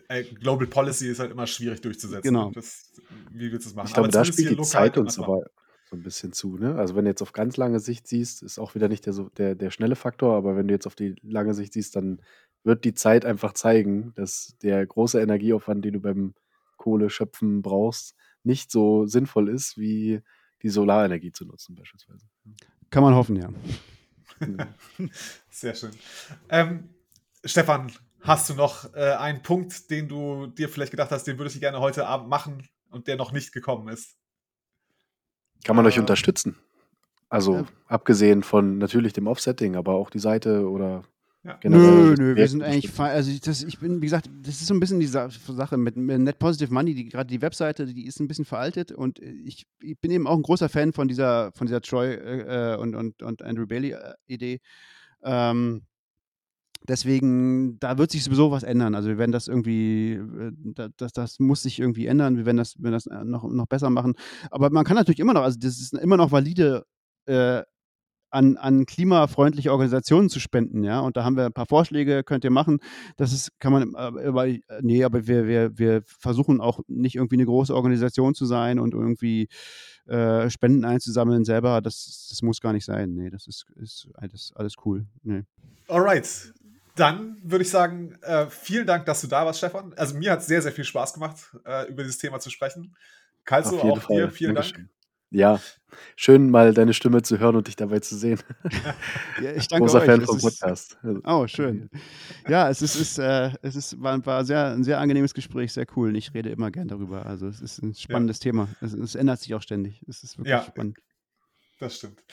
Äh, 0.09 0.23
Global 0.23 0.67
Policy 0.67 1.07
ist 1.07 1.19
halt 1.19 1.31
immer 1.31 1.47
schwierig 1.47 1.81
durchzusetzen. 1.81 2.23
Genau. 2.23 2.51
Das, 2.51 2.91
wie 3.31 3.51
willst 3.51 3.65
du 3.65 3.69
es 3.69 3.75
machen? 3.75 3.87
Ich 3.87 3.93
glaube, 3.93 4.09
da 4.09 4.25
spielt 4.25 4.57
die 4.57 4.61
Zeit 4.63 4.97
uns 4.97 5.17
aber 5.17 5.45
so 5.95 6.01
ein 6.01 6.03
bisschen 6.03 6.33
zu. 6.33 6.57
Ne? 6.57 6.75
Also 6.75 6.95
wenn 6.95 7.05
du 7.05 7.11
jetzt 7.11 7.21
auf 7.21 7.33
ganz 7.33 7.57
lange 7.57 7.79
Sicht 7.79 8.07
siehst, 8.07 8.43
ist 8.43 8.59
auch 8.59 8.75
wieder 8.75 8.87
nicht 8.87 9.05
der, 9.05 9.13
der, 9.37 9.55
der 9.55 9.71
schnelle 9.71 9.95
Faktor, 9.95 10.35
aber 10.35 10.55
wenn 10.55 10.67
du 10.67 10.73
jetzt 10.73 10.87
auf 10.87 10.95
die 10.95 11.15
lange 11.21 11.53
Sicht 11.53 11.73
siehst, 11.73 11.95
dann 11.95 12.21
wird 12.63 12.83
die 12.83 12.93
Zeit 12.93 13.25
einfach 13.25 13.53
zeigen, 13.53 14.13
dass 14.15 14.55
der 14.61 14.85
große 14.85 15.21
Energieaufwand, 15.21 15.85
den 15.85 15.93
du 15.93 15.99
beim 16.01 16.33
Kohleschöpfen 16.77 17.61
brauchst, 17.61 18.15
nicht 18.43 18.71
so 18.71 19.05
sinnvoll 19.05 19.49
ist, 19.49 19.77
wie 19.77 20.21
die 20.61 20.69
Solarenergie 20.69 21.31
zu 21.31 21.45
nutzen 21.45 21.75
beispielsweise. 21.75 22.27
Kann 22.89 23.03
man 23.03 23.15
hoffen, 23.15 23.35
ja. 23.35 23.49
Sehr 25.49 25.75
schön. 25.75 25.91
Ähm, 26.49 26.89
Stefan, 27.43 27.91
hast 28.21 28.49
du 28.49 28.55
noch 28.55 28.93
äh, 28.93 29.11
einen 29.13 29.41
Punkt, 29.41 29.89
den 29.89 30.07
du 30.07 30.47
dir 30.47 30.69
vielleicht 30.69 30.91
gedacht 30.91 31.11
hast, 31.11 31.25
den 31.25 31.37
würdest 31.37 31.55
du 31.55 31.59
gerne 31.59 31.79
heute 31.79 32.07
Abend 32.07 32.29
machen 32.29 32.67
und 32.89 33.07
der 33.07 33.15
noch 33.15 33.31
nicht 33.31 33.53
gekommen 33.53 33.87
ist? 33.87 34.17
Kann 35.65 35.75
man 35.75 35.83
äh, 35.83 35.89
euch 35.89 35.99
unterstützen? 35.99 36.55
Also 37.27 37.55
ja. 37.55 37.65
abgesehen 37.87 38.43
von 38.43 38.77
natürlich 38.77 39.11
dem 39.11 39.27
Offsetting, 39.27 39.75
aber 39.75 39.95
auch 39.95 40.09
die 40.09 40.19
Seite 40.19 40.69
oder 40.69 41.03
ja. 41.43 41.59
Nö, 41.63 42.15
nö, 42.17 42.35
wir 42.35 42.47
sind 42.47 42.63
eigentlich 42.63 42.89
fein. 42.89 43.11
Also 43.11 43.29
ich, 43.29 43.39
das, 43.39 43.61
ich 43.61 43.77
bin, 43.77 44.01
wie 44.01 44.07
gesagt, 44.07 44.27
das 44.41 44.55
ist 44.61 44.65
so 44.65 44.73
ein 44.73 44.79
bisschen 44.79 44.99
die 44.99 45.05
Sache 45.05 45.77
mit, 45.77 45.95
mit 45.95 46.19
Net 46.19 46.39
Positive 46.39 46.73
Money, 46.73 46.95
die 46.95 47.09
gerade 47.09 47.27
die 47.27 47.41
Webseite, 47.41 47.85
die 47.85 48.07
ist 48.07 48.19
ein 48.19 48.27
bisschen 48.27 48.45
veraltet 48.45 48.91
und 48.91 49.19
ich, 49.19 49.67
ich, 49.79 49.99
bin 49.99 50.09
eben 50.09 50.25
auch 50.25 50.35
ein 50.35 50.41
großer 50.41 50.69
Fan 50.69 50.91
von 50.91 51.07
dieser, 51.07 51.51
von 51.51 51.67
dieser 51.67 51.81
Troy 51.81 52.15
äh, 52.15 52.77
und, 52.77 52.95
und, 52.95 53.21
und 53.21 53.43
Andrew 53.43 53.67
Bailey 53.67 53.91
äh, 53.91 54.13
Idee. 54.25 54.59
Ähm, 55.23 55.83
deswegen, 56.85 57.79
da 57.79 57.97
wird 57.97 58.11
sich 58.11 58.23
sowieso 58.23 58.51
was 58.51 58.63
ändern. 58.63 58.95
Also 58.95 59.09
wir 59.09 59.17
werden 59.17 59.31
das 59.31 59.47
irgendwie, 59.47 60.13
äh, 60.13 60.89
das, 60.97 61.13
das 61.13 61.39
muss 61.39 61.63
sich 61.63 61.79
irgendwie 61.79 62.07
ändern. 62.07 62.37
Wir 62.37 62.45
werden 62.45 62.57
das, 62.57 62.81
werden 62.81 62.93
das 62.93 63.05
noch, 63.05 63.49
noch 63.49 63.67
besser 63.67 63.89
machen. 63.89 64.13
Aber 64.51 64.69
man 64.69 64.85
kann 64.85 64.95
natürlich 64.95 65.19
immer 65.19 65.33
noch, 65.33 65.43
also 65.43 65.57
das 65.59 65.79
ist 65.79 65.93
immer 65.93 66.17
noch 66.17 66.31
valide 66.31 66.85
äh, 67.25 67.63
an, 68.35 68.57
an 68.57 68.85
klimafreundliche 68.85 69.71
Organisationen 69.71 70.29
zu 70.29 70.39
spenden, 70.39 70.83
ja. 70.83 70.99
Und 70.99 71.15
da 71.15 71.23
haben 71.23 71.37
wir 71.37 71.45
ein 71.45 71.53
paar 71.53 71.67
Vorschläge, 71.67 72.23
könnt 72.23 72.43
ihr 72.43 72.51
machen. 72.51 72.79
Das 73.15 73.31
ist, 73.31 73.51
kann 73.59 73.71
man, 73.71 73.95
aber, 73.95 74.47
nee, 74.81 75.03
aber 75.05 75.25
wir, 75.25 75.47
wir, 75.47 75.77
wir 75.77 76.01
versuchen 76.05 76.59
auch 76.59 76.81
nicht 76.87 77.15
irgendwie 77.15 77.37
eine 77.37 77.45
große 77.45 77.73
Organisation 77.73 78.35
zu 78.35 78.45
sein 78.45 78.79
und 78.79 78.93
irgendwie 78.93 79.47
äh, 80.05 80.49
Spenden 80.49 80.83
einzusammeln 80.83 81.45
selber. 81.45 81.81
Das, 81.81 82.27
das 82.29 82.41
muss 82.41 82.59
gar 82.59 82.73
nicht 82.73 82.85
sein. 82.85 83.13
Nee, 83.13 83.29
das 83.29 83.47
ist, 83.47 83.65
ist 83.77 84.09
alles, 84.15 84.51
alles 84.55 84.73
cool. 84.85 85.05
Nee. 85.23 85.43
Alright. 85.87 86.53
Dann 86.95 87.37
würde 87.43 87.63
ich 87.63 87.69
sagen, 87.69 88.17
äh, 88.21 88.47
vielen 88.47 88.87
Dank, 88.87 89.05
dass 89.05 89.21
du 89.21 89.27
da 89.27 89.45
warst, 89.45 89.59
Stefan. 89.59 89.93
Also 89.95 90.17
mir 90.17 90.31
hat 90.31 90.39
es 90.39 90.47
sehr, 90.47 90.61
sehr 90.61 90.71
viel 90.71 90.85
Spaß 90.85 91.13
gemacht, 91.13 91.55
äh, 91.65 91.89
über 91.89 92.03
dieses 92.03 92.17
Thema 92.17 92.39
zu 92.39 92.49
sprechen. 92.49 92.95
Kalso, 93.43 93.79
auch 93.79 94.01
Fall. 94.01 94.15
dir 94.15 94.31
vielen 94.31 94.55
Dankeschön. 94.55 94.83
Dank. 94.83 94.89
Ja, 95.31 95.59
schön 96.15 96.49
mal 96.49 96.73
deine 96.73 96.93
Stimme 96.93 97.21
zu 97.21 97.39
hören 97.39 97.57
und 97.57 97.67
dich 97.67 97.75
dabei 97.75 97.99
zu 97.99 98.15
sehen. 98.15 98.39
Ja, 99.41 99.51
ich 99.51 99.67
danke 99.67 99.87
Großer 99.87 99.99
euch. 99.99 100.05
Fan 100.05 100.21
vom 100.21 100.39
Podcast. 100.39 100.97
Oh, 101.25 101.45
schön. 101.45 101.89
Ja, 102.47 102.69
es 102.69 102.81
ist, 102.81 102.95
ist, 102.95 103.19
äh, 103.19 103.51
es 103.61 103.75
ist 103.75 104.01
war, 104.01 104.25
war 104.25 104.45
sehr, 104.45 104.67
ein 104.67 104.85
sehr 104.85 104.97
angenehmes 104.97 105.33
Gespräch, 105.33 105.73
sehr 105.73 105.85
cool. 105.97 106.15
ich 106.15 106.33
rede 106.33 106.49
immer 106.51 106.71
gern 106.71 106.87
darüber. 106.87 107.25
Also 107.25 107.49
es 107.49 107.59
ist 107.59 107.83
ein 107.83 107.93
spannendes 107.93 108.39
ja. 108.39 108.43
Thema. 108.43 108.69
Es, 108.79 108.93
es, 108.93 109.15
ändert 109.15 109.41
sich 109.41 109.53
auch 109.53 109.61
ständig. 109.61 110.01
Es 110.07 110.23
ist 110.23 110.37
wirklich 110.37 110.51
ja, 110.51 110.63
spannend. 110.63 110.99
Das 111.79 111.97
stimmt. 111.97 112.23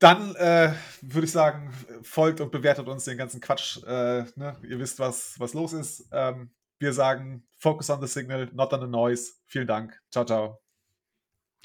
Dann 0.00 0.34
äh, 0.36 0.72
würde 1.02 1.26
ich 1.26 1.30
sagen, 1.30 1.72
folgt 2.02 2.40
und 2.40 2.50
bewertet 2.50 2.88
uns 2.88 3.04
den 3.04 3.18
ganzen 3.18 3.40
Quatsch. 3.40 3.82
Äh, 3.84 4.24
ne? 4.34 4.56
Ihr 4.62 4.78
wisst, 4.78 4.98
was, 4.98 5.38
was 5.38 5.52
los 5.52 5.74
ist. 5.74 6.08
Ähm, 6.10 6.50
wir 6.78 6.94
sagen, 6.94 7.46
focus 7.58 7.90
on 7.90 8.00
the 8.00 8.08
signal, 8.08 8.48
not 8.52 8.72
on 8.72 8.80
the 8.80 8.86
noise. 8.86 9.34
Vielen 9.46 9.66
Dank. 9.66 10.00
Ciao, 10.10 10.24
ciao. 10.24 10.62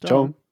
Ciao. 0.02 0.28
ciao. 0.28 0.45